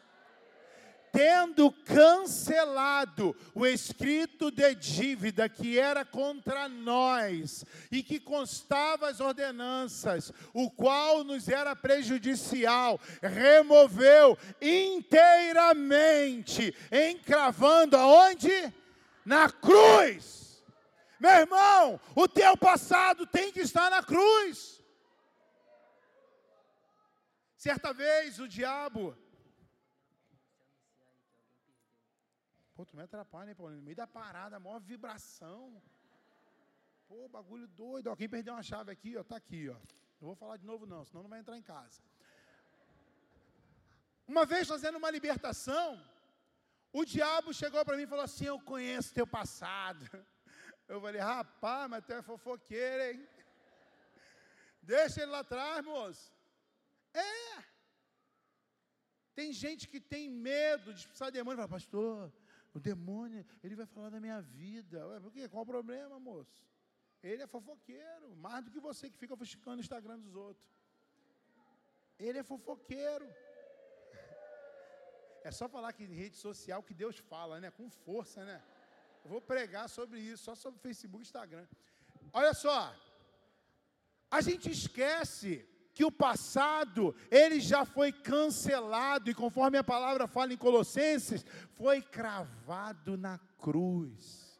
Tendo 1.12 1.72
cancelado 1.72 3.36
o 3.54 3.66
escrito 3.66 4.50
de 4.50 4.74
dívida 4.74 5.48
que 5.48 5.78
era 5.78 6.04
contra 6.04 6.68
nós 6.68 7.64
e 7.90 8.02
que 8.02 8.20
constava 8.20 9.08
as 9.08 9.20
ordenanças, 9.20 10.32
o 10.54 10.70
qual 10.70 11.24
nos 11.24 11.48
era 11.48 11.74
prejudicial, 11.74 13.00
removeu 13.22 14.38
inteiramente, 14.62 16.74
encravando 16.92 17.96
aonde? 17.96 18.72
Na 19.24 19.50
cruz. 19.50 20.62
Meu 21.18 21.32
irmão, 21.32 22.00
o 22.14 22.26
teu 22.26 22.56
passado 22.56 23.26
tem 23.26 23.52
que 23.52 23.60
estar 23.60 23.90
na 23.90 24.02
cruz. 24.02 24.80
Certa 27.56 27.92
vez 27.92 28.38
o 28.38 28.48
diabo. 28.48 29.14
Pô, 32.80 32.86
tu 32.86 32.96
me 32.96 33.02
atrapalha, 33.02 33.50
hein, 33.50 33.54
Paulinho? 33.54 33.80
No 33.80 33.84
meio 33.84 33.96
da 33.96 34.06
parada, 34.06 34.56
a 34.56 34.60
maior 34.66 34.80
vibração. 34.80 35.82
Pô, 37.06 37.28
bagulho 37.28 37.66
doido. 37.68 38.06
Ó, 38.10 38.16
quem 38.16 38.26
perdeu 38.34 38.54
uma 38.54 38.62
chave 38.62 38.90
aqui, 38.90 39.18
ó, 39.18 39.22
tá 39.22 39.36
aqui, 39.36 39.68
ó. 39.68 39.74
Não 40.18 40.28
vou 40.28 40.34
falar 40.34 40.56
de 40.56 40.64
novo, 40.64 40.86
não, 40.86 41.04
senão 41.04 41.22
não 41.24 41.28
vai 41.28 41.40
entrar 41.40 41.58
em 41.58 41.66
casa. 41.74 42.00
Uma 44.26 44.46
vez 44.46 44.66
fazendo 44.66 44.96
uma 44.96 45.10
libertação, 45.10 46.02
o 46.90 47.04
diabo 47.04 47.52
chegou 47.52 47.84
para 47.84 47.98
mim 47.98 48.04
e 48.04 48.12
falou 48.14 48.24
assim: 48.24 48.46
Eu 48.46 48.58
conheço 48.72 49.12
teu 49.12 49.26
passado. 49.26 50.02
Eu 50.88 51.02
falei, 51.02 51.20
rapaz, 51.20 51.88
mas 51.90 52.04
tu 52.04 52.12
é 52.14 52.22
fofoqueiro, 52.22 53.02
hein? 53.04 53.28
Deixa 54.82 55.20
ele 55.20 55.30
lá 55.30 55.40
atrás, 55.40 55.84
moço. 55.84 56.32
É. 57.12 57.62
Tem 59.34 59.52
gente 59.52 59.86
que 59.86 60.00
tem 60.00 60.28
medo 60.30 60.94
de 60.94 61.00
expulsar 61.00 61.30
demônio. 61.30 61.58
Fala, 61.58 61.68
pastor, 61.68 62.32
o 62.72 62.78
demônio, 62.78 63.44
ele 63.62 63.74
vai 63.74 63.86
falar 63.86 64.10
da 64.10 64.20
minha 64.20 64.40
vida. 64.40 65.06
Ué, 65.08 65.20
por 65.20 65.32
quê? 65.32 65.48
Qual 65.48 65.62
o 65.62 65.66
problema, 65.66 66.18
moço? 66.18 66.56
Ele 67.22 67.42
é 67.42 67.46
fofoqueiro, 67.46 68.34
mais 68.36 68.64
do 68.64 68.70
que 68.70 68.80
você 68.80 69.10
que 69.10 69.18
fica 69.18 69.36
fuxicando 69.36 69.78
o 69.78 69.80
Instagram 69.80 70.18
dos 70.18 70.34
outros. 70.34 70.68
Ele 72.18 72.38
é 72.38 72.42
fofoqueiro. 72.42 73.26
É 75.42 75.50
só 75.50 75.66
falar 75.66 75.94
que 75.94 76.04
em 76.04 76.12
rede 76.12 76.36
social 76.36 76.82
que 76.82 76.92
Deus 76.92 77.16
fala, 77.16 77.58
né? 77.62 77.70
Com 77.70 77.88
força, 77.88 78.44
né? 78.44 78.62
Eu 79.24 79.30
vou 79.30 79.40
pregar 79.40 79.88
sobre 79.88 80.20
isso, 80.20 80.44
só 80.44 80.54
sobre 80.54 80.78
Facebook 80.80 81.22
e 81.22 81.26
Instagram. 81.26 81.66
Olha 82.30 82.52
só. 82.52 82.94
A 84.30 84.42
gente 84.42 84.70
esquece 84.70 85.66
que 85.92 86.04
o 86.04 86.12
passado, 86.12 87.14
ele 87.30 87.60
já 87.60 87.84
foi 87.84 88.12
cancelado, 88.12 89.30
e 89.30 89.34
conforme 89.34 89.78
a 89.78 89.84
palavra 89.84 90.26
fala 90.26 90.52
em 90.52 90.56
Colossenses, 90.56 91.44
foi 91.76 92.00
cravado 92.00 93.16
na 93.16 93.38
cruz. 93.58 94.50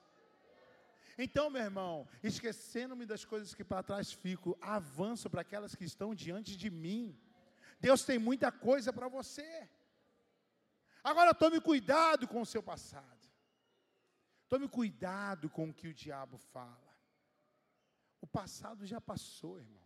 Então, 1.16 1.50
meu 1.50 1.62
irmão, 1.62 2.08
esquecendo-me 2.22 3.04
das 3.04 3.24
coisas 3.24 3.54
que 3.54 3.62
para 3.62 3.82
trás 3.82 4.10
fico, 4.10 4.56
avanço 4.60 5.28
para 5.28 5.42
aquelas 5.42 5.74
que 5.74 5.84
estão 5.84 6.14
diante 6.14 6.56
de 6.56 6.70
mim. 6.70 7.18
Deus 7.78 8.04
tem 8.04 8.18
muita 8.18 8.50
coisa 8.50 8.92
para 8.92 9.06
você. 9.06 9.68
Agora 11.04 11.34
tome 11.34 11.60
cuidado 11.60 12.26
com 12.26 12.40
o 12.40 12.46
seu 12.46 12.62
passado. 12.62 13.28
Tome 14.48 14.68
cuidado 14.68 15.48
com 15.48 15.68
o 15.68 15.74
que 15.74 15.88
o 15.88 15.94
diabo 15.94 16.38
fala. 16.38 16.90
O 18.20 18.26
passado 18.26 18.86
já 18.86 19.00
passou, 19.00 19.58
irmão. 19.58 19.79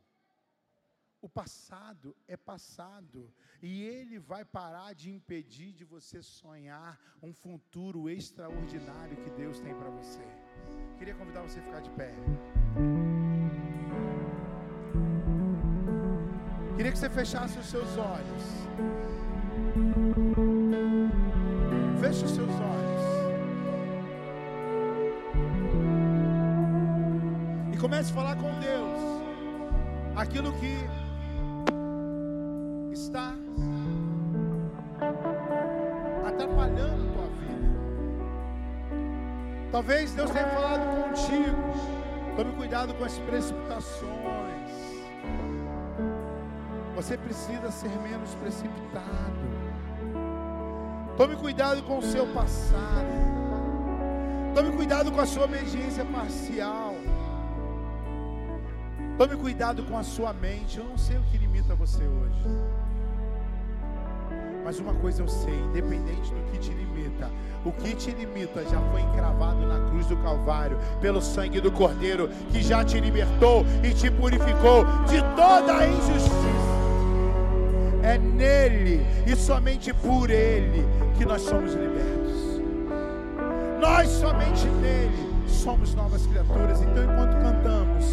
O 1.24 1.28
passado 1.28 2.14
é 2.28 2.36
passado 2.36 3.32
e 3.62 3.82
ele 3.82 4.18
vai 4.18 4.44
parar 4.44 4.94
de 4.94 5.10
impedir 5.10 5.72
de 5.72 5.82
você 5.82 6.20
sonhar 6.20 7.00
um 7.22 7.32
futuro 7.32 8.10
extraordinário 8.10 9.16
que 9.16 9.30
Deus 9.30 9.58
tem 9.58 9.74
para 9.74 9.88
você. 9.88 10.20
Queria 10.98 11.14
convidar 11.14 11.40
você 11.40 11.60
a 11.60 11.62
ficar 11.62 11.80
de 11.80 11.88
pé. 11.92 12.14
Queria 16.76 16.92
que 16.92 16.98
você 16.98 17.08
fechasse 17.08 17.58
os 17.58 17.68
seus 17.68 17.96
olhos. 17.96 18.42
Feche 22.02 22.22
os 22.26 22.32
seus 22.32 22.50
olhos. 22.50 23.02
E 27.72 27.78
comece 27.78 28.10
a 28.10 28.14
falar 28.14 28.36
com 28.36 28.60
Deus 28.60 29.00
aquilo 30.14 30.52
que 30.60 31.03
está 33.14 33.32
atrapalhando 36.26 37.04
a 37.04 37.12
tua 37.12 37.28
vida. 37.38 37.70
Talvez 39.70 40.12
Deus 40.14 40.30
tenha 40.32 40.48
falado 40.48 40.84
contigo. 41.04 42.34
Tome 42.36 42.52
cuidado 42.54 42.92
com 42.94 43.04
as 43.04 43.16
precipitações. 43.18 44.10
Você 46.96 47.16
precisa 47.16 47.70
ser 47.70 47.96
menos 48.00 48.34
precipitado. 48.34 49.44
Tome 51.16 51.36
cuidado 51.36 51.84
com 51.84 51.98
o 51.98 52.02
seu 52.02 52.26
passado. 52.34 53.14
Tome 54.56 54.76
cuidado 54.76 55.12
com 55.12 55.20
a 55.20 55.26
sua 55.26 55.44
obediência 55.44 56.04
parcial. 56.04 56.96
Tome 59.16 59.36
cuidado 59.36 59.84
com 59.84 59.96
a 59.96 60.02
sua 60.02 60.32
mente. 60.32 60.78
Eu 60.78 60.84
não 60.84 60.98
sei 60.98 61.16
o 61.16 61.22
que 61.30 61.38
limita 61.38 61.76
você 61.76 62.02
hoje. 62.02 62.83
Mas 64.64 64.78
uma 64.78 64.94
coisa 64.94 65.22
eu 65.22 65.28
sei, 65.28 65.54
independente 65.54 66.32
do 66.32 66.50
que 66.50 66.58
te 66.58 66.70
limita, 66.70 67.30
o 67.64 67.70
que 67.70 67.94
te 67.94 68.10
limita 68.12 68.64
já 68.64 68.80
foi 68.90 69.02
encravado 69.02 69.66
na 69.66 69.90
cruz 69.90 70.06
do 70.06 70.16
Calvário, 70.16 70.78
pelo 71.02 71.20
sangue 71.20 71.60
do 71.60 71.70
Cordeiro, 71.70 72.30
que 72.50 72.62
já 72.62 72.82
te 72.82 72.98
libertou 72.98 73.64
e 73.82 73.92
te 73.92 74.10
purificou 74.10 74.84
de 75.06 75.20
toda 75.36 75.76
a 75.76 75.86
injustiça. 75.86 76.74
É 78.02 78.16
nele 78.16 79.04
e 79.26 79.36
somente 79.36 79.92
por 79.92 80.30
ele 80.30 80.86
que 81.18 81.26
nós 81.26 81.42
somos 81.42 81.74
libertos. 81.74 82.62
Nós 83.80 84.08
somente 84.08 84.66
nele 84.66 85.34
somos 85.46 85.94
novas 85.94 86.26
criaturas. 86.26 86.80
Então, 86.80 87.04
enquanto 87.04 87.34
cantamos, 87.42 88.04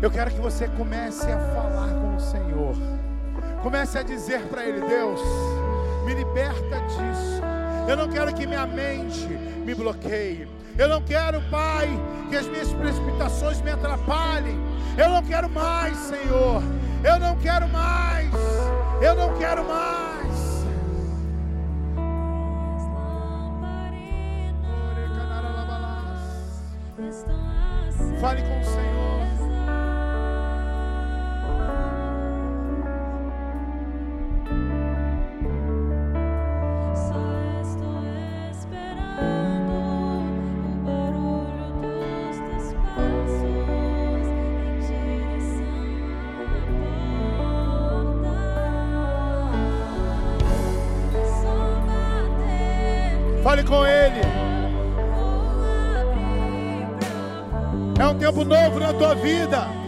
eu 0.00 0.10
quero 0.10 0.30
que 0.30 0.40
você 0.40 0.68
comece 0.68 1.30
a 1.30 1.38
falar 1.38 1.90
com 2.00 2.16
o 2.16 2.20
Senhor. 2.20 2.99
Comece 3.62 3.98
a 3.98 4.02
dizer 4.02 4.42
para 4.48 4.64
Ele: 4.64 4.80
Deus, 4.80 5.20
me 6.04 6.14
liberta 6.14 6.80
disso. 6.88 7.42
Eu 7.88 7.96
não 7.96 8.08
quero 8.08 8.34
que 8.34 8.46
minha 8.46 8.66
mente 8.66 9.26
me 9.26 9.74
bloqueie. 9.74 10.48
Eu 10.78 10.88
não 10.88 11.02
quero, 11.02 11.42
Pai, 11.50 11.88
que 12.28 12.36
as 12.36 12.46
minhas 12.46 12.72
precipitações 12.72 13.60
me 13.60 13.70
atrapalhem. 13.70 14.58
Eu 14.96 15.08
não 15.10 15.22
quero 15.22 15.48
mais, 15.48 15.96
Senhor. 15.96 16.62
Eu 17.04 17.18
não 17.18 17.36
quero 17.36 17.68
mais. 17.68 18.30
Eu 19.02 19.14
não 19.14 19.36
quero 19.36 19.64
mais. 19.64 20.00
Fale 28.20 28.42
com 28.42 28.60
o 28.60 28.64
Senhor. 28.64 29.39
Tua 59.00 59.14
vida. 59.14 59.79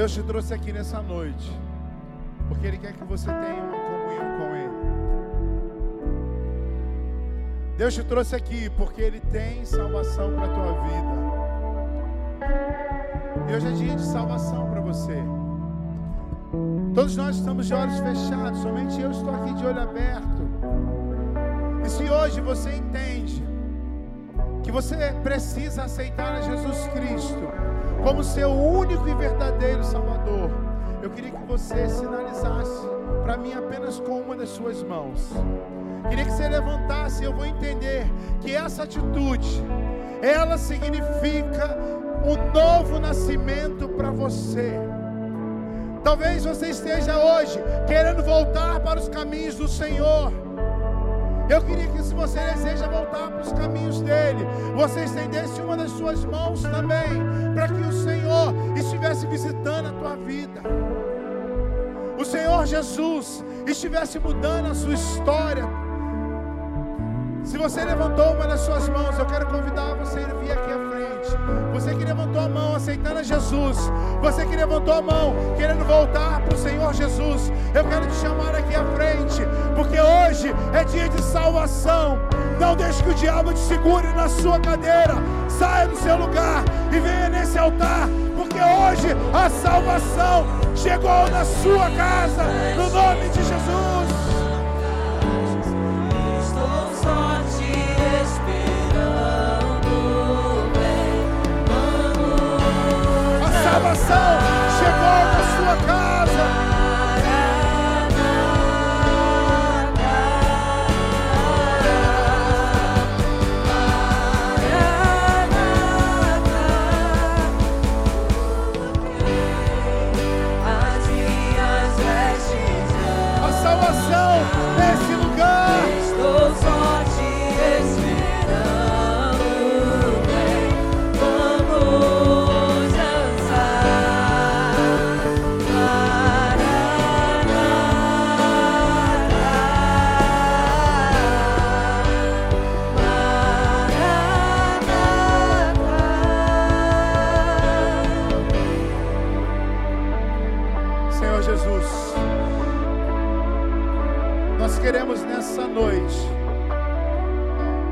Deus 0.00 0.14
te 0.14 0.22
trouxe 0.22 0.54
aqui 0.54 0.72
nessa 0.72 1.02
noite, 1.02 1.52
porque 2.48 2.66
Ele 2.66 2.78
quer 2.78 2.94
que 2.94 3.04
você 3.04 3.26
tenha 3.26 3.62
uma 3.62 3.78
comunhão 3.78 4.38
com 4.38 4.56
Ele. 4.56 4.72
Deus 7.76 7.92
te 7.92 8.02
trouxe 8.04 8.34
aqui 8.34 8.70
porque 8.78 9.02
Ele 9.02 9.20
tem 9.20 9.62
salvação 9.62 10.32
para 10.32 10.44
a 10.46 10.54
tua 10.54 10.72
vida. 10.84 11.14
E 13.46 13.54
hoje 13.54 13.68
é 13.68 13.72
dia 13.72 13.94
de 13.94 14.06
salvação 14.06 14.70
para 14.70 14.80
você. 14.80 15.22
Todos 16.94 17.14
nós 17.18 17.36
estamos 17.36 17.66
de 17.66 17.74
olhos 17.74 17.98
fechados, 17.98 18.58
somente 18.60 18.98
eu 18.98 19.10
estou 19.10 19.34
aqui 19.34 19.52
de 19.52 19.66
olho 19.66 19.82
aberto. 19.82 20.48
E 21.84 21.90
se 21.90 22.08
hoje 22.08 22.40
você 22.40 22.74
entende 22.74 23.44
que 24.62 24.72
você 24.72 25.12
precisa 25.22 25.82
aceitar 25.82 26.36
a 26.36 26.40
Jesus 26.40 26.88
Cristo 26.88 27.69
como 28.02 28.24
seu 28.24 28.50
único 28.50 29.08
e 29.08 29.14
verdadeiro 29.14 29.84
Salvador, 29.84 30.50
eu 31.02 31.10
queria 31.10 31.30
que 31.30 31.44
você 31.44 31.88
sinalizasse 31.88 32.88
para 33.22 33.36
mim 33.36 33.52
apenas 33.52 34.00
com 34.00 34.20
uma 34.20 34.36
das 34.36 34.48
suas 34.50 34.82
mãos. 34.82 35.30
Queria 36.08 36.24
que 36.24 36.32
você 36.32 36.48
levantasse, 36.48 37.24
eu 37.24 37.32
vou 37.32 37.44
entender 37.44 38.10
que 38.40 38.54
essa 38.54 38.84
atitude, 38.84 39.62
ela 40.22 40.56
significa 40.58 41.76
um 42.24 42.52
novo 42.52 42.98
nascimento 42.98 43.88
para 43.88 44.10
você. 44.10 44.72
Talvez 46.02 46.44
você 46.44 46.70
esteja 46.70 47.18
hoje 47.18 47.62
querendo 47.86 48.22
voltar 48.22 48.80
para 48.80 48.98
os 48.98 49.08
caminhos 49.08 49.56
do 49.56 49.68
Senhor. 49.68 50.32
Eu 51.50 51.60
queria 51.62 51.88
que 51.88 52.00
se 52.00 52.14
você 52.14 52.38
deseja 52.38 52.86
voltar 52.86 53.28
para 53.28 53.40
os 53.40 53.52
caminhos 53.52 54.00
dele, 54.02 54.46
você 54.76 55.02
estendesse 55.02 55.60
uma 55.60 55.76
das 55.76 55.90
suas 55.90 56.24
mãos 56.24 56.62
também, 56.62 57.10
para 57.56 57.66
que 57.66 57.80
o 57.80 57.92
Senhor 57.92 58.54
estivesse 58.76 59.26
visitando 59.26 59.88
a 59.88 59.92
tua 59.92 60.16
vida. 60.18 60.62
O 62.16 62.24
Senhor 62.24 62.64
Jesus 62.66 63.44
estivesse 63.66 64.20
mudando 64.20 64.70
a 64.70 64.74
sua 64.74 64.94
história. 64.94 65.64
Se 67.42 67.58
você 67.58 67.84
levantou 67.84 68.32
uma 68.34 68.46
das 68.46 68.60
suas 68.60 68.88
mãos, 68.88 69.18
eu 69.18 69.26
quero 69.26 69.46
convidar 69.46 69.94
você 69.96 70.20
a 70.20 70.34
vir 70.34 70.52
aqui 70.52 70.69
aceitando 72.90 73.20
a 73.20 73.22
Jesus, 73.22 73.78
você 74.20 74.44
que 74.44 74.56
levantou 74.56 74.94
a 74.94 75.02
mão 75.02 75.34
querendo 75.56 75.84
voltar 75.84 76.40
para 76.40 76.54
o 76.54 76.58
Senhor 76.58 76.92
Jesus, 76.92 77.52
eu 77.72 77.84
quero 77.84 78.06
te 78.06 78.16
chamar 78.16 78.52
aqui 78.54 78.74
à 78.74 78.84
frente, 78.96 79.42
porque 79.76 80.00
hoje 80.00 80.52
é 80.72 80.82
dia 80.84 81.08
de 81.08 81.22
salvação. 81.22 82.18
Não 82.58 82.74
deixe 82.74 83.00
que 83.02 83.10
o 83.10 83.14
diabo 83.14 83.52
te 83.52 83.60
segure 83.60 84.08
na 84.08 84.28
sua 84.28 84.58
cadeira. 84.58 85.14
Saia 85.48 85.86
do 85.86 85.96
seu 85.96 86.16
lugar 86.16 86.64
e 86.92 86.98
venha 86.98 87.28
nesse 87.28 87.56
altar, 87.56 88.08
porque 88.36 88.58
hoje 88.58 89.16
a 89.32 89.48
salvação 89.48 90.46
chegou 90.74 91.30
na 91.30 91.44
sua 91.44 91.90
casa, 91.90 92.42
no 92.76 92.90
nome 92.90 93.28
de 93.28 93.38
Jesus. 93.38 94.19
Salvação 103.80 104.38
chegou 104.78 105.24
na 105.32 105.56
sua 105.56 105.86
casa. 105.86 106.19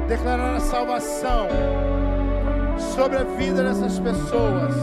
declarar 0.09 0.57
a 0.57 0.61
salvação 0.61 1.49
sobre 2.95 3.19
a 3.19 3.25
vida 3.25 3.63
dessas 3.63 3.99
pessoas, 3.99 4.75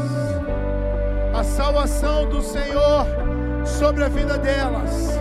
a 1.33 1.43
salvação 1.43 2.29
do 2.29 2.41
Senhor 2.41 3.07
sobre 3.65 4.03
a 4.03 4.07
vida 4.07 4.37
delas, 4.37 5.19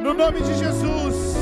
no 0.00 0.14
nome 0.14 0.40
de 0.40 0.54
Jesus. 0.54 1.36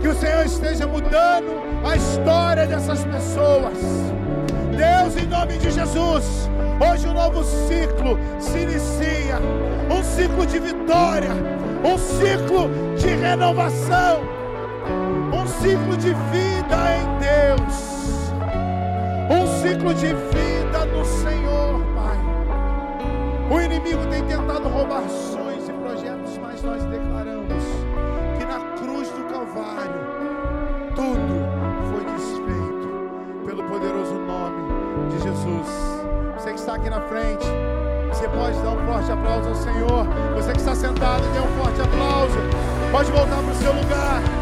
Que 0.00 0.08
o 0.08 0.14
Senhor 0.14 0.46
esteja 0.46 0.86
mudando 0.86 1.60
a 1.84 1.96
história 1.96 2.66
dessas 2.66 3.04
pessoas. 3.04 3.78
Deus, 4.76 5.16
em 5.16 5.26
nome 5.26 5.58
de 5.58 5.70
Jesus, 5.70 6.48
hoje 6.80 7.08
um 7.08 7.12
novo 7.12 7.42
ciclo 7.42 8.18
se 8.38 8.58
inicia 8.58 9.38
um 9.90 10.02
ciclo 10.02 10.46
de 10.46 10.58
vitória 10.58 11.55
um 11.84 11.98
ciclo 11.98 12.70
de 12.96 13.08
renovação, 13.08 14.20
um 15.32 15.46
ciclo 15.46 15.96
de 15.96 16.14
vida 16.14 16.76
em 16.96 17.06
Deus, 17.18 18.32
um 19.30 19.46
ciclo 19.62 19.94
de 19.94 20.06
vida 20.06 20.84
no 20.86 21.04
Senhor, 21.04 21.80
Pai. 21.94 22.18
O 23.50 23.60
inimigo 23.60 24.06
tem 24.06 24.24
tentado 24.24 24.68
roubar 24.68 25.08
sonhos 25.08 25.68
e 25.68 25.72
projetos, 25.72 26.38
mas 26.38 26.62
nós 26.62 26.84
declaramos 26.84 27.64
que 28.38 28.44
na 28.44 28.60
cruz 28.76 29.08
do 29.10 29.24
Calvário 29.24 30.06
tudo 30.94 31.46
foi 31.90 32.04
desfeito 32.12 33.44
pelo 33.44 33.62
poderoso 33.64 34.14
nome 34.14 34.56
de 35.10 35.22
Jesus. 35.22 35.96
Você 36.34 36.50
que 36.50 36.58
está 36.58 36.74
aqui 36.74 36.90
na 36.90 37.00
frente, 37.02 37.46
pode 38.36 38.58
dar 38.60 38.70
um 38.70 38.86
forte 38.86 39.10
aplauso 39.10 39.48
ao 39.48 39.54
Senhor. 39.54 40.06
Você 40.34 40.52
que 40.52 40.58
está 40.58 40.74
sentado, 40.74 41.22
dê 41.32 41.40
um 41.40 41.62
forte 41.62 41.80
aplauso. 41.80 42.36
Pode 42.92 43.10
voltar 43.10 43.42
para 43.42 43.52
o 43.52 43.54
seu 43.54 43.72
lugar. 43.72 44.35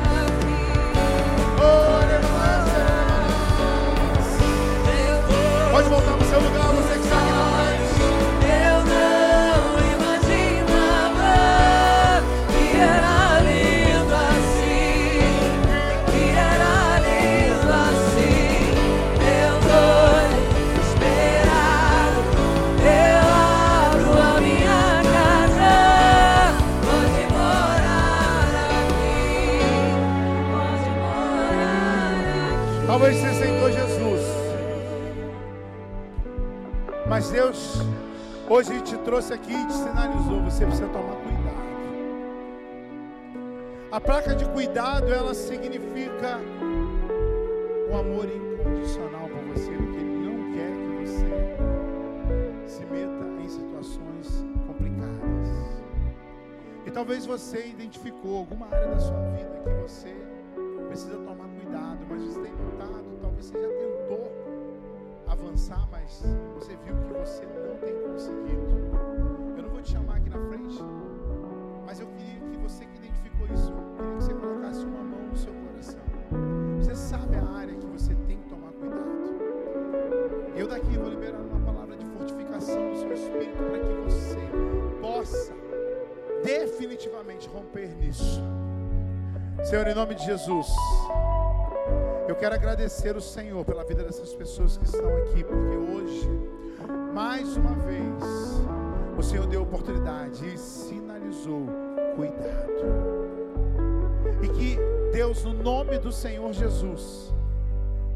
Trouxe 39.15 39.33
aqui 39.33 39.53
e 39.53 39.67
te 39.67 39.73
sinalizou: 39.73 40.43
você 40.43 40.67
precisa 40.67 40.89
tomar 40.89 41.15
cuidado. 41.15 41.65
A 43.93 44.01
placa 44.01 44.35
de 44.35 44.45
cuidado, 44.47 45.15
ela 45.15 45.33
significa 45.33 46.41
o 47.89 47.97
amor 47.97 48.25
incondicional 48.25 49.29
por 49.29 49.55
você, 49.55 49.71
porque 49.71 49.99
Ele 49.99 50.27
não 50.27 50.53
quer 50.53 50.73
que 50.73 51.07
você 51.07 51.31
se 52.67 52.85
meta 52.87 53.25
em 53.41 53.49
situações 53.49 54.45
complicadas. 54.67 55.49
E 56.85 56.91
talvez 56.91 57.25
você 57.25 57.69
identificou 57.69 58.39
alguma 58.39 58.67
área 58.67 58.89
da 58.89 58.99
sua 58.99 59.21
vida 59.31 59.63
que 59.65 59.81
você 59.81 60.13
precisa 60.89 61.19
tomar 61.19 61.47
cuidado, 61.61 62.05
mas 62.11 62.21
você 62.21 62.41
tem 62.41 62.53
notado, 62.53 63.19
talvez 63.23 63.47
você 63.47 63.63
já 63.63 63.69
tentou 63.69 64.44
avançar, 65.35 65.87
mas 65.91 66.23
você 66.55 66.77
viu 66.77 66.95
que 66.97 67.13
você 67.13 67.45
não 67.45 67.77
tem 67.79 67.95
conseguido. 68.03 68.63
Eu 69.57 69.63
não 69.63 69.71
vou 69.71 69.83
te 69.83 69.91
chamar 69.91 70.17
aqui 70.17 70.31
na 70.31 70.39
frente, 70.49 70.79
mas 71.85 72.01
eu 72.01 72.07
queria 72.07 72.41
que 72.51 72.57
você 72.57 72.87
que 72.87 72.97
identificou 72.97 73.47
isso, 73.53 73.73
eu 73.73 73.97
queria 73.97 74.17
que 74.17 74.23
você 74.23 74.35
colocasse 74.35 74.85
uma 74.85 75.03
mão 75.03 75.23
no 75.27 75.37
seu 75.37 75.53
coração. 75.53 76.01
Você 76.79 76.95
sabe 76.95 77.37
a 77.37 77.45
área 77.59 77.75
que 77.75 77.87
você 77.87 78.15
tem 78.27 78.39
que 78.39 78.49
tomar 78.49 78.73
cuidado. 78.73 79.05
Eu 80.57 80.69
daqui 80.69 80.97
vou 80.97 81.11
liberar 81.11 81.41
uma 81.41 81.61
palavra 81.73 81.97
de 81.97 82.07
fortificação 82.07 82.91
do 82.91 82.97
seu 82.97 83.13
espírito 83.13 83.57
para 83.57 83.79
que 83.81 83.95
você 84.05 84.39
possa 85.01 85.53
definitivamente 86.45 87.49
romper 87.49 87.89
nisso. 87.97 88.41
Senhor, 89.65 89.87
em 89.87 89.95
nome 89.95 90.15
de 90.15 90.25
Jesus, 90.25 90.69
eu 92.29 92.35
quero 92.35 92.55
agradecer 92.55 93.17
o 93.17 93.21
Senhor 93.21 93.65
pela 93.65 93.85
vida 93.85 94.03
dessas 94.03 94.35
pessoas 94.35 94.77
que 94.77 94.85
estão 94.85 95.17
aqui, 95.19 95.45
porque 95.45 95.77
hoje, 95.77 96.29
mais 97.13 97.57
uma 97.57 97.75
vez, 97.75 98.25
o 99.17 99.23
Senhor 99.23 99.47
deu 99.47 99.63
oportunidade 99.63 100.47
e 100.47 100.59
sinalizou 100.59 101.67
cuidado. 102.17 103.25
E 104.43 104.49
que 104.49 104.79
Deus, 105.13 105.45
no 105.45 105.53
nome 105.53 105.99
do 105.99 106.11
Senhor 106.11 106.53
Jesus, 106.53 107.33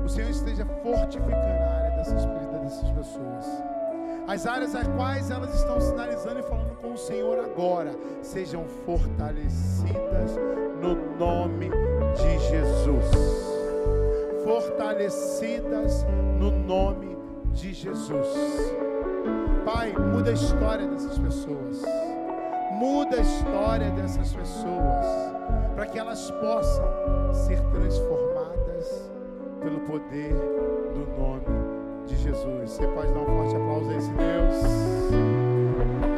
o 0.05 0.09
Senhor 0.09 0.31
esteja 0.31 0.65
fortificando 0.83 1.37
a 1.37 1.77
área 1.77 1.97
dessas 1.97 2.25
dessas 2.69 2.91
pessoas. 2.91 3.47
As 4.27 4.47
áreas 4.47 4.75
às 4.75 4.87
quais 4.89 5.31
elas 5.31 5.55
estão 5.55 5.81
sinalizando 5.81 6.41
e 6.41 6.43
falando 6.43 6.77
com 6.77 6.93
o 6.93 6.99
Senhor 6.99 7.39
agora, 7.39 7.97
sejam 8.21 8.65
fortalecidas 8.85 10.37
no 10.83 11.17
nome 11.17 11.71
de 12.15 12.39
Jesus. 12.51 13.48
Fortalecidas 14.49 16.07
no 16.41 16.51
nome 16.51 17.19
de 17.53 17.75
Jesus. 17.75 18.27
Pai, 19.63 19.93
muda 19.93 20.31
a 20.31 20.33
história 20.33 20.87
dessas 20.87 21.19
pessoas. 21.19 21.83
Muda 22.73 23.19
a 23.19 23.21
história 23.21 23.91
dessas 23.91 24.33
pessoas. 24.33 25.07
Para 25.75 25.85
que 25.85 25.99
elas 25.99 26.31
possam 26.31 26.87
ser 27.35 27.61
transformadas 27.73 29.11
pelo 29.61 29.81
poder 29.81 30.33
do 30.95 31.07
nome 31.21 32.07
de 32.07 32.17
Jesus. 32.17 32.71
Você 32.71 32.87
pode 32.87 33.13
dar 33.13 33.21
um 33.21 33.27
forte 33.27 33.55
aplauso 33.55 33.91
a 33.91 33.97
esse 33.97 34.11
Deus. 34.13 34.55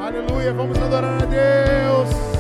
Aleluia, 0.07 0.53
vamos 0.53 0.79
adorar 0.79 1.21
a 1.21 1.27
Deus. 1.27 2.40